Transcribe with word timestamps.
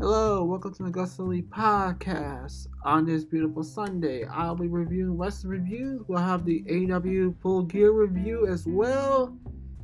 Hello, 0.00 0.44
welcome 0.44 0.72
to 0.74 0.84
the 0.84 0.90
Gus 0.90 1.18
Lee 1.18 1.42
podcast. 1.42 2.68
On 2.84 3.04
this 3.04 3.24
beautiful 3.24 3.64
Sunday, 3.64 4.24
I'll 4.26 4.54
be 4.54 4.68
reviewing 4.68 5.16
Western 5.16 5.50
reviews. 5.50 6.02
We'll 6.06 6.22
have 6.22 6.44
the 6.44 6.62
AW 6.70 7.34
Full 7.42 7.62
Gear 7.64 7.90
review 7.90 8.46
as 8.46 8.64
well, 8.64 9.36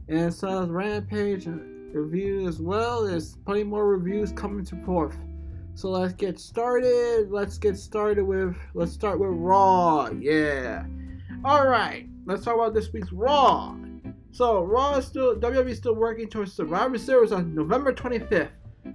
and 0.09 0.33
so 0.33 0.63
as 0.63 0.69
Rampage 0.69 1.49
review 1.49 2.47
as 2.47 2.61
well. 2.61 3.05
There's 3.05 3.35
plenty 3.45 3.65
more 3.65 3.89
reviews 3.89 4.31
coming 4.31 4.65
to 4.67 4.77
forth. 4.85 5.17
So 5.75 5.91
let's 5.91 6.15
get 6.15 6.39
started. 6.39 7.33
Let's 7.33 7.59
get 7.59 7.77
started 7.77 8.23
with 8.23 8.57
let's 8.75 8.93
start 8.93 9.19
with 9.19 9.31
Raw. 9.33 10.11
Yeah. 10.11 10.85
All 11.45 11.67
right. 11.67 12.07
Let's 12.25 12.45
talk 12.45 12.55
about 12.55 12.73
this 12.73 12.93
week's 12.93 13.11
Raw. 13.11 13.75
So 14.31 14.63
Raw 14.63 14.95
is 14.95 15.07
still 15.07 15.35
WWE 15.35 15.71
is 15.71 15.79
still 15.79 15.97
working 15.97 16.29
towards 16.29 16.53
Survivor 16.53 16.99
Series 16.99 17.33
on 17.33 17.53
November 17.53 17.93
25th. 17.93 18.51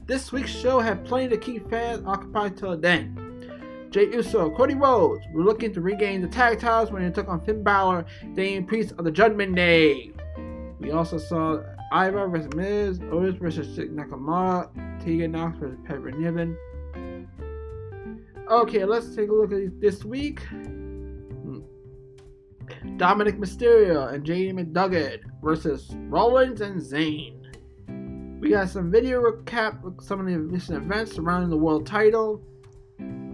This 0.05 0.31
week's 0.31 0.52
show 0.52 0.80
had 0.80 1.05
plenty 1.05 1.30
to 1.30 1.38
keep 1.38 1.70
fans 1.70 2.03
occupied 2.05 2.57
till 2.57 2.77
then. 2.77 3.88
Jey 3.91 4.05
Uso, 4.13 4.52
Cody 4.52 4.76
Rhodes 4.76 5.26
were 5.34 5.44
looking 5.44 5.73
to 5.73 5.81
regain 5.81 6.21
the 6.21 6.27
tag 6.27 6.59
titles 6.59 6.91
when 6.91 7.03
they 7.03 7.09
took 7.09 7.27
on 7.27 7.41
Finn 7.41 7.63
Balor, 7.63 8.05
Damian 8.35 8.66
Priest 8.66 8.93
of 8.98 9.05
the 9.05 9.12
Judgment 9.12 9.55
Day. 9.55 10.12
We 10.80 10.91
also 10.91 11.17
saw 11.17 11.63
Ivar 11.91 12.27
vs 12.30 12.54
Miz, 12.55 12.99
Otis 13.12 13.35
vs 13.35 13.77
Nakamura, 13.90 14.70
Tegan 15.04 15.31
Knox 15.31 15.57
vs 15.57 15.77
Piper 15.88 16.12
Niven. 16.12 16.55
Okay, 18.49 18.85
let's 18.85 19.16
take 19.16 19.29
a 19.29 19.34
look 19.34 19.52
at 19.52 19.79
this 19.81 20.04
week. 20.05 20.41
Dominic 22.98 23.38
Mysterio 23.38 24.13
and 24.13 24.26
JD 24.26 24.54
McDonagh 24.54 25.21
versus 25.43 25.95
Rollins 26.09 26.62
and 26.62 26.79
Zayn. 26.79 27.38
We 28.39 28.52
got 28.52 28.70
some 28.70 28.89
video 28.89 29.21
recap 29.21 29.84
of 29.84 30.02
some 30.02 30.21
of 30.21 30.25
the 30.25 30.39
recent 30.39 30.81
events 30.81 31.13
surrounding 31.13 31.49
the 31.49 31.57
world 31.57 31.85
title. 31.85 32.41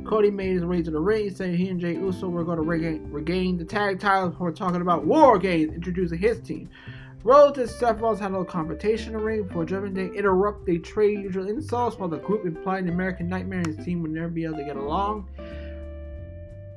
Cody 0.03 0.31
made 0.31 0.53
his 0.53 0.66
way 0.66 0.81
to 0.81 0.89
the 0.89 1.00
ring, 1.00 1.30
saying 1.30 1.58
he 1.58 1.70
and 1.70 1.80
Jey 1.80 1.94
Uso 1.94 2.28
were 2.28 2.44
going 2.44 2.58
to 2.58 2.64
regain, 2.64 3.11
regain 3.11 3.56
the 3.56 3.66
tag 3.66 4.00
titles 4.00 4.31
before 4.31 4.52
talking 4.52 4.81
about 4.81 5.06
War 5.06 5.38
Games, 5.38 5.73
introducing 5.73 6.17
his 6.17 6.42
team. 6.42 6.70
Rhodes 7.23 7.59
and 7.59 7.70
Seth 7.70 8.00
Rollins 8.00 8.20
had 8.20 8.31
a 8.31 8.33
little 8.33 8.45
confrontation 8.45 9.14
in 9.14 9.20
the 9.20 9.23
ring 9.23 9.44
before 9.44 9.64
Judgment 9.64 9.94
Day 9.94 10.08
interrupt 10.08 10.66
they 10.66 10.80
trade 10.80 11.20
usual 11.20 11.50
insults 11.50 12.00
while 12.00 12.09
the 12.09 12.17
group 12.17 12.44
implied 12.44 12.88
the 12.88 12.92
American 12.92 13.30
Nightmare 13.30 13.59
and 13.59 13.76
his 13.76 13.86
team 13.86 14.02
would 14.02 14.11
never 14.11 14.30
be 14.30 14.44
able 14.44 14.58
to 14.58 14.64
get 14.64 14.76
along. 14.76 15.30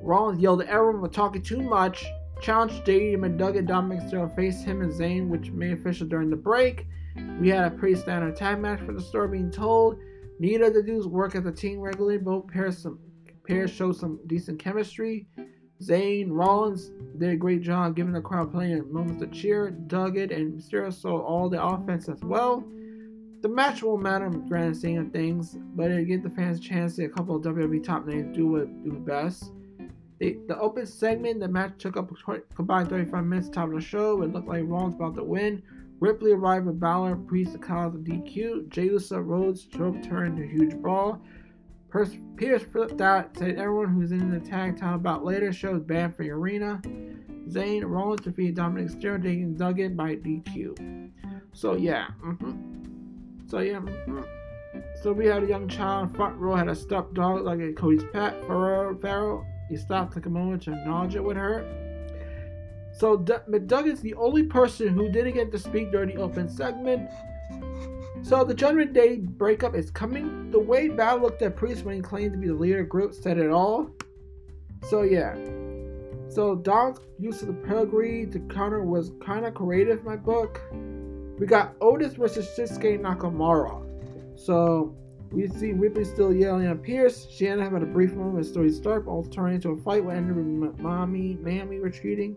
Rollins 0.01 0.39
yelled 0.39 0.61
at 0.61 0.67
everyone 0.67 1.01
for 1.01 1.11
talking 1.11 1.41
too 1.41 1.61
much, 1.61 2.05
challenged 2.41 2.85
JD 2.85 3.17
McDonagh 3.17 3.57
and 3.57 3.67
Dominic 3.67 4.03
Mysterio 4.03 4.35
face 4.35 4.63
him 4.63 4.81
and 4.81 4.93
Zayn, 4.93 5.29
which 5.29 5.49
made 5.49 5.73
official 5.73 6.05
during 6.05 6.29
the 6.29 6.35
break. 6.35 6.85
We 7.39 7.49
had 7.49 7.71
a 7.71 7.75
pretty 7.75 7.95
standard 7.95 8.35
tag 8.35 8.59
match 8.59 8.81
for 8.81 8.93
the 8.93 9.01
story 9.01 9.29
being 9.29 9.51
told. 9.51 9.97
Neither 10.39 10.65
of 10.65 10.73
the 10.73 10.83
dudes 10.83 11.07
work 11.07 11.35
as 11.35 11.45
a 11.45 11.51
team 11.51 11.79
regularly. 11.79 12.17
Both 12.17 12.47
pairs 12.47 12.77
some 12.77 12.99
pairs 13.47 13.71
show 13.71 13.91
some 13.91 14.19
decent 14.27 14.59
chemistry. 14.59 15.27
Zayn 15.81 16.27
Rollins 16.29 16.91
did 17.17 17.29
a 17.29 17.35
great 17.35 17.61
job 17.61 17.95
giving 17.95 18.13
the 18.13 18.21
crowd 18.21 18.51
plenty 18.51 18.73
of 18.73 18.91
moments 18.91 19.21
to 19.21 19.27
cheer. 19.27 19.71
Duggan 19.71 20.31
and 20.31 20.59
Mysterio 20.59 20.93
saw 20.93 21.19
all 21.21 21.49
the 21.49 21.63
offense 21.63 22.09
as 22.09 22.21
well. 22.21 22.63
The 23.41 23.47
match 23.47 23.81
won't 23.81 24.03
matter 24.03 24.25
in 24.25 24.45
grand 24.47 24.75
scheme 24.75 24.99
of 24.99 25.13
things, 25.13 25.55
but 25.75 25.89
it 25.89 26.07
gives 26.07 26.23
the 26.23 26.29
fans 26.29 26.59
a 26.59 26.61
chance 26.61 26.93
to 26.93 26.97
see 26.97 27.05
a 27.05 27.09
couple 27.09 27.37
of 27.37 27.41
WWE 27.43 27.81
top 27.81 28.05
names 28.05 28.35
do 28.35 28.47
what 28.47 28.83
do 28.83 28.91
best. 28.91 29.53
The, 30.19 30.37
the 30.49 30.59
open 30.59 30.85
segment, 30.85 31.39
the 31.39 31.47
match 31.47 31.75
took 31.77 31.95
up 31.95 32.11
combined 32.53 32.89
35 32.89 33.23
minutes 33.23 33.47
top 33.47 33.69
of 33.69 33.75
the 33.75 33.81
show. 33.81 34.21
It 34.21 34.33
looked 34.33 34.49
like 34.49 34.63
Rollins 34.65 34.95
about 34.95 35.15
to 35.15 35.23
win. 35.23 35.63
Ripley 35.99 36.31
arrived 36.31 36.65
with 36.65 36.79
Balor, 36.79 37.15
Priest, 37.15 37.53
the 37.53 37.59
cause 37.59 37.93
of 37.93 38.01
DQ. 38.01 38.69
Jey 38.69 38.85
Uso, 38.85 39.19
Rhodes, 39.19 39.61
Stroke 39.61 40.01
turned 40.01 40.37
to 40.37 40.43
a 40.43 40.47
huge 40.47 40.75
brawl. 40.75 41.21
Pierce, 41.91 42.15
Pierce 42.37 42.63
flipped 42.63 43.01
out, 43.01 43.35
said 43.37 43.57
everyone 43.57 43.93
who's 43.93 44.11
in 44.11 44.29
the 44.29 44.39
tag 44.39 44.77
title 44.77 44.95
about 44.95 45.25
later 45.25 45.51
shows 45.51 45.81
banned 45.81 46.15
for 46.15 46.23
the 46.23 46.29
arena. 46.29 46.81
Zayn 47.49 47.83
Rollins 47.83 48.21
defeated 48.21 48.55
Dominic 48.55 48.91
Mysterio, 48.91 49.21
taking 49.21 49.55
Duggan 49.55 49.95
by 49.95 50.15
DQ. 50.15 51.09
So 51.53 51.75
yeah, 51.75 52.07
mm-hmm. 52.23 53.47
so 53.47 53.59
yeah. 53.59 53.79
Mm-hmm. 53.79 54.21
So 55.01 55.11
we 55.11 55.25
had 55.25 55.43
a 55.43 55.47
young 55.47 55.67
child 55.67 56.15
front 56.15 56.37
row 56.37 56.55
had 56.55 56.67
a 56.67 56.75
stuffed 56.75 57.15
dog 57.15 57.43
like 57.43 57.59
a 57.59 57.73
Cody's 57.73 58.03
pet. 58.13 58.39
Pharaoh, 58.45 58.95
Pharaoh, 59.01 59.45
he 59.67 59.77
stopped, 59.77 60.13
took 60.13 60.27
a 60.27 60.29
moment 60.29 60.61
to 60.63 60.73
acknowledge 60.73 61.15
it 61.15 61.23
with 61.23 61.37
her. 61.37 61.88
So 62.99 63.15
D- 63.15 63.33
is 63.89 64.01
the 64.01 64.13
only 64.15 64.43
person 64.43 64.89
who 64.89 65.07
didn't 65.09 65.33
get 65.33 65.53
to 65.53 65.59
speak 65.59 65.89
during 65.89 66.09
the 66.09 66.21
open 66.21 66.49
segment. 66.49 67.09
So 68.21 68.43
the 68.43 68.53
Judgment 68.53 68.91
Day 68.91 69.19
breakup 69.19 69.73
is 69.73 69.89
coming. 69.89 70.51
The 70.51 70.59
way 70.59 70.89
Balor 70.89 71.21
looked 71.21 71.41
at 71.41 71.55
Priest 71.55 71.85
when 71.85 71.95
he 71.95 72.01
claimed 72.01 72.33
to 72.33 72.37
be 72.37 72.47
the 72.47 72.53
leader 72.53 72.81
of 72.81 72.89
group 72.89 73.13
said 73.13 73.37
it 73.37 73.51
all. 73.51 73.89
So 74.89 75.03
yeah. 75.03 75.33
So 76.27 76.55
Dom's 76.55 76.99
use 77.17 77.41
of 77.41 77.47
the 77.47 77.53
pedigree 77.53 78.25
to 78.27 78.39
counter 78.53 78.83
was 78.83 79.13
kind 79.21 79.45
of 79.45 79.53
creative 79.53 79.99
in 79.99 80.05
my 80.05 80.17
book. 80.17 80.61
We 81.39 81.45
got 81.47 81.75
Otis 81.79 82.15
versus 82.15 82.49
Shinsuke 82.57 82.99
Nakamura. 82.99 83.81
So 84.37 84.93
we 85.31 85.47
see 85.47 85.71
Ripley 85.71 86.03
still 86.03 86.33
yelling 86.33 86.67
at 86.67 86.83
Pierce. 86.83 87.25
Up 87.25 87.59
having 87.59 87.81
a 87.81 87.85
brief 87.85 88.13
moment 88.13 88.35
with 88.35 88.53
Zoey 88.53 88.73
Stark, 88.73 89.07
all 89.07 89.23
turning 89.23 89.55
into 89.55 89.69
a 89.69 89.77
fight 89.77 90.03
with 90.03 90.17
with 90.17 90.79
Mommy, 90.79 91.37
Mammy 91.39 91.79
retreating. 91.79 92.35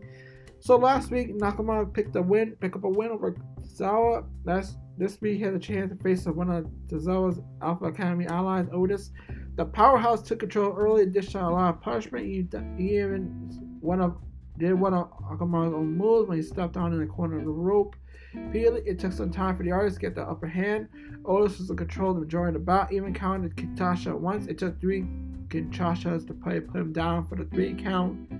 So 0.62 0.76
last 0.76 1.10
week, 1.10 1.36
Nakamura 1.36 1.92
picked 1.92 2.14
a 2.14 2.22
win, 2.22 2.52
pick 2.60 2.76
up 2.76 2.84
a 2.84 2.88
win 2.88 3.10
over 3.10 3.34
Zawa. 3.62 4.24
That's 4.44 4.76
this 4.96 5.20
week 5.20 5.38
he 5.38 5.42
had 5.42 5.54
a 5.54 5.58
chance 5.58 5.90
to 5.90 6.00
face 6.00 6.24
one 6.24 6.48
of 6.50 6.66
Zawa's 6.86 7.40
Alpha 7.60 7.86
Academy 7.86 8.26
allies, 8.26 8.68
Otis. 8.72 9.10
The 9.56 9.64
powerhouse 9.64 10.22
took 10.22 10.38
control 10.38 10.72
early 10.78 11.02
and 11.02 11.12
dished 11.12 11.34
out 11.34 11.50
a 11.50 11.52
lot 11.52 11.74
of 11.74 11.80
punishment. 11.80 12.26
He, 12.26 12.46
he 12.78 12.96
even 12.96 13.50
one 13.80 14.00
of 14.00 14.16
did 14.56 14.74
one 14.74 14.94
of 14.94 15.10
Nakamura's 15.22 15.74
own 15.74 15.98
moves 15.98 16.28
when 16.28 16.38
he 16.38 16.44
stepped 16.44 16.76
on 16.76 16.92
in 16.92 17.00
the 17.00 17.06
corner 17.06 17.40
of 17.40 17.44
the 17.44 17.50
rope. 17.50 17.96
Repeatedly, 18.32 18.82
it 18.86 19.00
took 19.00 19.12
some 19.12 19.32
time 19.32 19.56
for 19.56 19.64
the 19.64 19.72
artist 19.72 19.96
to 19.96 20.00
get 20.02 20.14
the 20.14 20.22
upper 20.22 20.46
hand. 20.46 20.86
Otis 21.24 21.58
was 21.58 21.70
in 21.70 21.76
control 21.76 22.10
of 22.10 22.18
the 22.18 22.20
majority 22.20 22.54
of 22.56 22.62
the 22.62 22.64
bout, 22.64 22.92
even 22.92 23.12
counted 23.12 23.56
Kinshasa 23.56 24.16
once. 24.16 24.46
It 24.46 24.58
took 24.58 24.80
three 24.80 25.02
Kinshasas 25.48 26.24
to 26.28 26.34
put 26.34 26.80
him 26.80 26.92
down 26.92 27.26
for 27.26 27.34
the 27.34 27.46
three 27.46 27.74
count. 27.74 28.30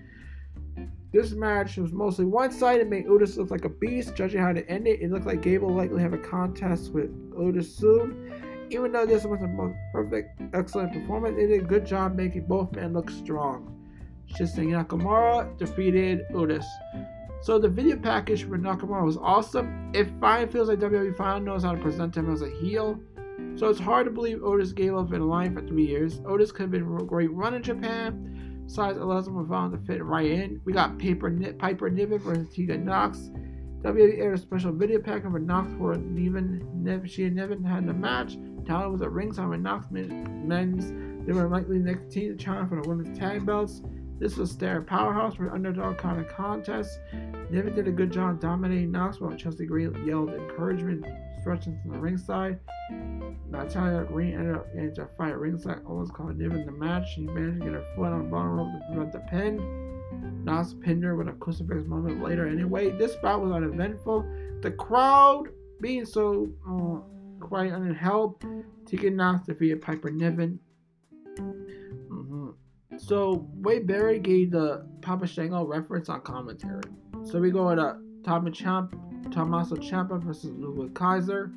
This 1.12 1.32
match 1.32 1.76
was 1.76 1.92
mostly 1.92 2.24
one-sided, 2.24 2.88
made 2.88 3.06
Otis 3.06 3.36
look 3.36 3.50
like 3.50 3.66
a 3.66 3.68
beast. 3.68 4.14
Judging 4.14 4.40
how 4.40 4.54
to 4.54 4.66
end 4.68 4.86
it 4.86 5.02
it 5.02 5.10
looked 5.10 5.26
like 5.26 5.42
Gable 5.42 5.72
likely 5.72 6.00
have 6.00 6.14
a 6.14 6.18
contest 6.18 6.92
with 6.92 7.10
Otis 7.36 7.76
soon. 7.76 8.32
Even 8.70 8.92
though 8.92 9.04
this 9.04 9.24
wasn't 9.24 9.50
the 9.50 9.62
most 9.62 9.76
perfect, 9.92 10.40
excellent 10.54 10.94
performance, 10.94 11.36
they 11.36 11.46
did 11.46 11.62
a 11.62 11.66
good 11.66 11.84
job 11.84 12.14
making 12.14 12.46
both 12.46 12.72
men 12.72 12.94
look 12.94 13.10
strong. 13.10 13.78
Shinsuke 14.26 14.86
Nakamura 14.86 15.58
defeated 15.58 16.22
Otis. 16.32 16.66
So 17.42 17.58
the 17.58 17.68
video 17.68 17.96
package 17.96 18.44
for 18.44 18.56
Nakamura 18.56 19.04
was 19.04 19.18
awesome. 19.18 19.90
It 19.92 20.08
finally 20.18 20.50
feels 20.50 20.68
like 20.68 20.78
WWE 20.78 21.14
finally 21.14 21.44
knows 21.44 21.64
how 21.64 21.72
to 21.72 21.82
present 21.82 22.16
him 22.16 22.32
as 22.32 22.40
a 22.40 22.48
heel. 22.48 22.98
So 23.56 23.68
it's 23.68 23.80
hard 23.80 24.06
to 24.06 24.10
believe 24.10 24.42
Otis 24.42 24.72
gave 24.72 24.94
up 24.94 25.12
in 25.12 25.20
a 25.20 25.26
line 25.26 25.54
for 25.54 25.60
three 25.60 25.86
years. 25.86 26.22
Otis 26.24 26.52
could 26.52 26.62
have 26.62 26.70
been 26.70 26.82
a 26.82 27.04
great 27.04 27.30
run 27.32 27.52
in 27.52 27.62
Japan, 27.62 28.41
size 28.72 28.96
11 28.96 29.34
were 29.34 29.46
found 29.46 29.72
to 29.72 29.86
fit 29.86 30.02
right 30.02 30.30
in. 30.30 30.60
We 30.64 30.72
got 30.72 30.98
Paper, 30.98 31.30
Piper 31.58 31.90
Niven 31.90 32.18
versus 32.18 32.48
Tegan 32.54 32.84
Knox. 32.84 33.30
WWE 33.82 34.18
aired 34.18 34.34
a 34.34 34.38
special 34.38 34.72
video 34.72 34.98
package 34.98 35.30
for 35.30 35.38
Knox 35.38 35.70
for 35.76 35.96
Niven. 35.96 36.66
Niven 36.72 37.06
she 37.06 37.24
and 37.24 37.36
Niven 37.36 37.62
had 37.64 37.86
the 37.86 37.92
match. 37.92 38.38
Talon 38.64 38.92
was 38.92 39.02
at 39.02 39.10
ringside 39.10 39.48
with 39.48 39.60
Knox 39.60 39.88
men's. 39.90 41.26
They 41.26 41.32
were 41.32 41.48
likely 41.48 41.78
next 41.78 42.10
team 42.10 42.36
to 42.36 42.42
challenge 42.42 42.70
for 42.70 42.80
the 42.80 42.88
women's 42.88 43.18
tag 43.18 43.44
belts. 43.44 43.82
This 44.18 44.36
was 44.36 44.56
their 44.56 44.80
powerhouse 44.80 45.34
for 45.34 45.52
underdog 45.52 45.98
kind 45.98 46.20
of 46.20 46.28
contest. 46.28 46.98
Niven 47.50 47.74
did 47.74 47.88
a 47.88 47.92
good 47.92 48.12
job 48.12 48.40
dominating 48.40 48.92
Knox 48.92 49.20
while 49.20 49.34
Chelsea 49.36 49.66
Green 49.66 49.94
yelled 50.06 50.30
encouragement 50.30 51.04
stretching 51.42 51.78
from 51.82 51.92
the 51.92 51.98
ringside. 51.98 52.58
Natalya 53.50 54.04
Green 54.04 54.34
ended 54.34 54.56
up 54.56 54.66
getting 54.72 54.88
into 54.88 55.02
a 55.02 55.08
fight 55.18 55.36
ringside, 55.36 55.80
almost 55.86 56.14
called 56.14 56.38
Niven 56.38 56.64
the 56.64 56.72
match. 56.72 57.14
She 57.14 57.26
managed 57.26 57.60
to 57.60 57.64
get 57.66 57.74
her 57.74 57.84
foot 57.94 58.06
on 58.06 58.24
the 58.24 58.30
bottom 58.30 58.52
rope 58.52 58.72
to 58.72 58.86
prevent 58.88 59.12
the 59.12 59.20
pin. 59.20 60.44
Knox 60.44 60.74
pinned 60.80 61.04
her 61.04 61.16
with 61.16 61.28
a 61.28 61.32
crucifix 61.32 61.84
moment 61.86 62.22
later. 62.22 62.46
Anyway, 62.46 62.90
this 62.90 63.14
bout 63.16 63.42
was 63.42 63.52
uneventful. 63.52 64.24
The 64.62 64.70
crowd 64.70 65.48
being 65.80 66.04
so 66.04 66.48
uh, 66.68 67.00
quiet 67.44 67.72
and 67.72 67.88
unhelped, 67.88 68.44
Tegan 68.86 69.16
Knox 69.16 69.46
defeated 69.46 69.82
Piper 69.82 70.10
Niven. 70.10 70.58
Mm-hmm. 71.36 72.50
So 72.98 73.48
Wade 73.54 73.86
Barrett 73.86 74.22
gave 74.22 74.50
the 74.50 74.86
Papa 75.00 75.26
Shango 75.26 75.64
reference 75.64 76.08
on 76.08 76.20
commentary. 76.20 76.82
So 77.24 77.40
we 77.40 77.50
go 77.50 77.74
to 77.74 77.96
Tommy 78.22 78.50
Champ, 78.50 78.94
Tommaso 79.30 79.76
Ciampa 79.76 80.22
versus 80.22 80.50
Ludwig 80.56 80.94
Kaiser. 80.94 81.52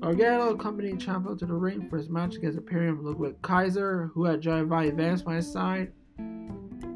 Gargano 0.00 0.50
accompanied 0.50 0.98
Ciampa 0.98 1.38
to 1.38 1.46
the 1.46 1.54
ring 1.54 1.88
for 1.88 1.96
his 1.96 2.08
match 2.08 2.34
against 2.34 2.58
Imperium 2.58 3.04
Ludwig 3.04 3.40
Kaiser, 3.42 4.10
who 4.14 4.24
had 4.24 4.40
Johnny 4.40 4.66
Valley 4.66 4.90
Vance 4.90 5.22
by 5.22 5.36
his 5.36 5.50
side. 5.50 5.92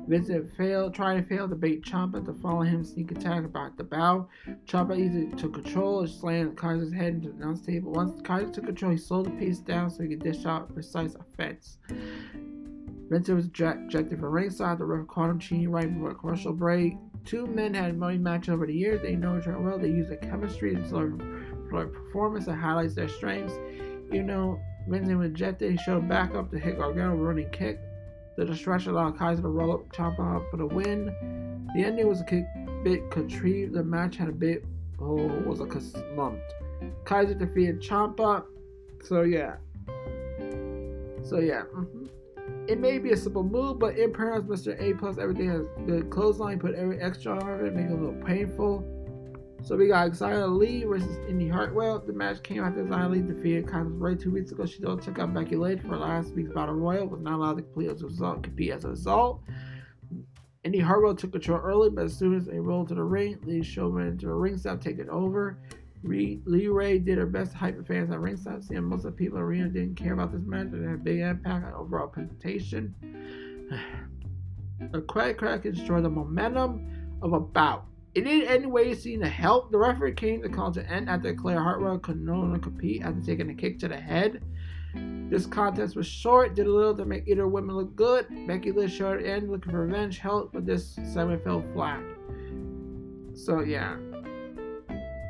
Vincent 0.09 0.49
failed, 0.57 0.95
tried 0.95 1.17
to 1.17 1.23
fail 1.23 1.49
to 1.49 1.55
bait 1.57 1.83
Ciampa 1.83 2.25
to 2.25 2.33
follow 2.35 2.63
him 2.63 2.85
sneak 2.85 3.11
attack 3.11 3.45
about 3.45 3.77
the 3.77 3.85
bow. 3.85 4.29
Ciampa 4.67 4.99
easily 4.99 5.29
took 5.37 5.55
control 5.55 6.01
and 6.01 6.09
slammed 6.09 6.57
Kaiser's 6.57 6.93
head 6.93 7.15
into 7.15 7.29
the 7.29 7.37
announce 7.37 7.61
table. 7.61 7.93
Once 7.93 8.21
Kaiser 8.23 8.51
took 8.51 8.67
control, 8.67 8.93
he 8.93 8.99
slowed 8.99 9.27
the 9.27 9.31
pace 9.31 9.59
down 9.59 9.91
so 9.91 10.03
he 10.03 10.09
could 10.09 10.23
dish 10.23 10.47
out 10.47 10.73
precise 10.73 11.15
offense. 11.17 11.79
Vincent 13.09 13.37
was 13.37 13.47
ejected 13.47 14.19
from 14.19 14.31
ringside. 14.31 14.79
The 14.79 14.85
ref 14.85 15.07
caught 15.07 15.31
him 15.31 15.39
cheating 15.39 15.71
right 15.71 15.93
before 15.93 16.11
a 16.11 16.15
commercial 16.15 16.53
break. 16.53 16.97
Two 17.27 17.49
men 17.49 17.75
had 17.75 17.99
many 17.99 18.19
matches 18.19 18.51
over 18.51 18.67
the 18.67 18.73
years. 18.73 19.03
They 19.03 19.17
know 19.17 19.37
each 19.37 19.49
other 19.49 19.59
well. 19.59 19.79
They 19.79 19.89
use 19.89 20.07
their 20.07 20.17
chemistry 20.17 20.75
and 20.75 20.85
of 21.73 21.93
performance 21.93 22.47
that 22.47 22.55
highlights 22.55 22.95
their 22.95 23.09
strengths. 23.09 23.55
Even 24.13 24.29
though 24.29 24.61
Vincent 24.87 25.19
was 25.19 25.31
ejected, 25.31 25.73
he 25.73 25.77
showed 25.79 26.09
back 26.09 26.37
up 26.37 26.51
to 26.53 26.59
hit 26.59 26.79
Gargano 26.79 27.17
running 27.17 27.51
kick. 27.51 27.81
The 28.37 28.45
distraction 28.45 28.93
allowed 28.93 29.19
Kaiser 29.19 29.43
to 29.43 29.49
roll 29.49 29.73
up 29.73 29.93
Ciampa 29.93 30.37
up 30.37 30.51
for 30.51 30.57
the 30.57 30.67
win. 30.67 31.07
The 31.75 31.85
ending 31.85 32.07
was 32.07 32.21
a 32.21 32.47
bit 32.85 33.11
contrived. 33.11 33.73
The 33.73 33.83
match 33.83 34.17
had 34.17 34.29
a 34.29 34.33
bit, 34.33 34.65
oh, 35.01 35.27
was 35.45 35.61
a 35.61 35.81
slumped. 35.81 36.55
Kaiser 37.05 37.35
defeated 37.35 37.81
Ciampa. 37.81 38.45
So 39.03 39.23
yeah. 39.23 39.57
So 41.25 41.41
yeah. 41.41 41.63
Mm-hmm. 41.75 42.05
It 42.69 42.81
may 42.81 42.99
be 42.99 43.13
a 43.13 43.17
simple 43.17 43.45
move, 43.45 43.79
but 43.79 43.97
in 43.97 44.13
parallel, 44.13 44.43
Mr. 44.43 44.81
A 44.81 44.95
plus 44.95 45.19
everything 45.19 45.49
has 45.51 45.67
good 45.87 46.11
clothesline, 46.11 46.59
put 46.59 46.75
every 46.75 47.01
extra 47.01 47.41
on 47.41 47.65
it, 47.65 47.75
make 47.75 47.87
it 47.87 47.93
a 47.93 47.95
little 47.95 48.21
painful. 48.25 48.85
So 49.63 49.77
we 49.77 49.87
got 49.89 50.11
Xia 50.11 50.49
Li 50.57 50.85
versus 50.85 51.17
Indy 51.29 51.49
Hartwell. 51.49 52.01
The 52.01 52.13
match 52.13 52.43
came 52.43 52.65
after 52.65 52.85
Xia 52.85 53.11
Li 53.11 53.23
defeated 53.23 53.67
Candice 53.67 54.01
Ray 54.01 54.17
two 54.17 54.33
weeks 54.33 54.51
ago. 54.51 54.67
She 54.67 54.81
though 54.81 54.97
took 54.97 55.19
out 55.19 55.33
Becky 55.33 55.57
Lynch 55.57 55.83
for 55.83 55.97
last 55.97 56.35
week's 56.35 56.53
Battle 56.53 56.75
Royal, 56.75 57.07
was 57.07 57.21
not 57.21 57.35
allowed 57.35 57.57
to 57.57 57.63
complete 57.63 57.91
as 57.91 58.03
a 58.03 58.07
result, 58.07 58.43
compete 58.43 58.73
as 58.73 58.85
a 58.85 58.91
result. 58.91 59.43
Indy 60.65 60.81
Hartwell 60.81 61.15
took 61.15 61.33
control 61.33 61.61
early, 61.61 61.91
but 61.91 62.07
as 62.07 62.17
soon 62.17 62.35
as 62.35 62.47
they 62.47 62.59
rolled 62.59 62.89
to 62.89 62.97
the 62.97 63.05
ring, 63.05 63.39
Lee 63.45 63.63
Showman 63.63 64.09
into 64.09 64.27
the 64.27 64.33
ring 64.33 64.57
stop 64.57 64.81
taking 64.81 65.09
over. 65.09 65.59
LeRae 66.07 67.05
did 67.05 67.19
her 67.19 67.27
best 67.27 67.53
to 67.53 67.59
hype 67.59 67.77
the 67.77 67.85
fans 67.85 68.11
at 68.11 68.21
ringside, 68.21 68.65
seeing 68.65 68.85
most 68.85 69.05
of 69.05 69.13
the 69.13 69.13
people 69.13 69.39
in 69.39 69.45
the 69.45 69.49
arena 69.49 69.69
didn't 69.69 69.97
care 69.97 70.13
about 70.13 70.33
this 70.33 70.43
match 70.45 70.69
and 70.73 70.85
had 70.85 70.95
a 70.95 70.99
big 70.99 71.21
impact 71.21 71.67
on 71.67 71.73
overall 71.75 72.09
presentation. 72.09 72.95
A 74.93 75.01
crack 75.01 75.39
crack 75.39 75.63
destroyed 75.63 76.05
the 76.05 76.11
momentum 76.11 76.87
of 77.23 77.33
a 77.33 77.41
bout. 77.41 77.87
It 78.15 78.25
didn't 78.25 78.49
anyway 78.49 78.95
seem 78.95 79.21
to 79.21 79.29
help. 79.29 79.71
The 79.71 79.79
referee 79.79 80.13
came 80.13 80.43
to 80.43 80.51
call 80.51 80.71
to 80.73 80.87
end 80.87 81.09
after 81.09 81.35
Claire 81.35 81.63
Hartwell 81.63 81.99
could 81.99 82.21
no 82.21 82.35
longer 82.35 82.59
compete 82.59 83.03
after 83.03 83.23
taking 83.23 83.49
a 83.49 83.55
kick 83.55 83.79
to 83.79 83.89
the 83.89 83.97
head. 83.97 84.43
This 85.29 85.47
contest 85.47 85.97
was 85.97 86.07
short, 86.07 86.55
did 86.55 86.67
a 86.67 86.73
little 86.73 86.97
to 86.97 87.05
make 87.05 87.27
either 87.27 87.49
women 87.49 87.77
look 87.77 87.97
good. 87.97 88.27
Becky 88.47 88.71
Lynch 88.71 88.93
showed 88.93 89.21
at 89.21 89.27
end 89.27 89.51
looking 89.51 89.73
for 89.73 89.81
revenge, 89.81 90.19
help, 90.19 90.53
but 90.53 90.65
this 90.65 90.95
segment 91.13 91.43
fell 91.43 91.63
flat. 91.73 92.03
So 93.35 93.61
yeah, 93.61 93.97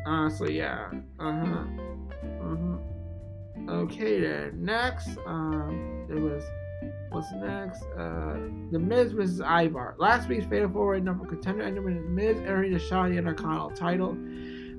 uh, 0.06 0.30
so 0.30 0.48
yeah. 0.48 0.90
Uh 1.18 1.32
huh. 1.32 1.64
Mm-hmm. 2.24 3.68
Okay 3.68 4.20
then. 4.20 4.64
Next, 4.64 5.18
um, 5.26 6.06
there 6.08 6.20
was 6.20 6.42
what's 7.10 7.32
next? 7.32 7.82
Uh, 7.98 8.36
the 8.70 8.78
Miz 8.78 9.12
versus 9.12 9.40
Ivar. 9.40 9.96
Last 9.98 10.28
week's 10.28 10.46
Fatal 10.46 10.68
Four 10.70 10.92
Way 10.92 11.00
number 11.00 11.26
contender 11.26 11.62
ended 11.62 11.84
with 11.84 11.94
the 11.94 12.00
Miz 12.00 12.36
entering 12.38 12.72
the 12.72 12.78
shot 12.78 13.10
the 13.10 13.16
Intercontinental 13.16 13.70
title. 13.70 14.16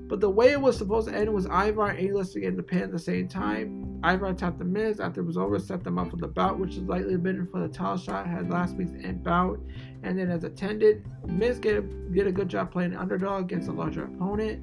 But 0.08 0.20
the 0.20 0.30
way 0.30 0.52
it 0.52 0.60
was 0.60 0.78
supposed 0.78 1.08
to 1.08 1.14
end 1.14 1.32
was 1.32 1.44
Ivar 1.44 1.90
and 1.90 1.98
A-List 1.98 2.32
to 2.32 2.40
get 2.40 2.56
the 2.56 2.62
pin 2.62 2.82
at 2.82 2.92
the 2.92 2.98
same 2.98 3.28
time. 3.28 4.00
Ivar 4.02 4.32
tapped 4.32 4.58
the 4.58 4.64
Miz 4.64 5.00
after 5.00 5.20
it 5.20 5.24
was 5.24 5.36
over, 5.36 5.58
set 5.58 5.84
them 5.84 5.98
up 5.98 6.10
for 6.10 6.16
the 6.16 6.28
bout, 6.28 6.58
which 6.58 6.76
is 6.76 6.82
likely 6.84 7.16
been 7.16 7.46
for 7.48 7.60
the 7.60 7.68
title 7.68 7.98
shot. 7.98 8.26
Had 8.26 8.48
last 8.48 8.74
week's 8.76 8.92
end 9.04 9.22
bout, 9.22 9.60
and 10.02 10.18
then 10.18 10.30
as 10.30 10.44
attended, 10.44 11.04
Miz 11.26 11.58
get 11.58 11.76
a, 11.76 11.82
get 11.82 12.26
a 12.26 12.32
good 12.32 12.48
job 12.48 12.72
playing 12.72 12.96
underdog 12.96 13.44
against 13.44 13.68
a 13.68 13.72
larger 13.72 14.04
opponent. 14.04 14.62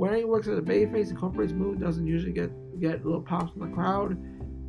When 0.00 0.14
he 0.14 0.24
works 0.24 0.48
as 0.48 0.56
a 0.56 0.62
babyface, 0.62 1.10
incorporates 1.10 1.52
move 1.52 1.78
doesn't 1.78 2.06
usually 2.06 2.32
get 2.32 2.50
get 2.80 3.04
little 3.04 3.20
pops 3.20 3.52
from 3.52 3.68
the 3.68 3.74
crowd. 3.76 4.16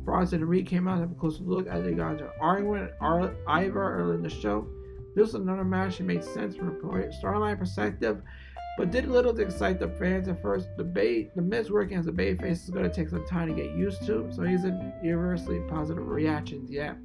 Bronson 0.04 0.42
and 0.42 0.50
Reed 0.50 0.66
came 0.66 0.86
out 0.86 0.96
to 0.96 1.00
have 1.00 1.12
a 1.12 1.14
closer 1.14 1.42
look 1.42 1.66
as 1.68 1.82
they 1.84 1.92
got 1.92 2.12
into 2.12 2.30
arguing 2.38 2.90
and 3.00 3.34
Ivar 3.48 3.96
early 3.96 4.16
in 4.16 4.22
the 4.22 4.28
show. 4.28 4.68
This 5.14 5.32
was 5.32 5.36
another 5.36 5.64
match 5.64 5.96
that 5.96 6.04
made 6.04 6.22
sense 6.22 6.54
from 6.54 6.68
a 6.68 6.72
storyline 6.72 7.58
perspective, 7.58 8.20
but 8.76 8.90
did 8.90 9.08
little 9.08 9.32
to 9.32 9.40
excite 9.40 9.80
the 9.80 9.88
fans 9.88 10.28
at 10.28 10.42
first. 10.42 10.68
The 10.76 10.84
Bay, 10.84 11.30
the 11.34 11.40
Miz 11.40 11.70
working 11.70 11.96
as 11.96 12.06
a 12.08 12.12
babyface 12.12 12.64
is 12.64 12.68
going 12.68 12.84
to 12.84 12.94
take 12.94 13.08
some 13.08 13.26
time 13.26 13.48
to 13.48 13.54
get 13.54 13.74
used 13.74 14.04
to, 14.04 14.30
so 14.30 14.42
he's 14.42 14.64
in 14.64 14.92
universally 15.02 15.60
positive 15.66 16.06
reactions 16.06 16.70
yet. 16.70 16.98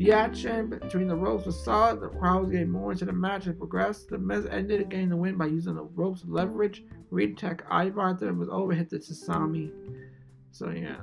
The 0.00 0.12
action 0.12 0.70
between 0.70 1.08
the 1.08 1.14
ropes 1.14 1.44
was 1.44 1.62
solid. 1.62 2.00
The 2.00 2.08
crowd 2.08 2.50
getting 2.50 2.70
more 2.70 2.92
into 2.92 3.04
the 3.04 3.12
match 3.12 3.46
as 3.46 3.54
progressed. 3.54 4.08
The 4.08 4.16
Miz 4.16 4.46
ended 4.46 4.88
getting 4.88 5.10
the 5.10 5.16
win 5.16 5.36
by 5.36 5.44
using 5.44 5.74
the 5.74 5.82
ropes 5.82 6.22
leverage. 6.26 6.84
Reed 7.10 7.32
attacked 7.32 7.70
Ivar 7.70 8.16
and 8.22 8.38
was 8.38 8.48
over 8.48 8.72
hit 8.72 8.88
the 8.88 8.96
Sasami. 8.96 9.70
So 10.52 10.70
yeah. 10.70 11.00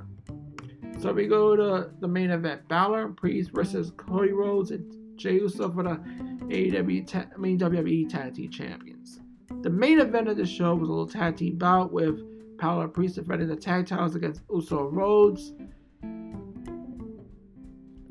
So 0.98 1.12
we 1.12 1.28
go 1.28 1.54
to 1.54 1.92
the 2.00 2.08
main 2.08 2.32
event: 2.32 2.66
Balor 2.66 3.10
Priest 3.10 3.52
versus 3.52 3.92
Cody 3.96 4.32
Rhodes 4.32 4.72
and 4.72 5.16
Jey 5.16 5.34
Uso 5.34 5.70
for 5.70 5.84
the 5.84 6.00
AEW, 6.48 7.06
ta- 7.06 7.26
I 7.32 7.38
mean 7.38 7.56
WWE 7.56 8.08
Tag 8.08 8.34
Team 8.34 8.50
Champions. 8.50 9.20
The 9.62 9.70
main 9.70 10.00
event 10.00 10.26
of 10.26 10.36
the 10.36 10.44
show 10.44 10.74
was 10.74 10.88
a 10.88 10.90
little 10.90 11.06
tag 11.06 11.36
team 11.36 11.56
bout 11.56 11.92
with 11.92 12.18
Balor 12.58 12.88
Priest 12.88 13.14
defending 13.14 13.46
the 13.46 13.54
tag 13.54 13.86
titles 13.86 14.16
against 14.16 14.42
Uso 14.50 14.88
Rhodes. 14.88 15.52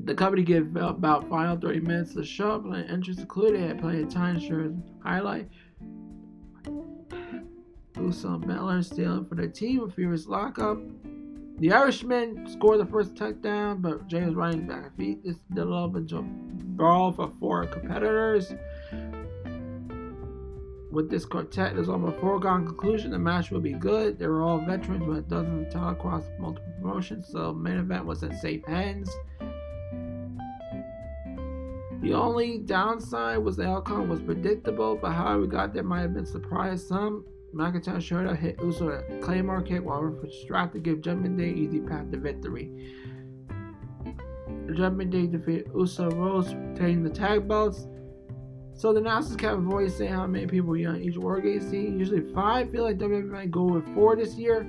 The 0.08 0.14
company 0.14 0.42
gave 0.42 0.74
about 0.74 1.28
final 1.28 1.54
30 1.58 1.80
minutes 1.80 2.14
to 2.14 2.24
show, 2.24 2.58
playing 2.60 2.88
entrance 2.88 3.20
included, 3.20 3.60
had 3.60 3.78
plenty 3.78 4.04
of 4.04 4.08
time 4.08 4.40
to 4.40 4.82
highlight. 5.02 5.50
And 6.64 8.46
Balor 8.46 8.82
stealing 8.84 9.26
for 9.26 9.34
the 9.34 9.48
team 9.48 9.82
with 9.82 9.94
furious 9.94 10.26
lockup. 10.26 10.78
The 11.58 11.72
Irishman 11.72 12.46
scored 12.48 12.80
the 12.80 12.86
first 12.86 13.16
touchdown, 13.16 13.82
but 13.82 14.06
James 14.06 14.34
running 14.34 14.66
back 14.66 14.96
feet. 14.96 15.22
This 15.22 15.36
developed 15.52 15.98
into 15.98 16.16
a 16.16 16.22
brawl 16.22 17.12
for 17.12 17.30
four 17.38 17.66
competitors. 17.66 18.54
With 20.90 21.10
this 21.10 21.26
quartet, 21.26 21.74
there's 21.74 21.90
almost 21.90 22.16
a 22.16 22.20
foregone 22.20 22.64
conclusion 22.64 23.10
the 23.10 23.18
match 23.18 23.50
will 23.50 23.60
be 23.60 23.74
good. 23.74 24.18
They 24.18 24.26
were 24.26 24.40
all 24.40 24.56
veterans 24.56 25.06
with 25.06 25.28
dozens 25.28 25.66
of 25.66 25.72
talent 25.74 25.98
across 25.98 26.24
multiple 26.38 26.72
promotions, 26.80 27.28
so 27.28 27.52
main 27.52 27.76
event 27.76 28.06
was 28.06 28.22
in 28.22 28.34
safe 28.38 28.64
hands. 28.64 29.10
The 32.00 32.14
only 32.14 32.58
downside 32.58 33.38
was 33.38 33.56
the 33.56 33.66
outcome 33.66 34.08
was 34.08 34.20
predictable, 34.20 34.96
but 34.96 35.12
how 35.12 35.38
we 35.38 35.48
got 35.48 35.74
there 35.74 35.82
might 35.82 36.02
have 36.02 36.14
been 36.14 36.26
surprised 36.26 36.86
some. 36.86 37.24
McIntyre 37.54 38.00
showed 38.00 38.26
up, 38.26 38.36
hit 38.36 38.60
Uso 38.62 38.88
a 38.88 39.20
Claymore 39.20 39.62
kick 39.62 39.84
while 39.84 40.02
was 40.02 40.34
strapped 40.42 40.74
to 40.74 40.80
give 40.80 41.00
Judgment 41.00 41.36
Day 41.36 41.50
easy 41.50 41.80
path 41.80 42.10
to 42.12 42.18
victory. 42.18 42.70
Judgment 44.74 45.10
Day 45.10 45.26
defeated 45.26 45.70
Uso 45.74 46.10
Rhodes, 46.10 46.54
taking 46.78 47.02
the 47.02 47.10
tag 47.10 47.48
belts. 47.48 47.86
So 48.74 48.92
the 48.92 49.00
announcers 49.00 49.36
kept 49.36 49.58
voice 49.58 49.96
saying 49.96 50.12
how 50.12 50.26
many 50.26 50.46
people 50.46 50.68
were 50.70 50.88
on 50.88 51.02
each 51.02 51.16
War 51.16 51.40
Games 51.40 51.68
scene. 51.68 51.98
Usually 51.98 52.20
five. 52.32 52.70
Feel 52.70 52.84
like 52.84 52.98
WWE 52.98 53.28
might 53.28 53.50
go 53.50 53.64
with 53.64 53.92
four 53.92 54.14
this 54.14 54.34
year. 54.34 54.68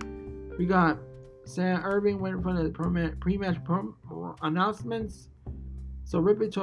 We 0.58 0.65
got 0.65 0.98
Sam 1.46 1.84
Irving 1.84 2.20
went 2.20 2.38
in 2.38 2.42
front 2.42 2.58
of 2.58 2.65
the 2.65 3.15
pre-match 3.20 3.58
announcements. 4.42 5.30
So 6.10 6.20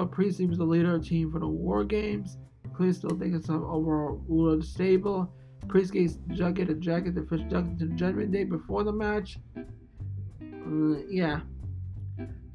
Priest 0.07 0.41
he 0.41 0.47
was 0.47 0.59
the 0.59 0.65
leader 0.65 0.97
of 0.97 1.03
the 1.05 1.09
team 1.09 1.31
for 1.31 1.39
the 1.39 1.47
War 1.47 1.85
Games. 1.85 2.37
Priest 2.75 2.99
still 2.99 3.11
thinking 3.11 3.41
some 3.41 3.63
overall 3.63 4.21
rule 4.27 4.53
of 4.53 4.61
the 4.63 4.67
stable. 4.67 5.33
Priest 5.69 5.93
gave 5.93 6.11
Jughead 6.31 6.69
a 6.69 6.75
jacket 6.75 7.15
to 7.15 7.23
push 7.23 7.43
Jughead 7.43 7.79
to 7.79 7.87
the 7.87 7.95
Judgment 7.95 8.33
Day 8.33 8.43
before 8.43 8.83
the 8.83 8.91
match. 8.91 9.39
Uh, 9.57 10.99
yeah. 11.09 11.43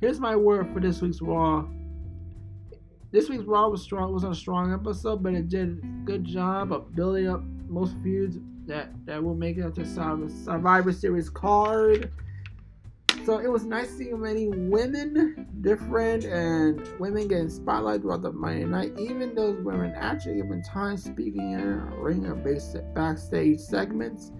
Here's 0.01 0.19
my 0.19 0.35
word 0.35 0.67
for 0.73 0.81
this 0.81 1.01
week's 1.01 1.21
Raw. 1.21 1.65
This 3.13 3.29
week's 3.29 3.45
Raw 3.45 3.69
was 3.69 3.81
strong. 3.81 4.11
was 4.11 4.25
a 4.25 4.35
strong 4.35 4.73
episode, 4.73 5.23
but 5.23 5.33
it 5.33 5.47
did 5.47 5.69
a 5.69 5.87
good 6.03 6.25
job 6.25 6.73
of 6.73 6.93
building 6.93 7.29
up 7.29 7.41
most 7.69 7.95
feuds 8.03 8.37
that 8.65 8.89
that 9.05 9.23
will 9.23 9.35
make 9.35 9.57
it 9.57 9.75
to 9.75 9.85
Survivor 9.85 10.91
Series 10.91 11.29
card. 11.29 12.11
So 13.25 13.37
it 13.37 13.51
was 13.51 13.65
nice 13.65 13.89
seeing 13.89 14.19
many 14.19 14.47
women, 14.47 15.47
different, 15.61 16.25
and 16.25 16.81
women 16.99 17.27
getting 17.27 17.49
spotlight 17.49 18.01
throughout 18.01 18.23
the 18.23 18.31
Monday 18.31 18.65
night. 18.65 18.97
Even 18.97 19.35
those 19.35 19.61
women 19.61 19.93
actually 19.95 20.37
given 20.37 20.63
time 20.63 20.97
speaking 20.97 21.51
in 21.51 21.79
ring 21.99 22.41
basic 22.43 22.81
backstage 22.95 23.59
segments. 23.59 24.31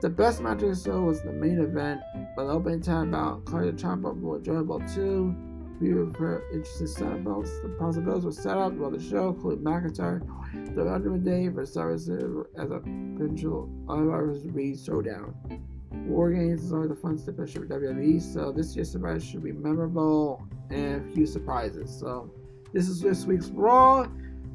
The 0.00 0.08
best 0.08 0.40
match 0.40 0.62
of 0.62 0.70
the 0.70 0.76
show 0.76 1.02
was 1.02 1.20
the 1.20 1.32
main 1.32 1.58
event, 1.58 2.00
but 2.34 2.46
opening 2.46 2.80
time 2.80 3.08
about 3.08 3.44
Carter 3.44 3.72
Ciampa 3.72 4.14
was 4.14 4.38
enjoyable 4.38 4.80
too. 4.94 5.36
We 5.78 5.92
were 5.92 6.44
interested 6.54 6.88
setups. 6.88 7.62
The 7.62 7.68
possibilities 7.78 8.24
were 8.24 8.32
set 8.32 8.56
up 8.56 8.72
while 8.72 8.90
the 8.90 8.98
show 8.98 9.28
included 9.28 9.62
McIntyre, 9.62 10.22
the 10.74 10.90
Underwood 10.90 11.26
Day 11.26 11.50
for 11.50 11.66
service 11.66 12.08
as 12.08 12.70
a 12.70 12.78
potential 12.78 13.68
Otherwise, 13.86 14.46
Reed 14.46 14.80
showdown. 14.80 15.34
War 15.90 16.30
Games 16.32 16.64
is 16.64 16.72
always 16.72 16.90
a 16.90 16.96
fun 16.96 17.18
stipulation 17.18 17.66
for 17.66 17.80
WWE, 17.80 18.20
so 18.20 18.52
this 18.52 18.74
year's 18.74 18.90
surprise 18.90 19.24
should 19.24 19.42
be 19.42 19.52
memorable 19.52 20.46
and 20.70 21.10
a 21.10 21.14
few 21.14 21.26
surprises. 21.26 21.96
So 21.98 22.30
This 22.72 22.88
is 22.88 23.00
this 23.00 23.24
week's 23.24 23.48
Raw. 23.48 24.06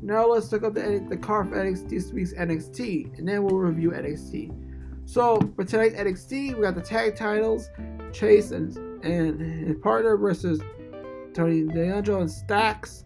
Now 0.01 0.27
let's 0.27 0.51
look 0.51 0.63
up 0.63 0.73
the, 0.73 1.05
the 1.09 1.17
card 1.17 1.49
for 1.49 1.55
NXT, 1.55 1.89
this 1.89 2.11
week's 2.11 2.33
NXT, 2.33 3.19
and 3.19 3.27
then 3.27 3.43
we'll 3.43 3.57
review 3.57 3.91
NXT. 3.91 4.51
So 5.05 5.39
for 5.55 5.63
tonight's 5.63 5.95
NXT, 5.95 6.55
we 6.55 6.61
got 6.61 6.75
the 6.75 6.81
tag 6.81 7.15
titles, 7.15 7.69
Chase 8.11 8.51
and 8.51 8.75
and 9.03 9.41
his 9.67 9.77
partner 9.77 10.15
versus 10.17 10.61
Tony 11.33 11.63
D'Angelo 11.63 12.21
and 12.21 12.31
Stacks. 12.31 13.05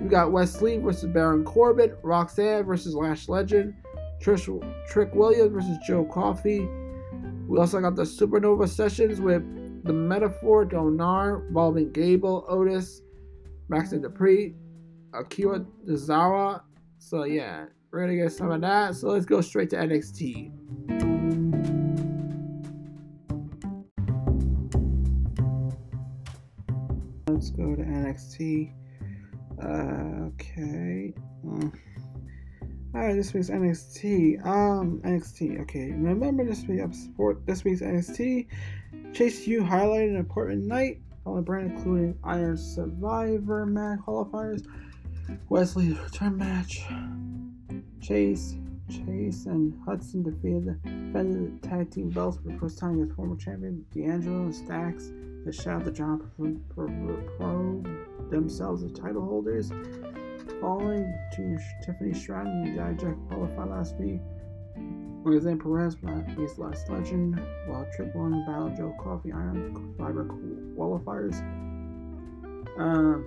We 0.00 0.08
got 0.08 0.32
Wes 0.32 0.60
Lee 0.62 0.78
versus 0.78 1.10
Baron 1.12 1.44
Corbin, 1.44 1.94
Roxanne 2.02 2.64
versus 2.64 2.94
Lash 2.94 3.28
Legend, 3.28 3.74
Trish, 4.20 4.48
Trick 4.88 5.14
Williams 5.14 5.52
versus 5.52 5.76
Joe 5.86 6.04
Coffey. 6.04 6.68
We 7.46 7.58
also 7.58 7.80
got 7.80 7.94
the 7.94 8.02
Supernova 8.02 8.68
sessions 8.68 9.20
with 9.20 9.42
the 9.84 9.92
Meta-Four 9.92 10.66
Donar 10.66 11.46
involving 11.46 11.92
Gable, 11.92 12.44
Otis, 12.48 13.02
Maxxine 13.68 14.02
Dupri, 14.02 14.54
Akira 15.14 15.60
Tozawa. 15.86 16.62
So 16.98 17.24
yeah, 17.24 17.66
we're 17.90 18.00
gonna 18.00 18.16
get 18.16 18.32
some 18.32 18.50
of 18.50 18.60
that. 18.62 18.96
So 18.96 19.08
let's 19.08 19.26
go 19.26 19.40
straight 19.40 19.70
to 19.70 19.76
NXT. 19.76 20.50
Let's 27.28 27.50
go 27.50 27.76
to 27.76 27.82
NXT. 27.82 28.72
Uh, 29.62 30.26
okay. 30.26 31.14
Mm. 31.44 31.72
Alright, 32.96 33.14
this 33.14 33.34
week's 33.34 33.50
NXT. 33.50 34.46
Um, 34.46 35.02
NXT. 35.04 35.60
Okay, 35.60 35.90
remember 35.90 36.46
this 36.46 36.64
week 36.64 36.80
of 36.80 36.94
support. 36.94 37.44
This 37.44 37.62
week's 37.62 37.82
NXT. 37.82 38.46
Chase 39.12 39.46
U 39.46 39.60
highlighted 39.60 40.12
an 40.12 40.16
important 40.16 40.64
night 40.64 41.02
on 41.26 41.36
the 41.36 41.42
brand, 41.42 41.72
including 41.72 42.18
Iron 42.24 42.56
Survivor 42.56 43.66
match 43.66 43.98
qualifiers, 43.98 44.66
Wes 45.50 45.76
Lee's 45.76 45.98
return 45.98 46.38
match, 46.38 46.86
Chase, 48.00 48.56
Chase 48.88 49.44
and 49.44 49.78
Hudson 49.84 50.22
defeated 50.22 50.64
the 50.64 50.72
defended 50.88 51.60
the 51.60 51.68
tag 51.68 51.90
team 51.90 52.08
belts 52.08 52.38
for 52.38 52.50
the 52.50 52.58
first 52.58 52.78
time 52.78 52.94
against 52.94 53.14
former 53.14 53.36
champion 53.36 53.84
D'Angelo 53.94 54.44
and 54.44 54.54
Stacks. 54.54 55.12
The 55.44 55.52
shout 55.52 55.84
the 55.84 55.90
John 55.90 56.30
Pro, 56.74 56.86
Pro 57.36 57.84
themselves 58.30 58.82
as 58.82 58.92
title 58.92 59.22
holders. 59.22 59.70
Following 60.60 61.12
Tiffany 61.84 62.14
Stratton 62.14 62.62
and 62.62 62.78
Dijak 62.78 63.28
qualified 63.28 63.68
last 63.68 63.96
week, 63.96 64.20
Roxanne 65.22 65.58
Perez 65.58 65.96
faced 66.36 66.58
Lash 66.58 66.78
Legend, 66.88 67.40
while 67.66 67.86
Trick 67.94 68.14
Williams 68.14 68.46
battled 68.46 68.76
Joe 68.76 68.94
Coffey 69.02 69.32
Iron 69.32 69.94
Fiber 69.98 70.24
qualifiers. 70.76 71.40
Um, 72.78 73.24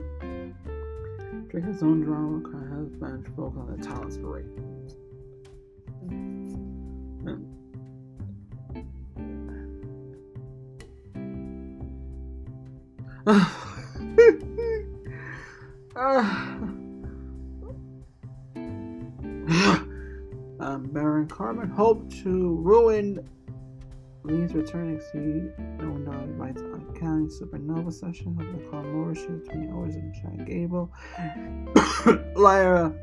Drake 1.50 1.66
his 1.66 1.84
own 1.84 2.02
drama 2.02 2.44
has 2.76 2.90
been 2.96 3.24
focused 3.36 3.58
on 3.58 3.76
the 3.76 3.84
talents 3.86 4.18
parade. 4.18 4.46
uh, 15.96 16.59
um, 20.60 20.90
Baron 20.92 21.28
Corbin 21.28 21.70
hoped 21.70 22.12
to 22.24 22.56
ruin 22.58 23.28
Lee's 24.24 24.54
returning 24.54 25.00
seed. 25.12 25.52
No 25.80 25.92
one 25.92 26.06
died 26.06 26.58
uncanny 26.58 27.28
Supernova 27.28 27.92
session 27.92 28.38
of 28.40 28.46
the 28.46 28.70
Carl 28.70 29.16
show 29.16 29.28
between 29.28 29.72
Owens 29.72 29.96
and 29.96 30.14
Chad 30.14 30.46
Gable. 30.46 30.92
Lyra 32.36 32.94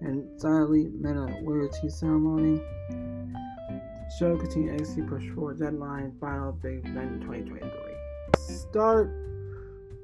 and 0.00 0.24
Xylee 0.38 0.92
met 1.00 1.16
a 1.16 1.40
loyalty 1.42 1.88
ceremony. 1.88 2.60
Show 4.18 4.36
continued 4.36 4.80
NXT 4.80 5.08
push 5.08 5.24
for 5.34 5.54
deadline 5.54 6.14
final 6.20 6.52
big 6.52 6.86
event 6.86 7.22
2023. 7.22 7.70
Start 8.38 9.29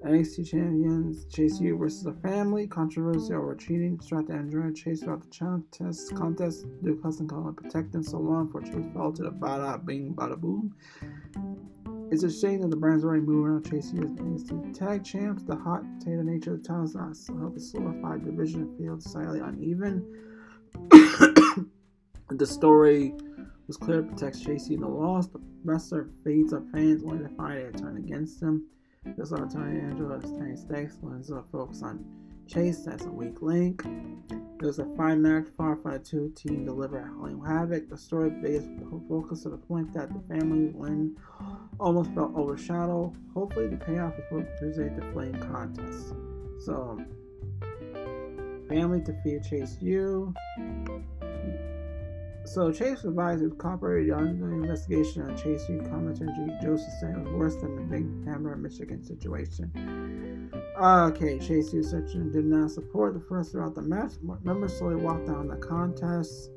NXT 0.07 0.49
champions 0.49 1.25
Chase 1.25 1.61
U 1.61 1.77
versus 1.77 2.05
the 2.05 2.13
family. 2.13 2.69
Controversy 2.69 3.35
over 3.35 3.57
cheating. 3.57 3.99
Strat 3.99 4.31
Andrade 4.31 4.77
Chase 4.77 5.03
throughout 5.03 5.21
the 5.21 5.37
contest. 5.37 6.15
Contest. 6.15 6.65
Duke 6.85 7.03
Hudson 7.03 7.27
calling 7.27 7.55
protect 7.55 7.93
him 7.93 8.05
so 8.05 8.19
long 8.19 8.49
for 8.49 8.61
Chase 8.61 8.87
fell 8.95 9.13
to 9.13 9.25
the 9.25 9.33
bada 9.33 9.85
bing 9.85 10.15
bada 10.15 10.41
boom. 10.41 10.73
It's 12.13 12.23
a 12.23 12.31
shame 12.31 12.61
that 12.61 12.71
the 12.71 12.77
brand's 12.77 13.03
already 13.05 13.23
moving 13.23 13.53
on 13.53 13.65
Chase 13.65 13.93
U 13.95 14.05
as 14.05 14.13
NXT 14.13 14.79
tag 14.79 15.05
champs. 15.05 15.43
The 15.43 15.57
hot 15.57 15.83
potato 15.99 16.23
nature 16.23 16.55
of 16.55 16.63
the 16.63 16.75
is 16.85 16.95
not 16.95 17.41
help 17.41 17.55
the 17.55 17.61
solidified 17.61 18.25
division 18.25 18.77
field 18.79 19.03
slightly 19.03 19.41
uneven. 19.41 20.07
the 22.31 22.47
story 22.47 23.13
was 23.67 23.77
clear 23.77 24.05
protects 24.05 24.41
Chase 24.41 24.69
U 24.69 24.77
in 24.77 24.83
the 24.83 24.89
loss. 24.89 25.27
The 25.27 25.41
wrestler 25.65 26.09
fades 26.23 26.53
up 26.53 26.63
fans 26.71 27.03
only 27.03 27.25
to 27.25 27.35
find 27.35 27.59
it 27.59 27.77
turn 27.77 27.97
against 27.97 28.41
him. 28.41 28.67
This 29.17 29.33
on 29.33 29.49
Tony 29.49 29.81
Angelo 29.81 30.19
Stanley 30.21 30.57
Stakes 30.57 30.99
lends 31.03 31.31
a 31.31 31.43
focus 31.53 31.83
on 31.83 32.05
Chase, 32.47 32.85
that's 32.85 33.05
a 33.05 33.11
weak 33.11 33.43
link. 33.43 33.85
There's 34.61 34.79
a 34.79 34.85
five 34.97 35.19
match 35.19 35.47
Firefly 35.57 35.99
2 35.99 36.33
team 36.37 36.65
deliver 36.65 37.03
Halloween 37.03 37.45
Havoc. 37.45 37.89
The 37.89 37.99
story 37.99 38.31
based 38.31 38.69
focus 39.09 39.43
to 39.43 39.51
the 39.51 39.57
point 39.57 39.93
that 39.95 40.13
the 40.13 40.21
family 40.35 40.71
win 40.73 41.17
almost 41.81 42.13
felt 42.15 42.35
overshadowed. 42.37 43.15
Hopefully, 43.35 43.69
the 43.69 43.77
payoff 43.77 44.15
is 44.19 44.25
what 44.31 44.47
Tuesday 44.59 44.89
the 44.89 45.03
Flame 45.13 45.35
contest. 45.35 46.15
So, 46.65 46.99
family 48.69 49.01
defeat 49.01 49.43
Chase 49.43 49.77
U. 49.81 50.33
So 52.47 52.71
Chase 52.71 53.05
advisor 53.05 53.51
cooperated 53.51 54.13
on 54.13 54.39
the 54.39 54.47
investigation 54.47 55.23
on 55.23 55.37
Chase 55.37 55.69
U 55.69 55.81
commenter 55.83 56.27
Joseph 56.63 56.93
saying 57.01 57.17
it 57.17 57.25
was 57.25 57.33
worse 57.33 57.57
than 57.57 57.75
the 57.75 57.83
Big 57.83 58.07
Hammer, 58.25 58.57
Michigan 58.57 59.03
situation. 59.03 60.51
Okay, 60.81 61.39
Chase 61.41 61.73
U 61.73 61.83
section 61.83 62.31
did 62.31 62.45
not 62.45 62.71
support 62.71 63.15
the 63.15 63.21
first 63.21 63.51
throughout 63.51 63.75
the 63.75 63.83
match. 63.83 64.13
Members 64.45 64.79
slowly 64.79 64.95
walked 64.95 65.27
down 65.27 65.49
the 65.49 65.57
contest. 65.57 66.51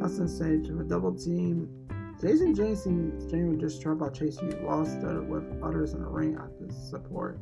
Hudson 0.00 0.28
said 0.28 0.64
to 0.64 0.80
a 0.80 0.84
double 0.84 1.14
team. 1.14 1.68
Jason 2.20 2.52
James 2.52 2.82
just 3.60 3.80
trouble 3.80 4.06
about 4.06 4.14
Chase 4.18 4.42
U 4.42 4.48
lost 4.64 4.98
with 4.98 5.44
others 5.62 5.92
in 5.94 6.00
the 6.00 6.08
ring 6.08 6.36
after 6.36 6.68
support. 6.74 7.38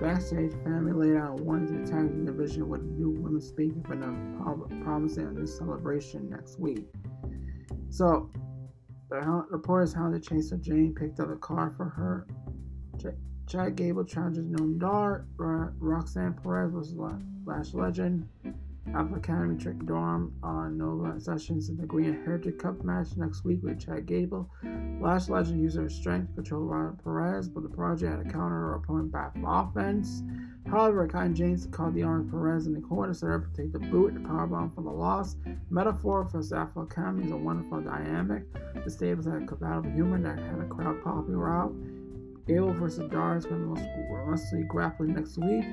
Backstage, 0.00 0.52
family 0.64 0.92
laid 0.92 1.16
out 1.16 1.40
wanting 1.40 1.68
to 1.68 1.82
attack 1.82 2.10
the 2.10 2.24
division 2.32 2.68
with 2.68 2.82
new 2.82 3.10
women 3.10 3.40
speaking 3.40 3.82
for 3.84 3.96
them, 3.96 4.82
promising 4.84 5.26
a 5.26 5.30
new 5.30 5.46
celebration 5.46 6.28
next 6.28 6.58
week. 6.58 6.86
So, 7.90 8.30
the 9.08 9.44
reporters 9.50 9.92
how 9.94 10.10
the 10.10 10.18
chaser 10.18 10.56
Jane 10.56 10.94
picked 10.94 11.20
up 11.20 11.30
a 11.30 11.36
car 11.36 11.72
for 11.76 11.84
her. 11.84 12.26
Ch- 12.98 13.16
Chad 13.46 13.76
Gable 13.76 14.04
challenges 14.04 14.46
Noam 14.46 14.78
Dar. 14.78 15.26
Roxanne 15.38 16.34
Perez 16.42 16.72
was 16.72 16.94
Lash 17.44 17.72
Legend. 17.74 18.28
Alpha 18.92 19.14
Academy 19.14 19.56
Trick 19.56 19.84
Dorm 19.86 20.34
on 20.42 20.76
Nova 20.76 21.18
Sessions 21.18 21.68
in 21.68 21.76
the 21.76 21.86
Green 21.86 22.22
Heritage 22.24 22.58
Cup 22.58 22.84
match 22.84 23.08
next 23.16 23.44
week 23.44 23.60
with 23.62 23.80
Chad 23.80 24.06
Gable. 24.06 24.50
Lash 25.00 25.28
Legend 25.28 25.60
used 25.60 25.76
her 25.76 25.88
strength 25.88 26.34
control 26.34 26.62
Robert 26.62 27.02
Perez, 27.02 27.48
but 27.48 27.62
the 27.62 27.68
project 27.68 28.12
had 28.12 28.24
to 28.24 28.30
counter 28.30 28.54
her 28.54 28.74
opponent 28.74 29.10
back 29.10 29.34
offense. 29.44 30.22
However, 30.66 31.08
Kai 31.08 31.28
James 31.28 31.66
caught 31.66 31.94
the 31.94 32.02
arm 32.02 32.30
Perez 32.30 32.66
in 32.66 32.74
the 32.74 32.80
corner, 32.80 33.14
set 33.14 33.30
up 33.30 33.44
to 33.44 33.62
take 33.62 33.72
the 33.72 33.78
boot 33.78 34.12
and 34.12 34.26
powerbomb 34.26 34.74
for 34.74 34.82
the 34.82 34.90
loss. 34.90 35.36
Meta-Four 35.70 36.26
for 36.26 36.38
Alpha 36.56 36.80
Academy 36.80 37.26
is 37.26 37.32
a 37.32 37.36
wonderful 37.36 37.80
dynamic. 37.80 38.44
The 38.84 38.90
stables 38.90 39.26
had 39.26 39.42
a 39.42 39.46
compatible 39.46 39.90
humor 39.90 40.20
that 40.20 40.38
had 40.38 40.60
a 40.60 40.68
crowd 40.68 41.02
popping 41.02 41.34
out. 41.34 41.74
Gable 42.46 42.74
versus 42.74 43.10
Dar 43.10 43.36
is 43.36 43.46
going 43.46 43.74
to 43.74 43.80
be 43.80 43.88
mostly 44.26 44.62
grappling 44.64 45.14
next 45.14 45.38
week. 45.38 45.64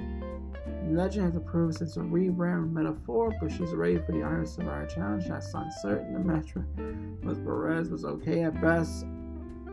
Legend 0.89 1.25
has 1.25 1.35
approved 1.35 1.77
since 1.77 1.97
a 1.97 2.01
rebrand 2.01 2.71
Meta-Four, 2.73 3.33
but 3.41 3.51
she's 3.51 3.71
ready 3.71 3.97
for 3.97 4.11
the 4.11 4.23
Iron 4.23 4.45
Survivor 4.45 4.85
Challenge. 4.85 5.25
That's 5.27 5.53
uncertain. 5.53 6.13
The 6.13 6.19
match 6.19 6.53
with 6.55 7.43
Perez 7.45 7.89
was 7.89 8.05
okay 8.05 8.43
at 8.43 8.59
best. 8.61 9.05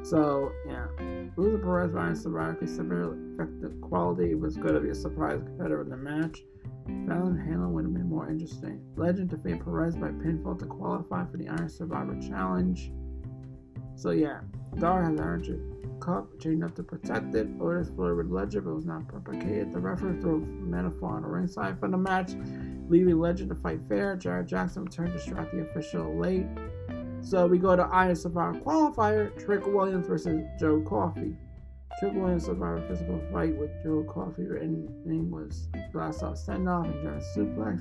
So, 0.03 0.53
yeah. 0.67 0.87
Losing 1.37 1.61
Perez 1.61 1.93
by 1.93 2.03
Iron 2.05 2.17
Survivor 2.17 2.55
could 2.55 2.71
severely 2.71 3.19
affect 3.35 3.61
the 3.61 3.69
quality. 3.87 4.31
It 4.31 4.39
was 4.41 4.57
going 4.57 4.75
to 4.75 4.81
be 4.81 4.91
a 4.91 4.95
surprise 4.95 5.41
competitor 5.45 5.83
in 5.83 5.91
the 5.91 5.97
match. 5.97 6.43
Fallon 7.07 7.39
Henley 7.39 7.71
would 7.71 7.85
have 7.85 7.93
been 7.93 8.09
more 8.09 8.31
interesting. 8.31 8.81
Legend 8.97 9.29
defeated 9.29 9.63
Perez 9.63 9.97
by 9.97 10.09
pinfall 10.09 10.59
to 10.59 10.65
qualify 10.65 11.27
for 11.27 11.37
the 11.37 11.49
Iron 11.49 11.69
Survivor 11.69 12.19
Challenge. 12.21 12.91
So, 13.97 14.11
yeah. 14.11 14.41
Dar 14.79 15.05
has 15.05 15.19
earned 15.19 15.49
it 15.49 15.61
cup, 16.09 16.39
chained 16.41 16.65
up 16.65 16.75
to 16.75 16.83
protect 16.83 17.35
it. 17.35 17.49
Otis 17.61 17.91
flirted 17.91 18.17
with 18.17 18.31
Legend, 18.31 18.65
but 18.65 18.75
was 18.75 18.87
not 18.87 19.07
propagated. 19.09 19.73
The 19.73 19.79
referee 19.79 20.21
threw 20.21 20.41
Meta-Four 20.41 21.17
on 21.17 21.23
the 21.23 21.29
ringside 21.29 21.79
for 21.79 21.89
the 21.89 21.97
match, 21.97 22.33
leaving 22.89 23.19
Legend 23.19 23.51
to 23.51 23.55
fight 23.55 23.81
fair. 23.89 24.17
Jared 24.17 24.49
Jackson 24.49 24.85
returned 24.85 25.13
to 25.13 25.19
distract 25.19 25.53
the 25.53 25.63
official 25.63 26.19
late. 26.19 26.47
So 27.21 27.47
we 27.47 27.59
go 27.59 27.77
to 27.77 27.83
Iron 27.83 28.17
Survivor 28.17 28.59
qualifier, 28.61 29.45
Trick 29.45 29.67
Williams 29.67 30.07
versus 30.07 30.41
Joe 30.59 30.81
Coffey. 30.81 31.37
Trick 31.99 32.15
Williams 32.15 32.47
survived 32.47 32.85
a 32.85 32.89
physical 32.89 33.21
fight 33.33 33.57
with 33.59 33.71
Joe 33.83 34.05
Coffey. 34.09 34.45
Her 34.45 34.59
ending 34.59 35.31
was 35.31 35.69
blast 35.93 36.23
off 36.23 36.39
send 36.39 36.69
off 36.69 36.87
and 36.87 37.03
German 37.03 37.21
suplex. 37.37 37.81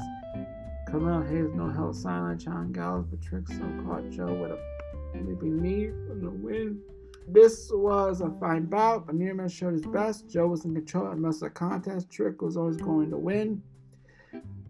Carmelo 0.89 1.21
Hayes 1.21 1.53
no 1.53 1.69
held 1.69 1.95
silent, 1.95 2.41
John 2.41 2.71
Gallows, 2.71 3.05
but 3.09 3.21
Trick 3.21 3.47
still 3.47 3.69
caught 3.85 4.09
Joe 4.09 4.33
with 4.33 4.51
a 4.51 4.76
leaping 5.13 5.61
knee 5.61 5.89
for 6.07 6.15
the 6.15 6.29
win. 6.29 6.79
This 7.27 7.69
was 7.73 8.21
a 8.21 8.31
fine 8.39 8.65
bout, 8.65 9.05
but 9.05 9.51
showed 9.51 9.73
his 9.73 9.85
best. 9.85 10.29
Joe 10.29 10.47
was 10.47 10.63
in 10.63 10.73
control 10.73 11.11
and 11.11 11.21
most 11.21 11.41
of 11.41 11.49
the 11.49 11.51
contest. 11.51 12.09
Trick 12.09 12.41
was 12.41 12.55
always 12.55 12.77
going 12.77 13.09
to 13.09 13.17
win. 13.17 13.61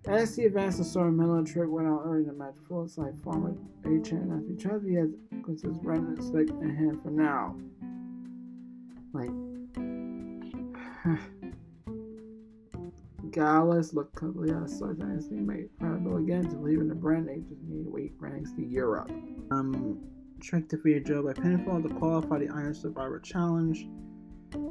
As 0.07 0.35
he 0.35 0.45
advanced, 0.45 0.77
the 0.77 0.85
story 0.85 1.11
Miller 1.11 1.43
Trick 1.43 1.69
went 1.69 1.87
out 1.87 2.03
early 2.05 2.21
in 2.21 2.27
the 2.27 2.33
match. 2.33 2.55
Full 2.69 2.89
like 2.95 3.21
former 3.23 3.53
H 3.85 4.11
and 4.11 4.41
if 4.41 4.47
he 4.49 4.55
tries 4.55 4.81
he 4.83 4.93
has 4.95 5.09
because 5.29 5.61
his 5.61 5.77
remnant 5.83 6.23
stick 6.23 6.49
in 6.49 6.75
hand 6.75 7.03
for 7.03 7.11
now. 7.11 7.55
Like 9.13 9.29
Gallus 13.31 13.93
looked 13.93 14.15
completely 14.15 14.55
out 14.55 14.63
of 14.63 14.69
sorts 14.69 15.01
and 15.01 15.11
his 15.11 15.27
teammate 15.27 15.67
credible 15.77 16.15
again 16.17 16.49
to 16.49 16.57
leaving 16.57 16.87
the 16.87 16.95
brand. 16.95 17.27
They 17.27 17.39
just 17.39 17.61
need 17.67 17.83
to 17.83 17.89
wait 17.89 18.13
for 18.17 18.29
ranks 18.29 18.53
to 18.53 18.65
Europe. 18.65 19.11
Um 19.51 19.99
Trick 20.41 20.69
defeated 20.69 21.05
Joe 21.05 21.23
by 21.23 21.33
pinfall 21.33 21.81
to 21.81 21.93
qualify 21.95 22.39
the 22.39 22.49
Iron 22.49 22.73
Survivor 22.73 23.19
Challenge. 23.19 23.87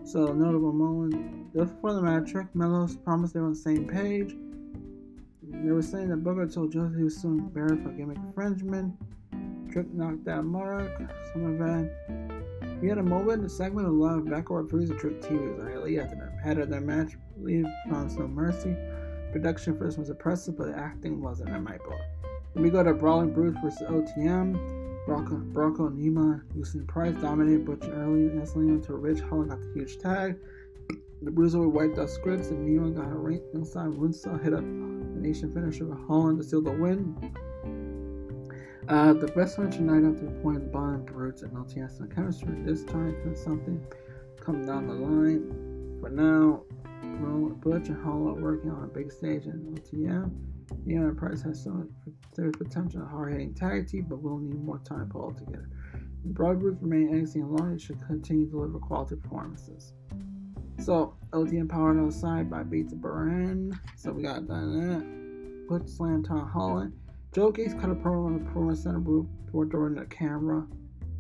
So, 0.05 0.33
notable 0.33 0.73
moment. 0.73 1.53
Before 1.53 1.93
the 1.93 2.03
match, 2.03 2.31
Trick 2.31 2.47
Mellos 2.55 2.97
promised 2.97 3.35
they 3.35 3.41
were 3.41 3.47
on 3.47 3.53
the 3.53 3.59
same 3.59 3.87
page. 3.87 4.37
They 5.43 5.71
were 5.71 5.83
saying 5.83 6.09
that 6.09 6.19
Booker 6.19 6.47
told 6.47 6.73
Joe 6.73 6.89
he 6.97 7.03
was 7.03 7.17
suing 7.17 7.49
Barry 7.49 7.77
for 7.83 7.91
gimmick 7.91 8.19
infringement. 8.19 8.95
Trick 9.71 9.93
knocked 9.93 10.29
out 10.29 10.45
Mark, 10.45 10.91
some 11.33 11.55
event. 11.55 11.91
We 12.81 12.89
had 12.89 12.99
a 12.99 13.03
moment, 13.03 13.45
a 13.45 13.49
segment 13.49 13.87
of 13.87 13.95
love. 13.95 14.21
Vecor 14.21 14.65
approves 14.65 14.91
of 14.91 14.99
Trick 14.99 15.21
was 15.23 15.59
early 15.61 15.99
after 15.99 16.17
the 16.17 16.43
head 16.43 16.59
of 16.59 16.69
their 16.69 16.81
match. 16.81 17.17
Lee 17.39 17.65
promised 17.89 18.19
no 18.19 18.29
mercy. 18.29 18.75
Production 19.33 19.77
first 19.77 19.99
was 19.99 20.11
impressive, 20.11 20.57
but 20.57 20.69
the 20.69 20.79
acting 20.79 21.21
wasn't 21.21 21.51
in 21.51 21.63
my 21.63 21.77
book. 21.79 22.01
We 22.55 22.71
go 22.71 22.83
to 22.83 22.95
Brawling 22.95 23.33
Brutes 23.33 23.59
versus 23.63 23.83
OTM. 23.89 24.86
Bronco, 25.07 25.37
Bronco 25.37 25.89
Nima, 25.89 26.43
Houston 26.53 26.85
Price 26.87 27.15
dominated 27.23 27.65
Butch 27.65 27.85
and 27.85 27.95
early, 27.95 28.23
nestling 28.37 28.69
into 28.71 28.93
a 28.93 28.97
Ridge. 28.97 29.21
Holland 29.21 29.51
got 29.51 29.61
the 29.61 29.73
huge 29.73 29.99
tag. 29.99 30.37
The 31.23 31.31
Bruiser 31.31 31.67
wiped 31.69 31.99
out 31.99 32.11
scripts, 32.11 32.49
and 32.49 32.69
Nima 32.69 32.95
got 32.95 33.11
a 33.11 33.15
ring 33.15 33.41
inside. 33.55 33.91
Moonsault 33.91 34.43
hit 34.43 34.53
up 34.53 34.61
the 34.61 35.21
nation 35.21 35.53
finisher 35.53 35.87
with 35.87 35.99
Holland 36.07 36.39
to 36.39 36.45
seal 36.45 36.61
the 36.61 36.73
win. 36.73 37.17
Uh, 38.89 39.13
the 39.13 39.29
best 39.29 39.59
match 39.59 39.77
tonight 39.77 40.05
after 40.09 40.27
the 40.27 40.41
point 40.43 40.57
of 40.57 40.65
the 40.65 40.69
bottom, 40.69 41.05
Brutes 41.05 41.43
and 41.43 41.53
LTS 41.53 42.01
and 42.01 42.15
chemistry. 42.15 42.55
This 42.65 42.85
time, 42.85 43.17
could 43.23 43.39
something 43.39 43.85
come 44.41 44.67
down 44.67 44.89
the 44.89 44.95
line. 44.95 45.99
For 46.01 46.11
now, 46.11 46.65
Butch 47.61 47.89
and 47.89 48.03
Holland 48.03 48.43
working 48.43 48.71
on 48.71 48.85
a 48.85 48.87
big 48.89 49.11
stage 49.13 49.47
in 49.47 49.75
LTM. 49.75 50.56
Neon 50.85 51.05
Enterprise 51.05 51.43
has 51.43 51.63
some 51.63 51.89
there's 52.35 52.55
potential 52.57 53.05
hard 53.05 53.33
hitting 53.33 53.55
tag 53.55 53.89
team, 53.89 54.07
but 54.09 54.23
will 54.23 54.39
need 54.39 54.63
more 54.63 54.79
time 54.79 55.07
to 55.07 55.13
pull 55.13 55.31
it 55.31 55.39
together. 55.39 55.69
The 56.25 56.33
Broad 56.33 56.61
Group 56.61 56.79
remain 56.81 57.09
NXT 57.13 57.37
and 57.37 57.53
long 57.53 57.79
should 57.79 58.05
continue 58.07 58.47
to 58.47 58.51
deliver 58.51 58.79
quality 58.79 59.17
performances. 59.17 59.93
So, 60.79 61.15
LTM 61.31 61.69
powered 61.69 61.99
outside 61.99 62.51
by 62.51 62.63
Beats 62.63 62.93
Baran. 62.93 63.79
So 63.97 64.13
we 64.13 64.23
got 64.23 64.47
done 64.47 64.89
that. 64.89 65.69
Put 65.69 65.89
Slam 65.89 66.23
Tom 66.23 66.49
Holland. 66.49 66.93
Joe 67.35 67.51
Gates 67.51 67.75
cut 67.75 67.91
a 67.91 67.95
promo 67.95 68.27
on 68.27 68.35
the 68.35 68.45
performance 68.45 68.83
center 68.83 68.99
booth 68.99 69.27
before 69.45 69.65
during 69.65 69.95
the 69.95 70.05
camera. 70.07 70.67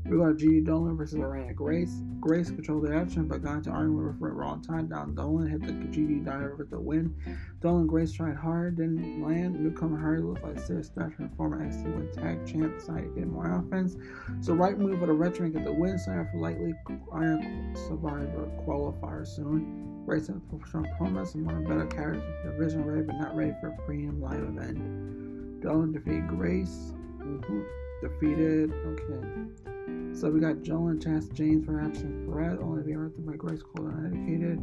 We 0.08 0.18
got 0.18 0.36
G. 0.36 0.60
Dolan 0.60 0.96
versus 0.96 1.18
Lorena 1.18 1.52
Grace. 1.52 2.00
Grace 2.20 2.48
controlled 2.48 2.86
the 2.86 2.94
action, 2.94 3.26
but 3.26 3.42
got 3.42 3.56
into 3.56 3.70
argument 3.70 4.06
with 4.06 4.14
referee 4.14 4.36
wrong 4.36 4.62
time 4.62 4.86
down. 4.86 5.16
Dolan 5.16 5.48
hit 5.48 5.62
the 5.62 5.72
GD 5.72 6.24
diver 6.24 6.54
with 6.54 6.70
the 6.70 6.78
win. 6.78 7.12
Dolan 7.60 7.88
Grace 7.88 8.12
tried 8.12 8.36
hard, 8.36 8.76
didn't 8.76 9.20
land. 9.20 9.58
Newcomer 9.58 9.98
Hardy 9.98 10.22
looked 10.22 10.44
like 10.44 10.60
serious 10.60 10.90
threat 10.90 11.12
from 11.14 11.28
former 11.30 11.60
NXT 11.60 11.84
Win 11.84 12.12
Tag 12.12 12.46
Champ, 12.46 12.78
decided 12.78 13.14
to 13.14 13.20
get 13.20 13.28
more 13.28 13.58
offense. 13.58 13.96
So 14.40 14.54
right 14.54 14.78
move 14.78 15.00
for 15.00 15.06
the 15.06 15.14
veteran 15.14 15.50
get 15.50 15.64
the 15.64 15.72
win, 15.72 15.98
sign 15.98 16.28
for 16.30 16.38
likely 16.38 16.72
Iron 17.12 17.74
Survivor 17.88 18.48
qualifier 18.64 19.26
soon. 19.26 20.04
Grace 20.06 20.28
had 20.28 20.36
a 20.36 20.66
strong 20.68 20.86
promise 20.96 21.34
and 21.34 21.44
one 21.44 21.56
of 21.56 21.66
better 21.66 21.86
characters 21.86 22.22
in 22.44 22.50
the 22.50 22.56
division, 22.56 22.84
ready 22.84 23.02
but 23.02 23.16
not 23.16 23.34
ready 23.34 23.54
for 23.60 23.68
a 23.68 23.76
premium 23.84 24.20
live 24.20 24.42
event. 24.42 25.62
Dolan 25.62 25.90
defeated 25.90 26.28
Grace. 26.28 26.92
Mm-hmm. 27.18 27.60
Defeated. 28.02 28.72
Okay. 28.72 29.75
So 30.16 30.30
we 30.30 30.40
got 30.40 30.62
Joel 30.62 30.88
and 30.88 31.02
Chance 31.02 31.28
James 31.28 31.66
for 31.66 31.78
action. 31.78 32.26
Perez 32.26 32.58
only 32.62 32.82
being 32.82 32.96
interrupted 32.96 33.26
by 33.26 33.34
Grace 33.36 33.60
Cole 33.62 33.86
uneducated. 33.88 34.58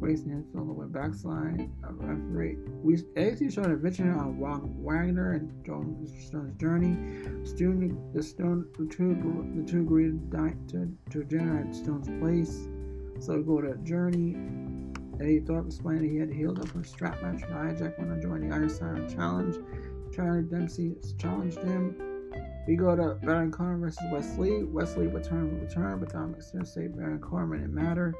Grace 0.00 0.22
Nancy 0.24 0.56
on 0.56 0.68
the 0.68 0.72
way 0.72 0.86
backslide. 0.88 1.70
A 1.84 1.92
referee. 1.92 2.56
We 2.82 2.96
actually 3.14 3.50
showed 3.50 3.70
a 3.70 3.76
vision 3.76 4.10
on 4.10 4.40
Wagner 4.40 5.32
and 5.32 5.52
Jones 5.66 6.10
Stone's 6.26 6.58
journey. 6.58 6.94
Stone, 7.44 8.10
the 8.14 8.22
Stone, 8.22 8.68
the 8.78 8.86
two, 8.86 9.14
the 9.54 9.70
two 9.70 9.80
agreed 9.80 10.18
to 10.32 10.88
to 11.10 11.24
generate 11.24 11.74
Stone's 11.74 12.08
place. 12.18 12.66
So 13.22 13.36
we 13.36 13.42
go 13.42 13.60
to 13.60 13.76
Journey. 13.84 14.34
Eddie 15.20 15.40
Thorpe 15.40 15.66
explained 15.66 16.10
he 16.10 16.16
had 16.16 16.32
healed 16.32 16.58
up 16.58 16.68
from 16.68 16.84
strap 16.84 17.20
match 17.22 17.42
with 17.42 17.50
Dijak 17.50 17.98
when 17.98 18.12
I 18.12 18.22
joined 18.22 18.50
the 18.50 18.54
Iron 18.54 18.70
Siren 18.70 19.06
Challenge. 19.14 19.56
Charlie 20.14 20.44
Dempsey 20.44 20.94
challenged 21.18 21.58
him. 21.58 22.15
We 22.66 22.74
go 22.74 22.96
to 22.96 23.14
Baron 23.24 23.52
Corbin 23.52 23.80
versus 23.80 24.02
Wes 24.10 24.36
Lee. 24.38 24.64
Wesley 24.64 25.06
return 25.06 25.60
return, 25.60 26.00
but 26.00 26.12
Dominic 26.12 26.40
Mysterio 26.40 26.66
say 26.66 26.88
Baron 26.88 27.20
Corbin 27.20 27.60
didn't 27.60 27.74
matter. 27.74 28.14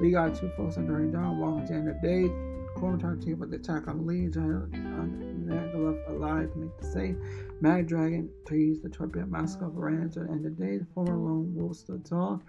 We 0.00 0.10
got 0.10 0.34
two 0.34 0.50
folks 0.56 0.76
on 0.76 0.86
during 0.86 1.12
down, 1.12 1.38
walking 1.38 1.66
to 1.68 1.74
end 1.74 1.88
of 1.88 2.02
day. 2.02 2.28
Corbin 2.74 2.98
talked 2.98 3.22
to 3.22 3.28
you 3.28 3.34
about 3.34 3.50
the 3.50 3.56
attack 3.56 3.86
on 3.86 4.06
lead, 4.06 4.36
on 4.36 5.44
left 5.46 6.08
alive 6.08 6.52
to 6.52 6.58
make 6.58 6.76
the 6.78 6.86
save. 6.86 7.16
Mad 7.62 7.86
Dragon 7.86 8.28
teased 8.44 8.82
the 8.82 8.88
torpedo 8.88 9.24
mask 9.26 9.62
of 9.62 9.76
Ranch 9.76 10.16
at 10.16 10.42
the 10.42 10.50
day. 10.50 10.78
The 10.78 10.86
former 10.92 11.14
lone 11.14 11.54
wolf 11.54 11.76
stood 11.76 12.04
tall. 12.04 12.42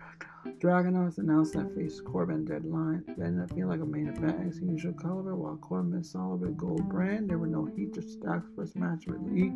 Dragunov's 0.57 1.19
announced 1.19 1.53
that 1.53 1.75
face 1.75 2.01
Corbin 2.01 2.45
deadline. 2.45 3.03
That 3.05 3.27
ended 3.27 3.43
up 3.43 3.49
feeling 3.51 3.67
like 3.67 3.81
a 3.81 3.85
main 3.85 4.07
event 4.07 4.41
as 4.47 4.59
usual 4.59 4.93
caliber, 4.93 5.35
while 5.35 5.57
Corbin 5.57 6.03
solid 6.03 6.57
gold 6.57 6.89
brand. 6.89 7.29
There 7.29 7.37
were 7.37 7.45
no 7.45 7.65
heat 7.65 7.95
or 7.95 8.01
stacks 8.01 8.49
first 8.55 8.75
match 8.75 9.05
with 9.05 9.21
Lee. 9.21 9.53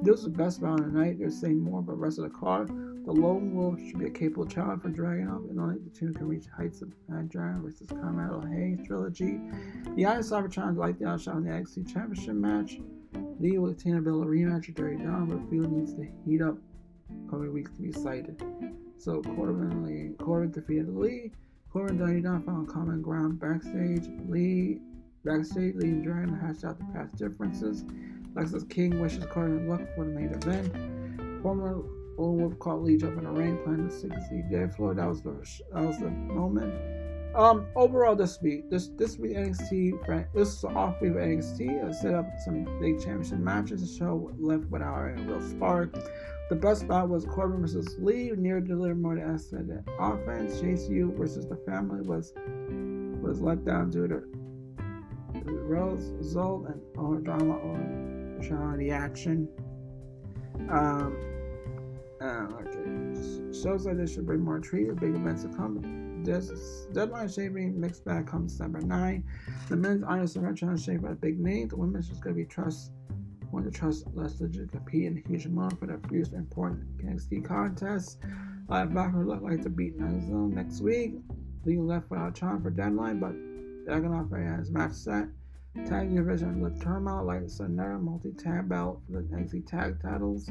This 0.00 0.12
was 0.12 0.22
the 0.22 0.30
best 0.30 0.60
round 0.60 0.78
of 0.78 0.92
the 0.92 1.00
night. 1.00 1.18
They're 1.18 1.30
saying 1.30 1.58
more 1.58 1.80
about 1.80 1.96
the 1.96 1.98
rest 1.98 2.20
of 2.20 2.24
the 2.32 2.38
card. 2.38 2.68
The 2.68 3.10
Lone 3.12 3.52
Wolf 3.52 3.80
should 3.80 3.98
be 3.98 4.06
a 4.06 4.10
capable 4.10 4.46
challenge 4.46 4.82
for 4.82 4.90
Dragunov, 4.90 5.50
and 5.50 5.58
only 5.58 5.78
the 5.78 5.90
two 5.90 6.12
can 6.12 6.28
reach 6.28 6.46
heights 6.56 6.82
of 6.82 6.92
Mad 7.08 7.30
Dragon 7.30 7.62
versus 7.64 7.88
Carmelo 7.88 8.46
Hayes 8.46 8.78
trilogy. 8.86 9.40
The 9.96 10.06
Iron 10.06 10.22
Cybertron 10.22 10.76
like 10.76 11.00
the 11.00 11.06
outshot 11.06 11.38
in 11.38 11.42
the 11.46 11.50
NXT 11.50 11.92
Championship 11.92 12.34
match. 12.36 12.78
Lee 13.38 13.58
will 13.58 13.70
attain 13.70 13.96
a 13.96 14.00
rematch 14.00 14.66
with 14.66 14.76
Dirty 14.76 14.96
Dawn, 14.96 15.26
but 15.26 15.50
Field 15.50 15.72
needs 15.72 15.94
to 15.94 16.06
heat 16.24 16.42
up 16.42 16.56
coming 17.30 17.52
weeks 17.52 17.70
to 17.72 17.82
be 17.82 17.92
cited. 17.92 18.42
So 18.98 19.22
Corbin 19.22 19.84
Lee 19.84 20.14
Corbin 20.18 20.50
defeated 20.50 20.94
Lee. 20.94 21.32
Corbin 21.72 21.96
Dirty 21.96 22.20
Dawn 22.20 22.42
found 22.42 22.68
common 22.68 23.00
ground 23.00 23.40
backstage. 23.40 24.08
Lee 24.28 24.80
backstage 25.24 25.74
Lee 25.76 25.88
and 25.88 26.04
Dragon 26.04 26.38
hashed 26.38 26.64
out 26.64 26.78
the 26.78 26.84
past 26.92 27.16
differences. 27.16 27.84
Lexis 28.34 28.68
King 28.68 29.00
wishes 29.00 29.24
Corbin 29.26 29.68
luck 29.68 29.80
for 29.94 30.04
the 30.04 30.10
main 30.10 30.28
event. 30.34 31.42
Former 31.42 31.82
Lone 32.18 32.36
Wolf 32.36 32.58
caught 32.58 32.82
Lee 32.82 32.98
jumping 32.98 33.24
the 33.24 33.30
ring, 33.30 33.58
playing 33.64 33.88
the 33.88 33.92
60 33.92 34.44
dead 34.50 34.74
floor. 34.74 34.94
That 34.94 35.08
was 35.08 35.22
the 35.22 35.30
that 35.72 35.82
was 35.82 35.98
the 35.98 36.10
moment. 36.10 36.99
Um, 37.34 37.66
overall, 37.76 38.16
this 38.16 38.40
week, 38.42 38.68
this 38.70 38.88
this 38.96 39.16
week 39.16 39.36
NXT, 39.36 40.32
this 40.34 40.48
is 40.48 40.64
off 40.64 41.00
week 41.00 41.12
of 41.12 41.16
NXT. 41.18 41.88
I 41.88 41.92
set 41.92 42.14
up 42.14 42.26
some 42.44 42.64
big 42.80 42.98
championship 42.98 43.38
matches. 43.38 43.80
The 43.82 43.98
show 43.98 44.32
left 44.38 44.64
without 44.64 44.98
a 44.98 45.12
real 45.22 45.40
spark. 45.40 45.94
The 46.48 46.56
best 46.56 46.80
spot 46.80 47.08
was 47.08 47.24
Corbin 47.24 47.60
versus 47.60 47.96
Lee, 48.00 48.32
near 48.36 48.60
delivered 48.60 49.00
more 49.00 49.14
than 49.14 49.38
said 49.38 49.84
offense. 50.00 50.60
Chase 50.60 50.88
U 50.88 51.14
versus 51.16 51.46
the 51.46 51.56
family 51.56 52.00
was 52.00 52.32
was 53.22 53.40
let 53.40 53.64
down 53.64 53.90
due 53.90 54.08
to 54.08 54.22
the 55.44 55.52
result 55.52 56.66
and 56.66 56.80
all 56.98 57.14
drama 57.14 57.60
on 57.60 58.76
the 58.78 58.90
action. 58.90 59.48
Um, 60.68 61.16
uh, 62.20 62.48
okay. 62.60 63.56
Shows 63.62 63.86
like 63.86 63.98
this 63.98 64.14
should 64.14 64.26
bring 64.26 64.40
more 64.40 64.56
intrigue. 64.56 64.98
Big 64.98 65.14
events 65.14 65.42
to 65.42 65.48
come 65.50 66.09
this 66.24 66.86
deadline 66.92 67.28
shaving 67.28 67.80
mixed 67.80 68.04
bag 68.04 68.26
comes 68.26 68.52
December 68.52 68.80
9. 68.80 69.24
The 69.68 69.76
men's 69.76 70.04
Iron 70.04 70.26
Survivor 70.26 70.54
Challenge 70.54 70.82
shaped 70.82 71.02
by 71.02 71.12
big 71.14 71.38
names. 71.38 71.70
The 71.70 71.76
women's 71.76 72.08
just 72.08 72.22
going 72.22 72.36
to 72.36 72.42
be 72.42 72.46
trust 72.46 72.92
want 73.52 73.64
to 73.64 73.70
trust 73.76 74.04
less 74.14 74.40
legit 74.40 74.70
compete 74.70 75.06
in 75.06 75.18
a 75.18 75.28
huge 75.28 75.46
amount 75.46 75.78
for 75.78 75.86
the 75.86 75.98
first 76.08 76.32
important 76.32 76.86
NXT 76.98 77.44
contest. 77.44 78.18
Linebacker 78.68 79.26
look 79.26 79.42
like 79.42 79.62
to 79.62 79.70
beat 79.70 79.98
Zone 79.98 80.54
next 80.54 80.80
week. 80.80 81.14
Being 81.64 81.86
left 81.86 82.10
without 82.10 82.36
time 82.36 82.62
for 82.62 82.70
deadline, 82.70 83.18
but 83.18 83.34
Dragunov 83.86 84.30
has 84.58 84.70
match 84.70 84.92
set. 84.92 85.28
Tag 85.86 86.14
division 86.14 86.60
with 86.60 86.82
Turmoil 86.82 87.24
like 87.24 87.42
Sonera 87.42 88.00
multi 88.00 88.32
tag 88.32 88.68
belt 88.68 89.00
for 89.06 89.20
the 89.20 89.28
NXT 89.28 89.66
tag 89.66 90.00
titles. 90.00 90.50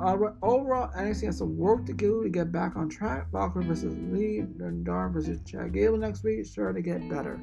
Uh, 0.00 0.16
overall, 0.42 0.90
NXT 0.94 1.24
has 1.24 1.38
some 1.38 1.56
work 1.56 1.86
to 1.86 1.94
do 1.94 2.22
to 2.22 2.28
get 2.28 2.52
back 2.52 2.76
on 2.76 2.88
track. 2.88 3.30
Valkyrie 3.32 3.64
versus 3.64 3.96
Lee, 4.12 4.44
Dar 4.82 5.08
versus 5.08 5.40
Chad 5.46 5.72
Gable 5.72 5.96
next 5.96 6.22
week, 6.22 6.44
sure 6.44 6.72
to 6.72 6.82
get 6.82 7.08
better. 7.08 7.40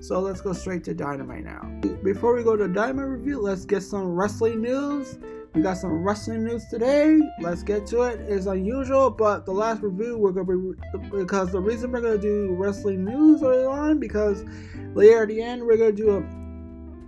So 0.00 0.20
let's 0.20 0.42
go 0.42 0.52
straight 0.52 0.84
to 0.84 0.94
Dynamite 0.94 1.44
now. 1.44 1.62
Before 2.02 2.34
we 2.34 2.44
go 2.44 2.54
to 2.54 2.68
Dynamite 2.68 3.06
review, 3.06 3.40
let's 3.40 3.64
get 3.64 3.82
some 3.82 4.14
wrestling 4.14 4.60
news. 4.60 5.18
We 5.54 5.62
got 5.62 5.78
some 5.78 6.04
wrestling 6.04 6.44
news 6.44 6.66
today. 6.66 7.18
Let's 7.40 7.62
get 7.62 7.86
to 7.88 8.02
it. 8.02 8.20
It's 8.20 8.44
unusual, 8.44 9.08
but 9.08 9.46
the 9.46 9.52
last 9.52 9.82
review 9.82 10.18
we're 10.18 10.32
gonna 10.32 10.44
be 10.44 11.18
because 11.18 11.50
the 11.50 11.60
reason 11.60 11.92
we're 11.92 12.02
gonna 12.02 12.18
do 12.18 12.54
wrestling 12.58 13.06
news 13.06 13.42
early 13.42 13.64
on 13.64 13.98
because 13.98 14.44
later 14.94 15.22
at 15.22 15.28
the 15.28 15.40
end 15.40 15.64
we're 15.64 15.78
gonna 15.78 15.92
do 15.92 16.18
a 16.18 16.20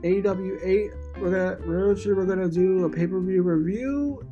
AEW 0.07 0.59
8. 0.65 0.91
We're 1.21 1.31
gonna 1.31 1.69
we're, 1.69 2.15
we're 2.15 2.25
gonna 2.25 2.49
do 2.49 2.87
a 2.87 2.89
pay 2.89 3.07
per 3.07 3.21
view 3.21 3.43
review 3.43 4.28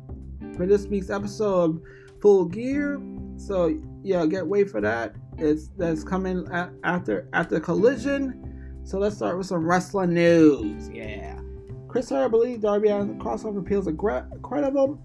for 0.55 0.65
this 0.65 0.85
week's 0.87 1.09
episode 1.09 1.75
of 1.75 1.81
Full 2.21 2.45
Gear. 2.45 3.01
So 3.37 3.79
yeah, 4.03 4.25
get 4.25 4.45
wait 4.45 4.69
for 4.69 4.81
that. 4.81 5.15
It's 5.37 5.69
that's 5.77 6.03
coming 6.03 6.47
after 6.83 7.29
after 7.33 7.59
Collision. 7.59 8.81
So 8.83 8.97
let's 8.99 9.17
start 9.17 9.37
with 9.37 9.47
some 9.47 9.65
wrestling 9.65 10.13
news. 10.13 10.89
Yeah, 10.89 11.39
Chris 11.87 12.09
Hero 12.09 12.29
believes 12.29 12.61
Darby 12.61 12.89
Allin 12.89 13.19
crossover 13.19 13.59
appeals 13.59 13.87
are 13.87 13.93
credible. 14.41 15.01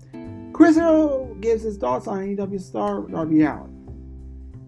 Chris 0.53 0.77
Hero 0.77 1.35
gives 1.41 1.63
his 1.63 1.77
thoughts 1.79 2.07
on 2.07 2.19
AEW 2.21 2.61
star 2.61 3.03
Darby 3.09 3.43
Allin. 3.43 3.73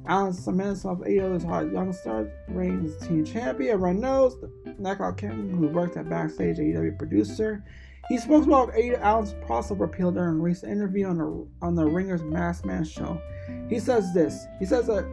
Allin 0.06 0.32
cements 0.32 0.82
himself 0.82 0.98
AEW's 1.00 1.44
hot 1.44 1.72
young 1.72 1.92
star, 1.92 2.28
reigns 2.48 2.96
team 3.06 3.24
champion. 3.24 3.72
Everyone 3.72 4.00
knows 4.00 4.36
Knockout 4.78 5.16
King, 5.16 5.48
who 5.50 5.68
worked 5.68 5.96
at 5.96 6.10
backstage 6.10 6.58
AEW 6.58 6.98
producer, 6.98 7.64
he 8.08 8.18
spoke 8.18 8.44
about 8.44 8.74
Ada 8.74 9.02
Allin's 9.02 9.34
crossover 9.46 9.84
appeal 9.84 10.10
during 10.10 10.36
a 10.36 10.42
recent 10.42 10.72
interview 10.72 11.06
on 11.06 11.18
the 11.18 11.46
on 11.62 11.74
the 11.74 11.84
Ringer's 11.84 12.22
Masked 12.22 12.66
Man 12.66 12.84
show. 12.84 13.20
He 13.68 13.78
says 13.78 14.12
this. 14.12 14.46
He 14.58 14.66
says 14.66 14.86
that 14.86 15.04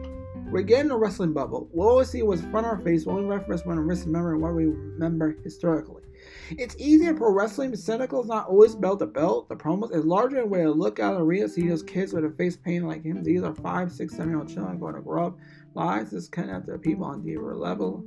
we're 0.50 0.62
getting 0.62 0.90
a 0.90 0.96
wrestling 0.96 1.32
bubble. 1.32 1.68
We'll 1.72 1.88
always 1.88 2.10
see 2.10 2.22
what's 2.22 2.42
front 2.42 2.66
of 2.66 2.72
our 2.72 2.80
face. 2.80 3.06
Only 3.06 3.24
reference 3.24 3.64
when 3.64 3.78
we 3.78 3.94
remember 3.94 4.36
what 4.36 4.54
we 4.54 4.66
remember 4.66 5.36
historically. 5.42 6.02
It's 6.50 6.76
easy 6.78 7.06
in 7.06 7.16
pro 7.16 7.32
wrestling. 7.32 7.74
Cynical 7.74 8.20
is 8.20 8.28
not 8.28 8.48
always 8.48 8.74
belt 8.74 9.00
to 9.00 9.06
belt. 9.06 9.48
The 9.48 9.56
promos 9.56 9.94
is 9.94 10.04
larger 10.04 10.42
in 10.42 10.50
way 10.50 10.62
to 10.62 10.70
look 10.70 11.00
out 11.00 11.14
the 11.14 11.22
arena, 11.22 11.48
see 11.48 11.68
those 11.68 11.82
kids 11.82 12.12
with 12.12 12.24
a 12.24 12.30
face 12.30 12.56
painted 12.56 12.86
like 12.86 13.02
him. 13.02 13.22
These 13.22 13.42
are 13.42 13.54
five, 13.54 13.90
six, 13.90 14.14
seven 14.14 14.30
year 14.30 14.38
old 14.38 14.48
children 14.48 14.78
going 14.78 14.94
to 14.94 15.00
grow 15.00 15.28
up. 15.28 15.38
Lies 15.74 16.10
this 16.10 16.28
connect 16.28 16.66
to 16.66 16.78
people 16.78 17.06
on 17.06 17.24
deeper 17.24 17.56
level. 17.56 18.04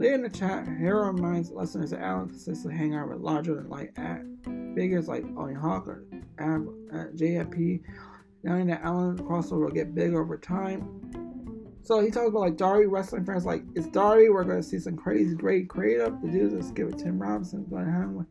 Later 0.00 0.14
in 0.14 0.22
the 0.22 0.30
chat, 0.30 0.66
Hero 0.66 1.12
reminds 1.12 1.50
listeners 1.50 1.90
that 1.90 2.00
Allin 2.00 2.30
consists 2.30 2.64
of 2.64 2.70
hanging 2.70 2.94
out 2.94 3.10
with 3.10 3.18
larger 3.18 3.54
than 3.54 3.68
life 3.68 3.90
figures 4.74 5.08
like 5.08 5.26
Owen 5.36 5.54
Hawk 5.54 5.86
or 5.86 6.04
Av, 6.40 6.66
uh, 6.90 7.12
JFP, 7.14 7.82
knowing 8.42 8.66
that 8.68 8.80
Allin 8.82 9.18
crossover 9.18 9.64
will 9.64 9.70
get 9.70 9.94
bigger 9.94 10.22
over 10.22 10.38
time. 10.38 11.02
So 11.82 12.00
he 12.00 12.10
talks 12.10 12.28
about 12.28 12.40
like 12.40 12.56
Darby 12.56 12.86
wrestling 12.86 13.26
fans 13.26 13.44
like 13.44 13.62
it's 13.74 13.88
Darby. 13.88 14.30
We're 14.30 14.44
gonna 14.44 14.62
see 14.62 14.78
some 14.78 14.96
crazy, 14.96 15.34
great 15.34 15.68
creative. 15.68 16.18
The 16.22 16.28
dudes 16.28 16.54
let's 16.54 16.70
give 16.70 16.88
it 16.88 16.96
Tim 16.96 17.18
Robinson, 17.18 17.66
going 17.68 17.84
to 17.84 17.92
hang 17.92 18.26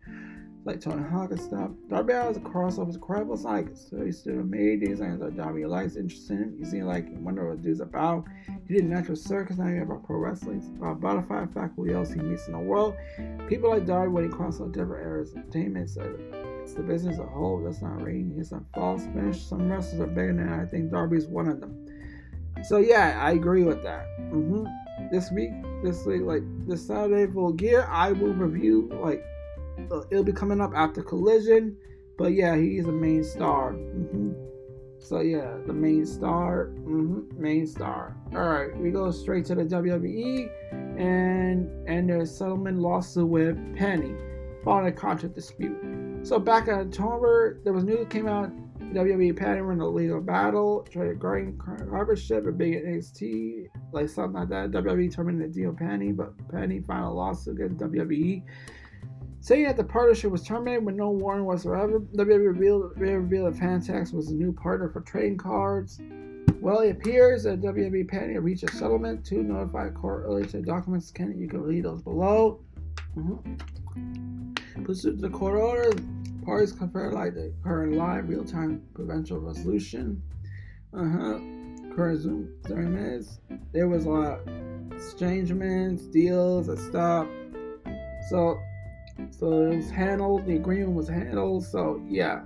with 0.63 0.67
like 0.75 0.81
Tony 0.81 1.07
Hawk 1.09 1.31
and 1.31 1.41
stuff. 1.41 1.71
Darby 1.89 2.13
Allin's 2.13 2.37
a 2.37 2.41
crossover 2.41 2.89
is 2.89 2.95
incredible. 2.95 3.33
It's 3.33 3.43
like 3.43 3.69
so 3.73 4.03
he's 4.03 4.19
still 4.19 4.43
made 4.43 4.81
these 4.81 4.99
things 4.99 5.19
that 5.19 5.35
Darby 5.35 5.65
likes, 5.65 5.95
interesting. 5.95 6.55
You 6.57 6.65
see 6.65 6.83
like 6.83 7.05
wonder 7.09 7.49
what 7.49 7.61
dude's 7.61 7.79
about. 7.79 8.25
He 8.67 8.75
did 8.75 8.85
natural 8.85 9.15
circus, 9.15 9.57
now 9.57 9.67
you 9.67 9.81
about 9.81 10.05
pro 10.05 10.17
wrestling. 10.17 10.61
About 10.77 11.01
butterfly 11.01 11.45
fact 11.47 11.73
who 11.75 11.93
else 11.93 12.11
he 12.11 12.19
meets 12.19 12.47
in 12.47 12.53
the 12.53 12.59
world. 12.59 12.95
People 13.47 13.69
like 13.69 13.85
Darby 13.85 14.11
when 14.11 14.23
he 14.23 14.29
crosses 14.29 14.61
different 14.71 15.05
areas 15.05 15.31
of 15.31 15.37
entertainment. 15.37 15.89
So 15.89 16.17
it's 16.61 16.73
the 16.73 16.83
business 16.83 17.15
as 17.15 17.19
a 17.19 17.25
whole. 17.25 17.63
That's 17.63 17.81
not 17.81 18.01
rating. 18.03 18.35
It's 18.37 18.51
a 18.51 18.61
false 18.73 19.03
finish. 19.05 19.43
Some 19.43 19.71
wrestlers 19.71 20.01
are 20.01 20.07
bigger 20.07 20.33
than 20.33 20.49
I 20.49 20.65
think 20.65 20.91
Darby's 20.91 21.27
one 21.27 21.47
of 21.47 21.59
them. 21.59 21.87
So 22.63 22.77
yeah, 22.77 23.19
I 23.21 23.31
agree 23.31 23.63
with 23.63 23.81
that. 23.83 24.05
Mm-hmm. 24.19 24.65
This 25.11 25.31
week, 25.31 25.51
this 25.81 26.05
week, 26.05 26.21
like 26.23 26.43
this 26.67 26.85
Saturday 26.85 27.31
full 27.31 27.53
gear, 27.53 27.87
I 27.89 28.11
will 28.11 28.33
review 28.33 28.89
like 29.01 29.23
it'll 30.11 30.23
be 30.23 30.31
coming 30.31 30.61
up 30.61 30.71
after 30.75 31.01
Collision. 31.01 31.77
But 32.17 32.33
yeah, 32.33 32.55
he's 32.57 32.85
a 32.85 32.91
main 32.91 33.23
star. 33.23 33.73
Mm-hmm. 33.73 34.33
So 34.99 35.21
yeah, 35.21 35.57
the 35.65 35.73
main 35.73 36.05
star, 36.05 36.71
mm-hmm, 36.75 37.41
main 37.41 37.65
star. 37.65 38.17
All 38.33 38.49
right, 38.49 38.77
we 38.77 38.91
go 38.91 39.09
straight 39.11 39.45
to 39.45 39.55
the 39.55 39.63
WWE 39.63 40.49
and 40.99 41.69
and 41.87 42.09
their 42.09 42.25
settlement 42.25 42.79
lawsuit 42.79 43.27
with 43.27 43.75
Penny 43.77 44.13
following 44.63 44.87
a 44.87 44.91
contract 44.91 45.35
dispute. 45.35 45.77
So 46.23 46.37
back 46.37 46.67
in 46.67 46.73
October, 46.73 47.61
there 47.63 47.71
was 47.71 47.85
news 47.85 48.05
came 48.09 48.27
out. 48.27 48.51
WWE 48.93 49.37
Penny 49.37 49.61
were 49.61 49.71
in 49.71 49.79
a 49.79 49.87
legal 49.87 50.19
battle, 50.19 50.85
tried 50.91 51.07
to 51.07 51.15
gain 51.15 51.57
membership 51.89 52.45
a 52.47 52.51
big 52.51 52.73
NXT, 52.73 53.67
like 53.93 54.09
something 54.09 54.33
like 54.33 54.49
that. 54.49 54.71
WWE 54.71 55.13
terminated 55.13 55.53
the 55.53 55.61
deal 55.61 55.73
Penny, 55.73 56.11
but 56.11 56.33
Penny 56.49 56.81
filed 56.81 57.11
a 57.11 57.15
lawsuit 57.15 57.55
against 57.55 57.77
WWE 57.77 58.43
Saying 59.41 59.63
that 59.63 59.78
the 59.78 59.84
partnership 59.84 60.32
was 60.32 60.43
terminated 60.43 60.86
with 60.86 60.95
no 60.95 61.12
warning 61.12 61.45
whatsoever, 61.45 61.99
WWE 61.99 62.47
revealed, 62.47 62.91
revealed 62.97 63.54
that 63.54 63.60
Fanatics 63.60 64.12
was 64.12 64.30
a 64.30 64.34
new 64.34 64.52
partner 64.52 64.89
for 64.89 64.99
trading 65.02 65.38
cards. 65.38 66.02
Well, 66.60 66.80
it 66.80 66.91
appears 66.91 67.43
that 67.43 67.62
WWE 67.62 68.08
Penny 68.10 68.38
reached 68.38 68.63
a 68.63 68.71
settlement 68.75 69.25
to 69.28 69.41
notify 69.41 69.89
court 69.91 70.25
earlier 70.25 70.45
to 70.47 70.62
documents. 70.62 71.10
Can 71.10 71.39
you 71.39 71.47
can 71.47 71.62
read 71.62 71.86
those 71.86 72.02
below. 72.02 72.60
Mm-hmm. 73.15 74.54
To 74.86 75.12
the 75.12 75.30
court 75.30 75.60
order, 75.60 75.91
parties 76.43 76.73
confer 76.73 77.12
like 77.12 77.34
the 77.34 77.54
current 77.63 77.93
live 77.93 78.28
real-time 78.28 78.82
provincial 78.93 79.39
resolution. 79.39 80.21
Uh-huh. 80.93 81.39
Current 81.95 82.21
Zoom 82.21 82.54
30 82.65 82.82
minutes. 82.89 83.39
There 83.71 83.88
was 83.88 84.06
a 84.06 84.10
lot 84.10 84.39
of 84.39 84.91
exchangements, 84.91 86.04
deals, 86.04 86.67
and 86.67 86.80
stuff. 86.80 87.28
So 88.30 88.60
so 89.32 89.71
it 89.71 89.75
was 89.77 89.89
handled, 89.89 90.45
the 90.45 90.55
agreement 90.55 90.93
was 90.93 91.08
handled. 91.08 91.65
So 91.65 92.01
yeah, 92.08 92.41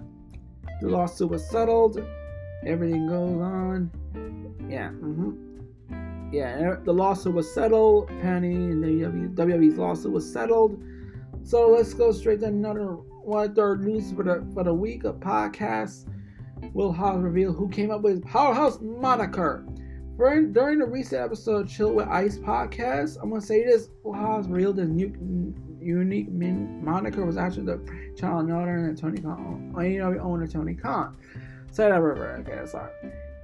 the 0.82 0.90
lawsuit 0.90 1.30
was 1.30 1.48
settled. 1.50 2.04
Everything 2.66 3.08
goes 3.08 3.42
on. 3.42 3.92
Yeah. 4.70 4.90
Mm-hmm. 4.90 6.32
Yeah, 6.34 6.78
the 6.84 6.94
lawsuit 6.94 7.36
was 7.36 7.54
settled. 7.54 8.08
Penny 8.22 8.56
and 8.56 8.84
the 8.84 9.44
WWE's 9.44 9.78
lawsuit 9.78 10.12
was 10.12 10.32
settled. 10.32 10.84
So 11.44 11.70
let's 11.70 11.94
go 11.94 12.12
straight 12.12 12.40
to 12.40 12.48
another 12.48 12.98
one 13.24 13.54
third 13.54 13.84
news 13.84 14.12
for 14.12 14.24
the 14.24 14.46
for 14.54 14.64
the 14.64 14.74
week 14.74 15.04
of 15.04 15.18
podcasts. 15.18 16.06
Will 16.74 16.92
Hobbs 16.92 17.22
reveal 17.22 17.54
who 17.54 17.70
came 17.70 17.92
up 17.92 18.02
with 18.02 18.14
his 18.14 18.22
powerhouse 18.22 18.80
moniker. 18.82 19.66
For, 20.16 20.42
during 20.42 20.80
the 20.80 20.86
recent 20.86 21.22
episode 21.22 21.68
Chill 21.68 21.94
with 21.94 22.08
Ice 22.08 22.38
podcast, 22.38 23.18
I'm 23.22 23.30
gonna 23.30 23.42
say 23.42 23.64
this: 23.64 23.90
Will 24.04 24.14
Hobbs 24.14 24.48
revealed 24.48 24.78
his 24.78 24.90
new 24.90 25.54
unique 25.84 26.30
min- 26.32 26.84
moniker 26.84 27.26
was 27.26 27.38
actually 27.38 27.66
the 27.66 28.14
child 28.18 28.50
owner 28.50 28.88
and 28.90 28.98
Tony 28.98 29.22
Khan, 29.22 29.74
you 29.80 30.00
know, 30.00 30.18
owner 30.20 30.48
Tony 30.48 30.76
Khan. 30.76 31.16
Say 31.72 31.90
that 31.90 32.02
river, 32.02 32.44
okay, 32.48 32.66
sorry. 32.66 32.92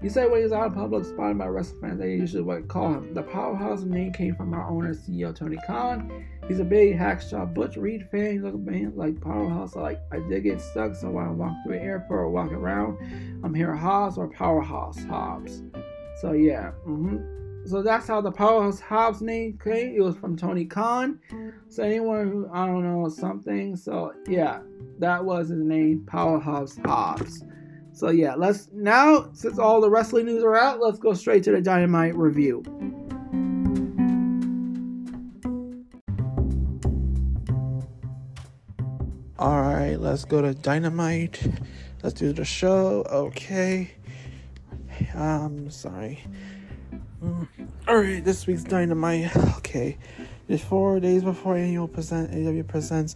He 0.01 0.07
said 0.07 0.31
when 0.31 0.41
he's 0.41 0.53
out 0.53 0.67
in 0.67 0.73
public, 0.73 1.03
spotted 1.03 1.37
by 1.37 1.47
wrestling 1.47 1.81
fans, 1.81 1.99
they 1.99 2.11
usually 2.11 2.43
would 2.43 2.69
call 2.69 2.93
him. 2.93 3.13
The 3.13 3.21
powerhouse 3.21 3.83
name 3.83 4.13
came 4.13 4.33
from 4.33 4.53
our 4.53 4.69
owner, 4.69 4.93
CEO 4.93 5.35
Tony 5.35 5.57
Khan. 5.67 6.25
He's 6.47 6.59
a 6.59 6.63
big 6.63 6.97
hacksaw 6.97 7.53
Butch 7.53 7.75
Reed 7.75 8.07
fan. 8.09 8.39
He 8.41 8.47
at 8.47 8.53
me 8.53 8.87
like 8.95 9.19
powerhouse. 9.19 9.75
Like 9.75 9.99
I 10.11 10.19
did 10.19 10.43
get 10.43 10.61
stuck, 10.61 10.95
so 10.95 11.17
I 11.17 11.27
walk 11.27 11.53
through 11.65 11.79
the 11.79 11.81
airport 11.81 12.19
or 12.21 12.29
walk 12.29 12.51
around, 12.53 12.97
I'm 13.43 13.53
here 13.53 13.75
Hobbs 13.75 14.17
or 14.17 14.29
Powerhouse 14.29 15.03
Hobbs. 15.03 15.63
So 16.21 16.31
yeah, 16.31 16.71
mm-hmm. 16.87 17.38
So 17.65 17.83
that's 17.83 18.07
how 18.07 18.21
the 18.21 18.31
Powerhouse 18.31 18.79
Hobbs 18.79 19.21
name 19.21 19.59
came. 19.63 19.95
It 19.95 20.01
was 20.01 20.15
from 20.15 20.35
Tony 20.35 20.65
Khan. 20.65 21.19
So 21.67 21.83
anyone 21.83 22.27
who 22.27 22.49
I 22.51 22.65
don't 22.65 22.83
know 22.83 23.07
something. 23.09 23.75
So 23.75 24.13
yeah, 24.27 24.61
that 24.97 25.23
was 25.23 25.49
his 25.49 25.59
name, 25.59 26.05
Powerhouse 26.07 26.77
Hobbs. 26.85 27.43
So 27.91 28.09
yeah, 28.09 28.35
let's 28.35 28.69
now 28.73 29.29
since 29.33 29.59
all 29.59 29.81
the 29.81 29.89
wrestling 29.89 30.25
news 30.25 30.43
are 30.43 30.55
out, 30.55 30.79
let's 30.79 30.99
go 30.99 31.13
straight 31.13 31.43
to 31.43 31.51
the 31.51 31.61
Dynamite 31.61 32.15
review. 32.15 32.63
All 39.37 39.61
right, 39.61 39.95
let's 39.95 40.25
go 40.25 40.41
to 40.41 40.53
Dynamite. 40.53 41.39
Let's 42.03 42.15
do 42.15 42.33
the 42.33 42.45
show. 42.45 43.05
Okay. 43.09 43.91
I'm 45.13 45.69
sorry. 45.69 46.23
Mm. 47.23 47.47
Alright, 47.87 48.23
this 48.23 48.47
week's 48.47 48.63
Dynamite. 48.63 49.35
Okay. 49.59 49.97
It's 50.47 50.63
four 50.63 50.99
days 50.99 51.23
before 51.23 51.57
annual 51.57 51.87
present 51.87 52.33
AW 52.33 52.63
presents 52.63 53.15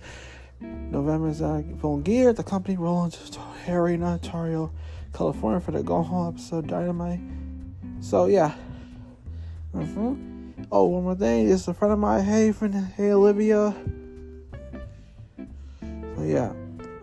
November's 0.60 1.42
uh, 1.42 1.62
gear, 2.04 2.34
the 2.34 2.44
company 2.44 2.78
rolled 2.78 3.14
into 3.14 3.40
Harry, 3.66 3.96
Ontario, 4.02 4.72
California 5.14 5.60
for 5.60 5.72
the 5.72 5.84
Go 5.84 6.02
Home 6.04 6.34
episode 6.34 6.68
Dynamite. 6.68 7.20
So 8.02 8.26
yeah. 8.28 8.54
Mm-hmm. 9.74 10.64
Oh, 10.72 10.86
one 10.86 11.04
more 11.04 11.16
thing. 11.16 11.50
It's 11.50 11.68
a 11.68 11.74
friend 11.74 11.94
of 11.94 12.00
mine. 12.00 12.24
Hey, 12.24 12.52
friend. 12.52 12.76
Hey, 12.96 13.12
Olivia. 13.12 13.74
So 15.38 16.24
yeah. 16.24 16.54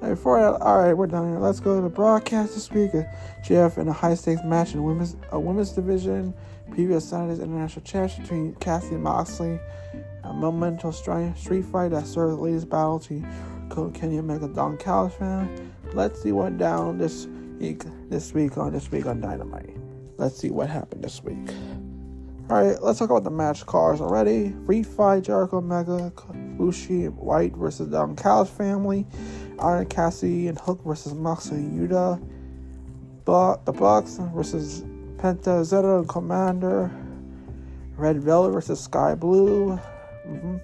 Before 0.00 0.38
I, 0.38 0.58
all 0.58 0.78
right, 0.78 0.94
we're 0.94 1.06
done 1.06 1.30
here. 1.30 1.38
Let's 1.38 1.60
go 1.60 1.76
to 1.76 1.82
the 1.82 1.88
broadcast 1.88 2.54
this 2.54 2.70
week. 2.70 2.92
Jeff 3.44 3.76
in 3.78 3.88
a 3.88 3.92
high 3.92 4.14
stakes 4.14 4.42
match 4.44 4.74
in 4.74 4.82
women's 4.82 5.16
a 5.32 5.38
women's 5.40 5.72
division. 5.72 6.34
Previous 6.70 7.08
Saturday's 7.08 7.40
international 7.40 7.84
championship 7.84 8.22
between 8.22 8.54
Cassie 8.56 8.94
and 8.94 9.02
Moxley. 9.02 9.60
A 10.24 10.32
monumental 10.32 10.92
street 10.92 11.64
fight 11.64 11.90
that 11.90 12.06
served 12.06 12.38
the 12.38 12.40
latest 12.40 12.68
battle 12.68 12.98
to 13.00 13.24
Code 13.68 13.94
Kenny 13.94 14.18
Omega 14.18 14.48
Don 14.48 14.76
Callis 14.76 15.14
fan. 15.14 15.72
Let's 15.92 16.22
see 16.22 16.32
what 16.32 16.58
down 16.58 16.98
this 16.98 17.26
week. 17.58 17.82
This 18.08 18.32
week 18.32 18.56
on 18.56 18.72
this 18.72 18.90
week 18.90 19.06
on 19.06 19.20
Dynamite. 19.20 19.76
Let's 20.16 20.36
see 20.36 20.50
what 20.50 20.68
happened 20.68 21.02
this 21.02 21.22
week. 21.22 21.50
All 22.48 22.62
right, 22.62 22.82
let's 22.82 22.98
talk 22.98 23.10
about 23.10 23.24
the 23.24 23.30
match 23.30 23.64
cards 23.66 24.00
already. 24.00 24.54
Fight 24.82 25.22
Jericho 25.24 25.58
Omega, 25.58 26.12
Bushi 26.56 27.06
White 27.06 27.54
versus 27.56 27.88
Don 27.88 28.16
Callis 28.16 28.50
family. 28.50 29.06
Iron 29.60 29.86
Cassie 29.86 30.48
and 30.48 30.58
Hook 30.58 30.82
versus 30.84 31.14
Moxley 31.14 31.58
Yuta. 31.58 32.20
But 33.24 33.64
the 33.66 33.72
Bucks 33.72 34.18
versus 34.34 34.82
Penta 35.20 35.98
and 35.98 36.08
Commander. 36.08 36.90
Red 37.96 38.22
Velvet 38.22 38.52
versus 38.52 38.80
Sky 38.80 39.14
Blue. 39.14 39.78
Mm-hmm. 40.26 40.56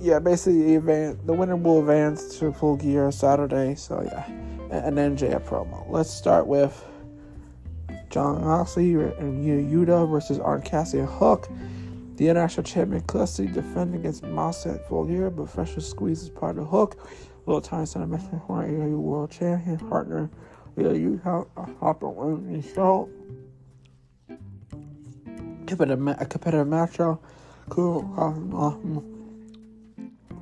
Yeah, 0.00 0.20
basically, 0.20 0.76
the 0.76 1.32
winner 1.32 1.56
will 1.56 1.80
advance 1.80 2.38
to 2.38 2.52
full 2.52 2.76
gear 2.76 3.10
Saturday. 3.10 3.74
So 3.74 4.02
yeah, 4.02 4.24
and 4.70 4.96
then 4.96 5.16
Jay 5.16 5.30
promo. 5.30 5.84
Let's 5.90 6.10
start 6.10 6.46
with 6.46 6.84
John 8.10 8.44
Oxley 8.44 8.92
and 8.94 9.44
Yuta 9.44 10.08
versus 10.08 10.38
Iron 10.38 10.62
Cassie 10.62 11.00
and 11.00 11.08
Hook. 11.08 11.48
The 12.16 12.28
international 12.28 12.62
champion 12.62 13.02
custody 13.02 13.48
defending 13.48 13.98
against 13.98 14.22
Moxley 14.22 14.72
at 14.72 14.88
full 14.88 15.04
gear, 15.04 15.30
but 15.30 15.50
Fresh 15.50 15.74
Squeeze 15.78 16.22
is 16.22 16.30
part 16.30 16.58
of 16.58 16.68
Hook. 16.68 16.96
Little 17.46 17.60
time 17.60 17.86
sentimental 17.86 18.40
for 18.46 18.62
AEW 18.62 18.98
World 18.98 19.32
Champion 19.32 19.78
partner. 19.78 20.30
Yeah, 20.76 20.92
you 20.92 21.20
have 21.24 21.46
a 21.56 21.66
Hopper 21.78 22.08
winning 22.08 22.62
show. 22.62 23.08
Competitive, 25.66 26.06
a 26.08 26.26
competitive 26.26 26.66
matchup. 26.66 27.20
Cool. 27.68 28.10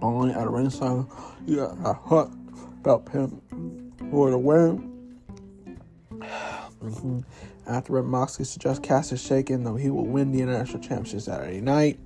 Only 0.00 0.34
at 0.34 0.46
a 0.46 0.50
ringside. 0.50 1.06
You 1.46 1.56
got 1.56 1.76
a 1.84 1.92
Hook 1.92 2.32
belt 2.82 3.06
pin 3.06 3.92
for 4.10 4.30
the 4.30 4.38
win. 4.38 5.18
Mm-hmm. 6.82 7.20
After 7.66 8.02
Moxley 8.02 8.44
suggests 8.44 8.80
Cass 8.84 9.12
is 9.12 9.24
shaken, 9.24 9.62
though 9.62 9.76
he 9.76 9.88
will 9.88 10.06
win 10.06 10.32
the 10.32 10.40
international 10.40 10.80
championship 10.80 11.20
Saturday 11.20 11.60
night. 11.60 12.00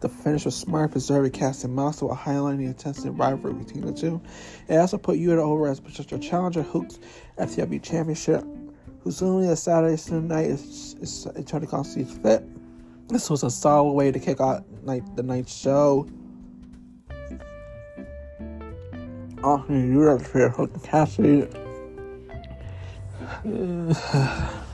The 0.00 0.08
finish 0.08 0.44
was 0.44 0.56
smart, 0.56 0.92
preserving 0.92 1.32
Cass 1.32 1.64
and 1.64 1.74
Moxley 1.74 2.08
while 2.08 2.16
highlighting 2.16 2.58
the 2.58 2.66
intense 2.66 3.04
rivalry 3.04 3.54
between 3.54 3.84
the 3.84 3.92
two. 3.92 4.20
It 4.68 4.76
also 4.76 4.96
put 4.96 5.18
Yuta 5.18 5.38
over 5.38 5.66
as 5.68 5.80
potential 5.80 6.18
challenger, 6.18 6.62
Hook's 6.62 7.00
FTW 7.38 7.82
championship, 7.82 8.44
who's 9.00 9.22
only 9.22 9.48
a 9.48 9.56
Saturday 9.56 9.96
night 10.20 10.46
is, 10.46 10.96
is, 11.00 11.26
is 11.26 11.44
Tony 11.44 11.66
Khan 11.66 11.84
sees 11.84 12.12
fit. 12.18 12.44
This 13.08 13.30
was 13.30 13.42
a 13.42 13.50
solid 13.50 13.92
way 13.92 14.12
to 14.12 14.18
kick 14.18 14.40
off 14.40 14.62
night, 14.82 15.02
the 15.16 15.22
night 15.22 15.48
show. 15.48 16.06
Oh, 19.42 19.64
Yuta 19.68 20.20
for 20.26 20.48
Hook 20.48 20.74
and 23.44 24.64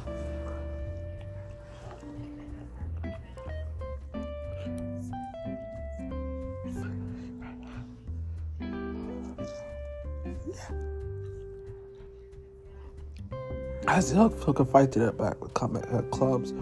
Cassidy. 13.87 14.19
I 14.19 14.29
still 14.29 14.31
took 14.31 14.61
a 14.61 14.65
fight 14.65 14.93
to 14.93 14.99
that 15.01 15.19
back 15.19 15.41
with 15.41 15.55
comic 15.55 15.85
uh, 15.93 16.03
clubs, 16.03 16.53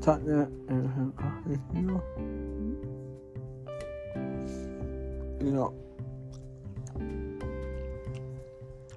Tottenham, 0.00 0.52
and 0.68 1.12
uh, 1.18 1.58
you 1.74 1.82
know, 1.82 2.02
you 5.40 5.52
know. 5.52 5.74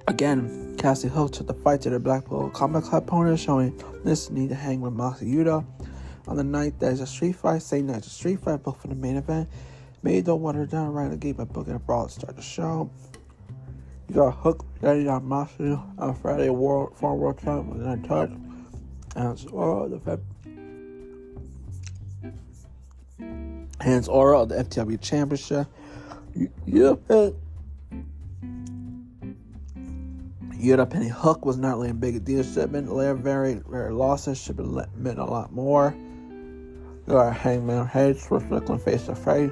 Again, 0.07 0.75
Cassie 0.77 1.07
Hook 1.07 1.31
took 1.31 1.47
the 1.47 1.53
fight 1.53 1.81
to 1.81 1.89
the 1.89 1.99
Blackpool 1.99 2.49
Combat 2.49 2.83
Club 2.83 3.03
opponent, 3.03 3.39
showing 3.39 3.81
this 4.03 4.29
need 4.29 4.49
to 4.49 4.55
hang 4.55 4.81
with 4.81 4.93
Moxie 4.93 5.25
Yuta. 5.25 5.65
On 6.27 6.35
the 6.35 6.43
night, 6.43 6.73
there's 6.79 6.99
a 6.99 7.07
street 7.07 7.37
fight. 7.37 7.61
Same 7.61 7.87
night, 7.87 8.05
a 8.05 8.09
street 8.09 8.39
fight, 8.41 8.63
both 8.63 8.81
for 8.81 8.89
the 8.89 8.95
main 8.95 9.15
event. 9.15 9.49
May 10.01 10.21
don't 10.21 10.41
water 10.41 10.65
down 10.65 10.91
right 10.91 11.17
gate 11.17 11.37
by 11.37 11.45
booking 11.45 11.75
a 11.75 11.79
brawl 11.79 12.07
to 12.07 12.11
start 12.11 12.35
the 12.35 12.41
show. 12.41 12.89
Got 14.13 14.35
Hook 14.35 14.63
Daddy 14.79 15.07
on 15.07 15.25
Moxley 15.25 15.75
on 15.97 16.15
Friday 16.21 16.49
World 16.49 16.95
Farm 16.99 17.17
World 17.17 17.37
Cup 17.37 17.65
with 17.65 17.81
an 17.81 18.03
touch. 18.03 18.29
And 19.15 19.31
it's 19.33 19.45
Oro 19.45 19.89
the 19.89 19.97
Feb. 19.97 20.21
And 23.17 23.69
it's 23.79 24.07
Oro 24.07 24.45
the 24.45 24.63
FTW 24.63 25.01
Championship. 25.01 25.67
Yep. 26.35 26.99
Yuta 30.59 30.79
uh, 30.79 30.85
Penny 30.85 31.07
Hook 31.07 31.43
was 31.43 31.57
not 31.57 31.77
really 31.77 31.89
a 31.89 31.95
big 31.95 32.23
deal. 32.23 32.43
Have 32.43 32.71
been 32.71 32.87
very, 33.23 33.55
very 33.67 33.91
losses. 33.91 34.39
Should 34.39 34.59
have 34.59 34.95
meant 34.95 35.17
a 35.17 35.25
lot 35.25 35.51
more. 35.51 35.95
You 37.07 37.13
got 37.13 37.35
Hangman 37.35 37.87
Page 37.87 38.29
was 38.29 38.43
looking 38.51 38.77
face 38.77 39.07
to 39.07 39.15
face. 39.15 39.51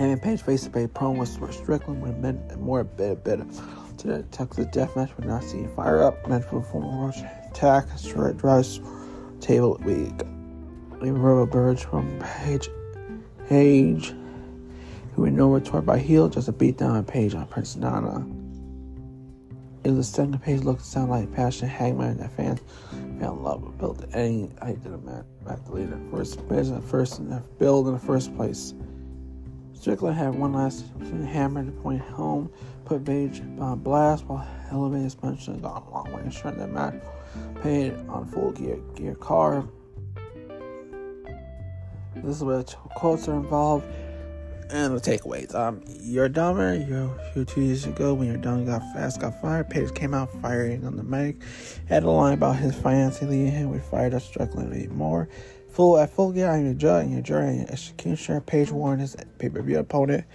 Hangman 0.00 0.18
Page 0.18 0.40
face 0.40 0.64
to 0.64 0.70
face 0.70 0.88
promo 0.94 1.18
with 1.18 1.54
Strickland 1.54 2.00
would 2.00 2.12
have 2.12 2.22
been 2.22 2.58
more 2.58 2.80
a 2.80 2.84
bit, 2.86 3.22
bit 3.22 3.38
to 3.98 4.06
the 4.06 4.22
Texas 4.30 4.64
Deathmatch 4.68 5.14
would 5.18 5.26
not 5.26 5.44
see 5.44 5.66
fire 5.76 6.02
up. 6.02 6.26
Meant 6.26 6.42
for 6.46 6.62
former 6.62 7.04
rush 7.06 7.18
attack, 7.50 7.86
straight 7.96 8.38
drives, 8.38 8.80
table 9.42 9.78
week. 9.84 10.14
Rubber 11.02 11.44
Birds 11.44 11.82
from 11.82 12.18
Page, 12.18 12.70
Page, 13.46 14.14
who 15.12 15.20
we 15.20 15.30
know 15.30 15.48
were 15.48 15.60
torn 15.60 15.84
by 15.84 15.98
heel, 15.98 16.30
just 16.30 16.48
a 16.48 16.52
beatdown 16.54 16.92
on 16.92 17.04
Page 17.04 17.34
on 17.34 17.46
Prince 17.48 17.76
Nana. 17.76 18.26
It 19.84 19.90
was 19.90 19.98
a 19.98 20.10
second 20.10 20.40
page 20.40 20.62
looked 20.62 20.80
to 20.80 20.86
sound 20.86 21.10
like 21.10 21.30
passion 21.34 21.68
hangman 21.68 22.16
that 22.18 22.34
fans 22.34 22.60
fell 23.18 23.34
in 23.34 23.42
love 23.42 23.62
with 23.62 23.76
build 23.76 24.06
any 24.14 24.50
I 24.62 24.72
did 24.72 24.94
a 24.94 24.98
match 24.98 25.26
back 25.44 25.62
to 25.66 25.72
later. 25.72 26.00
First 26.10 26.48
page 26.48 26.68
first 26.84 27.18
in 27.18 27.28
the 27.28 27.42
build 27.58 27.86
in 27.86 27.92
the 27.92 27.98
first 27.98 28.34
place. 28.34 28.72
Strickland 29.80 30.14
had 30.14 30.34
one 30.34 30.52
last 30.52 30.84
hammer 31.32 31.64
to 31.64 31.70
point 31.70 32.02
home, 32.02 32.52
put 32.84 33.02
Page 33.02 33.40
on 33.58 33.78
blast 33.78 34.26
while 34.26 34.46
elevating 34.70 35.04
his 35.04 35.14
punch 35.14 35.48
and 35.48 35.62
gone 35.62 35.82
a 35.82 35.90
long 35.90 36.12
way, 36.12 36.22
ensuring 36.22 36.58
that 36.58 36.70
match 36.70 36.94
paid 37.62 37.94
on 38.08 38.26
full 38.26 38.52
gear 38.52 38.76
gear 38.94 39.14
car. 39.14 39.66
This 42.16 42.36
is 42.36 42.44
where 42.44 42.62
quotes 42.94 43.26
are 43.26 43.36
involved 43.36 43.86
and 44.70 44.96
the 44.96 45.00
takeaways. 45.00 45.54
Um, 45.54 45.82
you're 46.00 46.28
dumber. 46.28 46.74
You 46.74 47.12
you 47.34 47.46
two 47.46 47.62
years 47.62 47.86
ago 47.86 48.12
when 48.14 48.28
you're 48.28 48.36
done, 48.36 48.66
got 48.66 48.82
fast, 48.92 49.20
got 49.20 49.40
fired. 49.40 49.70
Page 49.70 49.94
came 49.94 50.12
out 50.12 50.30
firing 50.42 50.86
on 50.86 50.96
the 50.96 51.02
mic, 51.02 51.36
had 51.88 52.02
a 52.02 52.10
line 52.10 52.34
about 52.34 52.56
his 52.56 52.74
financing 52.74 53.30
leaving 53.30 53.52
him. 53.52 53.82
Up 53.92 54.22
Strickland 54.22 54.76
even 54.76 54.96
more. 54.96 55.28
Full 55.80 55.96
at 55.96 56.10
full 56.10 56.30
gear, 56.30 56.50
I'm 56.50 56.66
your 56.66 56.74
judge 56.74 57.04
and 57.04 57.14
your 57.14 57.22
jury 57.22 57.56
and 57.56 57.70
executioner. 57.70 58.42
Page 58.42 58.70
warned 58.70 59.00
his 59.00 59.16
pay-per-view 59.38 59.78
opponent. 59.78 60.26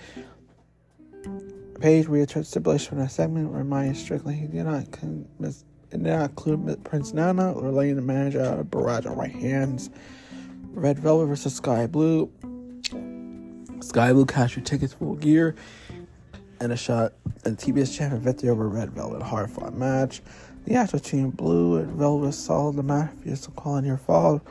Page 1.79 2.08
reiterated 2.08 2.47
stipulation 2.47 2.89
from 2.89 2.97
that 2.97 3.12
segment, 3.12 3.51
reminding 3.51 3.93
Strickland 3.93 4.39
he 4.39 4.47
did 4.47 4.63
not 4.63 4.91
commit, 4.91 5.53
did 5.91 6.01
not 6.01 6.31
include 6.31 6.84
Prince 6.84 7.13
Nana 7.13 7.53
or 7.53 7.69
laying 7.69 7.95
the 7.95 8.01
manager 8.01 8.41
out 8.41 8.58
of 8.58 8.71
barrage 8.71 9.05
on 9.05 9.15
right 9.17 9.31
hands. 9.31 9.91
Red 10.71 10.97
Velvet 10.97 11.27
versus 11.27 11.53
Sky 11.53 11.86
Blue. 11.86 12.27
Sky 13.81 14.13
Blue 14.13 14.25
cash 14.25 14.55
your 14.55 14.65
tickets 14.65 14.93
full 14.93 15.13
gear 15.13 15.53
and 16.60 16.71
a 16.71 16.75
shot 16.75 17.13
at 17.45 17.58
TBS 17.58 17.95
champion 17.95 18.19
victory 18.19 18.49
over 18.49 18.67
Red 18.67 18.93
Velvet. 18.93 19.21
Hard 19.21 19.51
fought 19.51 19.75
match. 19.75 20.23
The 20.65 20.73
actual 20.73 20.97
team 20.97 21.29
Blue 21.29 21.77
and 21.77 21.91
Velvet 21.91 22.34
solid 22.34 22.77
the 22.77 22.81
match. 22.81 23.12
Just 23.23 23.55
calling 23.55 23.86
your 23.86 23.97
fall. 23.97 24.41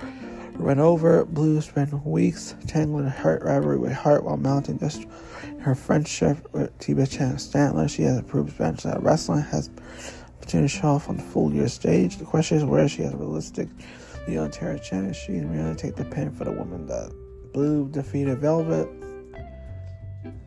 Run 0.54 0.78
over. 0.78 1.24
Blue 1.24 1.60
spent 1.60 2.06
weeks 2.06 2.54
tangling 2.66 3.06
her 3.06 3.40
rivalry 3.44 3.78
with 3.78 3.92
Hart 3.92 4.24
while 4.24 4.36
mounting 4.36 4.76
this 4.78 5.04
her 5.60 5.74
friendship 5.74 6.48
with 6.52 6.76
T.B. 6.78 7.06
Chan 7.06 7.36
Statler. 7.36 7.88
She 7.88 8.02
has 8.02 8.18
approved 8.18 8.56
bench 8.58 8.82
that 8.82 9.02
wrestling 9.02 9.42
has 9.42 9.70
opportunity 10.38 10.72
to 10.72 10.80
show 10.80 10.88
off 10.88 11.08
on 11.08 11.16
the 11.16 11.22
full 11.22 11.52
year 11.52 11.68
stage. 11.68 12.18
The 12.18 12.24
question 12.24 12.58
is 12.58 12.64
where 12.64 12.88
she 12.88 13.02
has 13.02 13.14
realistic 13.14 13.68
the 14.26 14.38
Ontario 14.38 14.78
Chan 14.78 15.06
is 15.06 15.16
she 15.16 15.32
really 15.32 15.74
take 15.74 15.96
the 15.96 16.04
pin 16.04 16.30
for 16.30 16.44
the 16.44 16.52
woman 16.52 16.86
that 16.86 17.12
Blue 17.52 17.88
defeated 17.88 18.38
Velvet. 18.38 18.88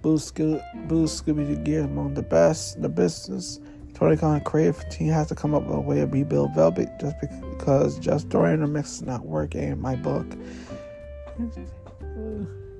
Blue, 0.01 0.17
Sco- 0.17 0.61
Blue 0.87 1.05
Scooby 1.05 1.63
gear 1.63 1.83
among 1.83 2.13
the 2.13 2.21
best 2.21 2.75
in 2.75 2.81
the 2.81 2.89
business. 2.89 3.59
Khan 3.97 4.41
creative 4.41 4.87
team 4.89 5.11
has 5.11 5.27
to 5.27 5.35
come 5.35 5.55
up 5.55 5.63
with 5.63 5.77
a 5.77 5.81
way 5.81 5.97
to 5.97 6.05
rebuild 6.05 6.53
Velvet 6.53 6.89
just 6.99 7.15
because 7.19 7.97
just 7.97 8.29
throwing 8.29 8.59
the 8.59 8.67
mix 8.67 8.93
is 8.93 9.01
not 9.01 9.25
working 9.25 9.63
in 9.63 9.81
my 9.81 9.95
book. 9.95 10.25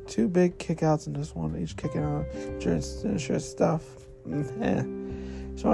two 0.08 0.27
big 0.27 0.58
kickouts 0.60 1.08
in 1.08 1.13
this 1.13 1.34
one, 1.34 1.58
each 1.58 1.75
kicking 1.75 2.03
out 2.03 2.25
finisher 2.62 3.39
stuff. 3.39 3.84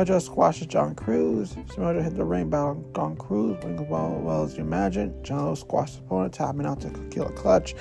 Joe 0.05 0.19
squashes 0.19 0.67
John 0.67 0.95
Cruz. 0.95 1.57
Samoa 1.73 2.01
hit 2.01 2.15
the 2.15 2.23
ring 2.23 2.49
battle 2.49 2.89
on 2.95 3.17
Cruz, 3.17 3.61
ring 3.65 3.77
as 3.77 3.87
well, 3.89 4.11
well 4.21 4.43
as 4.43 4.55
you 4.55 4.63
imagine. 4.63 5.13
John 5.23 5.55
squashed 5.57 5.95
his 5.95 6.03
opponent, 6.05 6.33
tapping 6.33 6.65
out 6.65 6.79
to 6.81 6.89
kill 7.11 7.27
a 7.27 7.31
clutch. 7.33 7.75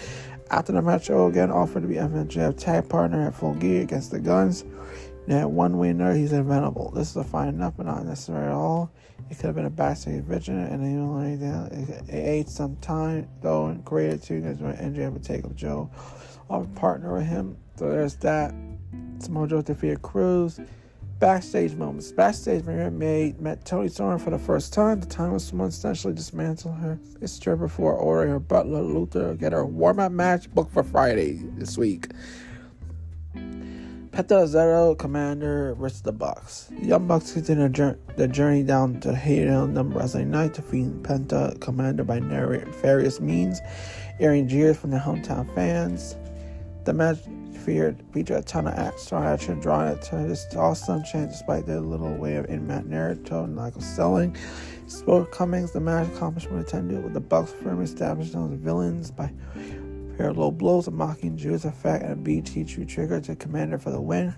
After 0.50 0.72
the 0.72 0.82
match, 0.82 1.06
Joe 1.06 1.28
again 1.28 1.52
offered 1.52 1.82
to 1.82 1.88
be 1.88 1.94
MJF 1.94 2.58
tag 2.58 2.88
partner 2.88 3.28
at 3.28 3.34
full 3.34 3.54
gear 3.54 3.82
against 3.82 4.10
the 4.10 4.18
Guns. 4.18 4.64
Had 5.28 5.46
one 5.46 5.78
winner, 5.78 6.12
he's 6.14 6.32
inevitable. 6.32 6.90
This 6.90 7.10
is 7.10 7.16
a 7.16 7.24
fine 7.24 7.48
enough, 7.48 7.74
but 7.76 7.86
not 7.86 8.04
necessary 8.04 8.46
at 8.46 8.52
all. 8.52 8.90
It 9.30 9.36
could 9.36 9.46
have 9.46 9.54
been 9.54 9.66
a 9.66 9.70
backstage 9.70 10.24
vision, 10.24 10.58
and 10.58 10.82
they 10.82 11.00
only 11.00 11.34
it, 11.34 12.08
it 12.08 12.14
ate 12.14 12.48
some 12.48 12.76
time 12.76 13.28
though 13.40 13.74
created 13.84 14.22
two 14.22 14.40
because 14.40 14.58
when 14.58 14.76
MJF 14.76 15.12
would 15.12 15.22
take 15.22 15.44
up 15.44 15.54
Joe, 15.54 15.90
off 16.50 16.66
partner 16.74 17.14
with 17.14 17.26
him. 17.26 17.56
So 17.76 17.88
there's 17.88 18.16
that. 18.16 18.54
Samoa 19.20 19.46
Joe 19.46 19.62
defeated 19.62 20.02
Cruz. 20.02 20.60
Backstage 21.20 21.74
moments. 21.74 22.10
Backstage, 22.10 22.64
Mariah 22.64 22.90
May 22.90 23.32
met 23.38 23.64
Toni 23.64 23.88
Storm 23.88 24.18
for 24.18 24.30
the 24.30 24.38
first 24.38 24.72
time. 24.72 25.00
The 25.00 25.06
time 25.06 25.32
was 25.32 25.44
someone 25.44 25.68
essentially 25.68 26.12
dismantle 26.12 26.72
her 26.72 26.98
sister 27.20 27.54
before 27.54 27.94
ordering 27.94 28.30
her 28.30 28.40
butler 28.40 28.82
Luther 28.82 29.34
get 29.34 29.52
her 29.52 29.64
warm 29.64 30.00
up 30.00 30.10
match 30.10 30.52
booked 30.52 30.72
for 30.72 30.82
Friday 30.82 31.40
this 31.56 31.78
week. 31.78 32.08
Penta 34.12 34.46
Zero 34.46 34.94
Komander 34.94 35.74
versus 35.78 36.02
the 36.02 36.12
Bucks. 36.12 36.68
The 36.78 36.84
Young 36.84 37.06
Bucks 37.06 37.32
continue 37.32 37.96
the 38.14 38.28
journey 38.28 38.62
down 38.62 39.00
to 39.00 39.14
Hayden 39.14 39.72
number 39.72 39.98
Wrestling 39.98 40.30
Night, 40.30 40.52
defeating 40.52 41.02
Penta 41.02 41.56
Komander 41.60 42.06
by 42.06 42.20
various 42.82 43.20
means, 43.20 43.62
airing 44.20 44.48
jeers 44.48 44.76
from 44.76 44.90
their 44.90 45.00
hometown 45.00 45.52
fans. 45.54 46.14
The 46.84 46.92
match 46.92 47.20
feared 47.64 48.04
featured 48.12 48.36
a 48.36 48.42
ton 48.42 48.66
of 48.66 48.78
extra 48.78 49.18
action, 49.18 49.60
drawing 49.60 49.94
it 49.94 50.02
to 50.02 50.16
this 50.16 50.44
awesome 50.56 51.02
chant 51.04 51.30
despite 51.30 51.64
their 51.64 51.80
little 51.80 52.14
way 52.14 52.36
of 52.36 52.44
in-mat 52.50 52.84
narrative 52.84 53.32
and 53.32 53.56
lack 53.56 53.76
of 53.76 53.82
selling. 53.82 54.36
Spoke 54.88 55.32
Cummings, 55.32 55.72
the 55.72 55.80
match 55.80 56.06
accomplishment 56.08 56.68
attended 56.68 57.02
with 57.02 57.14
the 57.14 57.20
Bucks 57.20 57.52
firmly 57.62 57.84
established 57.84 58.34
as 58.34 58.50
villains 58.58 59.10
by 59.10 59.32
Parallel 60.22 60.52
blows, 60.52 60.86
a 60.86 60.92
mocking 60.92 61.36
Jews 61.36 61.64
effect, 61.64 62.04
and 62.04 62.12
a 62.12 62.14
BT 62.14 62.62
true 62.62 62.84
trigger 62.84 63.20
to 63.22 63.34
Komander 63.34 63.80
for 63.80 63.90
the 63.90 64.00
win. 64.00 64.32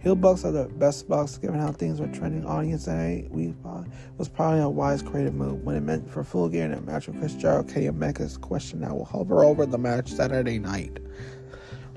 Heel 0.00 0.14
Bucks 0.14 0.44
are 0.44 0.52
the 0.52 0.64
best 0.64 1.08
Bucks, 1.08 1.38
given 1.38 1.58
how 1.58 1.72
things 1.72 2.02
were 2.02 2.08
trending. 2.08 2.44
Audience 2.44 2.84
today 2.84 3.28
we 3.30 3.54
uh, 3.64 3.82
was 4.18 4.28
probably 4.28 4.60
a 4.60 4.68
wise, 4.68 5.00
creative 5.00 5.32
move. 5.32 5.64
When 5.64 5.74
it 5.74 5.80
meant 5.80 6.10
for 6.10 6.22
full 6.22 6.50
gear 6.50 6.66
in 6.66 6.74
a 6.74 6.82
match 6.82 7.06
with 7.06 7.18
Chris 7.18 7.32
Jericho, 7.32 7.72
Kenny 7.72 7.88
Omega's 7.88 8.36
question 8.36 8.82
that 8.82 8.94
will 8.94 9.06
hover 9.06 9.42
over 9.42 9.64
the 9.64 9.78
match 9.78 10.10
Saturday 10.10 10.58
night. 10.58 10.98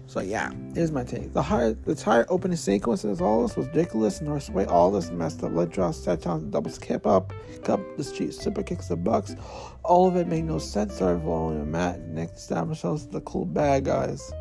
So 0.07 0.21
yeah, 0.21 0.51
here's 0.73 0.91
my 0.91 1.03
take. 1.03 1.33
The 1.33 1.41
hard, 1.41 1.83
the 1.83 1.91
entire 1.91 2.25
opening 2.29 2.57
sequences, 2.57 3.21
all 3.21 3.41
this 3.41 3.57
was 3.57 3.67
ridiculous. 3.67 4.21
North 4.21 4.49
Way, 4.49 4.65
all 4.65 4.91
this 4.91 5.09
messed 5.09 5.43
up. 5.43 5.53
Leg 5.53 5.71
draw, 5.71 5.91
set 5.91 6.21
down, 6.21 6.51
double 6.51 6.69
skip 6.69 7.07
up, 7.07 7.33
cup, 7.63 7.79
the 7.97 8.03
street 8.03 8.33
super 8.33 8.61
kicks 8.61 8.87
the 8.87 8.95
Bucks. 8.95 9.35
All 9.83 10.07
of 10.07 10.15
it 10.15 10.27
made 10.27 10.45
no 10.45 10.59
sense. 10.59 10.95
Started 10.95 11.23
following 11.23 11.59
a 11.59 11.65
mat. 11.65 12.01
Next 12.01 12.37
establishes 12.37 13.07
the 13.07 13.21
cool 13.21 13.45
bad 13.45 13.85
guys. 13.85 14.31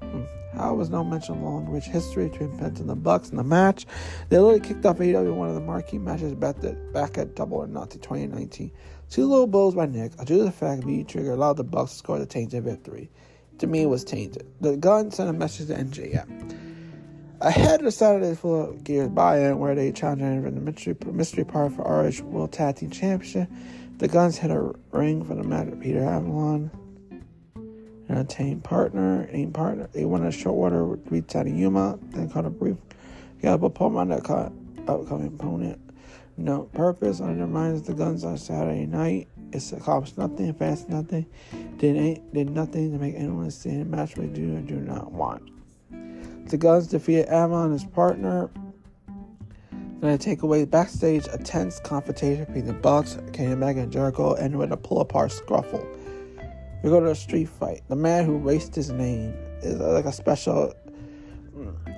Hmm. 0.00 0.22
How 0.54 0.74
was 0.74 0.90
no 0.90 1.04
mention 1.04 1.36
of 1.36 1.42
long 1.42 1.68
rich 1.68 1.84
history 1.84 2.28
between 2.28 2.50
Penta 2.58 2.80
and 2.80 2.88
the 2.88 2.96
Bucks 2.96 3.30
in 3.30 3.36
the 3.36 3.44
match? 3.44 3.86
They 4.28 4.38
literally 4.38 4.60
kicked 4.60 4.84
off 4.84 4.98
AEW 4.98 5.34
one 5.34 5.48
of 5.48 5.54
the 5.54 5.60
marquee 5.60 5.98
matches 5.98 6.34
back 6.34 6.56
at, 7.18 7.36
Double 7.36 7.58
or 7.58 7.66
Not 7.68 7.90
to 7.90 7.98
2019. 7.98 8.72
Two 9.10 9.26
low 9.26 9.46
blows 9.46 9.74
by 9.74 9.86
Nick, 9.86 10.16
due 10.24 10.38
to 10.38 10.44
the 10.44 10.52
fact 10.52 10.84
that 10.84 11.08
Trigger 11.08 11.32
allowed 11.32 11.56
the 11.56 11.64
Bucks 11.64 11.92
to 11.92 11.98
score 11.98 12.18
the 12.18 12.26
tainted 12.26 12.64
victory 12.64 13.10
to 13.60 13.66
me 13.66 13.86
was 13.86 14.04
tainted. 14.04 14.46
The 14.60 14.76
gun 14.76 15.10
sent 15.10 15.30
a 15.30 15.32
message 15.32 15.68
to 15.68 15.74
MJF. 15.74 16.26
Ahead 17.40 17.82
of 17.82 17.94
Saturday 17.94 18.34
Full 18.34 18.72
Gears 18.84 19.08
buy-in, 19.08 19.58
where 19.58 19.74
they 19.74 19.92
challenged 19.92 20.44
for 20.44 20.50
the 20.50 20.60
mystery, 20.60 20.96
mystery 21.06 21.44
part 21.44 21.72
for 21.72 21.82
ROH 21.82 22.22
World 22.24 22.52
Tag 22.52 22.76
Team 22.76 22.90
Championship, 22.90 23.48
the 23.96 24.08
Guns 24.08 24.36
hit 24.36 24.50
a 24.50 24.74
ring 24.90 25.24
for 25.24 25.34
the 25.34 25.42
match 25.42 25.68
Peter 25.80 26.02
Avalon 26.02 26.70
and 28.08 28.18
a 28.18 28.24
team 28.24 28.60
partner. 28.60 29.26
Team 29.26 29.52
partner. 29.52 29.88
They 29.92 30.04
won 30.04 30.26
a 30.26 30.32
short 30.32 30.56
order 30.56 30.84
with 30.84 31.10
Rita 31.10 31.48
Yuma. 31.48 31.98
Then 32.10 32.28
caught 32.28 32.44
a 32.44 32.50
brief 32.50 32.76
that 33.40 34.20
caught 34.24 34.52
upcoming 34.88 35.28
opponent. 35.28 35.80
No 36.36 36.62
purpose 36.64 37.20
undermines 37.20 37.82
the 37.82 37.94
Guns 37.94 38.24
on 38.24 38.36
Saturday 38.36 38.86
night. 38.86 39.28
It's 39.52 39.72
accomplished 39.72 40.16
nothing, 40.16 40.52
fast 40.54 40.88
nothing, 40.88 41.26
did 41.78 41.96
ain't 41.96 42.32
did 42.32 42.50
nothing 42.50 42.92
to 42.92 42.98
make 42.98 43.14
anyone 43.16 43.50
stand 43.50 43.90
match 43.90 44.16
we 44.16 44.26
do 44.26 44.56
or 44.56 44.60
do 44.60 44.76
not 44.76 45.10
want. 45.10 45.50
The 46.48 46.56
Guns 46.56 46.86
defeated 46.86 47.26
Avalon 47.26 47.70
and 47.70 47.72
his 47.72 47.84
partner. 47.84 48.50
Then 50.00 50.10
they 50.12 50.16
take 50.16 50.42
away 50.42 50.64
backstage 50.64 51.26
a 51.32 51.38
tense 51.38 51.78
confrontation 51.80 52.44
between 52.46 52.66
the 52.66 52.72
Bucks, 52.72 53.18
Kenny 53.32 53.52
Omega, 53.52 53.80
and 53.80 53.92
Jericho, 53.92 54.34
and 54.34 54.58
with 54.58 54.72
a 54.72 54.76
pull 54.76 55.00
apart 55.00 55.30
scruffle. 55.30 55.86
We 56.82 56.88
go 56.88 57.00
to 57.00 57.10
a 57.10 57.14
street 57.14 57.48
fight. 57.48 57.82
The 57.88 57.96
man 57.96 58.24
who 58.24 58.38
raced 58.38 58.74
his 58.74 58.90
name 58.90 59.34
is 59.62 59.80
uh, 59.80 59.92
like 59.92 60.06
a 60.06 60.12
special 60.12 60.72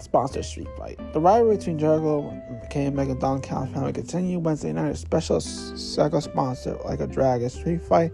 sponsor 0.01 0.43
street 0.43 0.69
fight. 0.79 0.99
The 1.13 1.21
rivalry 1.21 1.57
between 1.57 1.79
Jericho, 1.79 2.23
McCain, 2.51 2.89
and 2.89 2.97
Megan 2.97 3.19
Don 3.19 3.41
Callis 3.41 3.71
family 3.73 3.93
continue 3.93 4.39
Wednesday 4.39 4.73
night. 4.73 4.91
A 4.91 4.97
special 4.97 5.41
second 5.41 6.21
sponsor 6.23 6.79
like 6.85 7.01
a 7.01 7.07
dragon 7.07 7.51
street 7.51 7.81
fight, 7.83 8.13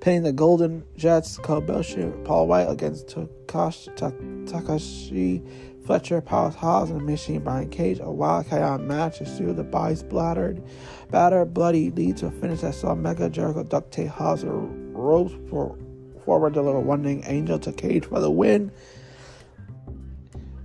pitting 0.00 0.22
the 0.22 0.32
Golden 0.32 0.84
Jets, 0.96 1.38
Kobayashi, 1.38 2.24
Paul 2.24 2.46
Wight 2.48 2.68
against 2.70 3.08
Takashi, 3.46 5.42
Fletcher, 5.86 6.20
Paul 6.20 6.50
Hobbs, 6.50 6.90
and 6.90 7.04
Machine 7.04 7.40
Brian 7.40 7.68
Cage. 7.70 8.00
A 8.00 8.10
wild 8.10 8.48
chaos 8.48 8.80
match 8.80 9.20
ensued. 9.20 9.56
The 9.56 9.64
bodies 9.64 10.00
splattered, 10.00 10.62
battered, 11.10 11.52
bloody 11.54 11.90
lead 11.90 12.16
to 12.18 12.26
a 12.26 12.30
finish 12.30 12.60
that 12.62 12.74
saw 12.74 12.94
Mega 12.94 13.28
Jericho 13.28 13.64
duct 13.64 13.92
tape 13.92 14.08
Hobbs 14.08 14.44
ropes 14.44 15.34
for 15.50 15.76
forward 16.24 16.54
deliver 16.54 16.80
one 16.80 17.06
angel 17.26 17.58
to 17.58 17.72
Cage 17.72 18.06
for 18.06 18.20
the 18.20 18.30
win. 18.30 18.72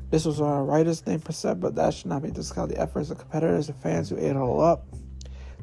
This 0.09 0.25
was 0.25 0.41
our 0.41 0.63
writer's 0.63 1.05
name 1.05 1.19
per 1.19 1.31
se, 1.31 1.55
but 1.55 1.75
that 1.75 1.93
should 1.93 2.07
not 2.07 2.23
be 2.23 2.31
discounted. 2.31 2.77
The 2.77 2.81
efforts 2.81 3.11
of 3.11 3.19
competitors 3.19 3.69
and 3.69 3.77
fans 3.77 4.09
who 4.09 4.17
ate 4.17 4.31
it 4.31 4.37
all 4.37 4.61
up. 4.61 4.85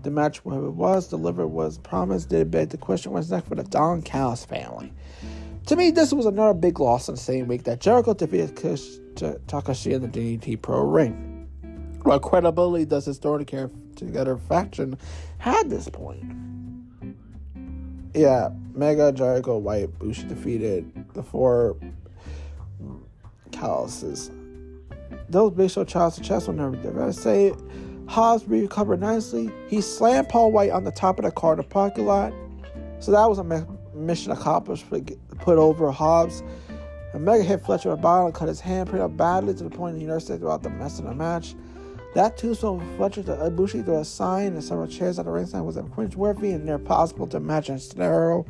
The 0.03 0.11
match, 0.11 0.45
whatever 0.45 0.67
it 0.67 0.73
was, 0.73 1.09
delivered 1.09 1.49
was 1.49 1.79
promised, 1.79 2.29
did 2.29 2.51
beg 2.51 2.69
the 2.69 2.77
question 2.77 3.13
what's 3.13 3.29
next 3.29 3.49
for 3.49 3.57
the 3.57 3.65
Don 3.65 4.03
Callis 4.03 4.45
family. 4.45 4.93
To 5.67 5.75
me, 5.75 5.91
this 5.91 6.13
was 6.13 6.27
another 6.27 6.55
big 6.55 6.79
loss 6.79 7.09
in 7.09 7.17
the 7.17 7.21
same 7.21 7.49
week 7.49 7.65
that 7.65 7.81
Jericho 7.81 8.15
defeated 8.15 8.55
Kush 8.55 8.85
Takashi 9.17 9.93
in 9.93 10.03
the 10.03 10.09
DDT 10.09 10.63
Pro 10.63 10.83
Ring. 10.83 11.49
What 12.05 12.23
credibility 12.23 12.85
does 12.85 13.07
this 13.07 13.17
Story 13.17 13.45
Care 13.45 13.69
Together 13.97 14.37
faction 14.37 14.97
had 15.39 15.69
this 15.69 15.89
point? 15.89 16.23
Yeah, 18.15 18.51
Mega, 18.75 19.11
Jericho, 19.11 19.59
White, 19.59 19.99
Bush 19.99 20.23
defeated 20.23 20.89
the 21.15 21.23
four 21.25 21.77
calluses. 23.51 24.31
Those 25.29 25.53
Big 25.53 25.71
Show 25.71 25.85
Charles 25.85 26.19
chest 26.21 26.47
will 26.47 26.55
never 26.55 26.77
did. 26.77 26.97
I 26.99 27.11
say 27.11 27.47
it. 27.47 27.57
Hobbs 28.07 28.47
recovered 28.47 29.01
nicely. 29.01 29.51
He 29.69 29.81
slammed 29.81 30.29
Paul 30.29 30.53
Wight 30.53 30.71
on 30.71 30.85
the 30.85 30.93
top 30.93 31.19
of 31.19 31.25
the 31.25 31.31
car 31.33 31.53
in 31.55 31.59
the 31.59 31.65
parking 31.65 32.07
lot. 32.07 32.33
So 33.01 33.11
that 33.13 33.29
was 33.29 33.39
a 33.39 33.67
mission 33.95 34.33
accomplished. 34.33 34.87
Put 35.41 35.59
over 35.59 35.91
Hobbs. 35.91 36.43
A 37.15 37.19
mega 37.19 37.43
hit 37.43 37.65
Fletcher 37.65 37.91
a 37.91 37.97
bottle 37.97 38.27
and 38.27 38.35
cut 38.35 38.49
his 38.49 38.61
hand 38.61 38.89
pretty 38.89 39.03
up 39.03 39.17
badly 39.17 39.55
to 39.55 39.65
the 39.65 39.71
point 39.71 39.99
he 39.99 40.05
nursed 40.05 40.31
it 40.31 40.39
throughout 40.39 40.63
the 40.63 40.71
mess 40.71 40.99
of 40.99 41.07
the 41.07 41.15
match. 41.15 41.55
That 42.15 42.37
tombstone 42.37 42.81
from 42.81 42.97
Fletcher 42.97 43.23
to 43.25 43.37
Ibushi 43.37 43.85
through 43.85 43.99
a 43.99 44.05
sign 44.05 44.55
and 44.55 44.63
several 44.63 44.87
chairs 44.87 45.19
at 45.19 45.25
the 45.25 45.31
ringside 45.31 45.63
was 45.63 45.79
cringe-worthy 45.93 46.53
and 46.53 46.65
near 46.65 46.79
possible 46.79 47.27
to 47.27 47.41
match 47.41 47.69
a 47.69 47.79
scenario, 47.79 48.47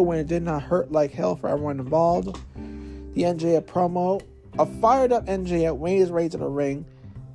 when 0.00 0.18
it 0.18 0.26
did 0.28 0.42
not 0.42 0.62
hurt 0.62 0.92
like 0.92 1.12
hell 1.12 1.36
for 1.36 1.48
everyone 1.48 1.80
involved 1.80 2.38
the 3.14 3.22
NJ 3.22 3.60
promo. 3.62 4.22
A 4.58 4.64
fired 4.64 5.12
up 5.12 5.26
NJ 5.26 5.76
winged 5.76 6.00
his 6.00 6.10
way 6.10 6.30
to 6.30 6.38
the 6.38 6.48
ring, 6.48 6.86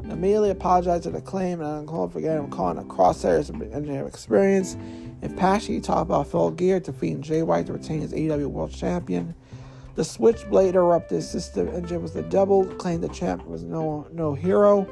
immediately 0.03 0.49
apologized 0.49 1.03
to 1.03 1.11
the 1.11 1.21
claim 1.21 1.61
and 1.61 1.87
for 1.87 2.19
getting 2.19 2.45
him 2.45 2.49
caught 2.49 2.77
in 2.77 2.81
a 2.81 2.85
crosshairs 2.85 3.49
of 3.49 3.57
NJ 3.57 4.07
experience. 4.07 4.73
And 5.21 5.37
passionately 5.37 5.81
talked 5.81 6.01
about 6.01 6.25
Full 6.25 6.49
Gear 6.49 6.79
defeating 6.79 7.21
Jay 7.21 7.43
White 7.43 7.67
to 7.67 7.73
retain 7.73 8.01
his 8.01 8.11
AEW 8.11 8.47
World 8.47 8.73
Champion. 8.73 9.35
The 9.93 10.03
Switchblade 10.03 10.73
erupted. 10.73 11.21
Sister 11.21 11.65
NJ 11.65 12.01
was 12.01 12.13
the 12.13 12.23
devil, 12.23 12.65
claimed 12.65 13.03
the 13.03 13.09
champ 13.09 13.45
was 13.45 13.61
no 13.61 14.07
no 14.11 14.33
hero. 14.33 14.89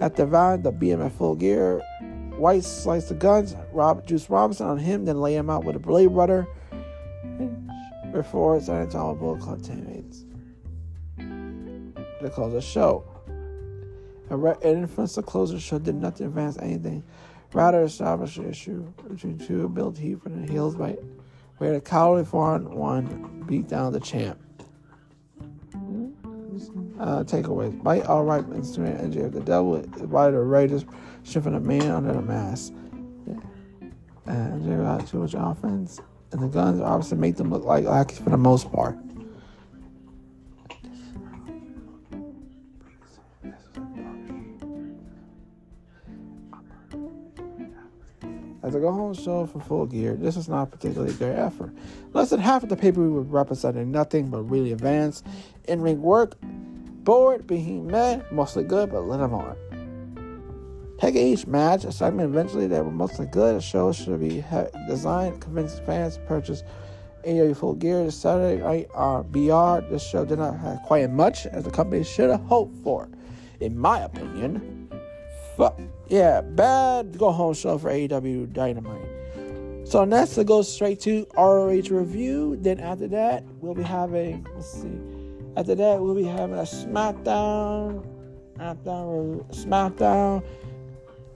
At 0.00 0.14
the 0.14 0.24
vow, 0.24 0.56
the 0.58 0.72
BMF 0.72 1.10
Full 1.12 1.34
Gear. 1.34 1.82
White 2.36 2.62
sliced 2.62 3.08
the 3.08 3.16
guns, 3.16 3.56
Rob 3.72 4.06
Juice 4.06 4.30
Robinson 4.30 4.68
on 4.68 4.78
him, 4.78 5.04
then 5.04 5.20
lay 5.20 5.34
him 5.34 5.50
out 5.50 5.64
with 5.64 5.74
a 5.74 5.80
Blade 5.80 6.12
Runner 6.12 6.46
before 8.12 8.56
it's 8.56 8.68
unintelligible 8.68 9.36
teammates 9.56 10.26
to 12.22 12.30
close 12.30 12.52
the 12.52 12.60
show. 12.60 13.04
It 14.30 14.64
influenced 14.64 15.16
the 15.16 15.22
close 15.22 15.50
the 15.52 15.60
show 15.60 15.78
did 15.78 15.96
not 15.96 16.18
advance 16.20 16.56
anything, 16.58 17.02
rather 17.52 17.82
establish 17.82 18.36
the 18.36 18.48
issue 18.48 18.82
between 19.08 19.38
two 19.38 19.68
build 19.68 19.98
heat 19.98 20.22
from 20.22 20.46
the 20.46 20.50
heels 20.50 20.74
by 20.74 20.96
where 21.58 21.74
the 21.74 21.80
cowardly 21.80 22.24
foreign 22.24 22.74
one 22.74 23.44
beat 23.46 23.68
down 23.68 23.92
the 23.92 24.00
champ. 24.00 24.38
Uh, 26.98 27.24
takeaways. 27.24 27.82
Bite 27.82 28.06
all 28.06 28.24
right 28.24 28.44
instrument 28.54 29.00
energy 29.00 29.20
of 29.20 29.32
the 29.32 29.40
devil 29.40 29.80
by 30.06 30.30
the 30.30 30.38
Raiders 30.38 30.84
shifting 31.24 31.54
a 31.54 31.60
man 31.60 31.90
under 31.90 32.12
the 32.12 32.22
mask. 32.22 32.72
And 34.26 34.64
they 34.64 34.76
got 34.76 35.06
too 35.06 35.18
much 35.18 35.34
offense. 35.36 36.00
And 36.30 36.42
the 36.42 36.48
guns 36.48 36.80
obviously 36.80 37.18
make 37.18 37.36
them 37.36 37.50
look 37.50 37.64
like 37.64 37.84
lackeys 37.84 38.18
for 38.18 38.30
the 38.30 38.36
most 38.36 38.70
part. 38.72 38.96
Go 48.82 48.92
home 48.92 49.14
show 49.14 49.46
for 49.46 49.60
full 49.60 49.86
gear, 49.86 50.14
this 50.16 50.36
is 50.36 50.48
not 50.48 50.70
particularly 50.70 51.14
great 51.14 51.36
effort. 51.36 51.72
Less 52.12 52.30
than 52.30 52.40
half 52.40 52.62
of 52.62 52.68
the 52.68 52.76
paper 52.76 53.08
was 53.08 53.26
representing 53.28 53.90
nothing 53.92 54.28
but 54.28 54.42
really 54.42 54.72
advanced 54.72 55.24
in 55.68 55.80
ring 55.80 56.02
work. 56.02 56.34
Board 56.40 57.46
being 57.46 57.86
met, 57.86 58.32
mostly 58.32 58.64
good, 58.64 58.90
but 58.90 59.02
little 59.02 59.34
on. 59.34 59.56
Take 60.98 61.14
each 61.16 61.46
match, 61.46 61.84
a 61.84 61.92
segment 61.92 62.28
eventually 62.28 62.66
that 62.68 62.84
were 62.84 62.90
mostly 62.90 63.26
good. 63.26 63.56
The 63.56 63.60
show 63.60 63.92
should 63.92 64.20
be 64.20 64.44
designed, 64.88 65.40
convince 65.40 65.78
fans 65.80 66.16
to 66.16 66.22
purchase 66.22 66.62
AEW 67.24 67.56
Full 67.56 67.74
Gear 67.74 68.04
this 68.04 68.16
Saturday 68.16 68.62
night 68.62 68.88
uh, 68.94 68.98
on 68.98 69.28
BR. 69.30 69.88
This 69.90 70.02
show 70.02 70.24
did 70.24 70.38
not 70.38 70.58
have 70.58 70.82
quite 70.82 71.04
as 71.04 71.10
much 71.10 71.46
as 71.46 71.64
the 71.64 71.70
company 71.70 72.02
should 72.04 72.30
have 72.30 72.42
hoped 72.42 72.74
for, 72.82 73.08
in 73.60 73.78
my 73.78 74.00
opinion. 74.00 74.88
Fuck. 75.56 75.80
Yeah, 76.12 76.42
bad 76.42 77.16
go 77.16 77.32
home 77.32 77.54
show 77.54 77.78
for 77.78 77.88
AEW 77.88 78.52
Dynamite. 78.52 79.88
So 79.88 80.04
next, 80.04 80.36
it 80.36 80.46
goes 80.46 80.70
straight 80.70 81.00
to 81.00 81.26
ROH 81.38 81.88
review. 81.88 82.58
Then 82.60 82.80
after 82.80 83.08
that, 83.08 83.44
we'll 83.62 83.72
be 83.72 83.82
having 83.82 84.46
let's 84.54 84.70
see. 84.70 85.00
After 85.56 85.74
that, 85.74 86.02
we'll 86.02 86.14
be 86.14 86.24
having 86.24 86.58
a 86.58 86.64
SmackDown, 86.64 88.04
SmackDown, 88.58 89.46
SmackDown, 89.54 90.44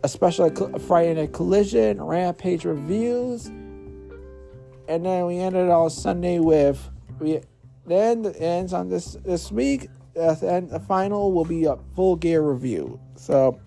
a 0.05 0.09
special 0.11 0.51
Friday 0.81 1.15
Night 1.15 1.33
Collision, 1.33 2.03
Rampage 2.03 2.67
reviews, 2.67 3.47
and 3.47 5.07
then 5.07 5.25
we 5.25 5.39
ended 5.39 5.71
on 5.71 5.89
Sunday 5.89 6.39
with 6.39 6.87
we. 7.19 7.41
Then 7.87 8.27
it 8.27 8.37
ends 8.39 8.75
on 8.75 8.91
this 8.91 9.17
this 9.25 9.51
week. 9.51 9.89
And 10.15 10.69
the 10.69 10.81
final 10.81 11.33
will 11.33 11.47
be 11.47 11.65
a 11.65 11.79
full 11.95 12.17
gear 12.17 12.43
review. 12.43 13.01
So 13.17 13.59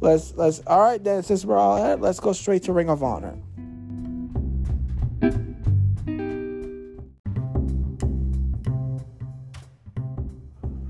Let's 0.00 0.32
let's 0.34 0.60
all 0.66 0.80
right 0.80 1.02
then 1.02 1.22
since 1.22 1.44
we're 1.44 1.58
all 1.58 1.82
at 1.82 2.00
let's 2.00 2.20
go 2.20 2.32
straight 2.32 2.62
to 2.64 2.72
Ring 2.72 2.88
of 2.88 3.02
Honor. 3.02 3.36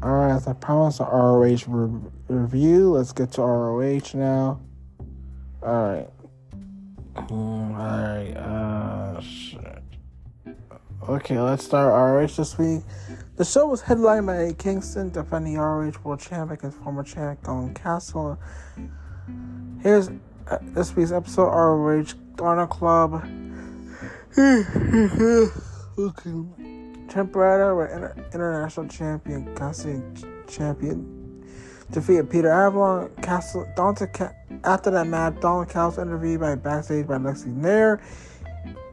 Alright, 0.03 0.35
as 0.35 0.47
I 0.47 0.55
promised, 0.55 1.01
a 1.01 1.05
ROH 1.05 1.59
re- 1.67 2.01
review. 2.29 2.93
Let's 2.93 3.13
get 3.13 3.33
to 3.33 3.43
ROH 3.43 4.15
now. 4.15 4.61
Alright. 5.63 6.09
Mm, 7.15 7.75
Alright, 7.79 8.37
uh, 8.37 9.21
shit. 9.21 9.83
Okay, 11.07 11.39
let's 11.39 11.65
start 11.65 11.93
ROH 11.93 12.35
this 12.35 12.57
week. 12.57 12.83
The 13.37 13.45
show 13.45 13.67
was 13.67 13.83
headlined 13.83 14.27
by 14.27 14.53
Kingston, 14.57 15.11
defending 15.11 15.59
ROH 15.59 15.93
World 16.03 16.21
Champion 16.21 16.53
against 16.59 16.79
former 16.79 17.03
champ 17.03 17.43
Dalton 17.43 17.75
Castle 17.75 18.39
Here's 19.83 20.09
uh, 20.49 20.59
this 20.63 20.95
week's 20.95 21.13
episode 21.13 21.47
ROH 21.47 22.15
Garner 22.37 22.67
Club. 22.67 23.23
Temporada 27.09 27.75
with 27.75 27.91
inter- 27.91 28.15
international 28.33 28.89
champion 28.89 29.55
Cassidy 29.57 30.03
champion 30.47 31.45
defeated 31.91 32.31
Peter 32.31 32.51
Avalon. 32.51 33.11
Castle 33.23 33.67
Dante 33.77 34.07
Ca- 34.07 34.33
after 34.65 34.91
that 34.91 35.07
match, 35.07 35.41
Don 35.41 35.67
Castle 35.67 36.03
interviewed 36.03 36.41
by 36.41 36.55
backstage 36.55 37.07
by 37.07 37.19
Lexi 37.19 37.47
Nair. 37.47 38.01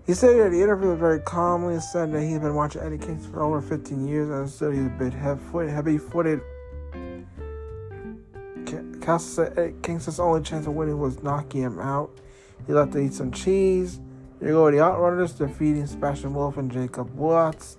He 0.05 0.13
said 0.13 0.37
that 0.39 0.51
the 0.51 0.61
interview 0.61 0.89
was 0.89 0.99
very 0.99 1.19
calmly 1.19 1.73
and 1.73 1.83
said 1.83 2.13
that 2.13 2.21
he's 2.21 2.39
been 2.39 2.55
watching 2.55 2.81
Eddie 2.81 2.97
Kingston 2.97 3.31
for 3.31 3.43
over 3.43 3.61
15 3.61 4.07
years 4.07 4.29
and 4.29 4.37
understood 4.37 4.73
he's 4.73 4.85
a 4.85 4.89
bit 4.89 5.13
heavy 5.13 5.97
footed 5.97 6.39
Castle 9.07 9.45
eh, 9.45 9.49
said 9.55 9.81
Kingston's 9.83 10.19
only 10.19 10.41
chance 10.41 10.67
of 10.67 10.73
winning 10.73 10.99
was 10.99 11.23
knocking 11.23 11.61
him 11.61 11.79
out. 11.79 12.11
He 12.65 12.73
left 12.73 12.91
to 12.91 12.99
eat 12.99 13.13
some 13.13 13.31
cheese. 13.31 14.01
Here 14.41 14.51
go 14.51 14.65
with 14.65 14.73
the 14.73 14.81
Outrunners 14.81 15.37
defeating 15.37 15.87
Sebastian 15.87 16.33
Wolf 16.33 16.57
and 16.57 16.69
Jacob 16.69 17.15
Watts. 17.15 17.77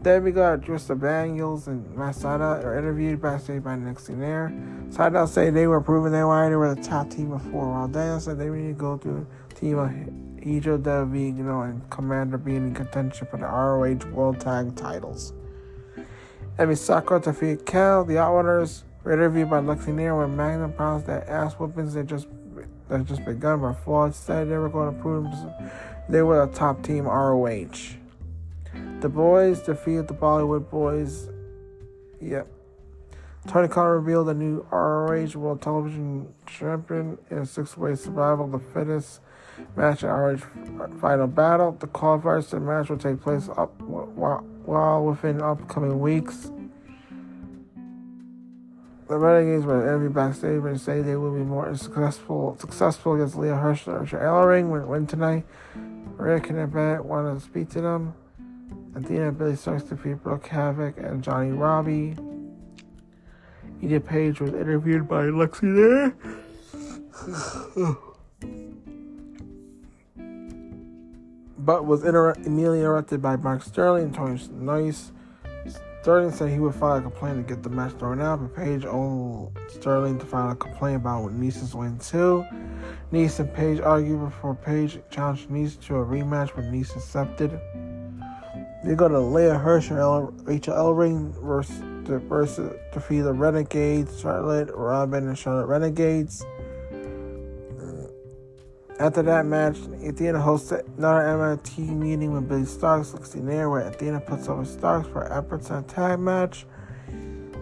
Then 0.00 0.24
we 0.24 0.32
got 0.32 0.62
Trista 0.62 0.98
Daniels 0.98 1.66
and 1.66 1.94
Matt 1.94 2.14
Sydal 2.14 2.64
are 2.64 2.78
interviewed 2.78 3.20
backstage 3.20 3.62
by 3.62 3.74
Air. 3.74 4.50
Sydal 4.88 5.28
said 5.28 5.52
they 5.52 5.66
were 5.66 5.82
proving 5.82 6.12
they 6.12 6.24
were, 6.24 6.48
they 6.48 6.56
were 6.56 6.74
the 6.74 6.80
top 6.80 7.10
team 7.10 7.28
before, 7.28 7.70
while 7.70 7.86
Daniels 7.86 8.24
said 8.24 8.38
they 8.38 8.48
need 8.48 8.68
to 8.68 8.72
go 8.72 8.96
through 8.96 9.26
team 9.54 9.76
of 9.76 9.90
Hijo 10.42 10.78
you 10.78 11.44
know, 11.44 11.60
and 11.60 11.90
Komander 11.90 12.42
being 12.42 12.68
in 12.68 12.74
contention 12.74 13.26
for 13.30 13.36
the 13.36 13.44
ROH 13.44 14.10
World 14.10 14.40
Tag 14.40 14.74
titles. 14.74 15.34
Emi 16.58 16.78
Sakura 16.78 17.20
defeated 17.20 17.66
Kel, 17.66 18.06
the 18.06 18.14
Outrunners 18.14 18.84
interviewed 19.12 19.50
by 19.50 19.60
Lexi 19.60 19.94
Nair 19.94 20.16
when 20.16 20.36
Magnum 20.36 20.72
promised 20.72 21.06
that 21.06 21.28
ass 21.28 21.54
whoopings 21.54 21.94
that 21.94 22.06
just 22.06 22.28
that 22.88 23.04
just 23.04 23.24
begun 23.24 23.60
were 23.60 23.74
flawed. 23.74 24.14
Said 24.14 24.48
they 24.48 24.56
were 24.56 24.68
going 24.68 24.94
to 24.94 25.00
prove 25.02 25.26
they 26.08 26.22
were 26.22 26.42
a 26.42 26.46
top 26.46 26.82
team 26.82 27.04
ROH. 27.04 27.96
The 29.00 29.08
boys 29.08 29.60
defeated 29.60 30.08
the 30.08 30.14
Bollywood 30.14 30.70
boys. 30.70 31.28
Yep. 32.20 32.48
Tony 33.46 33.68
Khan 33.68 33.86
revealed 33.86 34.26
the 34.26 34.34
new 34.34 34.66
ROH 34.72 35.38
World 35.38 35.62
Television 35.62 36.32
Champion 36.46 37.18
in 37.30 37.38
a 37.38 37.46
six-way 37.46 37.94
survival 37.94 38.46
of 38.46 38.52
the 38.52 38.58
fittest 38.58 39.20
match 39.76 40.02
at 40.02 40.08
ROH 40.08 40.38
Final 41.00 41.28
Battle. 41.28 41.72
The 41.72 41.86
qualifiers 41.86 42.50
to 42.50 42.56
the 42.56 42.60
match 42.60 42.88
will 42.88 42.98
take 42.98 43.20
place 43.20 43.48
up 43.56 43.80
while 43.80 45.04
within 45.04 45.40
upcoming 45.40 46.00
weeks. 46.00 46.50
The 49.08 49.16
Renegades 49.16 49.64
were 49.64 49.88
every 49.88 50.08
backstage 50.08 50.62
and 50.64 50.80
say 50.80 51.00
they 51.00 51.14
will 51.14 51.32
be 51.32 51.44
more 51.44 51.74
successful 51.76 52.56
successful 52.58 53.14
against 53.14 53.36
Leo 53.36 53.56
Hirsch 53.56 53.86
or 53.86 54.04
Ellering 54.04 54.68
when 54.68 54.88
win 54.88 55.06
tonight. 55.06 55.44
Maria 56.16 56.40
Canabet 56.40 57.04
wanted 57.04 57.34
to 57.34 57.40
speak 57.40 57.68
to 57.70 57.80
them. 57.80 58.14
Athena 58.96 59.30
Billie 59.30 59.52
Starkz 59.52 59.88
defeated 59.88 60.22
Brooke 60.22 60.46
Havoc 60.46 60.96
and 60.98 61.22
Johnny 61.22 61.52
Robbie. 61.52 62.16
Edith 63.80 64.06
Page 64.06 64.40
was 64.40 64.54
interviewed 64.54 65.06
by 65.06 65.24
Lexi 65.26 65.74
there. 65.76 66.14
but 71.58 71.84
was 71.84 72.04
inter- 72.04 72.32
interrupted 72.44 73.20
by 73.20 73.36
Mark 73.36 73.62
Sterling 73.62 74.04
and 74.04 74.14
Tony 74.14 74.40
Nice. 74.52 75.12
Sterling 76.06 76.30
said 76.30 76.50
he 76.50 76.60
would 76.60 76.72
file 76.72 76.98
a 76.98 77.02
complaint 77.02 77.48
to 77.48 77.54
get 77.54 77.64
the 77.64 77.68
match 77.68 77.90
thrown 77.94 78.20
out, 78.20 78.40
but 78.40 78.54
Page 78.54 78.84
owed 78.84 79.50
Sterling 79.68 80.20
to 80.20 80.24
file 80.24 80.52
a 80.52 80.54
complaint 80.54 80.98
about 80.98 81.24
what 81.24 81.32
Nice's 81.32 81.74
win 81.74 81.98
too. 81.98 82.46
Nice 83.10 83.40
and 83.40 83.52
Page 83.52 83.80
argued 83.80 84.20
before 84.20 84.54
Page 84.54 85.00
challenged 85.10 85.50
Nice 85.50 85.74
to 85.74 85.96
a 85.96 86.06
rematch, 86.06 86.54
but 86.54 86.66
Nice 86.66 86.94
accepted. 86.94 87.60
They 88.84 88.94
go 88.94 89.08
to 89.08 89.18
Leah 89.18 89.58
Hirsch 89.58 89.90
and 89.90 89.98
El- 89.98 90.32
Rachel 90.44 90.76
Ellering 90.76 91.34
versus, 91.42 91.82
versus 92.06 92.72
defeat 92.92 93.22
the 93.22 93.32
Renegades, 93.32 94.20
Charlotte, 94.20 94.70
Robin, 94.72 95.26
and 95.26 95.36
Charlotte 95.36 95.66
Renegades. 95.66 96.46
After 98.98 99.22
that 99.24 99.44
match, 99.44 99.76
Athena 100.02 100.38
hosted 100.38 100.86
another 100.96 101.28
MIT 101.28 101.82
meeting 101.82 102.32
with 102.32 102.48
Billie 102.48 102.62
Starkz, 102.62 103.12
16 103.12 103.44
there, 103.44 103.68
where 103.68 103.82
Athena 103.82 104.20
puts 104.20 104.48
over 104.48 104.62
Starkz 104.62 105.12
for 105.12 105.24
an 105.24 105.42
Epperson 105.42 105.86
tag 105.86 106.18
match. 106.18 106.64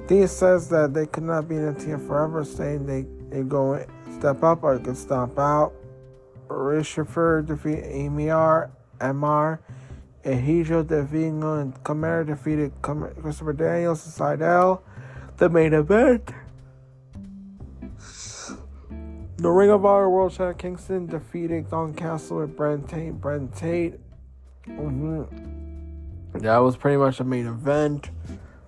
Athena 0.04 0.28
says 0.28 0.68
that 0.68 0.94
they 0.94 1.06
could 1.06 1.24
not 1.24 1.48
be 1.48 1.56
in 1.56 1.74
the 1.74 1.80
team 1.80 1.98
forever, 2.06 2.44
saying 2.44 2.86
they, 2.86 3.06
they 3.30 3.42
go 3.42 3.84
step 4.16 4.44
up 4.44 4.62
or 4.62 4.78
could 4.78 4.96
stomp 4.96 5.36
out. 5.36 5.72
Richard 6.48 7.46
defeat 7.46 7.82
AMR, 7.82 8.70
MR, 9.00 9.58
and 10.22 10.40
Hijo 10.40 10.84
defeating 10.84 11.42
and 11.42 11.82
Camara 11.82 12.24
defeated 12.24 12.72
Christopher 12.80 13.54
Daniels 13.54 14.06
and 14.06 14.40
Sydal. 14.40 14.82
The 15.38 15.48
main 15.48 15.72
event. 15.72 16.30
The 19.36 19.50
Ring 19.50 19.70
of 19.70 19.84
Honor 19.84 20.08
World 20.08 20.32
Champion 20.32 20.54
Kingston 20.54 21.06
defeated 21.06 21.68
Don 21.68 21.92
Castle 21.94 22.38
with 22.38 22.56
Brent 22.56 22.88
Tate. 22.88 23.12
Brent 23.14 23.54
Tate. 23.56 23.94
Mm-hmm. 24.68 26.38
That 26.38 26.58
was 26.58 26.76
pretty 26.76 26.96
much 26.96 27.18
the 27.18 27.24
main 27.24 27.46
event 27.46 28.10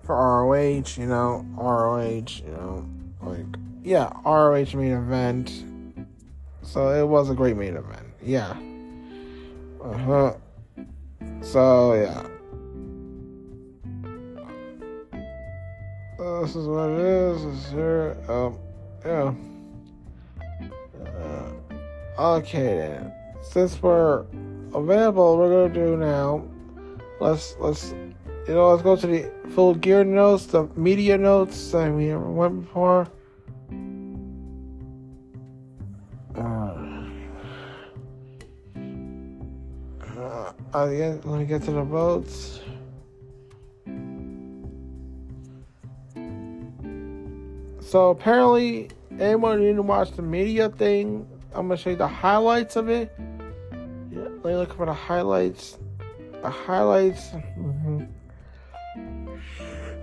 for 0.03 0.15
ROH. 0.15 0.97
You 0.97 1.07
know, 1.07 1.45
ROH. 1.55 2.43
You 2.45 2.51
know, 2.51 2.89
like 3.21 3.45
yeah, 3.81 4.11
ROH 4.25 4.75
main 4.77 4.91
event. 4.91 5.63
So 6.63 6.89
it 6.89 7.07
was 7.07 7.29
a 7.29 7.33
great 7.33 7.55
main 7.55 7.77
event. 7.77 8.07
Yeah. 8.21 8.57
Uh 9.81 9.97
huh. 9.97 10.33
So 11.41 11.93
yeah. 11.93 12.27
this 16.41 16.55
is 16.55 16.67
what 16.67 16.89
it 16.89 16.99
is. 16.99 17.43
Is 17.43 17.71
here. 17.71 18.17
Um, 18.27 18.57
yeah. 19.05 19.33
Uh, 22.17 22.35
okay 22.35 22.77
then. 22.77 23.13
Since 23.41 23.81
we're 23.81 24.25
available, 24.73 25.37
we're 25.37 25.67
gonna 25.67 25.73
do 25.73 25.97
now. 25.97 26.43
Let's 27.19 27.55
let's 27.59 27.91
you 28.47 28.53
know 28.53 28.69
let's 28.71 28.81
go 28.81 28.95
to 28.95 29.07
the 29.07 29.31
full 29.49 29.75
gear 29.75 30.03
notes, 30.03 30.47
the 30.47 30.67
media 30.75 31.17
notes 31.17 31.71
that 31.71 31.93
we 31.93 32.15
went 32.15 32.61
before. 32.61 33.07
Uh, 40.73 40.85
let 40.85 41.25
me 41.25 41.45
get 41.45 41.63
to 41.63 41.71
the 41.71 41.83
votes. 41.83 42.59
So 47.79 48.09
apparently, 48.09 48.89
anyone 49.17 49.61
need 49.61 49.77
to 49.77 49.81
watch 49.81 50.11
the 50.11 50.21
media 50.21 50.69
thing, 50.69 51.25
I'm 51.53 51.67
gonna 51.67 51.77
show 51.77 51.89
you 51.91 51.95
the 51.95 52.07
highlights 52.07 52.75
of 52.75 52.89
it. 52.89 53.11
Yeah, 54.11 54.21
let 54.21 54.45
me 54.45 54.55
look 54.55 54.75
for 54.75 54.85
the 54.85 54.93
highlights. 54.93 55.77
The 56.41 56.49
highlights. 56.49 57.29
Mm-hmm. 57.57 58.03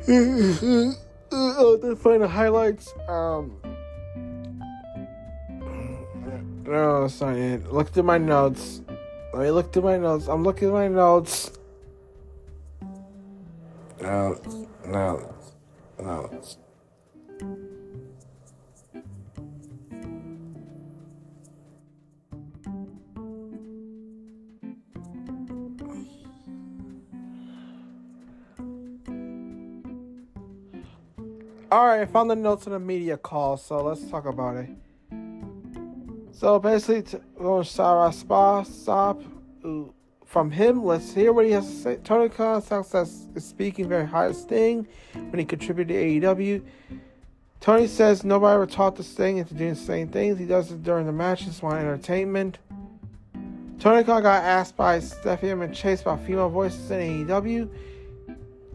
oh, 1.33 1.79
to 1.79 1.97
find 1.97 2.23
the 2.23 2.29
highlights. 2.29 2.93
Um. 3.09 3.57
No, 6.67 7.05
it's 7.05 7.21
not 7.21 7.37
it. 7.37 7.73
Look 7.73 7.91
through 7.91 8.05
my 8.05 8.19
notes. 8.19 8.81
Let 9.33 9.43
me 9.43 9.51
look 9.51 9.73
through 9.73 9.83
my 9.83 9.99
notes. 9.99 10.29
I'm 10.29 10.43
looking 10.43 10.69
at 10.69 10.75
my 10.75 10.89
notes. 10.89 11.53
No, 14.01 14.41
no, 14.87 15.35
no. 15.99 16.31
All 31.75 31.87
right, 31.87 32.03
I 32.03 32.07
found 32.07 32.31
the 32.31 32.37
notes 32.37 32.67
in 32.67 32.73
the 32.73 32.79
media 32.79 33.17
call, 33.17 33.57
so 33.57 33.83
let's 33.83 34.09
talk 34.09 34.27
about 34.27 34.55
it. 34.59 34.69
So 36.31 36.61
basically, 36.61 37.03
to, 37.03 37.65
Sarah 37.65 38.13
Spa 38.13 38.63
Stop 38.63 39.21
from 40.25 40.53
him. 40.53 40.85
Let's 40.85 41.13
hear 41.13 41.33
what 41.33 41.47
he 41.47 41.51
has 41.51 41.69
to 41.69 41.75
say. 41.75 41.97
Tony 42.05 42.29
Khan 42.29 42.63
says 42.63 43.27
is 43.35 43.45
speaking 43.45 43.89
very 43.89 44.07
high 44.07 44.29
to 44.29 44.35
Sting 44.35 44.87
when 45.15 45.41
he 45.41 45.45
contributed 45.45 46.21
to 46.21 46.29
AEW. 46.29 46.63
Tony 47.59 47.89
says 47.89 48.23
nobody 48.23 48.55
ever 48.55 48.67
taught 48.67 48.95
the 48.95 49.03
Sting 49.03 49.39
into 49.39 49.55
doing 49.55 49.71
the 49.71 49.77
same 49.77 50.07
things. 50.07 50.39
He 50.39 50.47
does 50.47 50.71
it 50.71 50.85
during 50.85 51.07
the 51.07 51.13
matches, 51.13 51.61
want 51.61 51.79
entertainment. 51.79 52.59
Tony 53.81 54.05
Khan 54.05 54.23
got 54.23 54.45
asked 54.45 54.77
by 54.77 55.01
Stephanie 55.01 55.51
and 55.51 55.75
Chase 55.75 56.03
about 56.03 56.21
female 56.25 56.51
voices 56.51 56.89
in 56.93 57.27
AEW. 57.27 57.69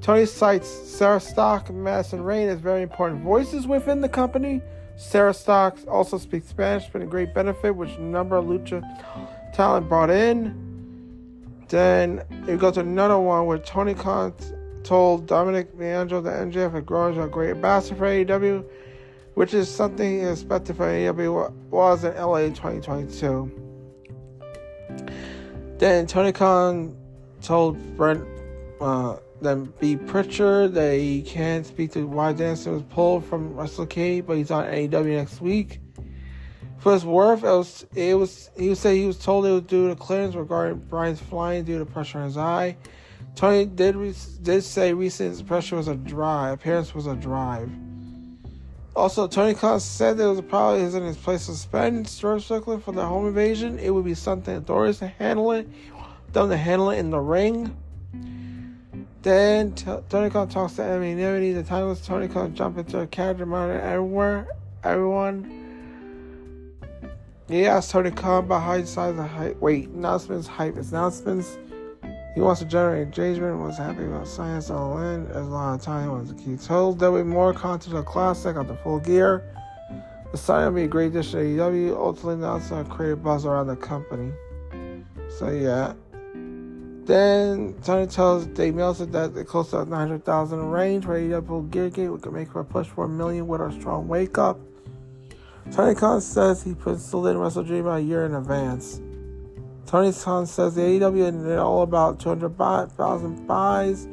Tony 0.02 0.26
cites 0.26 0.68
Sarah 0.68 1.20
Stock 1.20 1.70
and 1.70 1.84
Madison 1.84 2.24
Rayne 2.24 2.50
as 2.50 2.60
very 2.60 2.82
important 2.82 3.22
voices 3.22 3.68
within 3.68 4.02
the 4.02 4.10
company. 4.10 4.62
Sarah 4.96 5.34
Stock 5.34 5.78
also 5.88 6.18
speaks 6.18 6.48
Spanish, 6.48 6.88
been 6.88 7.02
a 7.02 7.06
great 7.06 7.34
benefit, 7.34 7.76
which 7.76 7.92
a 7.92 8.02
number 8.02 8.38
of 8.38 8.46
lucha 8.46 8.82
talent 9.54 9.90
brought 9.90 10.10
in. 10.10 10.68
Then 11.68 12.24
you 12.48 12.58
goes 12.58 12.76
to 12.76 12.80
another 12.82 13.18
one 13.18 13.46
where 13.46 13.60
Tony 13.60 13.94
Khan 13.94 14.34
told 14.84 15.28
Dominic 15.28 15.78
D'Angelo 15.78 16.22
that 16.22 16.48
MJF 16.48 16.72
had 16.72 16.86
grown 16.86 17.12
into 17.12 17.24
a 17.24 17.28
great 17.28 17.52
ambassador 17.52 17.96
for 17.96 18.06
AEW, 18.06 18.66
which 19.36 19.54
is 19.54 19.74
something 19.74 20.20
he 20.22 20.26
expected 20.26 20.78
for 20.78 20.86
AEW 20.88 21.52
was 21.70 22.04
in 22.04 22.16
LA 22.16 22.48
2022. 22.48 23.52
Then 25.78 26.08
Tony 26.08 26.32
Khan 26.32 26.96
told 27.42 27.78
Brent 27.96 28.26
uh, 28.82 29.18
then 29.42 29.74
B. 29.80 29.96
Pritchard 29.96 30.74
They 30.74 31.22
can't 31.22 31.66
speak 31.66 31.92
to 31.94 32.08
why 32.08 32.34
Danielson 32.34 32.74
was 32.74 32.84
pulled 32.84 33.26
from 33.26 33.54
WrestleCade, 33.54 34.26
but 34.26 34.38
he's 34.38 34.52
on 34.52 34.66
AEW 34.66 35.18
next 35.18 35.42
week. 35.42 35.80
For 36.78 36.94
his 36.94 37.06
worth, 37.06 37.44
it 37.44 37.48
was, 37.48 37.86
it 37.94 38.18
was 38.18 38.50
he 38.58 38.74
said 38.74 38.96
he 38.96 39.06
was 39.06 39.18
told 39.18 39.46
it 39.46 39.52
was 39.52 39.64
due 39.64 39.90
to 39.90 39.96
clearance 39.96 40.36
regarding 40.36 40.80
Bryan's 40.80 41.20
flying 41.20 41.66
due 41.66 41.80
to 41.80 41.86
pressure 41.86 42.20
on 42.20 42.26
his 42.26 42.38
eye. 42.38 42.78
Tony 43.36 43.66
did 43.66 43.96
did 44.44 44.64
say 44.64 44.94
recent 44.94 45.46
pressure 45.46 45.76
was 45.76 45.88
a 45.88 45.96
drive, 45.96 46.54
appearance 46.54 46.96
was 46.96 47.08
a 47.08 47.16
drive. 47.16 47.70
Also, 48.96 49.28
Tony 49.28 49.54
Khan 49.54 49.80
said 49.80 50.18
there 50.18 50.30
was 50.30 50.42
probably 50.42 50.82
in 50.82 51.04
his 51.04 51.16
place 51.16 51.46
to 51.46 51.54
suspend 51.54 52.10
George 52.10 52.44
Strickland 52.44 52.84
for 52.84 52.92
the 52.92 53.06
home 53.06 53.28
invasion. 53.28 53.80
It 53.80 53.92
would 53.92 54.04
be 54.04 54.16
something 54.16 54.56
authorities 54.56 55.00
to 55.00 55.08
handle 55.08 55.52
it, 55.52 55.70
them 56.34 56.50
to 56.50 56.58
handle 56.58 56.90
it 56.90 56.98
in 56.98 57.10
the 57.10 57.20
ring. 57.20 57.78
Then 59.22 59.74
t- 59.74 59.86
Tony 60.08 60.30
Khan 60.30 60.48
talks 60.48 60.76
to 60.76 60.84
anonymity. 60.84 61.52
The 61.52 61.64
time 61.64 61.88
was 61.88 62.00
Tony 62.06 62.28
Khan 62.28 62.56
jump 62.56 62.78
into 62.78 63.02
a 63.02 63.08
character 63.08 63.46
mode 63.46 63.82
everywhere, 63.82 64.48
everyone. 64.84 65.60
He 67.50 67.66
asked 67.66 67.92
Tony 67.92 68.12
Khan 68.12 68.46
about 68.46 68.62
how 68.62 68.76
he 68.76 68.82
decides 68.82 69.18
the 69.18 69.24
hype. 69.24 69.60
Wait, 69.60 69.90
announcements, 69.90 70.48
hype, 70.48 70.78
announcements. 70.78 71.58
He 72.36 72.42
wants 72.42 72.62
to 72.62 72.68
generate 72.68 73.08
engagement. 73.08 73.60
Was 73.60 73.78
happy 73.78 74.06
about 74.06 74.28
science 74.28 74.70
all 74.70 75.02
in. 75.02 75.28
As 75.28 75.38
a 75.38 75.42
lot 75.42 75.74
of 75.74 75.82
time 75.82 76.12
was 76.18 76.34
the 76.34 76.42
key. 76.42 76.56
Told 76.56 77.00
there'll 77.00 77.18
be 77.18 77.24
more 77.24 77.54
content 77.54 77.98
of 77.98 78.06
classic 78.06 78.56
on 78.56 78.68
the 78.68 78.76
full 78.76 79.00
gear. 79.00 79.44
The 80.32 80.38
sign 80.38 80.66
will 80.66 80.74
be 80.74 80.84
a 80.84 80.88
great 80.88 81.08
addition 81.08 81.40
to 81.40 81.46
AEW. 81.46 81.98
Ultimately, 81.98 82.36
announced 82.36 82.72
a 82.72 82.84
creative 82.86 83.24
buzz 83.24 83.46
around 83.46 83.68
the 83.68 83.76
company. 83.76 84.32
So 85.40 85.50
yeah. 85.50 85.94
Then 87.10 87.74
Tony 87.84 88.06
tells 88.06 88.46
Dave 88.46 88.76
Meltzer 88.76 89.08
that 89.08 89.34
the 89.34 89.44
close 89.44 89.72
to 89.72 89.84
900,000 89.84 90.70
range 90.70 91.06
for 91.06 91.20
AEW 91.20 91.72
Gear 91.72 91.90
Gate. 91.90 92.08
We 92.08 92.20
can 92.20 92.32
make 92.32 92.54
a 92.54 92.64
push 92.64 92.86
for 92.86 93.06
a 93.06 93.10
million 93.10 93.48
with 93.48 93.62
our 93.62 93.72
strong 93.72 94.08
wake 94.08 94.38
up. 94.38 94.60
Tony 95.72 95.96
Khan 95.96 96.22
says 96.22 96.62
he 96.62 96.76
penciled 96.76 97.26
in 97.26 97.40
Wrestle 97.40 97.64
Dream 97.64 97.88
a 97.88 98.00
year 98.00 98.28
in 98.28 98.36
advance. 98.36 99.02
Tony 99.88 100.14
Khan 100.14 100.46
says 100.46 100.76
the 100.76 100.82
AEW 100.82 101.46
did 101.46 101.58
all 101.58 101.82
about 101.82 102.20
200,000 102.20 103.48
buys. 103.48 104.04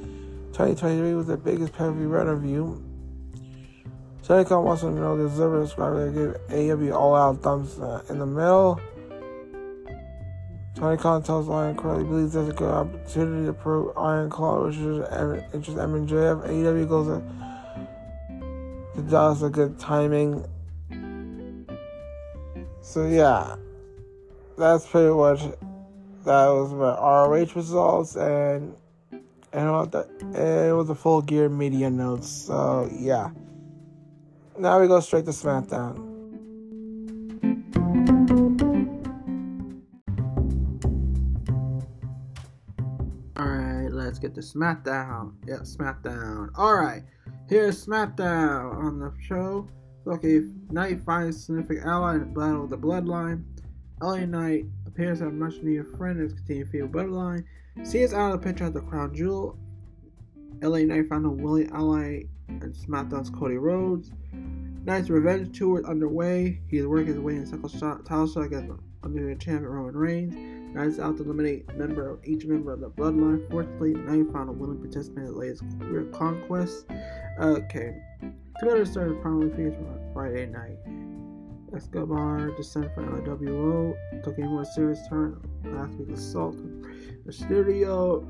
2023 0.54 1.12
was 1.12 1.26
the 1.26 1.36
biggest 1.36 1.74
pay-per-view 1.74 2.08
revenue. 2.08 2.80
Tony 4.22 4.42
Khan 4.46 4.64
wants 4.64 4.80
to 4.80 4.90
know 4.90 5.18
the 5.18 5.24
observer 5.24 5.66
subscriber 5.66 6.10
that 6.10 6.48
gave 6.48 6.78
AEW 6.78 6.94
all-out 6.94 7.42
thumbs 7.42 7.78
uh, 7.78 8.02
in 8.08 8.18
the 8.18 8.24
middle. 8.24 8.80
Tony 10.76 10.98
Khan 10.98 11.22
tells 11.22 11.48
Iron 11.48 11.74
Claw 11.74 11.96
he 11.96 12.04
believes 12.04 12.34
there's 12.34 12.50
a 12.50 12.52
good 12.52 12.70
opportunity 12.70 13.46
to 13.46 13.54
prove 13.54 13.96
Iron 13.96 14.28
Claw, 14.28 14.66
which 14.66 14.76
is 14.76 14.98
interest 15.54 15.78
MJF. 15.78 16.46
AEW 16.46 16.86
goes 16.86 17.22
to 18.94 19.02
Dallas 19.10 19.40
a 19.40 19.48
good 19.48 19.78
timing. 19.78 20.44
So 22.82 23.06
yeah, 23.06 23.56
that's 24.58 24.86
pretty 24.86 25.14
much 25.14 25.40
that 26.26 26.46
was 26.48 26.72
my 26.74 26.94
ROH 26.94 27.54
results 27.54 28.16
and 28.16 28.76
and 29.54 29.72
what 29.72 29.92
the 29.92 30.00
it 30.34 30.76
was 30.76 30.90
a 30.90 30.94
full 30.94 31.22
gear 31.22 31.48
media 31.48 31.88
notes. 31.88 32.28
So 32.28 32.90
yeah. 32.92 33.30
Now 34.58 34.78
we 34.78 34.88
go 34.88 35.00
straight 35.00 35.24
to 35.24 35.30
SmackDown. 35.30 36.16
Let's 44.16 44.34
get 44.34 44.34
to 44.34 44.40
SmackDown. 44.40 45.34
Yeah, 45.46 45.56
SmackDown. 45.56 46.54
Alright, 46.56 47.02
here's 47.50 47.84
SmackDown 47.84 48.74
on 48.74 48.98
the 48.98 49.12
show. 49.20 49.68
Okay, 50.06 50.44
Knight 50.70 51.02
finds 51.02 51.44
significant 51.44 51.86
ally 51.86 52.14
in 52.14 52.20
the 52.20 52.26
battle 52.26 52.64
of 52.64 52.70
the 52.70 52.78
bloodline. 52.78 53.44
LA 54.00 54.24
Knight 54.24 54.64
appears 54.86 55.18
to 55.18 55.24
have 55.24 55.34
much 55.34 55.56
needed 55.62 55.86
friend 55.98 56.18
as 56.22 56.32
continued 56.32 56.70
field 56.70 56.92
bloodline. 56.92 57.44
See 57.82 57.98
Sees 57.98 58.14
out 58.14 58.32
of 58.32 58.40
the 58.40 58.46
picture 58.46 58.64
of 58.64 58.72
the 58.72 58.80
crown 58.80 59.14
jewel. 59.14 59.58
LA 60.62 60.78
Knight 60.78 61.10
found 61.10 61.26
a 61.26 61.28
willing 61.28 61.70
ally 61.72 62.22
in 62.48 62.72
SmackDown's 62.72 63.28
Cody 63.28 63.58
Rhodes. 63.58 64.12
Knight's 64.84 65.10
revenge 65.10 65.58
tour 65.58 65.80
is 65.80 65.84
underway. 65.84 66.62
He 66.68 66.78
is 66.78 66.86
working 66.86 67.08
his 67.08 67.18
way 67.18 67.34
in 67.34 67.42
a 67.42 67.46
second 67.46 67.68
shot, 67.68 68.06
title 68.06 68.26
shot 68.26 68.44
against 68.44 68.72
Undisputed 69.02 69.40
Champion 69.40 69.66
Roman 69.66 69.94
Reigns. 69.94 70.55
Knight's 70.76 70.98
out 70.98 71.16
to 71.16 71.22
eliminate 71.22 71.74
member 71.74 72.10
of 72.10 72.20
each 72.22 72.44
member 72.44 72.72
of 72.72 72.80
the 72.80 72.90
bloodline. 72.90 73.50
Fortunately, 73.50 73.94
Knight 73.94 74.30
found 74.32 74.50
a 74.50 74.52
willing 74.52 74.78
participant 74.78 75.26
in 75.26 75.32
the 75.32 75.38
latest 75.38 75.64
career 75.80 76.04
conquest. 76.12 76.86
Okay, 77.40 77.94
Together 78.58 78.86
started 78.86 79.20
prominently 79.20 79.70
featured 79.70 79.86
on 79.86 80.10
Friday 80.14 80.46
night. 80.46 80.78
Escobar 81.74 82.50
descended 82.52 82.90
from 82.94 83.22
LWO, 83.22 83.94
took 84.22 84.38
a 84.38 84.40
more 84.42 84.64
serious 84.64 85.00
turn 85.08 85.38
last 85.64 85.94
week's 85.94 86.20
assault 86.20 86.56
the 87.26 87.32
studio. 87.32 88.26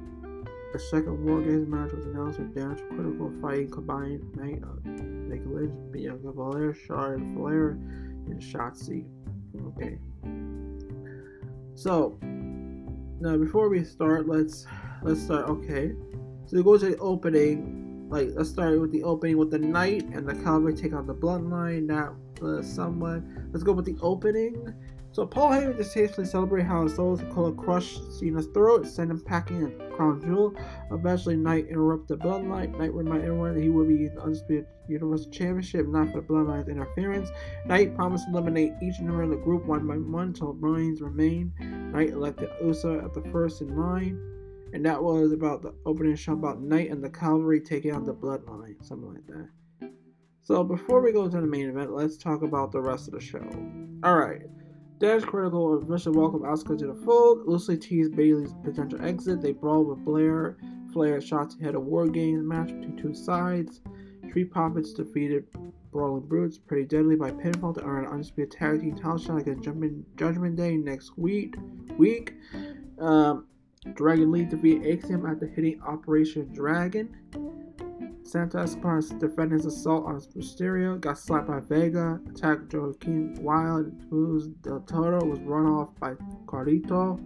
A 0.75 0.79
second 0.79 1.25
War 1.25 1.41
Games 1.43 1.69
match 1.69 1.93
was 1.93 2.07
announced 2.07 2.41
with 2.41 2.55
Damage 2.55 2.83
Critical 2.89 3.33
fighting 3.41 3.71
combined 3.71 4.37
Knight 4.37 4.63
of 4.65 4.85
Nick 4.85 5.43
Lynch, 5.47 5.73
Bianca 5.93 6.33
Belair, 6.33 6.75
Charlotte 6.75 7.23
Flair, 7.37 7.71
and 7.71 8.41
Shotzi. 8.41 9.05
Okay. 9.69 9.99
So 11.75 12.19
now 13.21 13.37
before 13.37 13.69
we 13.69 13.85
start, 13.85 14.29
let's 14.29 14.67
let's 15.03 15.23
start. 15.23 15.49
Okay, 15.49 15.93
so 16.47 16.57
we 16.57 16.63
go 16.63 16.77
to 16.77 16.91
the 16.91 16.99
opening. 16.99 18.09
Like 18.09 18.31
let's 18.35 18.51
start 18.51 18.81
with 18.81 18.93
the 18.93 19.03
opening 19.03 19.37
with 19.37 19.51
the 19.51 19.59
Knight 19.59 20.05
and 20.15 20.29
the 20.29 20.35
Cavalry 20.35 20.75
take 20.75 20.93
on 20.93 21.07
the 21.07 21.15
Bloodline. 21.15 21.89
That 21.89 22.13
was 22.41 22.67
someone. 22.71 23.49
Let's 23.53 23.65
go 23.65 23.73
with 23.73 23.87
the 23.87 23.97
opening. 24.01 24.75
So 25.17 25.25
Paul 25.25 25.49
Heyman 25.49 25.79
distastefully 25.79 26.27
celebrated 26.27 26.67
how 26.67 26.87
Solo 26.89 27.17
Sikoa 27.17 27.57
crushed 27.57 28.03
Cena's 28.13 28.49
throat, 28.49 28.87
sent 28.87 29.11
him 29.11 29.19
packing 29.19 29.65
a 29.65 29.89
crown 29.97 30.21
jewel. 30.21 30.55
Eventually, 30.91 31.37
Knight 31.37 31.69
interrupted 31.69 32.21
the 32.21 32.23
Bloodline. 32.23 32.77
Knight 32.77 32.93
reminded 32.93 33.25
everyone 33.25 33.55
that 33.55 33.63
he 33.63 33.71
would 33.71 33.89
be 33.89 34.09
the 34.09 34.21
Undisputed 34.21 34.67
Universal 34.89 35.31
Championship, 35.31 35.89
not 35.89 36.13
for 36.13 36.21
the 36.21 36.27
Bloodline's 36.27 36.69
interference. 36.69 37.31
Knight 37.65 37.97
promised 37.97 38.27
to 38.27 38.33
eliminate 38.33 38.75
each 38.83 39.01
member 39.01 39.23
of 39.23 39.31
the 39.31 39.37
group 39.37 39.65
one 39.65 39.87
by 39.87 39.95
one 39.95 40.27
until 40.27 40.53
Reigns 40.53 41.01
remained. 41.01 41.53
Knight 41.61 42.11
elected 42.11 42.51
Uso 42.63 43.03
at 43.03 43.15
the 43.15 43.23
first 43.33 43.63
in 43.63 43.75
line. 43.75 44.21
And 44.75 44.85
that 44.85 45.03
was 45.03 45.33
about 45.33 45.63
the 45.63 45.73
opening 45.87 46.15
show 46.17 46.35
about 46.35 46.61
Knight 46.61 46.91
and 46.91 47.03
the 47.03 47.09
Cavalry 47.09 47.63
taking 47.63 47.95
on 47.95 48.05
the 48.05 48.13
Bloodline, 48.13 48.85
something 48.85 49.15
like 49.15 49.27
that. 49.29 49.91
So 50.43 50.63
before 50.63 51.01
we 51.01 51.13
go 51.13 51.27
to 51.27 51.41
the 51.41 51.47
main 51.47 51.71
event, 51.71 51.93
let's 51.93 52.19
talk 52.19 52.43
about 52.43 52.71
the 52.71 52.83
rest 52.83 53.09
of 53.09 53.15
the 53.15 53.21
show. 53.21 53.49
Alright. 54.05 54.43
Dash 54.99 55.23
Critical 55.23 55.77
of 55.77 55.83
officially 55.83 56.17
welcomed 56.17 56.45
Asuka 56.45 56.79
to 56.79 56.87
the 56.87 56.95
fold, 56.95 57.47
loosely 57.47 57.77
teased 57.77 58.17
Bayley's 58.17 58.55
potential 58.65 59.05
exit. 59.05 59.43
They 59.43 59.53
brawled 59.53 59.89
with 59.89 60.05
Blair. 60.05 60.57
Flair 60.93 61.21
shot 61.21 61.51
to 61.51 61.63
head 61.63 61.75
a 61.75 61.81
War 61.81 62.09
Games 62.09 62.43
match 62.43 62.69
between 62.69 62.97
two 62.97 63.13
sides. 63.13 63.83
Street 64.29 64.51
Profits 64.51 64.95
defeated 64.95 65.45
Brawling 65.93 66.27
Brutes 66.27 66.59
pretty 66.59 66.85
deadly 66.85 67.17
by 67.17 67.31
pinfall 67.31 67.75
to 67.75 67.83
earn 67.85 68.05
an 68.07 68.11
undisputed 68.13 68.53
tag 68.53 68.81
team 68.81 68.97
title 68.97 69.19
shot 69.19 69.41
against 69.41 69.65
Judgment 70.17 70.57
Day 70.57 70.77
next 70.77 71.19
week. 71.19 71.57
Week, 71.99 72.35
um, 72.99 73.47
Dragon 73.95 74.31
Lee 74.33 74.45
defeated 74.45 74.99
Axiom 74.99 75.27
after 75.27 75.47
hitting 75.47 75.81
Operation 75.83 76.51
Dragon. 76.53 77.15
Santos 78.27 78.71
Escobar 78.71 79.01
defended 79.19 79.53
his 79.53 79.67
assault 79.67 80.05
on 80.05 80.21
Mysterio, 80.21 81.01
got 81.01 81.17
slapped 81.17 81.47
by 81.47 81.61
Vega, 81.61 82.21
attacked 82.29 82.75
Joaquin 82.75 83.35
Wilde, 83.41 83.93
whose 84.11 84.49
Del 84.49 84.81
Toro 84.81 85.25
was 85.25 85.39
run 85.41 85.67
off 85.67 85.91
by 86.01 86.15
Carlito. 86.47 87.21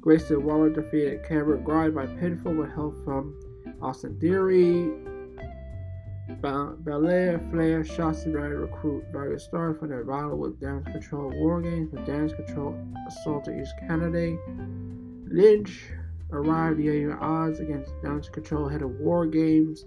Grayson 0.00 0.44
Waller 0.44 0.70
defeated 0.70 1.24
Cameron 1.26 1.64
Grind 1.64 1.94
by 1.94 2.06
pinfall 2.06 2.56
with 2.56 2.72
help 2.74 3.02
from 3.04 3.34
Austin 3.82 4.18
Theory. 4.20 4.92
Belair, 6.40 7.40
Flair, 7.50 7.82
Shotzi 7.82 8.32
ready 8.32 8.54
recruit 8.54 9.04
various 9.10 9.44
stars 9.44 9.76
for 9.78 9.88
their 9.88 10.04
battle 10.04 10.38
with 10.38 10.60
Damage 10.60 10.84
Control 10.92 11.30
War 11.30 11.60
Games, 11.60 11.90
with 11.90 12.06
Damage 12.06 12.36
Control 12.36 12.78
assaulted 13.08 13.60
each 13.60 13.68
candidate. 13.88 14.38
Lynch 15.26 15.90
arrived 16.30 16.80
even 16.80 17.12
odds 17.12 17.60
against 17.60 17.92
Damage 18.02 18.30
Control 18.30 18.68
head 18.68 18.82
of 18.82 18.90
War 19.00 19.26
Games. 19.26 19.84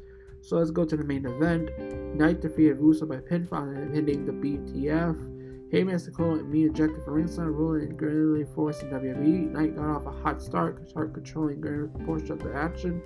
So 0.47 0.55
let's 0.55 0.71
go 0.71 0.85
to 0.85 0.95
the 0.95 1.03
main 1.03 1.25
event. 1.25 1.77
Knight 2.15 2.39
defeated 2.39 2.79
Russo 2.79 3.05
by 3.05 3.17
pinfall 3.17 3.75
and 3.75 3.93
hitting 3.93 4.25
the 4.25 4.31
BTF. 4.31 5.73
Heyman 5.73 5.99
Sikoa 5.99 6.39
and 6.39 6.49
me 6.49 6.63
ejected 6.63 7.03
from 7.03 7.15
ringside, 7.15 7.47
ruling 7.47 7.89
and 7.89 7.99
greatly 7.99 8.45
forcing 8.55 8.87
WWE. 8.89 9.51
Knight 9.51 9.75
got 9.75 9.89
off 9.89 10.05
a 10.05 10.11
hot 10.11 10.41
start, 10.41 10.87
start 10.87 11.13
controlling 11.13 11.59
greater 11.59 11.89
portion 12.05 12.31
of 12.31 12.39
the 12.39 12.55
action. 12.55 13.01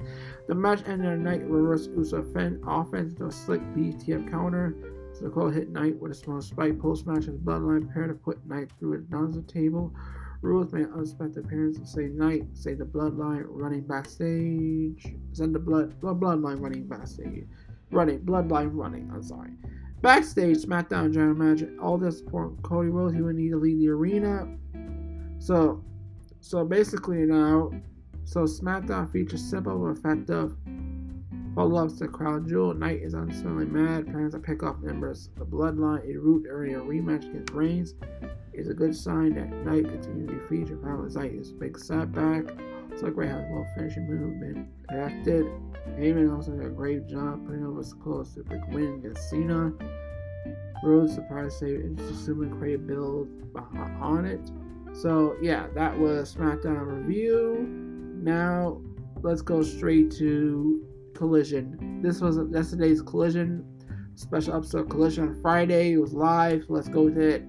The 0.48 0.54
match 0.54 0.84
ended 0.86 1.08
on 1.08 1.24
Knight 1.24 1.42
reversed 1.50 1.90
Uso 1.98 2.20
offense 2.20 3.16
to 3.16 3.26
a 3.26 3.32
slick 3.32 3.62
BTF 3.74 4.30
counter. 4.30 4.76
Sikoa 5.20 5.52
hit 5.52 5.72
Knight 5.72 6.00
with 6.00 6.12
a 6.12 6.16
small 6.16 6.44
spike 6.44 6.78
post 6.78 7.08
match 7.08 7.28
as 7.28 7.38
Bloodline 7.38 7.88
prepared 7.88 8.10
to 8.10 8.24
put 8.24 8.46
Knight 8.46 8.70
through 8.78 8.94
a 8.94 8.98
announcer 8.98 9.42
table. 9.42 9.92
Rules 10.42 10.74
made 10.74 10.88
unexpected 10.94 11.46
appearance 11.46 11.78
say 11.92 12.08
Knight, 12.08 12.46
say 12.54 12.74
the 12.74 12.86
bloodline 12.86 13.44
running 13.48 13.82
backstage. 13.82 15.16
Send 15.34 15.54
the 15.54 15.60
blood, 15.60 16.00
blood 16.02 16.20
bloodline 16.20 16.60
running 16.60 16.88
backstage. 16.88 17.48
Running, 17.92 18.20
bloodline 18.22 18.72
running, 18.74 19.12
I'm 19.14 19.22
sorry. 19.22 19.52
Backstage, 20.02 20.58
SmackDown 20.58 21.14
general 21.14 21.36
manager, 21.36 21.72
all 21.80 21.98
this 21.98 22.18
support 22.20 22.62
Cody 22.64 22.90
Rhodes, 22.90 23.14
he 23.14 23.22
would 23.22 23.36
need 23.36 23.52
to 23.52 23.58
leave 23.58 23.80
the 23.80 23.90
arena. 23.90 24.48
So 25.38 25.84
so 26.40 26.66
basically 26.66 27.18
now 27.20 27.72
so 28.24 28.42
SmackDown 28.42 29.12
features 29.12 29.44
simple 29.44 29.78
but 29.78 30.02
effective 31.52 31.56
follow-ups 31.56 32.00
to 32.00 32.08
Crown 32.08 32.48
Jewel. 32.48 32.74
Knight 32.74 33.02
is 33.02 33.14
unsettling 33.14 33.72
mad, 33.72 34.08
plans 34.08 34.34
to 34.34 34.40
pick 34.40 34.64
off 34.64 34.78
members 34.80 35.30
of 35.38 35.40
the 35.40 35.58
bloodline 35.58 36.04
in 36.06 36.20
route 36.20 36.46
area 36.48 36.78
rematch 36.78 37.30
against 37.30 37.54
Reigns 37.54 37.96
is 38.54 38.70
a 38.70 38.74
good 38.74 38.96
sign 38.96 39.34
that 39.36 39.50
Knight 39.66 39.86
continues 39.86 40.30
to 40.30 40.36
be 40.36 40.40
featured. 40.48 40.82
Valentine 40.82 41.40
is 41.40 41.52
a 41.52 41.54
big 41.54 41.78
setback. 41.78 42.46
So 42.98 43.10
Gray 43.10 43.28
has 43.28 43.46
well 43.50 43.66
finishing 43.76 44.08
movement 44.08 44.68
connected. 44.90 45.46
Heyman 45.98 46.36
also 46.36 46.52
did 46.52 46.66
a 46.66 46.70
great 46.70 47.08
job 47.08 47.46
putting 47.46 47.66
over 47.66 47.82
close 48.04 48.34
to 48.34 48.44
big 48.44 48.62
win 48.70 48.96
against 48.96 49.30
Cena. 49.30 49.72
Rhodes 50.84 51.16
surprise 51.16 51.58
save 51.58 51.80
and 51.80 51.98
just 51.98 52.12
assuming 52.12 52.58
create 52.60 52.86
build 52.86 53.30
on 54.02 54.26
it. 54.26 54.52
So 54.94 55.38
yeah, 55.42 55.68
that 55.74 55.98
was 55.98 56.36
SmackDown 56.36 57.06
review. 57.06 57.66
Now 58.22 58.82
let's 59.22 59.42
go 59.42 59.64
straight 59.64 60.12
to 60.18 60.86
Collision. 61.22 62.02
This 62.02 62.20
was 62.20 62.40
yesterday's 62.52 63.02
Collision 63.02 63.64
special 64.16 64.56
episode 64.56 64.90
Collision 64.90 65.30
on 65.30 65.42
Friday. 65.42 65.94
It 65.94 65.98
was 65.98 66.14
live. 66.14 66.66
Let's 66.68 66.90
go 66.90 67.04
with 67.04 67.18
it 67.18 67.44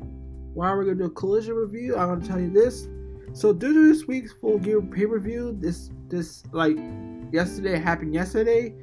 why 0.54 0.68
are 0.68 0.76
we're 0.76 0.84
gonna 0.84 0.96
do 0.96 1.04
a 1.04 1.10
collision 1.10 1.54
review, 1.54 1.96
I'm 1.96 2.08
gonna 2.08 2.26
tell 2.26 2.40
you 2.40 2.50
this. 2.50 2.88
So 3.32 3.52
due 3.52 3.72
to 3.72 3.88
this 3.88 4.06
week's 4.06 4.32
full 4.32 4.58
gear 4.58 4.82
pay 4.82 5.06
per 5.06 5.18
view, 5.18 5.56
this 5.58 5.90
this 6.08 6.44
like 6.52 6.76
yesterday 7.32 7.78
happened 7.78 8.12
yesterday. 8.12 8.74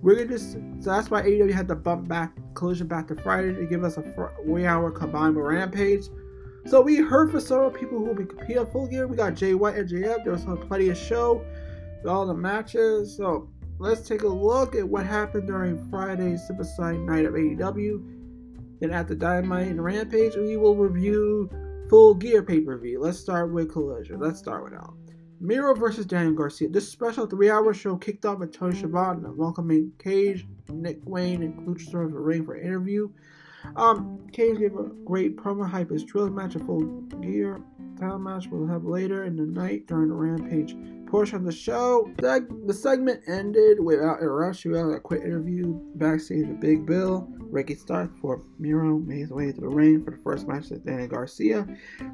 We're 0.00 0.14
gonna 0.14 0.28
just 0.28 0.52
so 0.52 0.90
that's 0.90 1.10
why 1.10 1.22
AEW 1.22 1.52
had 1.52 1.68
to 1.68 1.74
bump 1.74 2.08
back 2.08 2.34
collision 2.54 2.86
back 2.86 3.06
to 3.08 3.16
Friday 3.16 3.54
to 3.54 3.66
give 3.66 3.84
us 3.84 3.98
a 3.98 4.30
three 4.46 4.66
hour 4.66 4.90
combined 4.90 5.36
with 5.36 5.44
Rampage. 5.44 6.06
So 6.66 6.80
we 6.80 6.96
heard 6.96 7.30
from 7.30 7.40
several 7.40 7.70
people 7.70 7.98
who 7.98 8.06
will 8.06 8.14
be 8.14 8.24
competing 8.24 8.66
full 8.66 8.86
gear. 8.86 9.06
We 9.06 9.16
got 9.16 9.34
Jay 9.34 9.54
White 9.54 9.76
and 9.76 9.88
JF. 9.88 10.24
There 10.24 10.32
was 10.32 10.44
plenty 10.66 10.88
of 10.88 10.96
show 10.96 11.44
all 12.06 12.26
the 12.26 12.34
matches. 12.34 13.14
So 13.14 13.49
let's 13.80 14.06
take 14.06 14.22
a 14.22 14.28
look 14.28 14.76
at 14.76 14.86
what 14.86 15.06
happened 15.06 15.46
during 15.46 15.88
Friday's 15.88 16.46
Superside 16.48 17.00
night 17.00 17.24
of 17.24 17.32
AEW. 17.32 18.78
Then 18.78 18.92
after 18.92 19.14
Dynamite 19.14 19.68
and 19.68 19.82
Rampage, 19.82 20.36
we 20.36 20.58
will 20.58 20.76
review 20.76 21.50
Full 21.88 22.14
Gear 22.14 22.42
pay 22.42 22.60
per 22.60 22.78
view. 22.78 23.00
Let's 23.00 23.18
start 23.18 23.50
with 23.52 23.72
Collision. 23.72 24.20
Let's 24.20 24.38
start 24.38 24.64
with 24.64 24.74
out. 24.74 24.94
Miro 25.40 25.74
versus 25.74 26.04
Daniel 26.04 26.34
Garcia. 26.34 26.68
This 26.68 26.90
special 26.90 27.26
three-hour 27.26 27.72
show 27.72 27.96
kicked 27.96 28.26
off 28.26 28.40
with 28.40 28.52
Tony 28.52 28.76
Schiavone 28.76 29.26
welcoming 29.34 29.92
Cage, 29.98 30.46
Nick 30.68 31.00
Wayne, 31.06 31.42
and 31.42 31.66
Luchasaurus 31.66 32.08
to 32.08 32.12
the 32.12 32.20
ring 32.20 32.44
for 32.44 32.54
an 32.54 32.66
interview. 32.66 33.08
Um, 33.76 34.26
Cage 34.30 34.58
gave 34.58 34.76
a 34.76 34.90
great 35.06 35.38
promo 35.38 35.66
hype 35.66 35.90
his 35.90 36.04
trios 36.04 36.30
match 36.30 36.54
of 36.54 36.66
Full 36.66 36.82
Gear 37.22 37.62
title 38.00 38.18
match 38.18 38.46
we'll 38.50 38.66
have 38.66 38.84
later 38.84 39.24
in 39.24 39.36
the 39.36 39.44
night 39.44 39.86
during 39.86 40.08
the 40.08 40.14
Rampage 40.14 40.74
portion 41.10 41.36
of 41.36 41.44
the 41.44 41.52
show. 41.52 42.10
The 42.18 42.74
segment 42.74 43.22
ended 43.26 43.80
without 43.80 44.22
a 44.22 44.28
rush. 44.28 44.64
We 44.64 44.76
had 44.76 44.86
a 44.86 45.00
quick 45.00 45.22
interview 45.22 45.78
backstage 45.96 46.46
with 46.46 46.60
Big 46.60 46.86
Bill. 46.86 47.28
Ricky 47.50 47.74
Starks 47.74 48.14
for 48.20 48.40
Miro 48.60 48.98
made 48.98 49.20
his 49.20 49.30
way 49.30 49.50
to 49.50 49.60
the 49.60 49.68
ring 49.68 50.04
for 50.04 50.12
the 50.12 50.18
first 50.18 50.46
match 50.46 50.70
with 50.70 50.86
Danny 50.86 51.08
Garcia. 51.08 51.66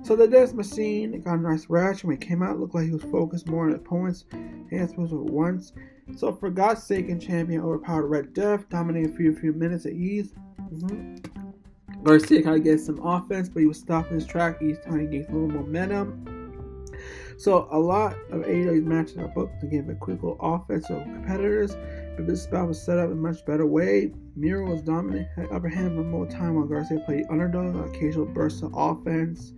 So 0.03 0.17
the 0.17 0.27
Death 0.27 0.55
Machine 0.55 1.21
got 1.21 1.35
a 1.39 1.43
nice 1.43 1.69
reaction 1.69 2.09
when 2.09 2.19
he 2.19 2.27
came 2.27 2.43
out. 2.43 2.59
Looked 2.59 2.75
like 2.75 2.87
he 2.87 2.93
was 2.93 3.03
focused 3.03 3.47
more 3.47 3.65
on 3.65 3.73
his 3.73 3.81
opponents. 3.81 4.25
Hands 4.71 4.93
at 4.93 4.99
once. 4.99 5.73
So 6.17 6.33
for 6.33 6.51
God's 6.51 6.83
sake, 6.83 7.11
and 7.11 7.21
champion 7.21 7.61
overpowered 7.61 8.07
Red 8.07 8.33
Death, 8.33 8.69
dominated 8.71 9.15
for 9.15 9.29
a 9.29 9.35
few 9.35 9.53
minutes 9.53 9.85
at 9.85 9.93
ease. 9.93 10.33
Mm-hmm. 10.73 12.03
Garcia 12.03 12.43
kind 12.43 12.57
of 12.57 12.65
gets 12.65 12.87
some 12.87 13.05
offense, 13.05 13.49
but 13.49 13.61
he 13.61 13.67
was 13.67 13.79
stopping 13.79 14.15
his 14.15 14.27
track 14.27 14.63
each 14.63 14.81
time 14.83 15.01
he 15.01 15.07
gained 15.07 15.29
a 15.29 15.33
little 15.33 15.49
momentum. 15.49 16.36
So 17.39 17.69
a 17.71 17.79
lot 17.79 18.15
of 18.31 18.43
AEW's 18.43 18.87
matches 18.87 19.19
are 19.19 19.29
booked 19.29 19.61
to 19.61 19.67
give 19.67 19.89
a 19.91 19.95
quick 19.95 20.23
little 20.23 20.39
offense 20.41 20.87
to 20.87 20.95
competitors, 21.03 21.77
but 22.17 22.27
this 22.27 22.43
spot 22.43 22.67
was 22.67 22.83
set 22.83 22.99
up 22.99 23.11
in 23.11 23.13
a 23.13 23.17
much 23.17 23.45
better 23.45 23.67
way. 23.67 24.13
Miro 24.37 24.71
was 24.71 24.81
dominant, 24.81 25.29
had 25.37 25.53
upper 25.53 25.69
hand 25.69 25.97
for 25.97 26.03
more 26.03 26.27
time 26.27 26.55
while 26.55 26.65
Garcia 26.65 26.99
played 27.01 27.27
underdog, 27.29 27.77
occasional 27.77 28.25
bursts 28.25 28.63
of 28.63 28.73
offense. 28.75 29.53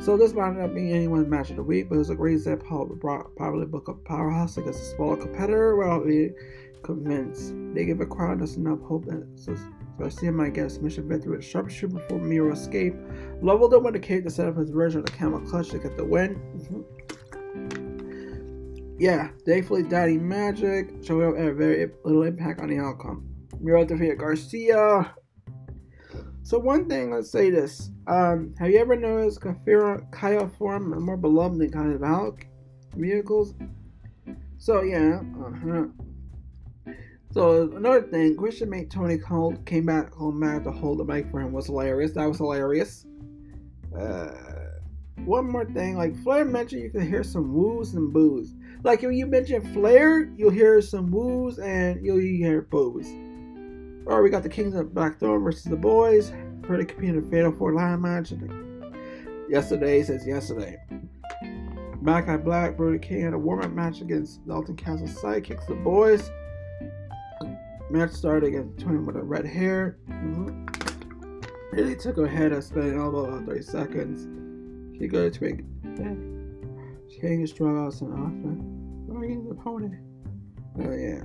So 0.00 0.16
this 0.16 0.34
might 0.34 0.56
not 0.56 0.74
be 0.74 0.92
anyone's 0.92 1.28
match 1.28 1.50
of 1.50 1.56
the 1.56 1.62
week, 1.62 1.88
but 1.88 1.94
it 1.94 1.98
was 1.98 2.10
a 2.10 2.16
great 2.16 2.40
step 2.40 2.62
how 2.68 2.84
probably 3.00 3.66
book 3.66 3.88
a 3.88 3.94
powerhouse 3.94 4.56
against 4.56 4.80
a 4.80 4.96
smaller 4.96 5.16
competitor 5.16 5.76
without 5.76 6.04
being 6.04 6.34
convinced. 6.82 7.54
They 7.74 7.84
give 7.84 8.00
a 8.00 8.06
crowd 8.06 8.40
just 8.40 8.56
enough 8.56 8.80
hope 8.82 9.06
that 9.06 9.24
Garcia 9.98 10.30
might 10.30 10.54
get 10.54 10.66
a 10.66 10.70
submission 10.70 11.08
victory 11.08 11.36
with 11.36 11.44
sharpshooter 11.44 11.94
before 11.94 12.18
Miro 12.18 12.52
escape. 12.52 12.94
don't 13.68 13.82
with 13.82 13.94
the 13.94 14.00
cake 14.00 14.24
to 14.24 14.30
set 14.30 14.48
up 14.48 14.56
his 14.56 14.70
version 14.70 15.00
of 15.00 15.06
the 15.06 15.12
camel 15.12 15.40
clutch 15.40 15.70
to 15.70 15.78
get 15.78 15.96
the 15.96 16.04
win. 16.04 16.40
yeah, 18.98 19.30
thankfully 19.44 19.82
Daddy 19.82 20.18
Magic 20.18 20.90
showing 21.02 21.28
up 21.28 21.36
a 21.36 21.52
very 21.52 21.90
little 22.04 22.22
impact 22.22 22.60
on 22.60 22.68
the 22.68 22.78
outcome. 22.78 23.28
Miro 23.60 23.84
defeated 23.84 24.18
Garcia. 24.18 25.14
So 26.42 26.58
one 26.58 26.88
thing, 26.88 27.10
let's 27.10 27.30
say 27.30 27.50
this. 27.50 27.90
Um, 28.06 28.54
have 28.58 28.70
you 28.70 28.78
ever 28.78 28.96
noticed 28.96 29.40
Kaya 30.10 30.48
form 30.48 30.98
more 31.04 31.16
beloved 31.16 31.58
than 31.58 31.70
kind 31.70 31.92
of 31.92 32.00
vehicles? 32.96 33.54
So 34.58 34.82
yeah, 34.82 35.20
uh-huh. 35.44 35.86
So 37.38 37.70
another 37.76 38.02
thing, 38.02 38.36
Christian 38.36 38.68
made 38.68 38.90
Tony 38.90 39.16
called 39.16 39.64
came 39.64 39.86
back 39.86 40.12
home 40.12 40.40
back 40.40 40.64
to 40.64 40.72
hold 40.72 40.98
the 40.98 41.04
mic 41.04 41.30
for 41.30 41.40
him 41.40 41.52
was 41.52 41.66
hilarious. 41.66 42.10
That 42.14 42.26
was 42.26 42.38
hilarious. 42.38 43.06
Uh, 43.96 44.32
one 45.18 45.48
more 45.48 45.64
thing, 45.64 45.96
like 45.96 46.20
Flair 46.24 46.44
mentioned, 46.44 46.82
you 46.82 46.90
can 46.90 47.08
hear 47.08 47.22
some 47.22 47.54
woos 47.54 47.94
and 47.94 48.12
boos. 48.12 48.56
Like 48.82 49.04
if 49.04 49.12
you 49.12 49.24
mention 49.26 49.72
Flair, 49.72 50.24
you'll 50.36 50.50
hear 50.50 50.82
some 50.82 51.12
woos 51.12 51.60
and 51.60 52.04
you'll 52.04 52.18
hear 52.18 52.62
boos. 52.62 53.06
Alright, 54.08 54.24
we 54.24 54.30
got 54.30 54.42
the 54.42 54.48
Kings 54.48 54.74
of 54.74 54.92
Blackthorn 54.92 55.44
versus 55.44 55.62
the 55.62 55.76
Boys 55.76 56.32
for 56.66 56.76
the 56.76 56.84
computer 56.84 57.22
Fatal 57.22 57.52
Four 57.52 57.72
Line 57.72 58.00
match. 58.00 58.32
Yesterday 59.48 60.02
says 60.02 60.26
yesterday. 60.26 60.76
Back 62.02 62.26
at 62.26 62.44
Black, 62.44 62.76
Brody 62.76 62.98
King 62.98 63.22
had 63.22 63.32
a 63.32 63.38
warm 63.38 63.62
up 63.62 63.70
match 63.70 64.00
against 64.00 64.44
Dalton 64.44 64.74
Castle 64.74 65.06
sidekicks, 65.06 65.68
the 65.68 65.76
Boys. 65.76 66.32
Match 67.90 68.10
started 68.10 68.48
against 68.48 68.80
Twin 68.80 69.06
with 69.06 69.16
a 69.16 69.22
red 69.22 69.46
hair. 69.46 69.98
Mm-hmm. 70.10 70.66
Really 71.72 71.96
took 71.96 72.16
her 72.16 72.26
head 72.26 72.52
and 72.52 72.62
spinning 72.62 72.98
elbow 72.98 73.24
about 73.24 73.46
30 73.46 73.62
seconds. 73.62 74.98
She 74.98 75.06
goes 75.06 75.38
to 75.38 75.44
make 75.44 75.58
King 77.20 77.46
strung 77.46 77.84
out 77.84 77.94
some 77.94 78.12
offense. 78.12 78.62
Oh, 79.10 79.20
he's 79.22 79.38
an 79.38 79.50
opponent. 79.50 79.94
Oh, 80.78 80.92
yeah. 80.92 81.22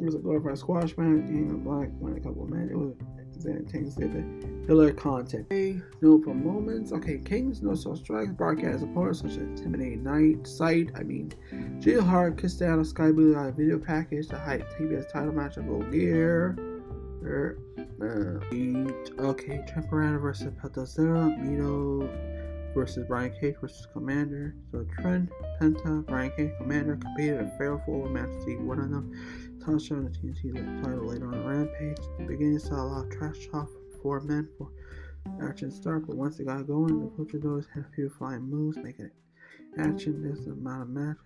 It 0.00 0.04
was 0.04 0.14
a 0.14 0.18
glorified 0.18 0.58
squash 0.58 0.96
match. 0.96 1.26
King 1.26 1.50
of 1.50 1.64
Black 1.64 1.88
won 2.00 2.16
a 2.16 2.20
couple 2.20 2.44
of 2.44 2.50
minutes. 2.50 2.72
It 2.72 2.76
was 2.76 2.94
entertaining 3.46 3.90
stupid. 3.90 4.66
Pillar 4.66 4.92
content. 4.92 5.46
Okay, 5.50 5.80
notable 6.00 6.34
moments. 6.34 6.92
Okay, 6.92 7.18
Kings, 7.18 7.62
no 7.62 7.74
soul 7.74 7.96
strikes, 7.96 8.32
broadcast 8.32 8.82
opponents 8.82 9.20
such 9.20 9.32
as 9.32 9.36
Intimidating 9.38 10.02
Knight, 10.02 10.46
Sight, 10.46 10.90
I 10.94 11.02
mean, 11.02 11.32
Jill 11.80 12.02
Hart 12.02 12.38
kissed 12.38 12.60
down 12.60 12.80
a 12.80 12.84
Skye 12.84 13.12
Blue 13.12 13.36
Eye 13.36 13.50
video 13.50 13.78
package 13.78 14.28
to 14.28 14.38
hype 14.38 14.68
TBS 14.78 15.12
title 15.12 15.32
match 15.32 15.56
of 15.56 15.64
Gear. 15.90 16.56
Er, 17.22 17.58
uh, 18.02 19.22
okay, 19.22 19.64
Temporana 19.66 20.18
versus 20.18 20.52
Peltazera, 20.62 21.34
Mito 21.38 22.06
versus 22.74 23.06
Brian 23.06 23.32
Cage 23.40 23.54
versus 23.60 23.86
Komander. 23.94 24.52
So 24.72 24.84
Trent, 24.98 25.30
Penta, 25.60 26.04
Brian 26.06 26.32
Cage, 26.36 26.50
Komander 26.60 27.00
competed 27.00 27.40
in 27.40 27.46
a 27.46 27.58
fair 27.58 27.80
four 27.86 28.08
match 28.08 28.28
to 28.28 28.42
see 28.44 28.56
one 28.56 28.78
of 28.78 28.90
them. 28.90 29.12
Touched 29.64 29.92
on 29.92 30.04
the 30.04 30.10
TNT 30.10 30.82
title 30.82 31.06
later 31.06 31.32
on 31.32 31.46
Rampage. 31.46 31.96
The 32.18 32.24
beginning 32.26 32.58
saw 32.58 32.74
a 32.74 32.84
lot 32.84 33.06
of 33.06 33.10
trash 33.10 33.48
talk 33.50 33.66
from 33.70 34.00
four 34.02 34.20
men 34.20 34.46
for 34.58 34.68
action 35.42 35.70
start, 35.70 36.06
but 36.06 36.16
once 36.16 36.38
it 36.38 36.44
got 36.44 36.66
going, 36.66 37.00
the 37.00 37.06
luchadors 37.16 37.64
had 37.74 37.84
a 37.84 37.94
few 37.94 38.10
flying 38.10 38.42
moves, 38.42 38.76
making 38.76 39.06
it 39.06 39.12
action. 39.78 40.22
This 40.22 40.46
amount 40.46 40.82
of 40.82 40.88
match, 40.90 41.16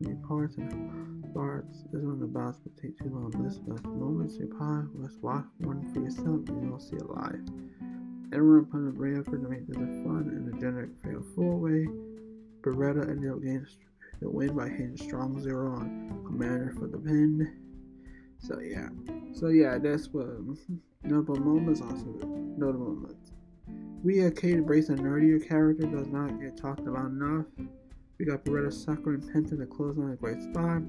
many 0.00 0.16
parts 0.16 0.56
and 0.56 1.32
parts. 1.32 1.84
This 1.90 2.02
one 2.02 2.22
about 2.22 2.56
to 2.62 2.82
take 2.82 2.98
too 2.98 3.08
long. 3.08 3.30
This 3.42 3.56
best 3.56 3.84
moments 3.84 4.36
you 4.36 4.54
pie. 4.58 4.82
Let's 4.94 5.16
watch 5.22 5.46
one 5.60 5.90
for 5.94 6.00
yourself. 6.00 6.26
and 6.26 6.62
You 6.62 6.68
don't 6.68 6.82
see 6.82 6.96
it 6.96 7.08
live. 7.08 7.40
Everyone 8.34 8.66
put 8.66 8.86
a 8.86 8.92
brave 8.92 9.20
effort 9.20 9.42
to 9.42 9.48
make 9.48 9.66
this 9.66 9.78
a 9.78 10.04
fun 10.04 10.28
and 10.28 10.54
a 10.54 10.60
generic 10.60 10.90
fail 11.02 11.24
four 11.34 11.56
way. 11.56 11.88
Beretta 12.60 13.08
ended 13.08 13.30
up 13.30 13.40
getting 13.40 13.66
the 14.20 14.28
win 14.28 14.54
by 14.54 14.68
hitting 14.68 14.98
strong 14.98 15.40
zero 15.40 15.72
on 15.72 16.22
Komander 16.26 16.74
for 16.78 16.86
the 16.86 16.98
pin. 16.98 17.67
So 18.38 18.60
yeah, 18.60 18.88
so 19.32 19.48
yeah, 19.48 19.78
that's 19.78 20.08
what 20.08 20.26
notable 21.02 21.36
moments. 21.36 21.80
Also 21.80 22.06
notable 22.56 22.94
moments. 22.94 23.32
We 24.02 24.18
had 24.18 24.36
Kate 24.36 24.54
embrace 24.54 24.88
a 24.90 24.94
nerdier 24.94 25.46
character 25.46 25.86
does 25.86 26.06
not 26.08 26.40
get 26.40 26.56
talked 26.56 26.86
about 26.86 27.06
enough. 27.06 27.46
We 28.18 28.24
got 28.24 28.44
Beretta 28.44 28.72
Sucker 28.72 29.14
and 29.14 29.22
Penta 29.22 29.58
to 29.58 29.66
close 29.66 29.98
on 29.98 30.12
a 30.12 30.16
great 30.16 30.40
spot. 30.42 30.82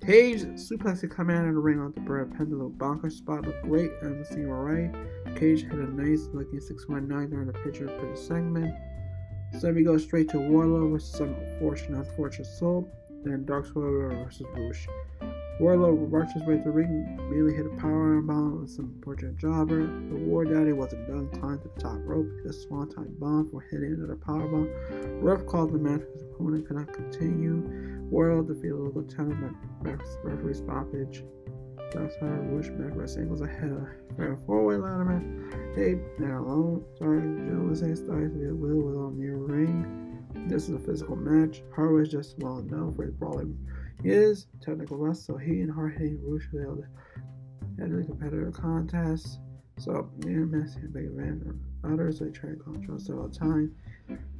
Page 0.00 0.42
suplexed 0.56 1.06
Komander 1.08 1.48
in 1.48 1.54
the 1.54 1.60
ring 1.60 1.78
on 1.78 1.92
the 1.92 2.00
Beretta 2.00 2.36
Penta 2.36 2.50
little 2.50 2.70
bonker 2.70 3.08
spot 3.08 3.46
looked 3.46 3.62
great 3.62 3.90
and 4.02 4.20
the 4.20 4.24
scene 4.24 4.46
right. 4.46 4.90
Cage 5.36 5.62
had 5.62 5.74
a 5.74 5.86
nice 5.86 6.28
looking 6.32 6.60
619 6.60 7.30
during 7.30 7.46
the 7.46 7.52
picture 7.60 7.86
for 7.86 8.10
the 8.10 8.16
segment. 8.16 8.74
So 9.60 9.70
we 9.70 9.84
go 9.84 9.98
straight 9.98 10.28
to 10.30 10.38
Wardlow 10.38 10.90
versus 10.90 11.14
some 11.14 11.34
unfortunate, 11.34 11.98
unfortunate 11.98 12.46
soul, 12.46 12.90
then 13.22 13.44
Dark 13.44 13.72
versus 13.74 14.46
Rush. 14.56 14.88
Wardlow 15.60 16.10
marched 16.10 16.32
his 16.32 16.42
way 16.44 16.56
to 16.56 16.64
the 16.64 16.70
ring, 16.70 17.16
immediately 17.20 17.54
hit 17.54 17.66
a 17.66 17.76
power 17.76 18.20
bomb 18.22 18.62
with 18.62 18.70
some 18.70 18.86
unfortunate 18.96 19.36
jobber. 19.36 19.86
The 19.86 20.16
War 20.16 20.44
Daddy 20.44 20.72
wasn't 20.72 21.06
done, 21.06 21.28
climbed 21.28 21.62
to 21.62 21.68
the 21.68 21.80
top 21.80 21.98
rope, 22.04 22.26
hit 22.42 22.50
a 22.50 22.52
swanton 22.52 23.14
bomb 23.18 23.50
for 23.50 23.60
hitting 23.70 23.92
another 23.92 24.16
power 24.16 24.48
bomb. 24.48 24.70
Ref 25.20 25.46
called 25.46 25.72
the 25.72 25.78
match, 25.78 26.02
his 26.12 26.22
opponent 26.22 26.66
could 26.66 26.76
not 26.76 26.92
continue. 26.92 27.62
Wardlow 28.10 28.46
defeated 28.48 28.72
the 28.72 28.92
lieutenant 28.94 29.56
by 29.82 29.96
referee 30.24 30.54
stoppage. 30.54 31.22
That's 31.92 32.16
how 32.16 32.26
Rush 32.26 32.70
back 32.70 33.08
singles 33.08 33.42
ahead. 33.42 33.70
of 33.70 34.18
a 34.18 34.36
four 34.46 34.64
way 34.64 34.76
ladder 34.76 35.04
match. 35.04 35.76
Tape 35.76 35.98
now 36.18 36.40
alone. 36.40 36.84
Sorry, 36.98 37.20
Joe 37.20 37.68
was 37.68 37.80
saying 37.80 37.96
starts 37.96 38.34
with 38.34 38.52
Will 38.52 38.80
with 38.80 38.96
on 38.96 39.18
near 39.18 39.36
ring. 39.36 40.24
This 40.48 40.70
is 40.70 40.74
a 40.74 40.78
physical 40.78 41.16
match. 41.16 41.62
Harwood 41.74 42.06
is 42.06 42.08
just 42.08 42.38
well 42.38 42.62
known 42.62 42.94
for 42.94 43.04
his 43.04 43.12
brawling 43.12 43.58
is 44.04 44.46
technical 44.60 44.96
wrestler. 44.96 45.34
So 45.34 45.38
he 45.38 45.60
and 45.60 45.72
Hard 45.72 45.92
hitting 45.92 46.20
Rush 46.22 46.48
held 46.52 46.84
a 47.78 48.04
competitive 48.04 48.54
contest. 48.54 49.38
So 49.78 50.10
me 50.18 50.34
and 50.34 50.52
Messi 50.52 50.76
and 50.76 50.92
Big 50.92 51.10
Van 51.12 51.60
others 51.84 52.20
they 52.20 52.30
tried 52.30 52.58
to 52.58 52.62
control 52.62 52.98
several 52.98 53.28
times. 53.28 53.72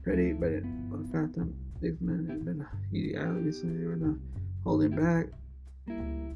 Pretty, 0.02 0.32
but 0.32 0.50
it, 0.50 0.64
the 0.90 1.08
fact 1.12 1.34
that 1.34 1.52
Big 1.80 2.00
Man 2.00 2.26
has 2.28 2.40
been 2.40 2.66
he 2.90 3.16
obviously 3.16 3.70
they 3.70 3.86
were 3.86 3.96
not 3.96 4.16
holding 4.62 4.94
back. 4.94 5.26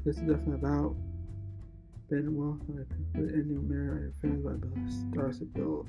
This 0.03 0.17
is 0.17 0.21
definitely 0.21 0.55
about 0.55 0.95
Ben 2.09 2.35
Well 2.35 2.59
with 2.67 3.33
Indio 3.33 3.61
Mirror 3.61 4.13
fans 4.21 4.43
by 4.43 4.53
Bill 4.53 5.11
Stars 5.11 5.39
to 5.39 5.45
build 5.45 5.87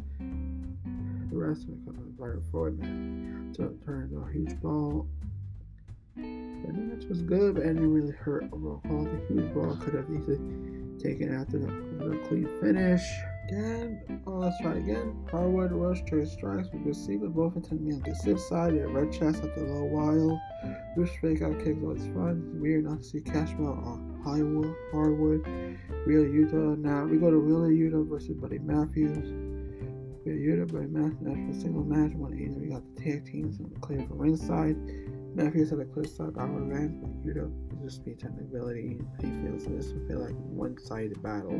the 1.30 1.36
rest 1.36 1.62
of 1.62 1.84
the 1.84 1.92
right 2.16 2.42
forward 2.50 2.78
man. 2.78 3.52
So 3.56 3.64
it 3.64 3.88
into 3.88 4.18
a 4.18 4.32
huge 4.32 4.60
ball 4.60 5.08
the 6.18 6.72
match 6.72 7.04
was 7.08 7.22
good, 7.22 7.54
but 7.54 7.64
didn't 7.64 7.92
really 7.92 8.12
hurt 8.12 8.44
overall 8.52 8.80
quality. 8.86 9.16
Huge 9.28 9.54
ball 9.54 9.76
could 9.76 9.94
have 9.94 10.10
easily 10.10 10.38
taken 10.98 11.34
after 11.34 11.58
the, 11.58 11.66
the 11.66 12.18
clean 12.28 12.48
finish. 12.60 13.02
Again, 13.48 14.22
oh, 14.26 14.32
let's 14.32 14.60
try 14.60 14.72
it 14.72 14.78
again. 14.78 15.26
Harwood 15.30 15.72
rush 15.72 16.00
strikes 16.00 16.68
We 16.72 16.80
could 16.80 16.94
see 16.94 17.16
receiver 17.16 17.28
both 17.28 17.56
intended 17.56 17.88
to 17.88 17.96
on 17.96 18.02
the 18.02 18.14
safe 18.14 18.40
side 18.40 18.74
and 18.74 18.94
red 18.94 19.10
chest 19.10 19.42
after 19.42 19.64
a 19.64 19.72
little 19.72 19.88
while. 19.88 20.40
Rush 20.96 21.16
fake 21.22 21.40
out 21.40 21.58
kicks 21.64 21.78
always 21.82 22.02
fun. 22.08 22.60
Weird 22.60 22.84
not 22.84 22.98
to 22.98 23.04
see 23.04 23.20
Cashwell 23.20 23.86
on 23.86 24.20
Highwood, 24.22 24.74
Harwood, 24.92 25.46
Real 26.04 26.26
Utah. 26.26 26.74
Now 26.76 27.04
we 27.04 27.16
go 27.16 27.30
to 27.30 27.38
Real 27.38 27.70
Utah 27.70 28.02
versus 28.02 28.34
Buddy 28.36 28.58
Matthews. 28.58 29.32
Real 30.26 30.36
Utah, 30.36 30.70
Buddy 30.70 30.88
Matthews, 30.88 31.28
after 31.28 31.58
a 31.58 31.60
single 31.62 31.84
match, 31.84 32.12
one 32.16 32.34
eight. 32.34 32.50
We 32.50 32.68
got 32.68 32.82
the 32.96 33.02
tag 33.02 33.24
teams 33.24 33.60
and 33.60 33.74
the 33.74 33.80
clear 33.80 34.04
from 34.06 34.18
ringside. 34.18 34.76
Matthews 35.34 35.70
had 35.70 35.78
a 35.78 35.84
clear 35.84 36.04
start 36.04 36.36
on 36.36 36.54
revenge, 36.54 37.00
but 37.00 37.10
Yuta 37.24 37.50
just 37.84 38.04
be 38.04 38.14
technicality. 38.14 38.98
He 39.20 39.26
feels 39.26 39.64
this 39.66 39.92
would 39.92 40.08
feel 40.08 40.20
like 40.20 40.34
one-sided 40.34 41.22
battle. 41.22 41.54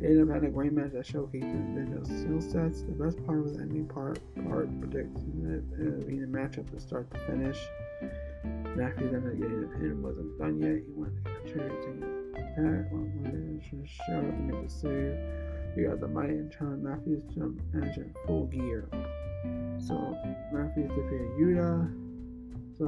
It 0.00 0.06
ended 0.06 0.28
up 0.28 0.34
having 0.34 0.50
a 0.50 0.52
great 0.52 0.72
match 0.72 0.92
that 0.92 1.06
showcased 1.06 1.74
Ninja's 1.74 2.08
skill 2.08 2.40
sets. 2.40 2.82
The 2.82 2.92
best 2.92 3.24
part 3.26 3.42
was 3.42 3.56
the 3.56 3.62
ending 3.62 3.86
part, 3.86 4.18
part 4.48 4.68
predicting 4.80 5.44
it 5.46 5.64
would 5.78 6.06
be 6.06 6.18
a 6.18 6.26
matchup 6.26 6.68
from 6.68 6.78
start 6.78 7.10
to 7.12 7.18
finish. 7.26 7.58
Matthews 8.76 9.12
ended 9.12 9.32
up 9.32 9.38
getting 9.40 9.60
the 9.60 9.66
pin, 9.78 10.02
wasn't 10.02 10.38
done 10.38 10.60
yet. 10.60 10.82
He 10.86 10.92
wanted 10.92 11.16
to 11.16 11.30
get 11.30 11.44
a 11.44 11.48
charity 11.52 12.04
attack. 12.34 12.92
Wanted 12.92 13.62
to 13.70 13.86
show 13.86 14.20
to 14.20 14.32
make 14.40 14.62
the 14.62 14.70
save. 14.70 15.18
You 15.76 15.88
got 15.88 16.00
the 16.00 16.08
Mighty 16.08 16.34
and 16.34 16.50
John 16.50 16.82
Matthews 16.82 17.22
jump 17.34 17.60
in 17.74 18.14
full 18.26 18.46
gear. 18.46 18.88
So 19.78 20.16
Matthews 20.52 20.88
defeated 20.88 21.30
Yuta 21.38 22.09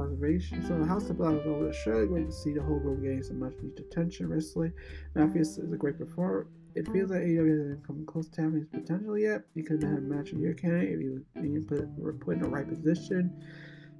observation. 0.01 0.65
So 0.67 0.77
the 0.77 0.85
House 0.85 1.09
of 1.09 1.17
Black 1.17 1.33
was 1.33 1.45
over. 1.45 2.05
Great 2.07 2.27
to 2.27 2.31
see 2.31 2.53
the 2.53 2.61
whole 2.61 2.79
group 2.79 3.01
getting 3.01 3.23
some 3.23 3.39
much 3.39 3.53
needed 3.61 3.79
attention 3.79 4.29
recently. 4.29 4.71
Matthews 5.15 5.57
is 5.57 5.71
a 5.71 5.77
great 5.77 5.97
performer. 5.97 6.47
It 6.75 6.87
feels 6.91 7.11
like 7.11 7.21
AEW 7.21 7.59
hasn't 7.59 7.87
come 7.87 8.05
close 8.05 8.29
to 8.29 8.41
having 8.41 8.59
his 8.59 8.67
potential 8.69 9.17
yet. 9.17 9.43
He 9.53 9.61
could 9.61 9.83
have 9.83 9.91
had 9.91 9.99
a 9.99 10.01
match 10.01 10.31
of 10.31 10.39
year 10.39 10.53
candidate 10.53 10.93
if 10.93 10.99
he 10.99 11.09
was 11.09 11.23
being 11.35 11.63
put, 11.65 12.19
put 12.19 12.35
in 12.35 12.41
the 12.41 12.49
right 12.49 12.67
position. 12.67 13.31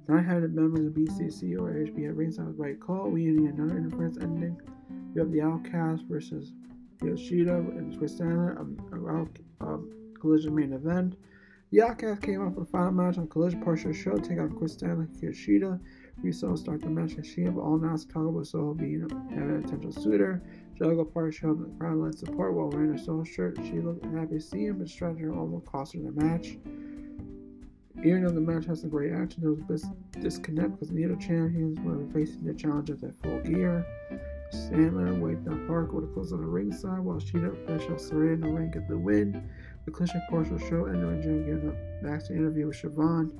Not 0.08 0.24
having 0.24 0.54
members 0.54 0.86
of 0.86 0.92
BCC 0.92 1.56
or 1.56 1.72
HB 1.72 2.08
at 2.08 2.16
ringside 2.16 2.46
was 2.46 2.56
right 2.56 2.78
call. 2.78 3.08
We 3.10 3.26
need 3.26 3.54
another 3.54 3.78
interference 3.78 4.18
ending. 4.20 4.60
We 5.14 5.20
have 5.20 5.30
the 5.30 5.40
Outcast 5.40 6.04
versus 6.08 6.52
Yoshida 7.02 7.54
and 7.54 7.96
Chris 7.98 8.18
Sandler, 8.18 8.58
um, 8.58 9.30
um, 9.60 9.90
collision 10.20 10.54
main 10.54 10.72
event. 10.72 11.16
The 11.74 12.18
came 12.22 12.40
out 12.40 12.54
for 12.54 12.60
the 12.60 12.66
final 12.66 12.92
match 12.92 13.18
on 13.18 13.26
Collision 13.26 13.60
Partial 13.60 13.92
Show, 13.92 14.16
take 14.18 14.38
out 14.38 14.56
Chris 14.56 14.74
Stanley 14.74 15.06
Kyoshida. 15.06 15.80
Saw 16.30 16.54
start 16.54 16.82
the 16.82 16.88
match 16.88 17.14
and 17.14 17.24
Shida, 17.24 17.52
but 17.52 17.62
all 17.62 17.74
announced 17.74 18.06
Chicago 18.06 18.30
was 18.30 18.50
so 18.50 18.74
being 18.74 19.02
a 19.02 19.08
potential 19.08 19.90
suitor. 19.90 20.40
Juggle 20.78 21.04
Park 21.04 21.34
showed 21.34 21.50
up 21.50 21.56
in 21.56 21.72
the 21.72 21.76
crowd 21.76 22.16
support 22.16 22.54
while 22.54 22.70
wearing 22.70 22.94
a 22.94 22.98
solo 22.98 23.24
shirt. 23.24 23.58
She 23.64 23.80
looked 23.80 24.04
happy 24.04 24.36
to 24.36 24.40
see 24.40 24.66
him, 24.66 24.78
but 24.78 24.88
strategy 24.88 25.26
almost 25.26 25.66
cost 25.66 25.94
her 25.94 26.00
the 26.00 26.12
match. 26.12 26.58
Even 28.04 28.22
though 28.22 28.30
the 28.30 28.40
match 28.40 28.66
has 28.66 28.82
some 28.82 28.90
great 28.90 29.12
action, 29.12 29.42
there 29.42 29.50
was 29.50 29.58
a 29.58 29.88
bit 30.12 30.22
disconnect 30.22 30.78
because 30.78 30.92
neither 30.92 31.16
champions 31.16 31.80
were 31.80 32.06
facing 32.12 32.44
the 32.44 32.54
challenges 32.54 33.02
at 33.02 33.20
full 33.20 33.40
gear. 33.40 33.84
Sandler 34.52 35.18
waved 35.18 35.44
down 35.44 35.66
Park 35.66 35.92
with 35.92 36.04
a 36.04 36.06
close 36.08 36.32
on 36.32 36.40
the 36.40 36.46
ringside 36.46 37.00
while 37.00 37.18
Sheeta 37.18 37.48
Bishop 37.66 37.98
surrendered 37.98 38.42
the 38.42 38.48
ring 38.48 38.70
get 38.70 38.88
the 38.88 38.96
win. 38.96 39.48
The 39.84 39.90
Collision 39.90 40.22
Partial 40.30 40.58
show 40.58 40.86
ended 40.86 41.04
when 41.04 41.22
Jim 41.22 41.44
gave 41.44 41.64
a 41.64 41.74
backstage 42.02 42.38
interview 42.38 42.68
with 42.68 42.76
Siobhan. 42.80 43.30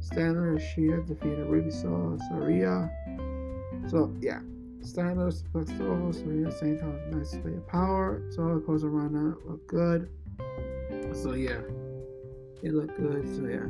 Stanley 0.00 0.48
and 0.50 0.60
Sheeta 0.60 1.02
defeated 1.02 1.46
Ruby 1.46 1.70
Soho 1.70 2.18
Saria. 2.28 2.90
So, 3.88 4.14
yeah. 4.20 4.40
Stanley 4.82 5.32
suplexed 5.32 5.78
Soho 5.78 6.12
Saria 6.12 6.48
at 6.48 6.52
same 6.52 6.78
time. 6.78 6.98
Nice 7.10 7.30
display 7.30 7.54
of 7.54 7.66
power. 7.68 8.22
Soho 8.30 8.58
opposed 8.58 8.84
around 8.84 9.14
that 9.14 9.48
looked 9.48 9.66
good. 9.66 10.10
So, 11.14 11.32
yeah. 11.32 11.60
It 12.62 12.74
looked 12.74 12.98
good. 12.98 13.24
So, 13.34 13.46
yeah. 13.46 13.66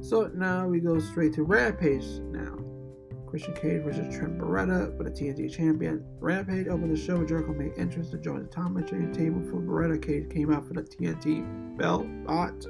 So, 0.00 0.30
now 0.34 0.66
we 0.66 0.80
go 0.80 0.98
straight 0.98 1.34
to 1.34 1.42
Rampage 1.42 2.06
now. 2.30 2.56
Christian 3.28 3.54
Cage 3.54 3.82
versus 3.82 4.14
Trent 4.14 4.38
Beretta 4.38 4.96
for 4.96 5.04
the 5.04 5.10
TNT 5.10 5.54
champion. 5.54 6.02
Rampage 6.18 6.66
opened 6.66 6.90
the 6.90 6.98
show. 6.98 7.24
Jericho 7.24 7.52
made 7.52 7.72
entrance 7.76 8.08
to 8.10 8.18
join 8.18 8.42
the 8.42 8.48
Tom 8.48 8.82
Chain 8.86 9.12
table 9.12 9.42
for 9.50 9.60
Beretta. 9.60 10.00
Cage 10.00 10.30
came 10.30 10.50
out 10.50 10.66
for 10.66 10.74
the 10.74 10.82
TNT 10.82 11.76
belt. 11.76 12.06
Bot. 12.24 12.64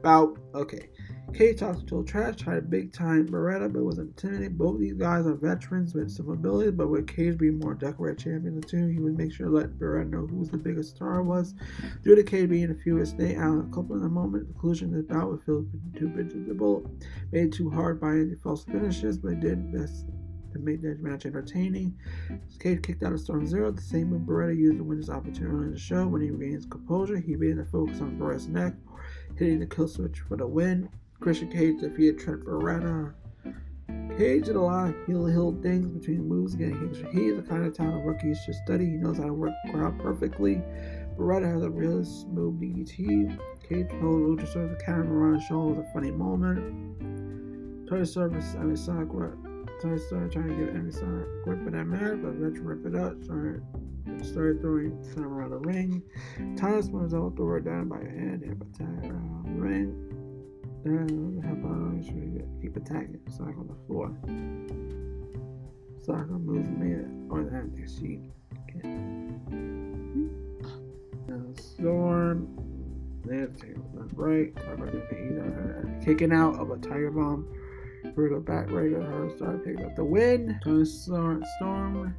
About 0.00 0.38
okay. 0.54 0.90
Cage 1.32 1.58
talked 1.58 1.88
to 1.88 2.04
trash, 2.04 2.36
tried 2.36 2.58
a 2.58 2.62
big 2.62 2.92
time 2.92 3.26
Beretta, 3.26 3.72
but 3.72 3.82
was 3.82 3.98
intimidated. 3.98 4.56
Both 4.56 4.78
these 4.78 4.94
guys 4.94 5.26
are 5.26 5.34
veterans 5.34 5.92
with 5.92 6.10
some 6.10 6.30
abilities, 6.30 6.72
but 6.72 6.88
with 6.88 7.08
Cage 7.08 7.38
being 7.38 7.58
more 7.58 7.74
decorated 7.74 8.22
champion 8.22 8.54
than 8.54 8.62
two, 8.62 8.86
he 8.86 9.00
would 9.00 9.18
make 9.18 9.32
sure 9.32 9.46
to 9.46 9.52
let 9.52 9.76
Beretta 9.78 10.10
know 10.10 10.26
who 10.26 10.44
the 10.44 10.56
biggest 10.56 10.94
star 10.94 11.22
was. 11.22 11.54
Due 12.04 12.14
to 12.14 12.22
Cage 12.22 12.48
being 12.48 12.70
a 12.70 12.74
few 12.74 13.04
stay 13.04 13.34
out 13.34 13.58
a 13.58 13.74
couple 13.74 13.96
in 13.96 14.02
the 14.02 14.08
moment, 14.08 14.46
the 14.46 14.52
conclusion 14.52 14.94
of 14.94 15.06
the 15.06 15.14
bout 15.14 15.28
would 15.28 15.42
feel 15.42 15.66
too 15.98 16.08
predictable, 16.10 16.88
made 17.32 17.52
too 17.52 17.68
hard 17.68 18.00
by 18.00 18.12
any 18.12 18.34
false 18.36 18.64
finishes, 18.64 19.18
but 19.18 19.40
did 19.40 19.72
best 19.72 20.06
to 20.52 20.60
make 20.60 20.82
the 20.82 20.96
match 21.00 21.26
entertaining. 21.26 21.98
Cage 22.60 22.80
kicked 22.82 23.02
out 23.02 23.12
of 23.12 23.18
Storm 23.18 23.44
Zero, 23.44 23.72
the 23.72 23.82
same 23.82 24.10
way 24.12 24.18
Beretta 24.18 24.56
used 24.56 24.78
to 24.78 24.84
win 24.84 24.98
his 24.98 25.10
opportunity 25.10 25.66
in 25.66 25.72
the 25.72 25.78
show. 25.78 26.06
When 26.06 26.22
he 26.22 26.30
regains 26.30 26.64
composure, 26.64 27.18
he 27.18 27.34
began 27.34 27.56
to 27.56 27.64
focus 27.64 28.00
on 28.00 28.16
Beretta's 28.18 28.46
neck, 28.46 28.74
hitting 29.36 29.58
the 29.58 29.66
kill 29.66 29.88
switch 29.88 30.20
for 30.20 30.36
the 30.36 30.46
win. 30.46 30.88
Christian 31.24 31.48
Cage 31.48 31.80
defeated 31.80 32.18
Trent 32.18 32.44
Beretta. 32.44 33.14
Cage 34.18 34.44
did 34.44 34.56
a 34.56 34.60
lot 34.60 34.90
of 34.90 35.06
heel 35.06 35.24
heel 35.24 35.58
things 35.62 35.90
between 35.90 36.28
moves 36.28 36.52
again. 36.52 36.74
He's, 36.86 36.98
is 36.98 37.36
the 37.36 37.48
kind 37.48 37.64
of 37.64 37.74
talent 37.74 38.00
of 38.00 38.04
rookies 38.04 38.38
should 38.44 38.56
study. 38.56 38.84
He 38.84 38.96
knows 38.98 39.16
how 39.16 39.24
to 39.24 39.32
work 39.32 39.54
the 39.64 39.72
crowd 39.72 39.98
perfectly. 39.98 40.60
Beretta 41.16 41.50
has 41.50 41.62
a 41.62 41.70
really 41.70 42.04
smooth 42.04 42.60
DDT. 42.60 43.38
Cage 43.66 43.88
pulled 44.02 44.38
Luchasaurus 44.38 44.78
the 44.78 44.84
camera 44.84 45.16
around 45.16 45.36
his 45.36 45.44
shoulder 45.44 45.80
was 45.80 45.86
a 45.88 45.92
funny 45.94 46.10
moment. 46.10 47.88
Toy 47.88 48.04
Service, 48.04 48.54
I 48.58 48.64
mean, 48.64 48.76
Sakura. 48.76 49.34
Toy 49.80 49.96
started 49.96 50.30
trying 50.30 50.48
to 50.48 50.54
get 50.56 50.74
Emi 50.74 50.92
Sakura 50.92 51.24
quick, 51.42 51.64
but 51.64 51.72
that 51.72 51.86
match, 51.86 52.20
but 52.20 52.34
Veteran 52.34 52.64
ripped 52.66 52.84
it 52.84 52.96
up. 52.96 53.24
Started, 53.24 53.62
started 54.22 54.60
throwing 54.60 55.02
some 55.14 55.24
around 55.24 55.52
the 55.52 55.58
ring. 55.60 56.02
Thomas 56.58 56.88
was 56.88 57.14
out, 57.14 57.34
throw 57.34 57.46
her 57.46 57.60
down 57.60 57.88
by 57.88 58.00
hand, 58.00 58.42
and 58.42 58.60
attack 58.60 59.10
around 59.10 59.46
the 59.46 59.62
ring. 59.62 60.13
And 60.84 61.42
help 61.42 61.64
out, 61.64 62.04
should 62.04 62.46
keep 62.60 62.76
attacking. 62.76 63.20
Sock 63.30 63.56
on 63.56 63.66
the 63.68 63.74
floor. 63.86 64.10
Soccer 66.04 66.38
moves 66.38 66.68
me 66.68 66.94
on 67.30 67.46
the 67.46 67.56
empty 67.56 67.86
sheet. 67.86 68.20
Now, 71.26 71.42
Storm. 71.54 72.48
There's 73.24 73.56
the 73.58 74.08
right. 74.12 74.54
Cover 74.54 74.90
the 74.90 75.00
kicking 76.04 76.32
out 76.32 76.60
of 76.60 76.70
a 76.70 76.76
tiger 76.76 77.10
bomb. 77.10 77.46
Brutal 78.14 78.40
back 78.40 78.70
right 78.70 78.92
at 78.92 79.02
her. 79.02 79.30
Start 79.34 79.64
picking 79.64 79.86
up 79.86 79.96
the 79.96 80.04
win. 80.04 80.60
Storm. 80.84 81.42
Storm. 81.56 82.14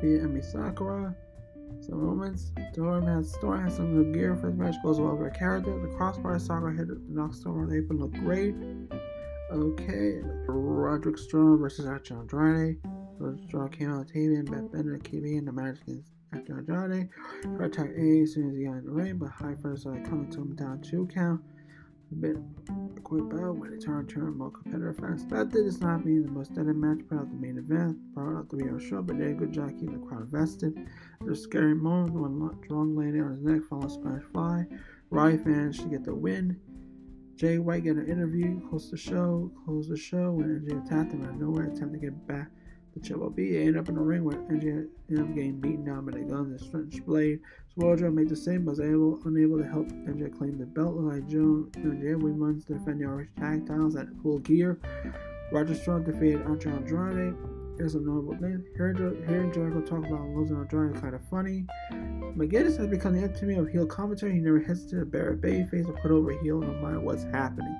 Via 0.00 0.20
Emi 0.20 0.42
Sakura. 0.42 1.14
Some 1.88 2.04
moments. 2.04 2.50
Storm 2.72 3.06
has 3.06 3.32
Storm 3.34 3.62
has 3.62 3.76
some 3.76 3.94
good 3.94 4.12
gear 4.12 4.36
for 4.36 4.50
this 4.50 4.58
match. 4.58 4.74
Goes 4.82 4.98
well 4.98 5.12
with 5.12 5.20
her 5.20 5.30
character. 5.30 5.78
The 5.78 5.94
crossbar 5.96 6.38
Sakura 6.38 6.74
hit 6.74 6.88
the 6.88 7.00
knock 7.08 7.32
Storm 7.34 7.62
on 7.62 7.72
apron 7.72 8.00
look 8.00 8.12
great. 8.12 8.54
Okay. 9.52 10.20
Roderick 10.48 11.16
Strong 11.16 11.58
versus 11.60 11.86
Archer 11.86 12.18
Andrade. 12.18 12.78
Roderick 13.18 13.44
Strong 13.46 13.68
came 13.70 13.92
out 13.92 14.08
the 14.08 14.12
TV 14.12 14.38
and 14.38 14.50
Beth 14.50 14.72
Bender 14.72 14.98
came 14.98 15.24
in 15.24 15.44
the 15.44 15.52
match 15.52 15.76
against 15.82 16.10
after 16.32 16.58
Andrade. 16.58 17.08
Tried 17.42 17.66
attack 17.66 17.90
A 17.96 18.22
as 18.22 18.34
soon 18.34 18.50
as 18.50 18.56
he 18.56 18.64
got 18.64 18.78
in 18.78 18.84
the 18.86 18.92
ring, 18.92 19.18
but 19.18 19.30
High 19.30 19.54
first 19.62 19.82
started 19.82 20.04
coming 20.04 20.30
to 20.32 20.38
him 20.38 20.56
down 20.56 20.80
two 20.80 21.06
count. 21.14 21.40
A 22.12 23.00
quick 23.00 23.28
bout 23.28 23.56
when 23.56 23.72
it 23.72 23.84
turned 23.84 24.08
turned 24.08 24.36
more 24.36 24.50
competitive 24.50 24.96
fans. 24.96 25.26
That 25.26 25.50
did 25.50 25.66
is 25.66 25.80
not 25.80 26.04
being 26.04 26.22
the 26.22 26.30
most 26.30 26.52
standard 26.52 26.76
match 26.76 27.00
part 27.08 27.22
of 27.22 27.30
the 27.30 27.36
main 27.36 27.58
event, 27.58 27.98
brought 28.14 28.38
out 28.38 28.48
the 28.48 28.58
real 28.58 28.78
show, 28.78 29.02
but 29.02 29.18
did 29.18 29.32
a 29.32 29.34
good 29.34 29.52
job 29.52 29.70
keeping 29.70 30.00
the 30.00 30.06
crowd 30.06 30.22
invested. 30.22 30.86
There's 31.20 31.40
a 31.40 31.42
scary 31.42 31.74
moment 31.74 32.14
when 32.14 32.64
Strong 32.64 32.94
landed 32.94 33.22
on 33.22 33.32
his 33.32 33.42
neck, 33.42 33.62
following 33.68 33.90
Spanish 33.90 34.24
Fly. 34.32 34.66
Roddy 35.10 35.38
managed 35.38 35.80
to 35.80 35.88
get 35.88 36.04
the 36.04 36.14
win. 36.14 36.60
Jay 37.34 37.58
White 37.58 37.84
got 37.84 37.96
an 37.96 38.06
interview, 38.06 38.60
closed 38.68 38.92
the 38.92 38.96
show, 38.96 39.50
closed 39.64 39.90
the 39.90 39.96
show 39.96 40.30
when 40.30 40.48
NJ 40.48 40.86
attacked 40.86 41.12
him 41.12 41.24
out 41.24 41.30
of 41.30 41.40
nowhere, 41.40 41.64
attempting 41.64 42.00
to 42.00 42.06
get 42.06 42.26
back 42.26 42.50
B 43.34 43.58
ended 43.58 43.76
up 43.76 43.88
in 43.88 43.94
the 43.94 44.00
ring 44.00 44.24
where 44.24 44.36
NJ 44.36 44.88
ended 45.10 45.20
up 45.20 45.34
getting 45.34 45.60
beaten 45.60 45.84
down 45.84 46.06
by 46.06 46.12
the 46.12 46.24
guns 46.24 46.60
and 46.60 46.70
French 46.70 47.04
blade. 47.04 47.40
Swordjo 47.76 48.12
made 48.12 48.28
the 48.28 48.36
same, 48.36 48.64
but 48.64 48.72
was 48.72 48.80
able, 48.80 49.20
unable 49.24 49.58
to 49.58 49.64
help 49.68 49.86
NJ 49.88 50.36
claim 50.36 50.58
the 50.58 50.66
belt. 50.66 50.94
Like 50.96 51.28
Joe 51.28 51.68
and 51.74 52.40
wins 52.40 52.64
to 52.66 52.74
defend 52.74 53.00
the 53.00 53.04
orange 53.06 53.30
tag 53.38 53.66
titles 53.66 53.96
at 53.96 54.08
full 54.22 54.38
gear. 54.38 54.78
Roger 55.52 55.74
Strong 55.74 56.04
defeated 56.04 56.42
Andrade 56.42 56.74
Andrade. 56.74 57.34
Here's 57.76 57.94
a 57.94 58.00
notable 58.00 58.34
thing. 58.36 58.64
Hearing 58.74 59.52
Jericho 59.52 59.82
talk 59.82 60.06
about 60.06 60.26
losing 60.30 60.56
Andrade 60.56 60.96
is 60.96 61.00
kind 61.00 61.14
of 61.14 61.20
funny. 61.28 61.66
McGinnis 62.34 62.78
has 62.78 62.86
become 62.86 63.12
the 63.14 63.24
epitome 63.24 63.56
of 63.56 63.68
heel 63.68 63.86
commentary. 63.86 64.32
He 64.32 64.40
never 64.40 64.60
hesitated 64.60 65.00
to 65.00 65.04
bear 65.04 65.32
a 65.32 65.36
babyface 65.36 65.86
or 65.86 65.92
put 66.00 66.10
over 66.10 66.32
heel 66.42 66.60
no 66.60 66.72
matter 66.80 67.00
what's 67.00 67.24
happening. 67.24 67.78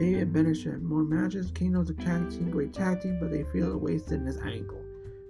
And 0.00 0.32
Bennett 0.32 0.56
should 0.58 0.72
have 0.72 0.82
more 0.82 1.04
matches. 1.04 1.50
Kingdom's 1.52 1.90
a 1.90 1.94
tag 1.94 2.30
team, 2.30 2.50
great 2.50 2.72
tag 2.72 3.00
team, 3.00 3.18
but 3.20 3.30
they 3.30 3.44
feel 3.44 3.76
wasted 3.78 4.20
in 4.20 4.26
his 4.26 4.38
ankle. 4.38 4.82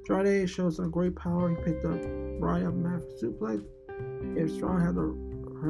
Andrade 0.08 0.48
shows 0.48 0.76
some 0.76 0.90
great 0.90 1.16
power. 1.16 1.50
He 1.50 1.56
picked 1.56 1.84
up 1.84 1.98
right 2.38 2.62
up 2.62 2.74
mat 2.74 3.00
for 3.00 3.26
suplex. 3.26 3.64
If 4.36 4.50
Strong 4.52 4.80
had 4.80 4.94
the 4.94 5.26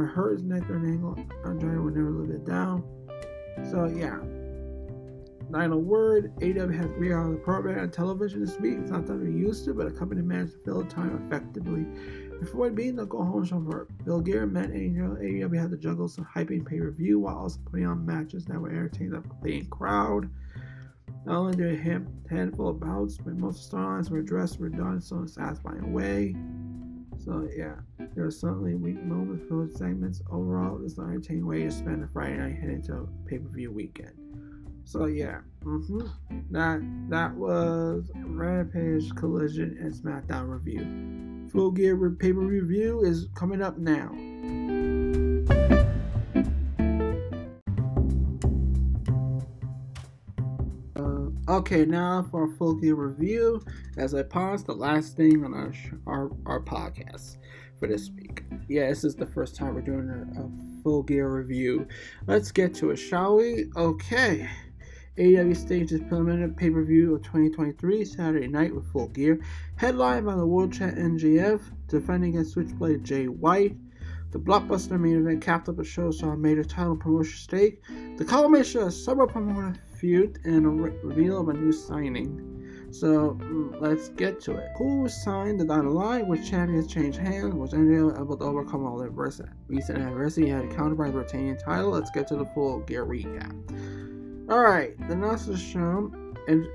hurt 0.06 0.32
his 0.32 0.42
neck 0.42 0.66
during 0.66 0.82
the 0.82 0.90
angle, 0.90 1.18
Andrade 1.44 1.80
would 1.80 1.96
never 1.96 2.10
live 2.10 2.30
it 2.30 2.44
down. 2.44 2.84
So 3.70 3.86
yeah. 3.86 4.18
Final 5.50 5.80
word, 5.80 6.32
AW 6.42 6.68
has 6.68 6.86
three 6.96 7.12
hours 7.12 7.36
of 7.36 7.42
program 7.44 7.78
on 7.78 7.90
television 7.90 8.44
this 8.44 8.58
week. 8.58 8.78
It's 8.80 8.90
not 8.90 9.06
that 9.06 9.14
we 9.14 9.30
used 9.30 9.64
to, 9.66 9.74
but 9.74 9.86
a 9.86 9.92
company 9.92 10.20
managed 10.20 10.54
to 10.54 10.58
fill 10.58 10.82
the 10.82 10.90
time 10.90 11.22
effectively. 11.24 11.86
Before 12.40 12.66
it 12.66 12.74
being 12.74 12.96
the 12.96 13.06
go 13.06 13.22
home 13.22 13.44
show 13.44 13.62
for 13.62 13.86
Bill 14.04 14.20
Gear, 14.20 14.46
Matt 14.46 14.72
Angel, 14.72 15.16
AEW 15.16 15.60
had 15.60 15.70
to 15.70 15.76
juggle 15.76 16.08
some 16.08 16.24
hyping 16.26 16.66
pay 16.66 16.78
per 16.78 16.90
view 16.90 17.20
while 17.20 17.36
also 17.36 17.60
putting 17.64 17.86
on 17.86 18.04
matches 18.04 18.44
that 18.46 18.60
were 18.60 18.70
entertaining 18.70 19.12
the 19.12 19.22
paying 19.42 19.66
crowd. 19.66 20.28
Not 21.24 21.38
only 21.38 21.56
did 21.56 21.74
a 21.74 22.04
handful 22.28 22.68
of 22.68 22.80
bouts, 22.80 23.16
but 23.16 23.36
most 23.36 23.70
storylines 23.70 24.10
were 24.10 24.18
addressed 24.18 24.60
were 24.60 24.68
done 24.68 25.00
so 25.00 25.16
in 25.16 25.28
satisfying 25.28 25.92
way. 25.92 26.36
So 27.18 27.48
yeah, 27.56 27.74
there 28.14 28.26
are 28.26 28.30
certainly 28.30 28.74
weak 28.74 29.02
moments, 29.02 29.48
filled 29.48 29.76
segments. 29.76 30.22
Overall, 30.30 30.80
it's 30.84 30.98
an 30.98 31.10
entertaining 31.10 31.46
way 31.46 31.64
to 31.64 31.70
spend 31.70 32.04
a 32.04 32.08
Friday 32.08 32.36
night 32.36 32.56
heading 32.60 32.82
to 32.82 32.94
a 32.94 33.28
pay 33.28 33.38
per 33.38 33.48
view 33.48 33.72
weekend. 33.72 34.12
So 34.84 35.06
yeah, 35.06 35.40
mm-hmm. 35.64 36.06
that 36.52 36.80
that 37.08 37.34
was 37.34 38.08
Rampage, 38.14 39.12
Collision, 39.16 39.76
and 39.80 39.92
SmackDown 39.92 40.48
review. 40.48 41.35
Full 41.56 41.70
Gear 41.70 42.10
pay 42.10 42.34
per 42.34 42.40
review 42.40 43.00
is 43.02 43.28
coming 43.34 43.62
up 43.62 43.78
now. 43.78 44.12
Uh, 50.94 51.30
okay, 51.56 51.86
now 51.86 52.26
for 52.30 52.44
a 52.44 52.48
full 52.58 52.74
gear 52.74 52.94
review. 52.94 53.64
As 53.96 54.12
I 54.12 54.22
pause, 54.22 54.64
the 54.64 54.74
last 54.74 55.16
thing 55.16 55.46
on 55.46 55.54
our 55.54 55.72
our, 56.06 56.30
our 56.44 56.60
podcast 56.60 57.38
for 57.78 57.88
this 57.88 58.10
week. 58.10 58.44
Yeah, 58.68 58.90
this 58.90 59.02
is 59.02 59.14
the 59.14 59.24
first 59.24 59.56
time 59.56 59.76
we're 59.76 59.80
doing 59.80 60.10
a, 60.10 60.42
a 60.42 60.82
full 60.82 61.04
gear 61.04 61.30
review. 61.30 61.88
Let's 62.26 62.52
get 62.52 62.74
to 62.74 62.90
it, 62.90 62.96
shall 62.96 63.36
we? 63.36 63.70
Okay. 63.74 64.46
AEW 65.18 65.56
staged 65.56 65.92
its 65.92 66.04
preliminary 66.08 66.52
pay 66.52 66.68
per 66.68 66.82
view 66.82 67.14
of 67.14 67.22
2023 67.22 68.04
Saturday 68.04 68.48
night 68.48 68.74
with 68.74 68.90
full 68.92 69.08
gear, 69.08 69.40
headlined 69.76 70.26
by 70.26 70.34
the 70.34 70.46
World 70.46 70.72
Champ 70.72 70.94
MJF 70.96 71.60
defending 71.88 72.30
against 72.30 72.52
Switchblade 72.52 73.02
Jay 73.02 73.26
White. 73.26 73.76
The 74.32 74.38
blockbuster 74.38 75.00
main 75.00 75.16
event 75.16 75.40
capped 75.40 75.70
up 75.70 75.78
a 75.78 75.84
show 75.84 76.10
saw 76.10 76.32
a 76.32 76.36
major 76.36 76.64
title 76.64 76.96
promotion 76.96 77.38
stake, 77.38 77.80
the 78.18 78.24
culmination 78.24 78.82
of 78.82 78.92
several 78.92 79.26
promoter 79.26 79.74
feud, 79.94 80.38
and 80.44 80.66
a 80.66 80.68
re- 80.68 80.92
reveal 81.02 81.40
of 81.40 81.48
a 81.48 81.54
new 81.54 81.72
signing. 81.72 82.56
So 82.90 83.38
mm, 83.40 83.80
let's 83.80 84.10
get 84.10 84.40
to 84.42 84.56
it. 84.56 84.70
Who 84.76 85.08
signed 85.08 85.60
the 85.60 85.64
dotted 85.64 85.92
line? 85.92 86.28
Which 86.28 86.48
champions 86.48 86.92
changed 86.92 87.18
hands? 87.18 87.54
Was 87.54 87.72
NJO 87.72 88.20
able 88.20 88.36
to 88.36 88.44
overcome 88.44 88.84
all 88.84 88.98
their 88.98 89.10
recent 89.10 89.98
adversity? 89.98 90.48
Had 90.48 90.70
countered 90.76 90.98
by 90.98 91.10
the 91.10 91.18
retaining 91.18 91.56
title. 91.56 91.90
Let's 91.90 92.10
get 92.10 92.28
to 92.28 92.36
the 92.36 92.46
full 92.46 92.80
gear 92.80 93.06
recap. 93.06 93.54
Alright, 94.48 94.96
the 95.08 95.32
is 95.48 95.60
shown 95.60 96.34
and. 96.48 96.66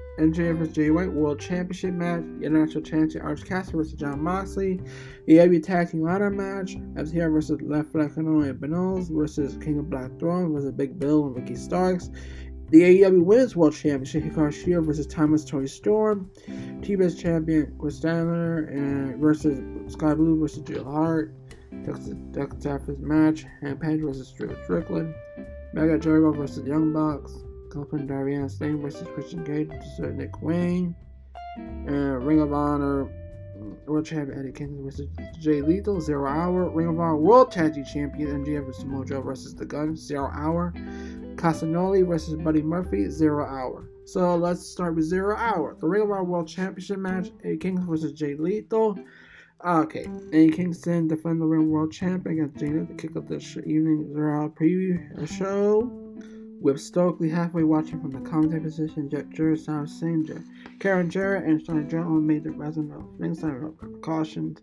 Jay 0.71 0.91
White 0.91 1.11
World 1.11 1.39
Championship 1.39 1.93
match, 1.95 2.21
the 2.37 2.45
International 2.45 2.83
Champion 2.83 3.23
Orange 3.23 3.43
Cassidy 3.43 3.77
versus 3.77 3.93
John 3.93 4.21
Moxley, 4.21 4.79
the 5.25 5.37
AEW 5.37 5.63
Tag 5.63 5.89
Team 5.89 6.03
Ladder 6.03 6.29
match, 6.29 6.75
FTR 6.75 7.33
versus 7.33 7.59
Left 7.61 7.91
Flacano 7.91 8.47
and 8.47 8.59
Benoz 8.59 9.09
versus 9.09 9.57
King 9.57 9.79
of 9.79 9.89
Black 9.89 10.11
Throne 10.19 10.53
versus 10.53 10.71
Big 10.73 10.99
Bill 10.99 11.25
and 11.25 11.35
Ricky 11.35 11.55
Starks, 11.55 12.11
the 12.69 12.81
AEW 12.81 13.23
Women's 13.23 13.55
World 13.55 13.73
Championship, 13.73 14.23
Hikaru 14.23 14.51
Shida 14.51 14.85
versus 14.85 15.07
Timeless 15.07 15.43
Toni 15.43 15.65
Storm, 15.65 16.29
TBS 16.81 17.19
Champion 17.19 17.75
Kris 17.79 17.99
Statlander 17.99 18.69
and 18.69 19.19
versus 19.19 19.59
Skye 19.91 20.13
Blue 20.13 20.39
versus 20.39 20.61
Jill 20.61 20.83
Hart, 20.83 21.33
Dexter 21.83 22.59
Stafford's 22.59 23.01
match, 23.01 23.45
and 23.61 23.79
Page 23.79 24.01
versus 24.01 24.27
Strickland, 24.27 25.15
Mega 25.73 25.97
Jericho 25.97 26.31
versus 26.31 26.67
Young 26.67 26.93
Bucks, 26.93 27.33
Copeland 27.71 28.09
Darian 28.09 28.49
Stain 28.49 28.81
versus 28.81 29.07
Christian 29.13 29.45
Cage 29.45 29.69
versus 29.69 30.13
Nick 30.13 30.41
Wayne. 30.41 30.93
And 31.57 32.25
Ring 32.25 32.41
of 32.41 32.53
Honor 32.53 33.05
mm, 33.57 33.85
World 33.85 34.05
Champion 34.05 34.39
Eddie 34.39 34.51
Kingston 34.51 34.83
versus 34.83 35.09
Jay 35.39 35.61
Lethal, 35.61 36.01
Zero 36.01 36.29
Hour. 36.29 36.69
Ring 36.69 36.87
of 36.87 36.99
Honor 36.99 37.17
World 37.17 37.51
Tag 37.51 37.73
Team 37.73 37.85
Champion 37.85 38.43
MJF 38.43 38.65
versus 38.65 38.83
Mojo 38.83 39.23
versus 39.23 39.55
The 39.55 39.65
Gun, 39.65 39.95
Zero 39.95 40.29
Hour. 40.33 40.73
Castagnoli 41.35 42.05
versus 42.05 42.35
Buddy 42.35 42.61
Murphy, 42.61 43.09
Zero 43.09 43.45
Hour. 43.45 43.87
So 44.05 44.35
let's 44.35 44.67
start 44.67 44.95
with 44.95 45.05
Zero 45.05 45.35
Hour. 45.37 45.77
The 45.79 45.87
Ring 45.87 46.03
of 46.03 46.11
Honor 46.11 46.23
World 46.25 46.47
Championship 46.47 46.99
match, 46.99 47.31
Eddie 47.43 47.57
Kingston 47.57 47.87
versus 47.87 48.11
Jay 48.11 48.35
Lethal. 48.35 48.99
Okay, 49.65 50.07
Eddie 50.33 50.51
Kingston 50.51 51.07
defend 51.07 51.39
the 51.39 51.45
Ring 51.45 51.69
World 51.69 51.91
Champion 51.93 52.39
against 52.39 52.59
Jay 52.59 52.69
to 52.69 52.87
kick 52.97 53.15
off 53.15 53.27
this 53.27 53.55
evening 53.57 54.11
Zero 54.13 54.41
Hour 54.41 54.49
preview 54.49 55.27
show 55.27 56.00
with 56.61 56.79
Stokely 56.79 57.29
halfway 57.29 57.63
watching 57.63 57.99
from 57.99 58.11
the 58.11 58.29
commentary 58.29 58.61
position, 58.61 59.09
Jeff 59.09 59.27
Jarrett, 59.29 59.61
Sam 59.61 59.87
Singer, 59.87 60.43
Karen 60.79 61.09
Jarrett, 61.09 61.45
and 61.45 61.65
Sean 61.65 61.89
Gentleman 61.89 62.27
made 62.27 62.43
the 62.43 62.51
resident 62.51 62.93
of 62.93 63.19
ringside 63.19 63.77
precautions. 63.77 64.59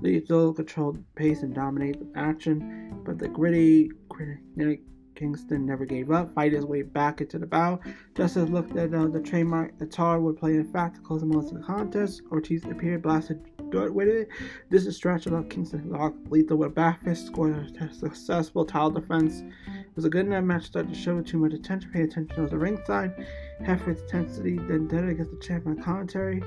Lethal 0.00 0.52
controlled 0.52 1.02
pace 1.14 1.42
and 1.42 1.54
dominated 1.54 2.12
the 2.12 2.18
action, 2.18 3.00
but 3.04 3.18
the 3.18 3.28
gritty, 3.28 3.90
kinetic 4.10 4.82
Kingston 5.14 5.64
never 5.64 5.86
gave 5.86 6.10
up, 6.10 6.34
fight 6.34 6.52
his 6.52 6.66
way 6.66 6.82
back 6.82 7.20
into 7.20 7.38
the 7.38 7.46
bow. 7.46 7.80
Justice 8.14 8.50
looked 8.50 8.76
at 8.76 8.92
uh, 8.92 9.06
the 9.06 9.20
trademark 9.20 9.78
the 9.78 9.86
tar 9.86 10.20
would 10.20 10.36
play 10.36 10.54
in 10.54 10.70
fact 10.70 10.96
to 10.96 11.00
close 11.00 11.20
the 11.20 11.26
most 11.26 11.52
of 11.52 11.58
the 11.58 11.64
contest. 11.64 12.20
Ortiz 12.30 12.64
appeared, 12.66 13.02
blasted 13.02 13.40
dirt 13.70 13.94
with 13.94 14.08
it. 14.08 14.28
This 14.70 14.86
is 14.86 14.96
stretch 14.96 15.26
of 15.26 15.48
Kingston 15.48 15.90
locked 15.90 16.30
lethal 16.30 16.58
with 16.58 16.68
a 16.68 16.70
back 16.70 17.02
fist, 17.02 17.26
scored 17.26 17.76
a 17.80 17.94
successful 17.94 18.64
title 18.64 18.90
defense 18.90 19.42
It 19.66 19.96
was 19.96 20.04
a 20.04 20.10
good 20.10 20.26
enough 20.26 20.44
match 20.44 20.64
started 20.64 20.92
to 20.92 20.98
show 20.98 21.20
too 21.22 21.38
much 21.38 21.52
attention. 21.52 21.90
Pay 21.92 22.02
attention 22.02 22.36
to 22.36 22.46
the 22.46 22.58
ringside. 22.58 23.26
Half 23.64 23.86
with 23.86 24.02
intensity, 24.02 24.58
then 24.58 24.86
dead 24.88 25.04
against 25.04 25.32
the 25.32 25.38
champion 25.38 25.82
commentary. 25.82 26.42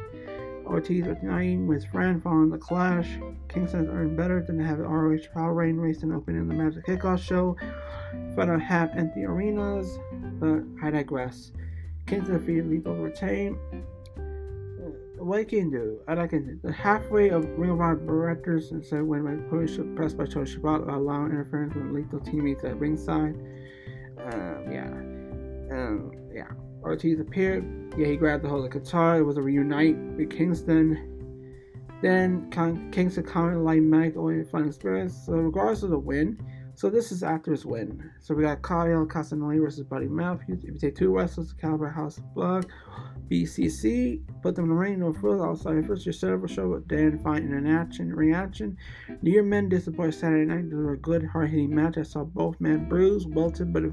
Ortiz 0.65 1.05
was 1.05 1.17
uniting 1.23 1.65
with 1.65 1.85
friend 1.87 2.21
following 2.21 2.51
the 2.51 2.57
clash. 2.57 3.17
Kingston 3.47 3.87
earned 3.87 4.15
better 4.15 4.43
than 4.43 4.59
to 4.59 4.63
have 4.63 4.77
ROH 4.77 5.33
Power 5.33 5.53
Reign 5.53 5.77
race 5.77 6.03
and 6.03 6.13
open 6.13 6.35
in 6.35 6.47
the 6.47 6.53
Magic 6.53 6.85
Kickoff 6.85 7.19
show. 7.19 7.57
Fun 8.35 8.49
of 8.49 8.61
half 8.61 8.89
empty 8.95 9.25
arenas, 9.25 9.97
but 10.39 10.61
I 10.83 10.91
digress. 10.91 11.51
Kingston 12.05 12.37
defeated 12.37 12.69
Lethal 12.69 12.95
to 12.95 13.01
retain 13.01 13.57
what 15.19 15.47
can 15.47 15.69
do? 15.69 15.99
I 16.07 16.27
can 16.27 16.59
the 16.63 16.71
halfway 16.71 17.29
of 17.29 17.45
Ring 17.57 17.71
of 17.71 17.81
Honor 17.81 17.95
directors 17.97 18.71
and 18.71 18.85
said 18.85 19.03
when 19.03 19.23
my 19.23 19.35
push 19.49 19.77
pressed 19.95 20.17
by 20.17 20.25
Tony 20.25 20.45
Schiavone 20.45 20.91
allowing 20.91 21.31
interference 21.31 21.75
with 21.75 21.91
lethal 21.91 22.19
teammates 22.19 22.63
at 22.63 22.77
ringside. 22.79 23.35
Um, 24.17 24.71
yeah, 24.71 24.91
um, 25.71 26.11
yeah. 26.33 26.47
Ortiz 26.81 27.19
appeared. 27.19 27.93
Yeah, 27.97 28.07
he 28.07 28.15
grabbed 28.15 28.43
the 28.43 28.49
hold 28.49 28.65
of 28.65 28.71
guitar. 28.71 29.17
It 29.17 29.23
was 29.23 29.37
a 29.37 29.41
reunite 29.41 29.97
with 30.15 30.29
Kingston. 30.29 31.05
Then 32.01 32.49
Kingston 32.91 33.23
countered 33.23 33.59
like 33.59 33.81
Mike 33.81 34.15
only 34.15 34.43
fun 34.45 34.67
experience. 34.67 35.25
So 35.25 35.33
regardless 35.33 35.83
of 35.83 35.89
the 35.89 35.99
win, 35.99 36.39
so 36.79 36.89
this 36.89 37.11
is 37.11 37.23
after 37.23 37.51
his 37.51 37.65
win. 37.65 38.09
So 38.21 38.33
we 38.33 38.43
got 38.43 38.61
Claudio 38.61 39.05
Castagnoli 39.05 39.59
versus 39.59 39.83
Buddy 39.83 40.07
Matthews. 40.07 40.63
If 40.63 40.75
you 40.75 40.79
take 40.79 40.95
two 40.95 41.13
wrestlers, 41.13 41.51
Caliber 41.51 41.89
House 41.89 42.19
of 42.19 42.33
Blood, 42.33 42.67
BCC, 43.29 44.21
put 44.41 44.55
them 44.55 44.63
in 44.63 44.69
the 44.69 44.75
ring, 44.77 44.99
no 45.01 45.11
further 45.11 45.45
outside 45.45 45.85
first 45.85 46.05
your 46.05 46.13
server 46.13 46.47
show 46.47 46.69
with 46.69 46.87
Dan 46.87 47.19
Fine 47.19 47.43
in 47.43 47.53
an 47.53 47.67
action 47.67 48.15
reaction. 48.15 48.77
New 49.21 49.29
Year 49.29 49.43
men 49.43 49.67
disappointed 49.67 50.13
Saturday 50.13 50.45
night. 50.45 50.69
They 50.69 50.75
were 50.77 50.93
a 50.93 50.97
good 50.97 51.25
hard 51.25 51.49
hitting 51.49 51.75
match. 51.75 51.97
I 51.97 52.03
saw 52.03 52.23
both 52.23 52.61
men 52.61 52.87
bruised, 52.87 53.29
welted, 53.29 53.73
but 53.73 53.83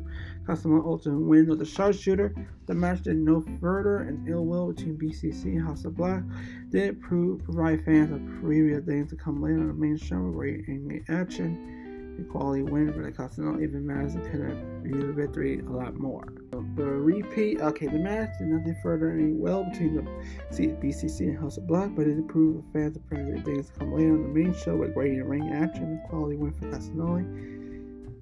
Castagnoli 0.45 0.87
ultimate 0.87 1.27
win 1.27 1.49
with 1.49 1.59
the 1.59 1.67
sharpshooter. 1.67 2.37
The 2.67 2.75
match 2.75 3.03
did 3.03 3.17
no 3.17 3.45
further 3.61 4.03
and 4.03 4.29
ill 4.29 4.47
will 4.47 4.73
between 4.73 4.97
BCC 4.97 5.57
and 5.57 5.67
House 5.67 5.85
of 5.85 5.97
Black 5.97 6.23
did 6.69 7.01
prove 7.01 7.43
provide 7.43 7.85
fans 7.85 8.13
of 8.13 8.23
previous 8.41 8.85
things 8.85 9.11
to 9.11 9.17
come 9.17 9.43
later 9.43 9.59
on 9.59 9.67
the 9.67 9.75
main 9.75 9.97
show, 9.97 10.31
great 10.31 10.69
in 10.69 10.87
the 10.87 11.13
action 11.13 11.83
quality 12.25 12.63
win 12.63 12.93
for 12.93 13.03
the 13.03 13.13
Continental 13.13 13.61
even 13.63 13.87
Madison 13.87 14.23
could 14.23 14.41
have 14.41 14.87
used 14.87 15.09
the 15.09 15.13
victory 15.13 15.61
a 15.61 15.71
lot 15.71 15.95
more. 15.95 16.33
The 16.77 16.85
repeat, 16.85 17.61
okay, 17.61 17.87
the 17.87 17.99
match 17.99 18.31
did 18.39 18.49
nothing 18.49 18.77
further 18.83 19.11
any 19.11 19.33
well 19.33 19.65
between 19.65 19.97
the 19.97 20.03
BCC 20.51 21.21
and 21.21 21.39
House 21.39 21.57
of 21.57 21.67
Black, 21.67 21.95
but 21.95 22.07
it 22.07 22.13
improved 22.13 22.67
the 22.69 22.79
fans 22.79 22.97
of 22.97 23.07
previous 23.09 23.43
things 23.45 23.71
come 23.79 23.93
later 23.93 24.13
on 24.13 24.23
the 24.23 24.29
main 24.29 24.55
show 24.55 24.77
with 24.77 24.95
great 24.95 25.23
ring 25.25 25.51
action 25.53 25.85
and 25.85 26.09
quality 26.09 26.37
win 26.37 26.53
for 26.53 26.67
Castagnoli. 26.67 27.25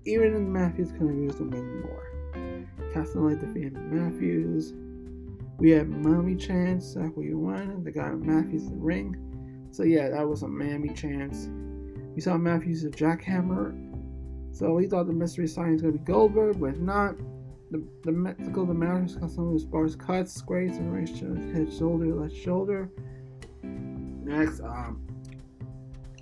Even 0.06 0.34
the 0.34 0.40
Matthews 0.40 0.92
could 0.92 1.08
have 1.08 1.16
used 1.16 1.38
the 1.38 1.44
win 1.44 1.82
more. 1.82 2.10
Castagnoli 2.92 3.40
defeated 3.40 3.76
Matthews. 3.76 4.72
We 5.58 5.70
had 5.70 5.88
Mommy 5.88 6.34
Chance, 6.34 6.96
we 7.16 7.32
won. 7.34 7.84
The 7.84 7.92
guy 7.92 8.10
Matthews 8.10 8.68
the 8.68 8.76
ring. 8.76 9.16
So 9.70 9.82
yeah, 9.82 10.08
that 10.08 10.28
was 10.28 10.42
a 10.42 10.48
Mammy 10.48 10.90
Chance. 10.90 11.48
We 12.14 12.20
saw 12.20 12.36
Matthews 12.36 12.84
a 12.84 12.90
jackhammer 12.90 13.83
so 14.54 14.72
we 14.72 14.86
thought 14.86 15.08
the 15.08 15.12
mystery 15.12 15.48
sign 15.48 15.72
was 15.72 15.82
going 15.82 15.94
to 15.94 15.98
be 15.98 16.04
Goldberg, 16.04 16.60
but 16.60 16.66
if 16.66 16.78
not, 16.78 17.16
the, 17.72 17.84
the 18.04 18.12
mythical, 18.12 18.64
the 18.64 18.72
matters 18.72 19.16
got 19.16 19.30
some 19.30 19.48
of 19.48 19.54
his 19.54 19.64
bars 19.64 19.96
cuts, 19.96 20.32
scrapes, 20.32 20.76
and 20.76 20.94
right 20.94 21.08
head, 21.08 21.72
shoulder, 21.72 22.14
left 22.14 22.36
shoulder. 22.36 22.88
Next, 23.64 24.60
um, 24.60 25.04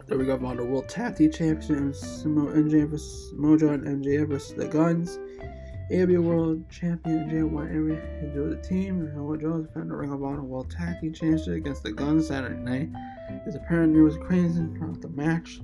there 0.06 0.16
we 0.16 0.24
go 0.24 0.32
about 0.32 0.56
the 0.56 0.64
World 0.64 0.88
Tag 0.88 1.16
Team 1.16 1.30
Championships, 1.30 2.22
MJ 2.24 2.88
versus 2.88 3.34
Mojo 3.34 3.74
and 3.74 4.02
MJF 4.02 4.28
versus 4.28 4.54
the 4.54 4.66
Guns. 4.66 5.18
AW 5.92 6.22
World 6.22 6.70
Champion 6.70 7.28
MJ 7.28 7.46
won 7.46 7.66
every 7.66 8.32
do 8.32 8.48
the 8.48 8.56
team, 8.66 9.02
and 9.02 9.14
Mojo 9.14 9.66
defended 9.66 9.90
the 9.90 9.96
Ring 9.96 10.10
of 10.10 10.24
Honor 10.24 10.42
World 10.42 10.70
Tag 10.70 11.02
Team 11.02 11.12
Championship 11.12 11.54
against 11.54 11.82
the 11.82 11.92
Guns 11.92 12.28
Saturday 12.28 12.56
night. 12.56 12.88
It's 13.46 13.56
apparent 13.56 13.92
there 13.92 14.04
was 14.04 14.16
crazy 14.16 14.66
throughout 14.74 15.02
the 15.02 15.10
match 15.10 15.60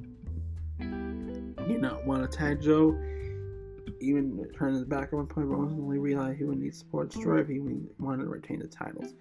did 1.69 1.81
not 1.81 2.05
want 2.07 2.31
to 2.31 2.37
tag 2.37 2.61
Joe. 2.61 2.99
Even 4.01 4.47
turned 4.57 4.77
his 4.77 4.85
back 4.85 5.09
at 5.09 5.12
one 5.14 5.27
point, 5.27 5.49
but 5.49 5.57
ultimately 5.57 5.99
realized 5.99 6.39
he 6.39 6.45
would 6.45 6.59
need 6.59 6.75
support 6.75 7.11
destroy 7.11 7.41
if 7.41 7.49
he 7.49 7.61
wanted 7.99 8.25
to 8.25 8.29
retain 8.29 8.61
the 8.61 8.66
titles. 8.66 9.14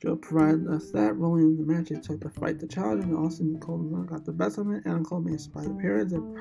Joe 0.00 0.16
provided 0.16 0.68
us 0.68 0.90
that, 0.92 1.16
rolling 1.16 1.42
in 1.42 1.56
the 1.56 1.72
match. 1.72 1.90
It 1.90 2.04
took 2.04 2.20
the 2.20 2.30
fight 2.30 2.60
to 2.60 2.68
challenge, 2.68 3.04
and 3.04 3.16
Austin 3.16 3.58
Coleman 3.58 4.06
got 4.06 4.24
the 4.24 4.32
best 4.32 4.58
of 4.58 4.70
it. 4.70 4.82
Adam 4.86 5.04
Cole 5.04 5.20
made 5.20 5.34
a 5.34 5.38
surprise 5.38 5.66
appearance 5.66 6.12
and 6.12 6.36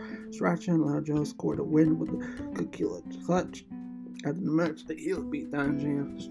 allowed 0.81 1.05
Joe 1.05 1.23
score 1.23 1.55
to 1.55 1.63
win 1.63 1.97
with 1.97 2.11
the 2.55 2.65
Killer 2.65 3.01
clutch. 3.25 3.65
After 4.25 4.41
the 4.41 4.51
match, 4.51 4.85
the 4.85 4.95
heel 4.95 5.23
beat 5.23 5.51
down 5.51 5.79
James 5.79 6.29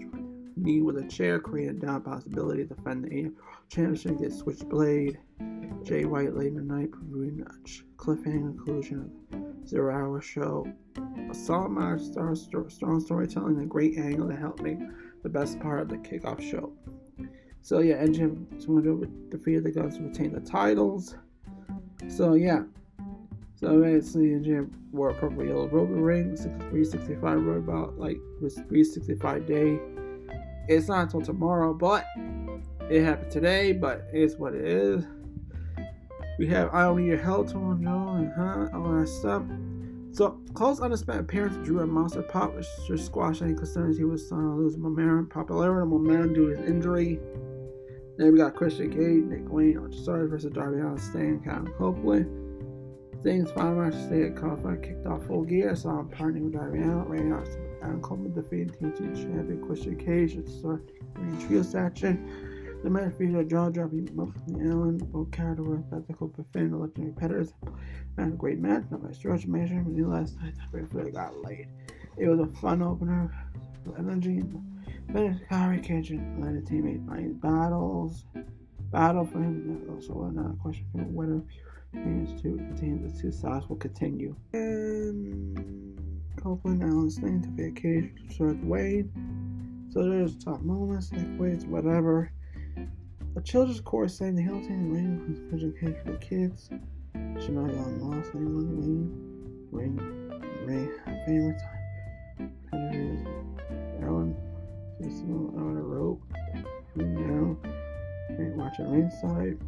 knee 0.55 0.81
with 0.81 0.97
a 0.97 1.07
chair, 1.07 1.39
created 1.39 1.81
down 1.81 2.01
possibility 2.01 2.65
to 2.65 2.73
defend 2.75 3.03
the 3.03 3.31
championship, 3.69 4.19
get 4.19 4.33
switchblade. 4.33 5.19
Jay 5.83 6.05
White 6.05 6.35
late 6.35 6.47
in 6.47 6.55
the 6.55 6.61
night, 6.61 6.91
proving. 6.91 7.45
Cliffhanger 7.97 8.55
conclusion 8.55 9.11
of 9.33 9.67
Zero 9.67 9.93
Hour 9.93 10.21
Show. 10.21 10.67
A 11.29 11.33
solid 11.33 11.69
match, 11.69 12.01
star, 12.01 12.35
strong 12.35 12.99
storytelling, 12.99 13.59
a 13.59 13.65
great 13.65 13.97
angle 13.97 14.27
to 14.29 14.35
help 14.35 14.61
make 14.61 14.79
the 15.23 15.29
best 15.29 15.59
part 15.59 15.81
of 15.81 15.89
the 15.89 15.97
kickoff 15.97 16.41
show. 16.41 16.71
So 17.61 17.79
yeah, 17.79 17.95
Engine 17.95 18.47
someone 18.59 18.87
over 18.87 19.05
defeated 19.29 19.63
the 19.65 19.71
Guns 19.71 19.97
to 19.97 20.03
retain 20.03 20.33
the 20.33 20.39
titles. 20.39 21.15
So 22.07 22.33
yeah. 22.33 22.63
So 23.55 23.81
basically 23.81 24.33
Engine 24.33 24.73
wore 24.91 25.09
a 25.09 25.13
purple 25.15 25.45
yellow 25.45 25.67
robe 25.67 25.89
ring, 25.91 26.35
365 26.37 27.43
robe 27.43 27.69
about 27.69 27.97
like 27.97 28.17
was 28.41 28.55
365 28.55 29.45
day. 29.45 29.79
It's 30.69 30.87
not 30.87 31.03
until 31.03 31.21
tomorrow, 31.21 31.73
but 31.73 32.05
it 32.89 33.03
happened 33.03 33.31
today, 33.31 33.73
but 33.73 34.07
it's 34.13 34.35
what 34.35 34.53
it 34.53 34.65
is. 34.65 35.05
We 36.39 36.47
have 36.47 36.73
I 36.73 36.83
Don't 36.83 37.01
Need 37.01 37.07
Your 37.07 37.17
Help, 37.17 37.51
Tom 37.51 37.71
and 37.71 38.31
huh, 38.35 38.77
all 38.77 38.99
that 38.99 39.07
stuff. 39.07 39.43
So, 40.11 40.39
close 40.53 40.79
unexpected 40.79 41.25
appearance 41.25 41.55
of 41.57 41.63
Drew 41.63 41.79
a 41.81 41.87
Monster 41.87 42.23
Pop, 42.23 42.55
which 42.55 42.65
just 42.87 43.05
squashed 43.05 43.41
any 43.41 43.53
concerns 43.53 43.97
he 43.97 44.03
was 44.03 44.25
starting 44.25 44.49
to 44.49 44.55
lose 44.55 44.77
momentum, 44.77 45.27
popularity, 45.27 45.81
and 45.81 45.91
momentum 45.91 46.33
due 46.33 46.49
to 46.49 46.57
his 46.61 46.69
injury. 46.69 47.19
Then 48.17 48.31
we 48.31 48.39
got 48.39 48.55
Christian 48.55 48.89
Cage, 48.89 49.25
Nick 49.25 49.51
Wayne, 49.51 49.77
Archer 49.77 50.27
versus 50.27 50.51
Darby 50.51 50.81
Allin, 50.81 50.97
Sting, 50.97 51.41
Kevin 51.43 51.71
Copeland. 51.77 52.47
Things 53.23 53.51
final 53.51 53.75
match 53.75 53.93
stay 54.05 54.23
at 54.23 54.35
qualified 54.35 54.81
kicked 54.81 55.05
off 55.05 55.25
full 55.25 55.43
gear, 55.43 55.75
so 55.75 55.89
I'm 55.89 56.09
partnering 56.09 56.45
with 56.45 56.53
Darby 56.53 56.79
Allin, 56.79 57.03
Randy 57.03 57.31
Orton, 57.31 57.77
Adam 57.83 58.01
Coleman 58.01 58.33
defeating 58.33 58.69
TNT 58.69 59.15
champion 59.15 59.63
Christian 59.65 59.97
Cage 59.97 60.37
at 60.37 60.45
the 60.45 60.51
start 60.51 60.91
of 61.15 61.39
the 61.39 61.45
trio 61.45 61.61
section. 61.61 62.46
The 62.83 62.89
match 62.89 63.13
featured 63.17 63.49
jaw 63.49 63.69
dropping 63.69 64.09
Muffin 64.13 64.71
Allen, 64.71 64.97
both 64.97 65.31
character 65.31 65.63
were 65.63 65.83
ethical 65.91 66.27
defending 66.29 66.71
the 66.71 66.77
legendary 66.77 67.11
competitors. 67.11 67.53
And 68.17 68.33
a 68.33 68.35
great 68.35 68.59
match, 68.59 68.83
not 68.91 69.03
by 69.03 69.11
stretch 69.11 69.47
measure. 69.47 69.75
And 69.75 70.09
last 70.09 70.39
night, 70.39 70.53
I 70.73 70.77
really 70.91 71.11
got 71.11 71.43
laid. 71.43 71.67
It 72.17 72.27
was 72.27 72.39
a 72.39 72.47
fun 72.61 72.81
opener, 72.81 73.33
energy, 73.97 74.43
and 75.09 75.47
Kyrie 75.49 75.79
Cage 75.79 76.11
and 76.11 76.43
let 76.43 76.55
a 76.55 76.61
teammate 76.61 77.07
find 77.07 77.39
battles. 77.41 78.25
Battle 78.91 79.25
for 79.25 79.39
him, 79.39 79.85
also 79.89 80.23
another 80.23 80.55
question 80.61 80.85
for 80.91 80.99
whether 80.99 81.41
means 81.93 82.41
to 82.41 82.55
continue 82.57 83.09
the 83.09 83.21
two 83.21 83.31
sides 83.31 83.67
will 83.67 83.75
continue. 83.75 84.35
And 84.53 85.99
Copeland, 86.41 86.83
Allin, 86.83 87.09
Sting 87.09 87.41
to 87.41 87.49
vacate, 87.49 88.13
Seth 88.29 88.63
Wade. 88.63 89.09
So 89.89 90.03
there's 90.09 90.37
top 90.37 90.61
moments, 90.61 91.11
like 91.11 91.27
Wade's 91.39 91.65
whatever. 91.65 92.31
A 93.37 93.41
children's 93.41 93.81
chorus 93.81 94.17
sang 94.17 94.35
the 94.35 94.41
Hilton 94.41 94.91
Ring 94.91 95.21
was 95.51 95.61
education 95.61 95.95
for 96.03 96.13
the 96.13 96.17
kids. 96.17 96.71
She 97.39 97.51
might 97.51 97.71
have 97.71 97.87
lost 98.01 98.31
anyone 98.33 99.69
Ring 99.71 99.95
Ring 99.95 99.95
Ring 100.65 100.89
favorite 101.27 101.59
time. 101.59 102.51
Predators 102.67 103.27
Ellen 104.01 104.35
Jason 104.99 105.53
on 105.55 105.77
a 105.77 105.81
rope. 105.83 106.19
Now 106.95 107.55
ain't 108.39 108.57
watching 108.57 108.89
ringside. 108.89 109.59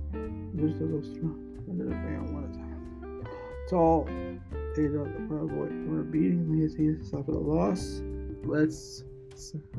Just 0.55 0.81
a 0.81 0.85
little 0.85 1.03
strong. 1.03 1.37
Another 1.69 1.91
fan 1.91 2.33
one 2.33 2.51
time. 2.51 3.23
Tall. 3.69 4.05
They 4.75 4.87
got 4.87 5.13
the 5.13 5.27
Proud 5.27 5.49
Boy. 5.49 5.67
We're 5.85 6.01
beating 6.01 6.51
Leah 6.51 6.69
Tina 6.69 7.03
suffered 7.03 7.33
the 7.33 7.37
loss. 7.37 8.01
Let's 8.43 9.03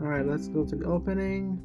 alright, 0.01 0.25
let's 0.25 0.47
go 0.47 0.65
to 0.65 0.77
the 0.77 0.85
opening. 0.85 1.61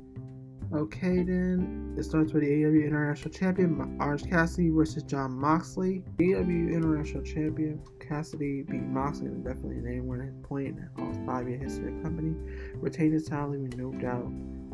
Okay, 0.74 1.24
then 1.24 1.96
it 1.98 2.04
starts 2.04 2.34
with 2.34 2.44
the 2.44 2.50
AEW 2.50 2.86
International 2.88 3.32
Champion 3.32 3.98
Orange 4.02 4.28
Cassidy 4.28 4.70
versus 4.72 5.04
Jon 5.04 5.32
Moxley. 5.32 6.04
AEW 6.18 6.74
International 6.74 7.24
Champion 7.24 7.80
Cassidy 8.00 8.64
beat 8.64 8.82
Moxley 8.82 9.28
and 9.28 9.44
definitely 9.44 9.78
an 9.78 9.88
anywhere 9.88 10.34
point 10.44 10.70
in 10.70 10.90
all 10.98 11.14
five 11.26 11.48
year 11.48 11.60
history 11.60 11.90
of 11.90 11.98
the 11.98 12.04
company. 12.04 12.36
Retained 12.76 13.14
his 13.14 13.26
title, 13.26 13.52
with 13.52 13.78
no 13.78 13.92
doubt 13.92 14.32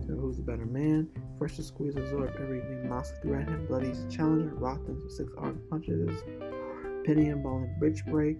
to 0.08 0.14
who's 0.16 0.38
the 0.38 0.44
better 0.44 0.66
man. 0.66 1.10
First 1.38 1.58
to 1.58 1.64
squeeze 1.64 1.96
absorb 1.98 2.36
everything 2.40 2.88
Moxley 2.88 3.18
threw 3.22 3.42
at 3.42 3.50
him. 3.50 3.68
Bloody's 3.68 4.06
challenger 4.10 4.56
rocked 4.56 4.88
him 4.88 5.02
with 5.04 5.12
six 5.12 5.32
arm 5.38 5.62
punches, 5.70 6.24
pinning 7.04 7.26
him, 7.26 7.44
balling 7.44 7.76
bridge 7.80 8.06
break. 8.06 8.38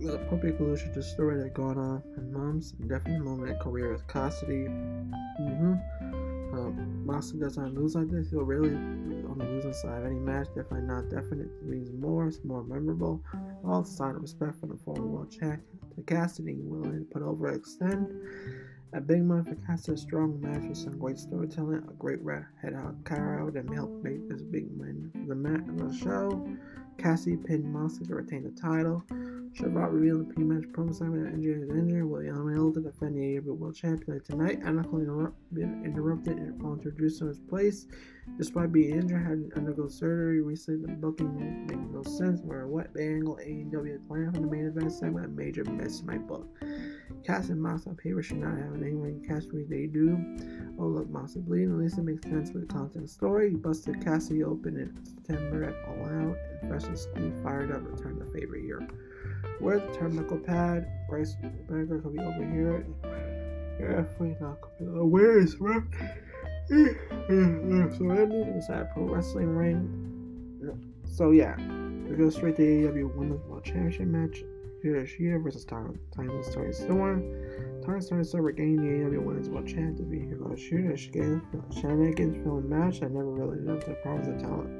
The 0.00 0.14
appropriate 0.14 0.56
conclusion 0.56 0.88
to 0.88 0.94
the 0.94 1.02
story 1.02 1.42
that 1.42 1.54
gone 1.54 1.78
on 1.78 2.02
in 2.16 2.32
months. 2.32 2.72
Definitely 2.72 3.20
moment 3.20 3.50
in 3.50 3.58
career 3.58 3.92
with 3.92 4.06
Cassidy. 4.08 4.66
Mm-hmm. 4.68 5.74
Um, 6.54 7.06
Moxley 7.06 7.40
does 7.40 7.56
not 7.56 7.72
lose 7.72 7.94
like 7.94 8.10
this. 8.10 8.30
He'll 8.30 8.42
really 8.42 8.74
on 8.74 9.38
the 9.38 9.44
losing 9.44 9.72
side 9.72 10.00
of 10.00 10.06
any 10.06 10.18
match. 10.18 10.48
Definitely 10.48 10.82
not 10.82 11.08
definite. 11.08 11.46
It 11.46 11.66
means 11.66 11.90
more. 11.92 12.26
It's 12.26 12.44
more 12.44 12.62
memorable. 12.62 13.22
All 13.64 13.84
sign 13.84 14.16
of 14.16 14.22
respect 14.22 14.60
for 14.60 14.66
the 14.66 14.76
former 14.76 15.06
world 15.06 15.30
champ. 15.30 15.62
To 15.96 16.02
Cassidy, 16.02 16.56
willing 16.60 16.98
to 16.98 17.04
put 17.06 17.22
over 17.22 17.48
extend. 17.48 18.12
A 18.94 19.00
big 19.00 19.24
month 19.24 19.48
for 19.48 19.54
Cassidy, 19.66 19.96
strong 19.96 20.38
match 20.40 20.68
with 20.68 20.76
some 20.76 20.98
great 20.98 21.18
storytelling. 21.18 21.84
A 21.88 21.92
great 21.94 22.20
head 22.60 22.74
out 22.74 23.02
crowd 23.04 23.56
and 23.56 23.72
help 23.74 23.90
make 24.02 24.28
this 24.28 24.42
big 24.42 24.66
win 24.76 25.10
the 25.26 25.34
match 25.34 25.66
of 25.68 25.78
the 25.78 25.96
show. 25.96 26.46
Cassidy 26.98 27.36
pinned 27.36 27.72
Moxley 27.72 28.06
to 28.06 28.14
retain 28.14 28.44
the 28.44 28.50
title. 28.50 29.04
Shabbat 29.54 29.92
revealed 29.92 30.28
the 30.28 30.34
pre-match 30.34 30.64
promo 30.72 30.94
segment 30.94 31.24
that 31.24 31.34
injured 31.34 31.60
his 31.60 31.70
injury. 31.70 32.02
William 32.04 32.48
Hill 32.54 32.72
to 32.72 32.80
defend 32.80 33.16
the 33.16 33.20
AEW 33.20 33.56
World 33.58 33.74
Champion 33.74 34.20
tonight. 34.20 34.60
Anarchy 34.64 34.96
interrupted, 34.96 35.84
interrupted 35.84 36.38
and 36.38 36.62
introduced 36.62 37.20
in 37.20 37.28
his 37.28 37.38
place. 37.38 37.86
Despite 38.38 38.72
being 38.72 38.94
injured, 38.98 39.26
had 39.26 39.50
to 39.50 39.56
undergo 39.58 39.88
surgery. 39.88 40.40
Recently, 40.40 40.86
the 40.86 40.92
booking 40.92 41.66
made 41.66 41.92
no 41.92 42.02
sense. 42.02 42.40
Where 42.40 42.62
a 42.62 42.68
wet 42.68 42.90
angle 42.98 43.38
AEW 43.44 44.08
plan 44.08 44.32
for 44.32 44.40
the 44.40 44.46
main 44.46 44.66
event 44.66 44.92
segment, 44.92 45.26
a 45.26 45.28
major 45.28 45.64
miss 45.64 46.00
in 46.00 46.06
my 46.06 46.16
book. 46.16 46.48
Cass 47.24 47.48
and 47.48 47.62
Mox 47.62 47.86
on 47.86 47.96
paper 47.96 48.22
should 48.22 48.38
not 48.38 48.58
have 48.58 48.74
an 48.74 48.82
anyone 48.84 49.22
Cassidy 49.26 49.64
they 49.68 49.86
do. 49.86 50.18
Oh 50.78 50.86
look, 50.86 51.08
Mox 51.08 51.36
is 51.36 51.42
bleeding. 51.42 51.72
At 51.72 51.78
least 51.78 51.98
it 51.98 52.02
makes 52.02 52.22
sense 52.22 52.52
with 52.52 52.66
the 52.66 52.74
content 52.74 53.08
story. 53.08 53.50
He 53.50 53.56
busted 53.56 54.04
Cassidy 54.04 54.42
open 54.42 54.76
in 54.76 55.04
September 55.04 55.64
at 55.64 55.88
All 55.88 56.04
Out, 56.04 56.36
and 56.60 56.68
Fresh 56.68 56.84
and 56.84 56.98
Squeeze 56.98 57.32
fired 57.42 57.70
up, 57.70 57.82
Return 57.84 58.18
the 58.18 58.38
favorite 58.38 58.64
year. 58.64 58.86
Where's 59.60 59.82
the 59.82 59.98
turnbuckle 59.98 60.44
pad? 60.44 60.88
Bryce 61.08 61.36
Berger 61.68 62.00
could 62.00 62.12
be 62.14 62.20
over 62.20 62.44
here. 62.44 62.86
Definitely 63.78 64.36
not 64.40 64.60
computer. 64.60 65.00
Oh, 65.00 65.06
where 65.06 65.38
is 65.38 65.58
where? 65.58 65.86
so 66.68 66.74
ending 68.10 68.54
inside 68.54 68.92
Pro 68.92 69.04
Wrestling 69.04 69.56
Ring. 69.56 70.08
So 71.04 71.30
yeah, 71.30 71.56
we 72.08 72.16
go 72.16 72.30
straight 72.30 72.56
to 72.56 72.62
AEW 72.62 73.14
Women's 73.14 73.44
World 73.46 73.64
Championship 73.64 74.06
match. 74.06 74.42
Here 74.82 74.96
Shida 75.04 75.40
versus 75.40 75.64
Time 75.64 75.96
Timeless 76.12 76.52
Toni 76.52 76.72
Storm. 76.72 77.22
Time 77.86 78.00
Storm 78.00 78.24
Storm 78.24 78.44
regained 78.44 78.80
the 78.80 78.82
AEW 78.82 79.22
Women's 79.22 79.48
World 79.48 79.68
Champ 79.68 79.96
to 79.98 80.02
be 80.02 80.18
here 80.18 80.34
go 80.34 80.46
Shida. 80.46 80.98
Shenanigans 81.72 82.42
film 82.42 82.68
match. 82.68 83.00
I 83.00 83.06
never 83.06 83.30
really 83.30 83.60
loved 83.60 83.86
the 83.86 83.94
problems 84.02 84.26
of 84.26 84.40
talent 84.40 84.70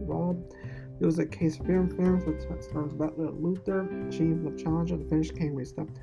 involved. 0.00 0.52
It 0.98 1.06
was 1.06 1.20
a 1.20 1.26
case 1.26 1.60
of 1.60 1.66
film 1.66 1.90
films 1.90 2.24
with 2.24 2.42
Storm's 2.60 2.94
butler 2.94 3.30
Luther, 3.30 3.82
achieved 4.08 4.44
the 4.44 4.60
challenge 4.60 4.90
of 4.90 4.98
the 4.98 5.04
finish 5.04 5.30
came 5.30 5.56
he 5.56 5.64
stopped 5.64 6.00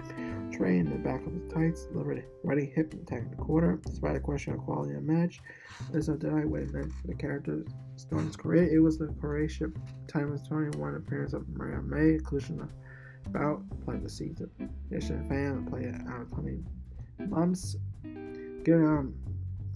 Trey 0.53 0.77
in 0.77 0.89
the 0.89 0.97
back 0.97 1.25
of 1.25 1.33
his 1.33 1.51
tights, 1.51 1.87
delivered 1.87 2.23
ready 2.43 2.71
hip 2.73 2.93
and 2.93 3.01
attacked 3.01 3.31
the 3.31 3.35
quarter. 3.35 3.77
Despite 3.85 4.13
the 4.13 4.19
question 4.21 4.53
of 4.53 4.59
quality 4.59 4.95
of 4.95 5.03
match, 5.03 5.41
there's 5.91 6.07
no 6.07 6.15
denying 6.15 6.49
what 6.49 6.61
it 6.61 6.71
meant 6.71 6.93
for 6.93 7.07
the 7.07 7.15
character 7.15 7.65
Storm's 7.97 8.37
career. 8.37 8.73
It 8.73 8.79
was 8.79 8.97
the 8.97 9.07
Croatia 9.19 9.69
timeless 10.07 10.47
21 10.47 10.95
appearance 10.95 11.33
of 11.33 11.49
Mariah 11.49 11.81
May, 11.81 12.13
inclusion 12.13 12.61
of 12.61 12.69
about 13.25 13.61
playing 13.83 14.03
the 14.03 14.09
season. 14.09 14.49
Nation 14.89 15.27
fan 15.27 15.65
play 15.65 15.83
it 15.85 15.95
out 16.07 16.29
coming 16.31 16.65
months. 17.27 17.75
Given 18.63 18.85
um 18.85 19.13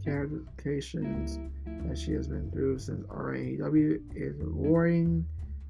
clarifications 0.06 1.50
that 1.88 1.98
she 1.98 2.14
has 2.14 2.28
been 2.28 2.50
through 2.52 2.80
since 2.80 3.06
RAEW 3.08 4.00
is 4.16 4.36
rewarding 4.38 5.26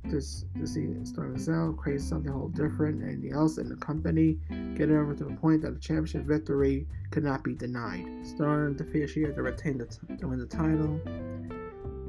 to, 0.10 0.22
to 0.22 0.68
see 0.68 0.88
Storm 1.04 1.38
Zell 1.38 1.74
create 1.74 2.02
something 2.02 2.32
whole 2.32 2.50
different 2.50 3.02
and 3.02 3.12
anything 3.12 3.34
else 3.34 3.58
in 3.58 3.68
the 3.68 3.76
company, 3.76 4.38
getting 4.76 4.96
over 4.96 5.14
to 5.16 5.26
the 5.26 5.34
point 5.36 5.62
that 5.64 5.74
the 5.74 5.80
championship 5.80 6.24
victory 6.24 6.88
could 7.12 7.24
not 7.24 7.44
be 7.44 7.54
denied. 7.56 8.06
Storm 8.24 8.76
defeated 8.76 9.10
Shida 9.10 9.36
to 9.36 9.42
retain 9.42 9.78
the 9.78 9.86
to 10.18 10.28
win 10.28 10.40
the 10.40 10.46
title. 10.46 11.00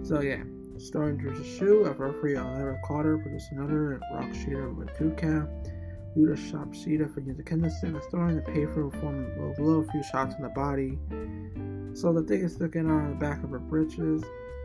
So 0.02 0.20
yeah, 0.20 0.42
Drew 0.78 1.36
the 1.36 1.44
shoe 1.44 1.84
of 1.84 1.98
referee 1.98 2.36
Oliver 2.36 2.80
Carter 2.86 3.18
produced 3.18 3.50
another 3.50 4.00
Rock 4.12 4.30
Shida 4.30 4.76
with 4.76 4.96
two 4.96 5.10
count. 5.16 5.50
Luda 6.16 6.36
shot 6.36 6.70
Shida 6.70 7.12
for 7.12 7.20
the 7.20 7.42
Kennison 7.42 7.94
and 7.94 8.02
Storm 8.04 8.30
and 8.30 8.46
pay 8.46 8.64
for 8.66 8.86
a 8.86 8.90
form 8.92 9.28
low 9.38 9.52
blow, 9.56 9.80
a 9.80 9.90
few 9.90 10.02
shots 10.04 10.36
in 10.36 10.42
the 10.42 10.48
body. 10.50 10.96
So 11.94 12.12
the 12.12 12.22
thing 12.22 12.44
is 12.44 12.54
sticking 12.54 12.88
on 12.88 13.10
the 13.10 13.16
back 13.16 13.42
of 13.42 13.50
her 13.50 13.58
britches. 13.58 14.22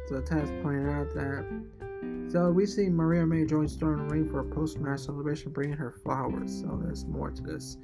So 0.08 0.22
Taz 0.22 0.62
pointed 0.62 0.88
out 0.88 1.14
that. 1.16 2.32
So 2.32 2.52
we 2.52 2.68
see 2.68 2.90
Mariah 2.90 3.26
May 3.26 3.46
join 3.46 3.68
Storm 3.68 4.08
Ring 4.10 4.30
for 4.30 4.42
a 4.42 4.46
post-match 4.46 5.00
celebration, 5.02 5.52
bringing 5.52 5.78
her 5.78 5.96
flowers. 6.04 6.62
So 6.62 6.80
there's 6.84 7.06
more 7.06 7.32
to 7.32 7.42
this. 7.42 7.78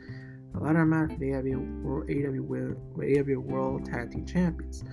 A 0.55 0.59
ladder 0.59 0.85
match 0.85 1.13
for 1.13 1.17
the 1.17 1.55
World, 1.55 2.07
AEW, 2.09 2.75
AEW 2.97 3.37
World 3.37 3.85
Tag 3.85 4.11
Team 4.11 4.25
Champions. 4.25 4.83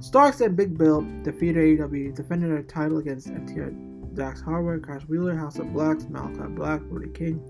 Starks 0.00 0.40
and 0.40 0.56
Big 0.56 0.76
Bill 0.76 1.00
defeated 1.22 1.78
AEW, 1.78 2.14
defended 2.14 2.50
their 2.50 2.62
title 2.62 2.98
against 2.98 3.28
FTR 3.28 4.14
Dax 4.14 4.40
Harwood, 4.40 4.86
Cash 4.86 5.02
Wheeler, 5.08 5.36
House 5.36 5.58
of 5.58 5.72
Blacks, 5.72 6.04
Malakai 6.04 6.54
Black, 6.54 6.80
Brody 6.82 7.10
King, 7.10 7.40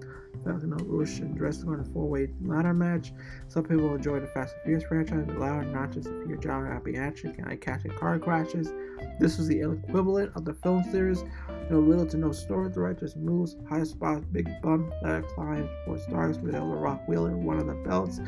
Falcon 0.44 0.70
Rush, 0.86 1.18
and 1.18 1.36
Dresden 1.36 1.68
on 1.68 1.80
a 1.80 1.84
four-way 1.84 2.28
ladder 2.42 2.72
match. 2.72 3.12
Some 3.48 3.64
people 3.64 3.94
enjoy 3.94 4.20
the 4.20 4.26
Fast 4.28 4.54
and 4.54 4.62
Furious 4.64 4.84
franchise, 4.84 5.24
but 5.26 5.38
matches 5.66 6.06
feature 6.06 6.36
John 6.36 6.66
happy 6.66 6.96
action 6.96 7.34
and 7.36 7.46
eye-catching 7.48 7.92
car 7.92 8.18
crashes. 8.18 8.72
This 9.20 9.38
was 9.38 9.46
the 9.48 9.60
equivalent 9.60 10.32
of 10.34 10.44
the 10.44 10.54
film 10.54 10.82
series. 10.90 11.24
No 11.70 11.80
little 11.80 12.06
to 12.06 12.16
no 12.16 12.32
story 12.32 12.70
thread, 12.72 12.98
just 12.98 13.16
moves, 13.16 13.56
high 13.68 13.84
spots, 13.84 14.24
big 14.32 14.48
bump, 14.62 14.92
ladder 15.02 15.22
climbs, 15.22 15.70
four 15.84 15.98
stars 15.98 16.38
with 16.38 16.54
Elder 16.54 16.76
Rock 16.76 17.06
Wheeler, 17.08 17.36
one 17.36 17.58
of 17.58 17.66
the 17.66 17.74
belts, 17.74 18.20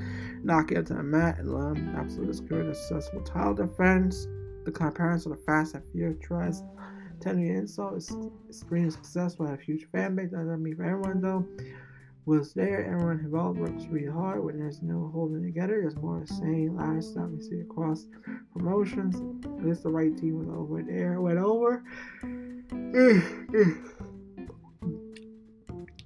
knock 0.43 0.73
it 0.73 0.87
to 0.87 0.95
the 0.95 1.03
mat, 1.03 1.39
and 1.39 1.53
Lum 1.53 1.95
absolutely 1.97 2.35
secured 2.35 2.67
a 2.67 2.75
successful 2.75 3.21
title 3.23 3.55
defense. 3.55 4.27
The 4.65 4.73
comparison 4.73 5.33
of 5.33 5.39
the 5.39 5.45
Fast 5.45 5.75
and 5.75 5.85
Furious 5.93 6.63
Technically, 7.21 7.57
insult 7.57 7.97
is 7.97 8.15
extreme 8.49 8.91
success 8.91 9.39
will 9.39 9.47
have 9.47 9.61
huge 9.61 9.87
fan 9.91 10.15
base. 10.15 10.31
That 10.31 10.45
doesn't 10.45 10.63
mean 10.63 10.77
for 10.77 10.85
everyone 10.85 11.21
though. 11.21 11.47
Was 12.27 12.53
there, 12.53 12.85
everyone 12.85 13.21
involved 13.21 13.61
works 13.61 13.87
really 13.89 14.11
hard 14.11 14.45
when 14.45 14.59
there's 14.59 14.83
no 14.83 15.11
holding 15.15 15.45
together. 15.45 15.81
There's 15.81 15.95
more 15.97 16.27
saying, 16.27 16.75
louder 16.77 17.01
stuff 17.01 17.31
we 17.31 17.41
see 17.41 17.61
across 17.61 18.07
promotions. 18.53 19.23
Least 19.65 19.83
the 19.83 19.91
right 19.91 20.17
team 20.17 20.39
was 20.39 20.49
over 20.49 20.83
there, 20.83 21.21
went 21.21 21.39
over. 21.39 21.83
Mm, 22.23 22.65
mm. 23.49 23.97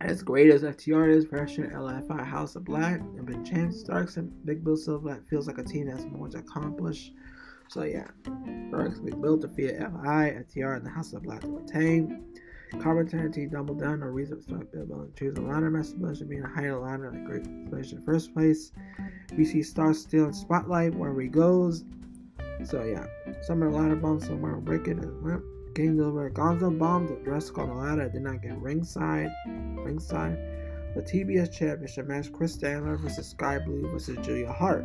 as 0.00 0.22
great 0.22 0.50
as 0.50 0.62
FTR 0.62 1.14
is, 1.14 1.26
Pressure, 1.26 1.70
LFI, 1.74 2.24
House 2.24 2.56
of 2.56 2.64
Black, 2.64 3.00
and 3.00 3.26
been 3.26 3.44
champs, 3.44 3.80
Starks, 3.80 4.16
and 4.16 4.32
Big 4.46 4.64
Bill 4.64 4.76
Silver 4.76 5.22
feels 5.28 5.46
like 5.46 5.58
a 5.58 5.62
team 5.62 5.88
that's 5.88 6.04
more 6.06 6.28
to 6.28 6.38
accomplish. 6.38 7.12
So 7.68 7.82
yeah, 7.84 8.08
Starks, 8.68 8.98
Big 9.00 9.20
Bill 9.20 9.36
defeated 9.36 9.78
FI, 9.78 10.44
FTR, 10.48 10.76
and 10.76 10.86
the 10.86 10.90
House 10.90 11.12
of 11.12 11.22
Black 11.22 11.40
to 11.42 11.48
retain. 11.48 12.24
Commentary 12.78 13.30
team 13.30 13.50
doubled 13.50 13.80
down, 13.80 14.00
no 14.00 14.06
reason 14.06 14.36
to 14.38 14.42
start 14.42 14.72
Bill 14.72 15.00
and 15.00 15.14
choose 15.16 15.36
a 15.36 15.40
ladder 15.40 15.70
match 15.70 15.86
solution 15.86 16.28
being 16.28 16.44
a 16.44 16.48
higher 16.48 16.78
ladder 16.78 17.08
a 17.08 17.26
great 17.26 17.44
solution 17.44 17.98
in 17.98 18.04
first 18.04 18.32
place. 18.32 18.72
We 19.36 19.44
see 19.44 19.62
Stars 19.62 20.00
still 20.00 20.26
in 20.26 20.32
spotlight 20.32 20.94
where 20.94 21.18
he 21.20 21.28
goes. 21.28 21.84
So 22.64 22.84
yeah, 22.84 23.06
the 23.26 23.42
ladder 23.70 23.96
bumps 23.96 24.26
somewhere 24.26 24.56
breaking 24.56 24.98
and 24.98 25.22
limp. 25.22 25.44
King 25.74 25.96
delivered 25.96 26.34
Gonzo 26.34 26.76
bomb, 26.76 27.06
the 27.06 27.14
dress 27.24 27.50
the 27.50 27.62
ladder 27.64 28.08
did 28.08 28.22
not 28.22 28.42
get 28.42 28.60
ringside. 28.60 29.30
Ringside. 29.46 30.36
The 30.94 31.02
TBS 31.02 31.52
Championship 31.52 32.08
match: 32.08 32.32
Chris 32.32 32.54
Stanley 32.54 32.96
versus 32.96 33.28
Skye 33.28 33.60
Blue 33.60 33.88
versus 33.88 34.18
Julia 34.26 34.52
Hart. 34.52 34.84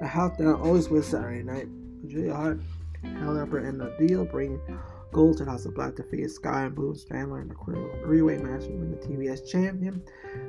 The 0.00 0.06
house 0.06 0.36
down 0.36 0.60
always 0.60 0.88
wins 0.88 1.06
Saturday 1.06 1.42
night. 1.42 1.68
Julia 2.06 2.34
Hart 2.34 2.60
held 3.02 3.38
up 3.38 3.52
of 3.52 3.78
the 3.78 3.94
deal, 4.06 4.24
bring 4.24 4.60
to 5.12 5.44
the 5.44 5.50
House 5.50 5.64
of 5.66 5.74
Black 5.74 5.96
defeated 5.96 6.30
Skye 6.30 6.66
and 6.66 6.74
Blue 6.74 6.94
Stanley 6.94 7.40
in 7.40 7.50
a 7.50 8.04
three-way 8.04 8.38
match 8.38 8.62
to 8.62 8.70
win 8.70 8.92
the 8.92 8.96
TBS 8.96 9.50
champion. 9.50 10.02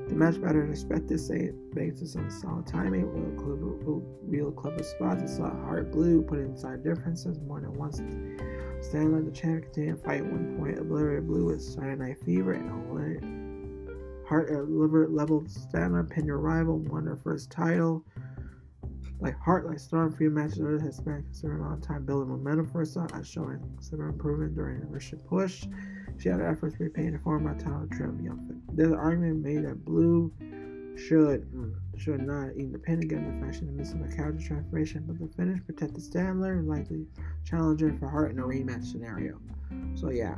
The 0.08 0.14
match 0.14 0.40
better 0.40 0.62
than 0.62 0.72
expected, 0.72 1.20
saying 1.20 1.58
basis 1.74 2.16
on 2.16 2.30
solid 2.30 2.68
timing, 2.68 3.12
real 3.12 3.32
clever, 3.42 4.02
real 4.24 4.52
spots. 4.84 5.22
and 5.22 5.30
saw 5.30 5.50
Hart 5.66 5.92
Blue 5.92 6.22
put 6.22 6.40
inside 6.40 6.84
differences 6.84 7.40
more 7.40 7.60
than 7.60 7.74
once. 7.74 7.98
Stanley, 8.82 9.24
the 9.24 9.32
champion, 9.32 9.64
continued 9.64 9.98
to 9.98 10.04
fight 10.04 10.24
one 10.24 10.58
point. 10.60 10.78
Obliterated 10.78 11.28
Blue 11.28 11.46
with 11.46 11.62
Night 12.00 12.18
Fever 12.24 12.54
and 12.54 12.70
Hart 14.28 14.48
delivered 14.48 15.12
level 15.12 15.44
Stanley, 15.48 16.04
pinned 16.08 16.28
your 16.28 16.38
rival, 16.38 16.78
won 16.78 17.06
their 17.06 17.18
first 17.18 17.52
title. 17.52 18.06
Like 19.22 19.39
Hart, 19.39 19.68
like 19.68 19.77
Storm, 19.77 20.11
few 20.11 20.31
matches 20.31 20.81
has 20.81 20.99
been 20.99 21.22
considered 21.22 21.61
long 21.61 21.80
time 21.80 22.06
building 22.06 22.30
momentum 22.30 22.65
for 22.65 22.80
herself, 22.80 23.14
as 23.14 23.27
showing 23.27 23.61
some 23.80 24.02
improvement 24.02 24.56
during 24.56 24.81
the 24.81 24.88
initial 24.88 25.19
push. 25.19 25.64
She 26.18 26.27
had 26.27 26.39
her 26.39 26.48
efforts 26.48 26.80
repaying 26.80 27.14
the 27.14 27.19
former 27.19 27.57
title 27.57 27.88
trim 27.91 28.19
young. 28.23 28.61
There's 28.73 28.91
an 28.91 28.98
argument 28.98 29.43
made 29.43 29.64
that 29.64 29.85
Blue 29.85 30.34
should 30.98 31.45
mm, 31.53 31.73
should 31.98 32.26
not 32.26 32.52
independent 32.57 33.10
given 33.10 33.39
the 33.39 33.45
fact 33.45 33.60
she 33.60 33.65
missing 33.65 34.03
a 34.03 34.15
character 34.15 34.43
transformation, 34.43 35.03
but 35.07 35.19
the 35.19 35.27
finish 35.35 35.64
protected 35.65 36.02
Stanley, 36.02 36.49
and 36.49 36.68
likely 36.68 37.06
challenger 37.45 37.95
for 37.99 38.10
Hart 38.10 38.31
in 38.31 38.39
a 38.39 38.43
rematch 38.43 38.91
scenario. 38.91 39.39
So 39.93 40.10
yeah, 40.10 40.35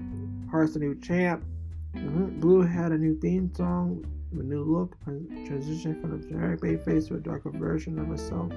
Hart's 0.52 0.74
the 0.74 0.80
new 0.80 1.00
champ. 1.00 1.44
Mm-hmm. 1.96 2.40
Blue 2.40 2.62
had 2.62 2.92
a 2.92 2.98
new 2.98 3.18
theme 3.20 3.54
song, 3.56 4.04
a 4.40 4.44
new 4.44 4.64
look, 4.64 4.96
transition 5.46 6.00
from 6.02 6.14
a 6.14 6.18
generic 6.18 6.62
babyface 6.62 7.08
to 7.08 7.16
a 7.16 7.20
darker 7.20 7.52
version 7.52 8.00
of 8.00 8.08
myself. 8.08 8.52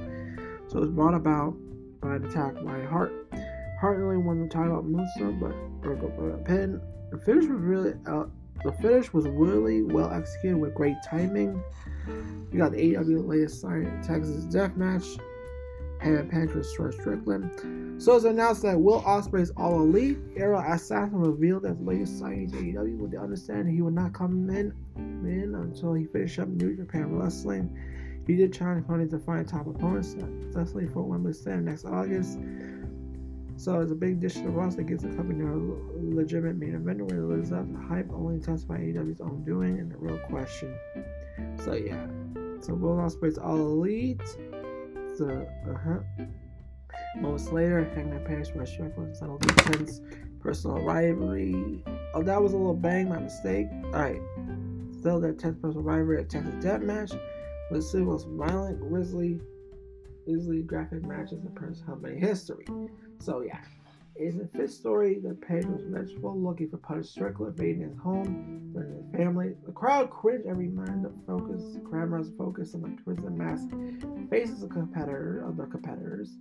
So 0.69 0.79
it 0.79 0.81
was 0.81 0.91
brought 0.91 1.15
about 1.15 1.57
by 2.01 2.17
an 2.17 2.25
attack 2.25 2.55
by 2.65 2.83
Hart. 2.83 3.13
Hart 3.81 4.01
only 4.01 4.17
won 4.17 4.43
the 4.43 4.49
title 4.49 4.79
at 4.79 4.85
Moonstone, 4.85 5.39
but 5.39 5.53
broke 5.83 6.03
up 6.03 6.19
a 6.19 6.39
pin. 6.45 6.81
The 7.11 7.19
finish 7.19 7.45
was 7.45 7.61
really 7.61 7.95
out 8.07 8.31
the 8.65 8.73
finish 8.73 9.13
was 9.13 9.29
really 9.29 9.83
well 9.83 10.11
executed 10.11 10.57
with 10.59 10.75
great 10.75 10.97
timing. 11.05 11.63
You 12.51 12.59
got 12.59 12.73
the 12.73 12.79
AEW 12.79 13.27
latest 13.27 13.61
sign 13.61 14.03
Texas 14.03 14.45
Death 14.45 14.77
Match. 14.77 15.19
Page 16.07 16.51
Troy 16.75 16.91
Strickland. 16.91 18.01
So 18.03 18.15
it's 18.15 18.25
announced 18.25 18.63
that 18.63 18.81
Will 18.81 19.03
Ospreay 19.03 19.41
is 19.41 19.51
all 19.57 19.81
elite. 19.81 20.19
Era 20.37 20.65
Assassin 20.69 21.19
revealed 21.19 21.63
that 21.63 21.73
as 21.73 21.81
latest 21.81 22.19
signing 22.19 22.51
to 22.51 22.57
AEW 22.57 22.99
with 22.99 23.11
the 23.11 23.19
understanding 23.19 23.75
he 23.75 23.83
would 23.83 23.95
not 23.95 24.13
come 24.13 24.49
in, 24.51 24.73
in 24.97 25.55
until 25.55 25.95
he 25.95 26.05
finished 26.05 26.39
up 26.39 26.49
New 26.49 26.77
Japan 26.77 27.17
Wrestling. 27.17 27.77
He 28.27 28.37
did 28.37 28.53
challenge 28.53 28.87
Tony 28.87 29.09
to 29.09 29.19
find 29.19 29.49
top 29.49 29.67
opponents 29.67 30.13
successfully 30.13 30.87
for 30.89 31.03
Wembley 31.03 31.33
Stadium 31.33 31.65
next 31.65 31.85
August. 31.85 32.39
So 33.57 33.81
it's 33.81 33.93
a 33.93 33.95
big 33.95 34.21
dish 34.21 34.35
to 34.35 34.49
roster 34.49 34.79
that 34.79 34.85
gives 34.85 35.03
the 35.03 35.09
company 35.09 35.43
a 35.45 36.15
legitimate 36.15 36.57
main 36.57 36.75
event 36.75 37.03
where 37.03 37.21
it 37.21 37.27
lives 37.27 37.53
up 37.53 37.71
to 37.71 37.79
hype 37.79 38.11
only 38.13 38.39
tested 38.39 38.69
by 38.69 38.77
AEW's 38.77 39.21
own 39.21 39.43
doing 39.45 39.79
and 39.79 39.91
the 39.91 39.97
real 39.97 40.19
question. 40.29 40.77
So 41.65 41.75
yeah. 41.75 42.07
So 42.61 42.75
Will 42.75 42.97
Ospreay's 42.97 43.39
all 43.39 43.57
elite. 43.57 44.23
So 45.17 45.49
uh-huh. 45.71 46.25
Moments 47.17 47.49
later, 47.51 47.85
Hangman 47.95 48.25
Page 48.25 48.55
Rush 48.55 48.73
Strickland 48.73 49.17
settled 49.17 49.41
the 49.41 49.53
tense 49.63 50.01
personal 50.41 50.79
rivalry. 50.83 51.83
Oh, 52.15 52.23
that 52.23 52.43
was 52.43 52.53
a 52.53 52.57
little 52.57 52.75
bang, 52.75 53.09
my 53.09 53.19
mistake. 53.19 53.69
Alright. 53.87 54.21
Still 55.01 55.21
that 55.21 55.39
tense 55.39 55.57
personal 55.61 55.83
rivalry 55.83 56.21
at 56.21 56.29
Texas 56.29 56.55
Death 56.63 56.83
Match 56.83 57.13
was 57.71 57.91
the 57.91 58.01
most 58.01 58.27
violent, 58.29 58.81
grisly, 58.81 59.41
easily 60.27 60.63
graphic 60.63 61.05
matches 61.05 61.45
in 61.45 61.51
Prince 61.53 61.81
Company 61.81 62.19
history. 62.19 62.67
So 63.19 63.41
yeah, 63.41 63.61
in 64.19 64.39
the 64.39 64.49
fifth 64.57 64.73
story, 64.73 65.19
the 65.19 65.35
page 65.35 65.67
was 65.67 65.83
vengeful, 65.87 66.39
looking 66.39 66.69
for 66.69 66.79
Punished 66.79 67.13
Strickland, 67.13 67.59
invading 67.59 67.89
his 67.89 67.99
home, 67.99 68.71
burning 68.73 69.03
his 69.03 69.17
family. 69.17 69.55
The 69.65 69.73
crowd 69.73 70.11
cringed 70.11 70.47
every 70.47 70.69
mind 70.69 71.05
of 71.05 71.13
focus, 71.27 71.77
cameras 71.91 72.31
focused 72.39 72.75
on 72.75 72.83
the 72.83 73.03
prison 73.03 73.37
mask 73.37 73.69
faces 74.31 74.63
of 74.63 74.71
competitor 74.71 75.45
of 75.47 75.57
the 75.57 75.67
competitors. 75.67 76.39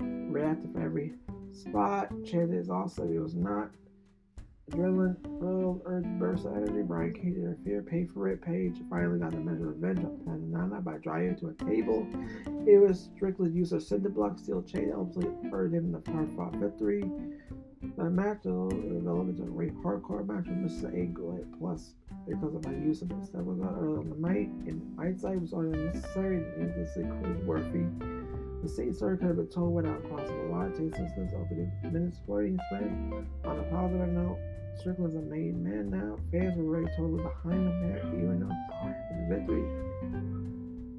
Reacted 0.00 0.72
for 0.72 0.82
every 0.82 1.14
spot, 1.52 2.10
chanted 2.24 2.56
his 2.56 2.70
also 2.70 3.04
it 3.04 3.18
was 3.18 3.34
not 3.34 3.70
Adrenaline, 4.70 5.16
Earl, 5.40 5.80
Urge, 5.84 6.04
Burst 6.18 6.44
of 6.44 6.56
Energy, 6.56 6.82
Brian 6.82 7.12
Cage 7.14 7.36
interfered, 7.36 7.86
paid 7.86 8.10
for 8.12 8.28
it. 8.28 8.42
Page 8.42 8.76
finally 8.90 9.20
got 9.20 9.30
the 9.30 9.36
measure 9.36 9.70
of 9.70 9.80
revenge 9.80 10.04
on 10.26 10.50
Nana 10.50 10.80
by 10.80 10.98
driving 10.98 11.36
to 11.36 11.48
a 11.48 11.64
table. 11.64 12.04
It 12.66 12.78
was 12.78 13.08
strictly 13.14 13.50
use 13.50 13.70
of 13.70 13.84
cinder 13.84 14.08
block, 14.08 14.38
steel 14.40 14.62
chain, 14.62 14.92
ultimately 14.94 15.50
earned 15.52 15.74
him 15.74 15.92
the 15.92 16.10
hard 16.10 16.30
fought 16.36 16.56
victory. 16.56 17.04
The 17.96 18.10
match, 18.10 18.42
developed 18.42 19.30
into 19.30 19.44
a 19.44 19.46
great 19.46 19.74
hardcore 19.76 20.26
match 20.26 20.46
with 20.48 20.58
Mr. 20.58 20.92
A 20.92 21.06
Good 21.06 21.46
plus 21.60 21.94
because 22.26 22.54
of 22.56 22.64
my 22.64 22.72
use 22.72 23.02
of 23.02 23.12
it. 23.12 23.32
that 23.32 23.44
was 23.44 23.58
not 23.58 23.74
early 23.78 23.98
on 23.98 24.10
the 24.10 24.16
night, 24.16 24.48
and 24.66 24.82
hindsight 24.98 25.40
was 25.40 25.52
only 25.52 25.78
necessary 25.78 26.38
and 26.38 26.66
needlessly 26.66 27.04
cringe-worthy. 27.04 27.84
The 28.62 28.68
same 28.68 28.92
story 28.92 29.16
could 29.16 29.28
have 29.28 29.36
been 29.36 29.46
told 29.46 29.74
without 29.74 30.02
crossing 30.08 30.36
the 30.36 30.52
line. 30.52 30.72
Taste 30.72 30.96
systems 30.96 31.32
opening 31.34 31.70
minutes 31.84 32.18
40 32.26 32.50
his 32.50 32.60
friend. 32.68 33.26
On 33.44 33.60
a 33.60 33.62
positive 33.64 34.08
note, 34.08 34.38
Strickland's 34.78 35.16
a 35.16 35.20
made 35.20 35.56
man 35.56 35.90
now. 35.90 36.18
Fans 36.30 36.56
were 36.56 36.64
already 36.64 36.94
totally 36.96 37.22
behind 37.22 37.68
him 37.68 37.88
there, 37.88 38.06
even 38.08 38.40
though 38.40 38.54
his 39.14 39.28
victory. 39.28 39.64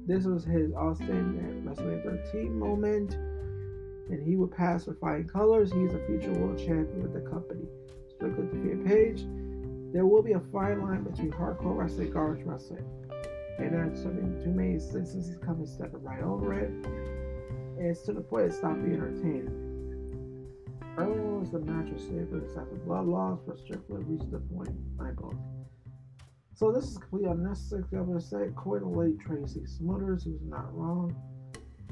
This 0.06 0.24
was 0.24 0.44
his 0.44 0.72
Austin 0.72 1.38
at 1.38 1.64
WrestleMania 1.64 2.22
13 2.32 2.58
moment, 2.58 3.14
and 3.14 4.22
he 4.26 4.36
would 4.36 4.50
pass 4.50 4.84
for 4.84 4.94
flying 4.94 5.28
colors. 5.28 5.72
He's 5.72 5.92
a 5.92 6.04
future 6.06 6.32
world 6.32 6.58
champion 6.58 7.02
with 7.02 7.12
the 7.12 7.30
company. 7.30 7.66
Strickland 8.08 8.50
defeated 8.50 8.86
Page. 8.86 9.26
There 9.92 10.06
will 10.06 10.22
be 10.22 10.32
a 10.32 10.40
fine 10.52 10.82
line 10.82 11.02
between 11.02 11.30
hardcore 11.30 11.76
wrestling 11.76 12.06
and 12.06 12.14
garbage 12.14 12.44
wrestling. 12.44 12.84
And 13.58 13.72
there's 13.72 14.02
something 14.02 14.40
too 14.42 14.50
many 14.50 14.74
instances 14.74 15.36
coming 15.44 15.66
stepping 15.66 16.02
right 16.02 16.22
over 16.22 16.52
it. 16.58 16.68
And 16.68 17.86
it's 17.86 18.02
to 18.02 18.12
the 18.12 18.20
point 18.20 18.46
it 18.46 18.54
stopped 18.54 18.82
being 18.82 18.94
entertaining. 18.94 19.67
Early 20.98 21.20
was 21.38 21.52
the 21.52 21.60
match 21.60 21.92
was 21.92 22.02
except 22.42 22.70
the 22.70 22.78
blood 22.80 23.06
loss 23.06 23.38
for 23.46 23.56
Strickland 23.56 24.08
reached 24.08 24.32
the 24.32 24.40
point 24.40 24.70
my 24.96 25.12
book. 25.12 25.36
So 26.56 26.72
this 26.72 26.86
is 26.86 26.98
completely 26.98 27.30
unnecessary. 27.30 27.84
I'm 27.92 28.06
going 28.06 28.18
to 28.18 28.24
say 28.24 28.48
Coin 28.56 28.82
late 28.96 29.20
Tracy 29.20 29.64
Smothers, 29.64 30.24
who's 30.24 30.42
not 30.42 30.76
wrong. 30.76 31.14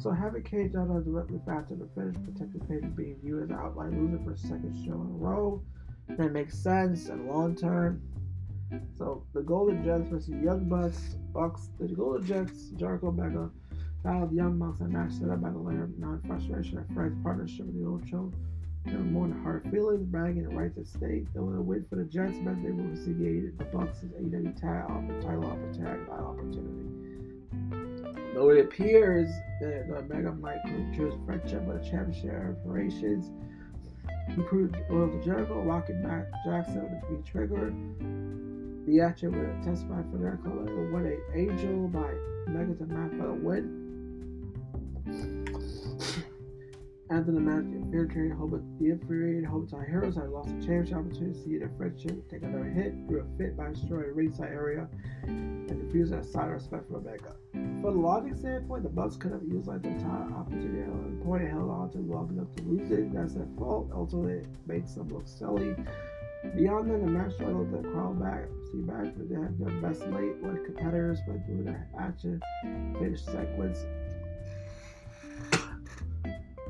So 0.00 0.10
having 0.10 0.42
Cage 0.42 0.74
out 0.74 0.90
on 0.90 1.04
directly 1.04 1.38
to 1.68 1.76
the 1.76 1.88
finish, 1.94 2.16
protected 2.24 2.68
Page 2.68 2.96
being 2.96 3.16
viewed 3.22 3.44
as 3.44 3.50
an 3.50 3.56
outright 3.56 3.92
loser 3.92 4.18
for 4.24 4.32
a 4.32 4.36
second 4.36 4.74
show 4.84 4.94
in 4.94 5.08
a 5.08 5.18
row. 5.18 5.62
That 6.08 6.32
makes 6.32 6.58
sense 6.58 7.08
in 7.08 7.28
long 7.28 7.54
term. 7.54 8.02
So 8.98 9.24
the 9.34 9.42
Golden 9.42 9.84
Jets 9.84 10.08
versus 10.08 10.34
Young 10.42 10.68
Bucks. 10.68 11.16
Bucks. 11.32 11.68
The 11.78 11.86
Golden 11.86 12.26
Jets, 12.26 12.70
Jericho 12.70 13.12
on. 13.12 13.52
Battle 14.02 14.26
the 14.26 14.34
Young 14.34 14.58
Bucks 14.58 14.80
and 14.80 14.92
match 14.92 15.12
set 15.12 15.30
up 15.30 15.42
by 15.42 15.50
the 15.50 15.58
layer 15.58 15.84
of 15.84 15.96
non-frustration 15.96 16.78
and 16.78 16.92
friends 16.92 17.16
partnership 17.22 17.66
with 17.66 17.78
the 17.78 17.86
old 17.86 18.08
show. 18.08 18.32
Were 18.86 18.98
more 19.00 19.28
hard 19.42 19.68
feelings, 19.70 20.06
bragging 20.06 20.46
and 20.46 20.56
rights 20.56 20.78
at 20.78 20.86
stake. 20.86 21.26
They 21.34 21.40
were 21.40 21.60
wait 21.60 21.88
for 21.90 21.96
the 21.96 22.04
Jets, 22.04 22.38
but 22.44 22.62
they 22.62 22.70
will 22.70 22.96
see 22.96 23.12
the 23.12 23.64
Bucks' 23.64 24.04
the 25.08 25.20
title 25.20 25.44
the 25.72 25.78
by 26.08 26.16
opportunity. 26.16 26.86
Though 28.34 28.50
it 28.50 28.64
appears 28.64 29.28
that 29.60 29.88
the 29.88 30.02
Mega 30.02 30.32
could 30.64 30.94
choose 30.94 31.14
friendship 31.24 31.62
with 31.62 31.82
championship 31.90 32.58
operations, 32.64 33.30
proved 34.42 34.76
loyal 34.90 35.10
to 35.10 35.24
Jericho, 35.24 35.62
rocking 35.62 36.02
back 36.02 36.26
Jackson 36.44 36.82
with 36.82 36.92
the 36.92 37.06
three 37.06 37.22
trigger. 37.30 37.72
The 38.86 39.00
action 39.00 39.32
would 39.32 39.62
testify 39.64 40.02
for 40.10 40.18
their 40.18 40.38
color 40.44 40.66
win 40.92 41.06
a 41.06 41.36
Angel 41.36 41.88
by 41.88 42.12
negative 42.46 42.88
match 42.88 43.10
for 43.12 43.26
the 43.28 43.34
win. 43.34 43.86
After 47.16 47.32
the 47.32 47.40
match, 47.40 47.64
the 47.64 48.34
Hope, 48.36 48.60
the 48.78 48.90
infuriated 48.90 49.44
Hobutai 49.44 49.88
Heroes 49.88 50.16
had 50.16 50.28
lost 50.28 50.48
the 50.48 50.60
championship 50.66 50.98
opportunity 50.98 51.32
to 51.32 51.44
see 51.44 51.56
their 51.56 51.70
friendship 51.78 52.28
take 52.28 52.42
another 52.42 52.68
hit 52.68 52.92
through 53.08 53.20
a 53.24 53.38
fit 53.38 53.56
by 53.56 53.70
destroying 53.70 54.08
the 54.08 54.12
ringside 54.12 54.52
area 54.52 54.86
and 55.22 55.70
defuse 55.70 56.12
a 56.12 56.22
sign 56.22 56.48
of 56.48 56.56
respect 56.56 56.90
for 56.90 56.98
Omega. 56.98 57.34
From 57.52 57.80
the 57.80 57.90
logic 57.92 58.36
standpoint, 58.36 58.82
the 58.82 58.90
Bucks 58.90 59.16
could 59.16 59.32
have 59.32 59.42
used 59.44 59.66
like 59.66 59.80
the 59.80 59.88
entire 59.88 60.30
opportunity 60.30 60.82
and 60.82 61.24
point 61.24 61.48
held 61.48 61.70
on 61.70 61.90
to 61.92 61.98
long 62.00 62.28
enough 62.36 62.54
to 62.56 62.62
lose 62.64 62.90
it. 62.90 63.10
That's 63.14 63.32
their 63.32 63.48
fault. 63.56 63.88
Ultimately, 63.94 64.40
it 64.40 64.48
makes 64.66 64.92
them 64.92 65.08
look 65.08 65.26
silly. 65.26 65.74
Beyond 66.54 66.90
that, 66.90 67.00
the 67.00 67.10
match 67.10 67.32
struggled 67.32 67.72
to 67.72 67.88
crawl 67.92 68.12
back, 68.12 68.44
see 68.70 68.82
back, 68.82 69.14
but 69.16 69.30
they 69.30 69.36
had 69.36 69.58
their 69.58 69.72
best 69.80 70.02
late 70.08 70.36
with 70.42 70.66
competitors 70.66 71.20
by 71.26 71.36
doing 71.48 71.64
their 71.64 71.88
action 71.98 72.42
finish 72.98 73.24
sequence 73.24 73.86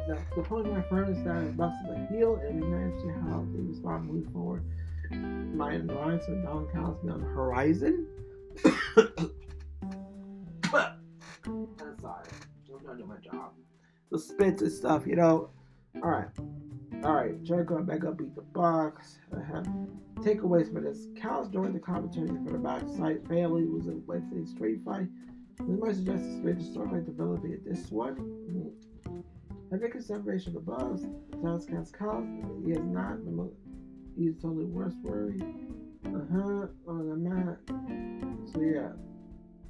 the, 0.06 0.18
the 0.36 0.42
point 0.42 0.72
my 0.72 0.82
friend 0.82 1.08
it 1.08 1.56
busted 1.56 1.90
the 1.90 2.06
heel 2.10 2.36
and 2.36 2.60
we 2.60 2.68
managed 2.68 3.02
to 3.02 3.10
how 3.28 3.44
things 3.52 3.78
start 3.78 4.04
moving 4.04 4.30
forward. 4.32 4.62
My 5.10 5.74
alliance 5.74 6.24
with 6.28 6.44
Don 6.44 6.68
Callis 6.72 6.98
on 7.10 7.20
the 7.20 7.26
horizon. 7.26 8.06
I'm 8.96 9.08
sorry. 12.00 12.26
I'm 12.72 12.80
trying 12.84 12.96
to 12.96 13.02
do 13.02 13.06
my 13.06 13.18
job. 13.18 13.52
The 14.10 14.18
spits 14.18 14.62
and 14.62 14.72
stuff, 14.72 15.06
you 15.06 15.16
know. 15.16 15.50
Alright. 15.96 16.28
Alright, 17.04 17.42
Jericho 17.42 17.78
and 17.78 17.86
Becca 17.86 18.12
beat 18.12 18.34
the 18.34 18.42
box. 18.42 19.18
Takeaways 20.20 20.72
for 20.72 20.80
this. 20.80 21.08
Callis 21.20 21.48
joined 21.48 21.74
the 21.74 21.80
commentary 21.80 22.28
for 22.28 22.52
the 22.52 22.58
backside 22.58 23.26
family 23.28 23.64
was 23.64 23.86
in 23.86 24.02
Wednesday's 24.06 24.50
street 24.50 24.80
fight. 24.84 25.08
This 25.58 25.80
might 25.80 25.94
suggest 25.94 26.24
a 26.24 26.38
strange 26.38 26.70
story 26.70 27.02
developing 27.02 27.52
at 27.52 27.64
this 27.64 27.90
one. 27.90 28.16
I 29.72 29.78
think 29.78 30.00
separation 30.00 30.56
above 30.56 31.00
sounds 31.42 31.66
kind 31.66 32.44
of 32.44 32.68
is 32.68 32.78
not 32.78 33.24
the 33.24 33.30
most, 33.32 33.54
he's 34.16 34.36
totally 34.36 34.66
worse 34.66 34.94
worry. 35.02 35.40
Uh-huh, 36.06 36.68
on 36.86 37.08
the 37.08 37.16
mat. 37.16 37.58
So 38.52 38.60
yeah. 38.60 38.92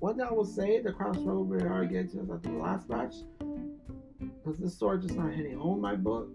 One 0.00 0.16
thing 0.16 0.26
I 0.28 0.32
will 0.32 0.44
say, 0.44 0.80
the 0.82 0.92
crossroad 0.92 1.48
we 1.48 1.62
are 1.62 1.86
getting 1.86 2.26
to 2.26 2.34
after 2.34 2.50
the 2.50 2.58
last 2.58 2.88
match. 2.90 3.14
Because 4.20 4.58
this 4.58 4.74
story 4.74 5.00
just 5.00 5.14
not 5.14 5.32
hitting 5.32 5.58
home 5.58 5.80
my 5.80 5.96
book. 5.96 6.28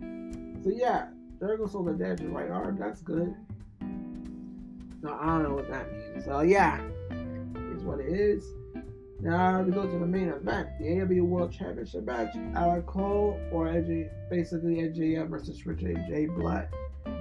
So 0.00 0.70
yeah, 0.70 1.08
Jericho 1.38 1.66
sold 1.66 1.88
the 1.88 1.92
damage 1.92 2.22
right 2.22 2.50
arm, 2.50 2.78
that's 2.78 3.02
good. 3.02 3.34
No, 5.02 5.18
I 5.20 5.26
don't 5.26 5.42
know 5.42 5.54
what 5.54 5.68
that 5.68 5.92
means. 5.92 6.24
So 6.24 6.40
yeah, 6.40 6.80
it's 7.10 7.82
what 7.82 8.00
it 8.00 8.06
is. 8.06 8.44
Now 9.22 9.62
we 9.62 9.70
go 9.70 9.86
to 9.86 9.98
the 9.98 10.04
main 10.04 10.30
event, 10.30 10.68
the 10.80 10.84
AEW 10.84 11.22
World 11.22 11.52
Championship 11.52 12.02
match. 12.02 12.34
Adam 12.56 12.82
Cole 12.82 13.38
or 13.52 13.66
AJ, 13.66 14.10
basically 14.28 14.78
MJF 14.78 15.28
versus 15.28 15.64
Richard 15.64 15.96
J. 16.08 16.26
Black, 16.26 16.72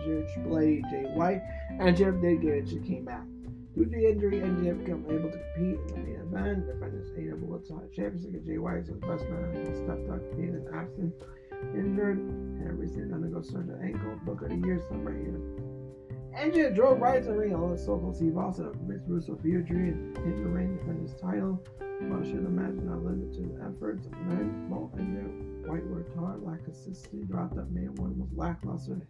George 0.04 0.32
Blade, 0.38 0.84
Jay 0.90 1.04
White, 1.14 1.44
and 1.80 1.96
Jeff 1.96 2.20
did 2.20 2.42
get 2.42 2.54
it. 2.54 2.88
came 2.88 3.06
back. 3.06 3.22
Due 3.76 3.86
to 3.86 3.92
the 3.92 4.10
injury, 4.10 4.40
MJF 4.40 4.80
became 4.80 5.06
able 5.12 5.30
to 5.30 5.38
compete 5.38 5.80
in 5.80 5.88
the 5.90 5.98
main 5.98 6.16
event. 6.16 6.66
Defending 6.66 7.02
his 7.02 7.12
AEW 7.12 7.40
World 7.42 7.68
Championship, 7.94 8.46
Jay 8.48 8.58
White 8.58 8.78
is 8.78 8.88
his 8.88 8.98
best 8.98 9.24
man 9.30 9.54
who 9.54 9.86
stepped 9.86 10.10
up 10.10 10.36
being 10.36 10.56
an 10.56 10.68
absent, 10.74 11.14
injured, 11.76 12.18
and 12.18 12.80
recently 12.80 13.14
undergo 13.14 13.44
surgery 13.44 13.78
ankle. 13.94 14.18
Book 14.26 14.42
of 14.42 14.50
the 14.50 14.56
year, 14.56 14.82
so 14.90 14.96
MJF 16.34 16.74
drove 16.74 17.00
right 17.02 17.22
to 17.22 17.30
the 17.30 17.38
ring 17.38 17.54
along 17.54 17.72
with 17.72 17.82
Soko 17.82 18.14
Steve 18.14 18.38
Austin 18.38 18.68
of 18.68 18.76
Russo 19.08 19.38
Fury 19.42 19.66
and 19.68 20.18
hit 20.18 20.38
the 20.38 20.50
ring 20.50 20.78
to 20.78 20.84
defend 20.84 21.02
his 21.02 21.20
title. 21.20 21.62
One 21.80 22.24
should 22.24 22.46
imagine 22.46 22.88
how 22.88 22.96
limited 22.96 23.60
efforts 23.62 24.06
of 24.08 24.14
men, 24.22 24.68
both 24.70 24.94
and 24.94 25.68
white 25.68 25.86
were 25.86 26.04
taught, 26.16 26.44
lack 26.44 26.64
consistency 26.64 27.26
throughout 27.28 27.54
that 27.56 27.72
man 27.72 27.94
one 27.96 28.18
was 28.18 28.30
lackluster 28.34 29.02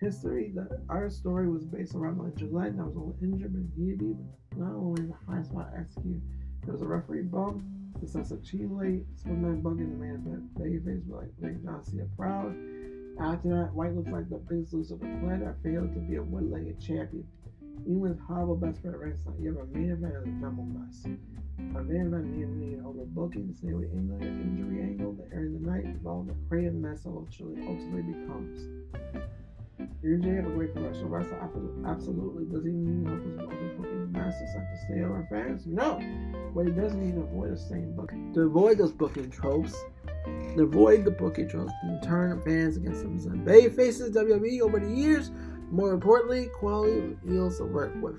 history. 0.00 0.52
The 0.54 0.82
our 0.88 1.08
story 1.08 1.48
was 1.48 1.64
based 1.64 1.94
around 1.94 2.18
the 2.18 2.30
Gillette 2.36 2.76
that 2.76 2.84
was 2.84 2.96
only 2.96 3.14
injured 3.22 3.52
but 3.54 3.62
he 3.76 3.92
but 3.94 4.58
not 4.58 4.74
only 4.74 5.02
the 5.02 5.32
high 5.32 5.42
spot 5.42 5.70
executed. 5.78 6.22
There 6.64 6.72
was 6.72 6.82
a 6.82 6.86
referee 6.86 7.22
bump, 7.22 7.62
the 8.00 8.08
sense 8.08 8.32
of 8.32 8.44
Chile, 8.44 9.04
Swimman 9.16 9.62
bugging 9.62 9.90
the 9.90 10.04
man 10.04 10.22
event. 10.26 10.54
Babyface 10.54 11.02
but 11.08 11.18
like 11.18 11.30
make 11.38 11.64
John 11.64 11.84
Cena 11.84 12.06
proud. 12.16 12.54
After 13.22 13.50
that, 13.50 13.72
White 13.72 13.94
looks 13.94 14.10
like 14.10 14.28
the 14.28 14.42
biggest 14.50 14.74
loser 14.74 14.94
of 14.94 15.00
the 15.00 15.06
planet, 15.22 15.46
I 15.46 15.54
failed 15.62 15.94
to 15.94 16.00
be 16.00 16.16
a 16.16 16.22
one-legged 16.22 16.80
champion. 16.80 17.24
Even 17.86 18.00
with 18.00 18.18
horrible 18.18 18.56
best 18.56 18.82
friend 18.82 18.96
wrestling, 18.98 19.36
you 19.40 19.54
have 19.54 19.62
a 19.62 19.70
main 19.70 19.92
event 19.92 20.14
as 20.18 20.24
a 20.24 20.34
jumble 20.42 20.66
mess. 20.66 21.06
A 21.06 21.82
main 21.86 22.10
event 22.10 22.34
needed 22.34 22.50
an 22.50 22.82
overbooking, 22.82 23.46
the 23.46 23.54
same 23.54 23.78
with 23.78 23.92
England, 23.94 24.24
injury 24.24 24.82
angle, 24.82 25.12
the 25.12 25.22
air 25.32 25.46
in 25.46 25.54
the 25.54 25.70
night, 25.70 25.84
involved 25.84 26.30
the 26.30 26.34
crazy 26.48 26.74
mess 26.74 27.06
ultimately, 27.06 27.62
ultimately 27.62 28.02
becomes. 28.02 28.58
Usually 30.02 30.34
have 30.34 30.46
a 30.46 30.50
great 30.50 30.74
professional 30.74 31.08
wrestler, 31.08 31.38
absolutely. 31.86 32.44
Does 32.50 32.64
he 32.64 32.72
need 32.72 33.06
help 33.06 33.22
with 33.22 33.38
overbooking 33.38 34.16
like 34.18 34.68
to 34.68 34.84
stay 34.84 35.02
over 35.04 35.26
fans? 35.30 35.64
No. 35.66 36.00
But 36.54 36.66
he 36.66 36.72
does 36.72 36.92
need 36.94 37.14
to 37.14 37.20
avoid 37.20 37.52
the 37.52 37.56
same 37.56 37.94
booking. 37.94 38.34
To 38.34 38.42
avoid 38.42 38.78
those 38.78 38.92
booking 38.92 39.30
tropes, 39.30 39.74
to 40.24 40.62
avoid 40.62 41.04
the 41.04 41.10
booking 41.10 41.48
tropes, 41.48 41.72
and 41.82 42.02
turn 42.02 42.40
fans 42.42 42.76
against 42.76 43.02
them. 43.02 43.44
Bay 43.44 43.68
faces 43.68 44.14
WWE 44.14 44.60
over 44.60 44.78
the 44.78 44.90
years 44.90 45.30
more 45.72 45.94
importantly, 45.94 46.50
quality 46.52 47.16
heels 47.26 47.56
to 47.56 47.64
work 47.64 47.94
with. 48.02 48.16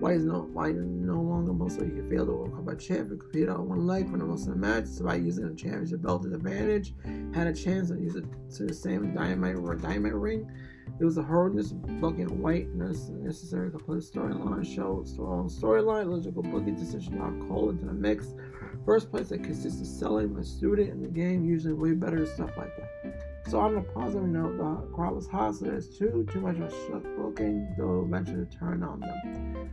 Why 0.00 0.12
is 0.12 0.24
no 0.24 0.48
why 0.52 0.72
no 0.72 1.20
longer 1.20 1.52
most 1.52 1.78
likely 1.78 1.96
you 1.96 2.10
fail 2.10 2.26
to 2.26 2.32
World 2.32 2.66
Cup 2.66 2.78
champ 2.80 3.10
and 3.10 3.20
compete 3.20 3.48
on 3.48 3.68
one 3.68 3.86
leg 3.86 4.10
for 4.10 4.18
the 4.18 4.24
most 4.24 4.48
of 4.48 4.54
the 4.54 4.56
match 4.56 4.86
by 5.00 5.14
using 5.14 5.44
a 5.44 5.54
championship 5.54 6.02
belt 6.02 6.24
advantage. 6.24 6.94
Had 7.32 7.46
a 7.46 7.52
chance 7.52 7.90
to 7.90 8.00
use 8.00 8.16
it 8.16 8.24
to 8.56 8.66
the 8.66 8.74
same 8.74 9.14
dynamite 9.14 9.56
or 9.56 9.76
dynamite 9.76 10.14
ring. 10.14 10.50
It 10.98 11.04
was 11.04 11.18
a 11.18 11.22
horrendous 11.22 11.70
booking 11.72 12.42
white 12.42 12.68
necessary 12.74 13.70
complete 13.70 14.02
storyline 14.02 14.66
show 14.66 15.04
strong 15.04 15.48
storyline, 15.48 16.10
logical 16.10 16.42
booking 16.42 16.74
decision 16.74 17.16
not 17.16 17.48
Cole 17.48 17.70
into 17.70 17.84
the 17.84 17.92
mix. 17.92 18.34
First 18.84 19.10
place 19.10 19.28
that 19.28 19.44
consists 19.44 19.80
of 19.80 19.86
selling 19.86 20.34
my 20.34 20.42
student 20.42 20.90
in 20.90 21.02
the 21.02 21.08
game, 21.08 21.44
usually 21.44 21.74
way 21.74 21.92
better 21.92 22.24
stuff 22.26 22.50
like 22.56 22.74
that. 22.76 23.42
So 23.48 23.60
on 23.60 23.76
a 23.76 23.82
positive 23.82 24.28
note, 24.28 24.56
the 24.56 24.94
crowd 24.94 25.14
was 25.14 25.26
hot, 25.26 25.54
so 25.54 25.66
there's 25.66 25.96
too 25.96 26.26
too 26.32 26.40
much 26.40 26.56
of 26.58 27.02
booking, 27.16 27.74
though 27.76 28.04
eventually 28.06 28.46
turn 28.46 28.82
on 28.82 29.00
them. 29.00 29.70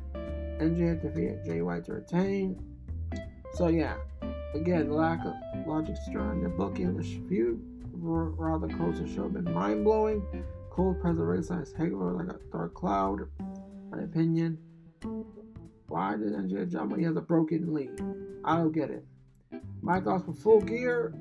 MJF 0.59 1.01
defeated 1.01 1.43
Jay 1.45 1.61
White 1.61 1.85
to 1.85 1.93
retain. 1.93 2.57
So 3.53 3.67
yeah, 3.67 3.95
again, 4.53 4.91
lack 4.91 5.25
of 5.25 5.33
logic 5.65 5.95
strong 6.09 6.43
the 6.43 6.49
booking 6.49 6.95
the 6.95 7.03
feud 7.03 7.61
rather 7.93 8.67
close 8.67 8.99
to 8.99 9.07
show 9.07 9.23
have 9.23 9.33
been 9.33 9.53
mind 9.53 9.83
blowing. 9.83 10.25
Cold 10.69 10.99
presence 11.01 11.51
as 11.51 11.73
Hegler 11.73 12.17
like 12.17 12.35
a 12.35 12.39
dark 12.51 12.73
cloud. 12.73 13.21
My 13.91 14.01
opinion. 14.03 14.57
Why 15.87 16.17
did 16.17 16.33
MJF 16.33 16.71
jump 16.71 16.91
when 16.91 16.99
he 16.99 17.05
has 17.05 17.15
a 17.15 17.21
broken 17.21 17.73
lead? 17.73 18.01
I 18.43 18.57
don't 18.57 18.71
get 18.71 18.89
it. 18.89 19.05
My 19.81 19.99
thoughts 19.99 20.25
for 20.25 20.33
Full 20.33 20.61
Gear. 20.61 21.13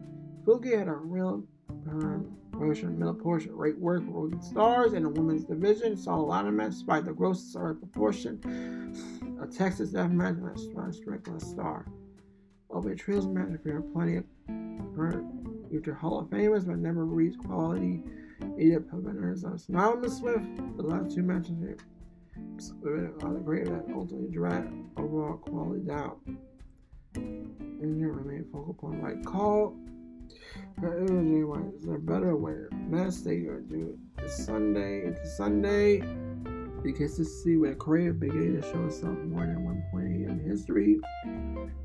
Full 0.45 0.59
Gear 0.59 0.79
had 0.79 0.89
a 0.89 0.93
real 0.93 1.45
um, 1.89 2.37
middle 2.53 3.15
portion. 3.15 3.55
Great 3.55 3.79
work 3.79 4.05
for 4.07 4.31
Stars 4.41 4.95
in 4.95 5.03
the 5.03 5.09
women's 5.09 5.45
division. 5.45 5.97
Saw 5.97 6.17
a 6.17 6.23
lot 6.23 6.47
of 6.47 6.55
matches 6.55 6.77
despite 6.77 7.05
the 7.05 7.13
gross 7.13 7.43
star 7.43 7.75
proportion. 7.75 8.41
A 9.43 9.47
Texas 9.47 9.91
Death 9.91 10.11
match 10.11 10.37
and 10.37 10.49
a 10.89 10.93
strict 10.93 11.29
star. 11.43 11.87
Over 12.71 12.93
a 12.93 12.97
Trios 12.97 13.27
match, 13.27 13.61
are 13.67 13.83
plenty 13.83 14.17
of 14.17 14.25
future 15.71 15.95
Hall 15.95 16.21
of 16.21 16.27
Famers, 16.29 16.67
but 16.67 16.79
never 16.79 17.05
reached 17.05 17.39
quality. 17.39 18.03
Winners 18.57 19.45
of 19.45 19.61
Synonymous 19.61 20.19
Swift. 20.19 20.45
The 20.77 20.83
last 20.83 21.15
two 21.15 21.23
matches 21.23 21.57
here. 21.61 21.77
Are 22.37 23.33
the 23.33 23.41
great 23.45 23.67
that 23.67 23.85
ultimately 23.95 24.29
drag 24.31 24.69
overall 24.97 25.37
quality 25.37 25.87
down. 25.87 26.39
And 27.15 27.97
here 27.99 28.13
remain 28.13 28.45
focal 28.53 28.75
point 28.75 29.03
right 29.03 29.25
call. 29.25 29.77
Her 30.81 30.99
energy 30.99 31.45
wise, 31.45 31.83
they're 31.83 31.99
better 31.99 32.37
way. 32.37 32.55
Best 32.91 33.25
they 33.25 33.47
are 33.47 33.61
do 33.61 33.99
this 34.19 34.45
Sunday 34.47 35.07
into 35.07 35.27
Sunday. 35.27 36.01
The 36.83 36.93
consistency 36.93 37.57
with 37.57 37.73
a 37.73 37.77
creative 37.77 38.21
beginning 38.21 38.61
to 38.61 38.69
show 38.71 38.85
itself 38.85 39.19
more 39.21 39.47
than 39.47 39.65
1.8 39.95 40.29
in 40.29 40.39
history. 40.39 40.99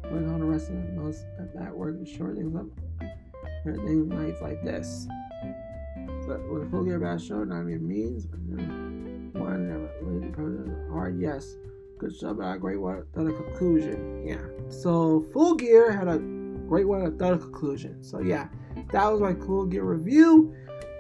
When 0.10 0.28
on 0.30 0.40
the 0.40 0.46
rest 0.46 0.70
of 0.70 0.76
the 0.76 0.92
most 0.94 1.24
at 1.40 1.54
that 1.56 1.76
work 1.76 1.96
and 1.96 2.08
short 2.08 2.36
things 2.36 2.56
up. 2.56 2.66
Things 3.64 4.08
nights 4.08 4.42
like 4.42 4.64
this. 4.64 5.08
So 6.26 6.40
with 6.52 6.64
a 6.68 6.70
full 6.70 6.84
gear 6.84 7.00
bash 7.00 7.26
show, 7.26 7.44
not 7.44 7.62
even 7.62 7.88
means 7.88 8.26
one 9.34 9.90
really 10.02 10.90
hard, 10.92 11.20
yes. 11.20 11.58
Good 11.98 12.18
job, 12.20 12.38
but 12.38 12.56
a 12.56 12.58
great 12.58 12.80
one. 12.80 13.04
Then 13.14 13.28
a 13.28 13.34
conclusion. 13.34 14.26
Yeah. 14.26 14.46
So 14.70 15.26
full 15.34 15.56
gear 15.56 15.92
had 15.92 16.08
a 16.08 16.18
great 16.70 16.88
one, 16.88 17.02
a 17.02 17.12
third 17.12 17.42
conclusion. 17.42 18.04
So 18.04 18.20
yeah. 18.22 18.48
that 18.92 19.12
was 19.12 19.20
my 19.20 19.34
Full 19.34 19.66
Gear 19.66 19.84
review. 19.84 20.54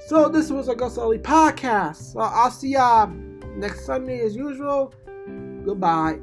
So 0.07 0.27
this 0.29 0.49
was 0.49 0.67
AgostoAllElite 0.67 1.21
podcast. 1.21 2.13
So 2.13 2.19
I'll 2.19 2.51
see 2.51 2.69
y'all 2.69 3.07
next 3.55 3.85
Sunday 3.85 4.21
as 4.21 4.35
usual. 4.35 4.93
Goodbye. 5.63 6.19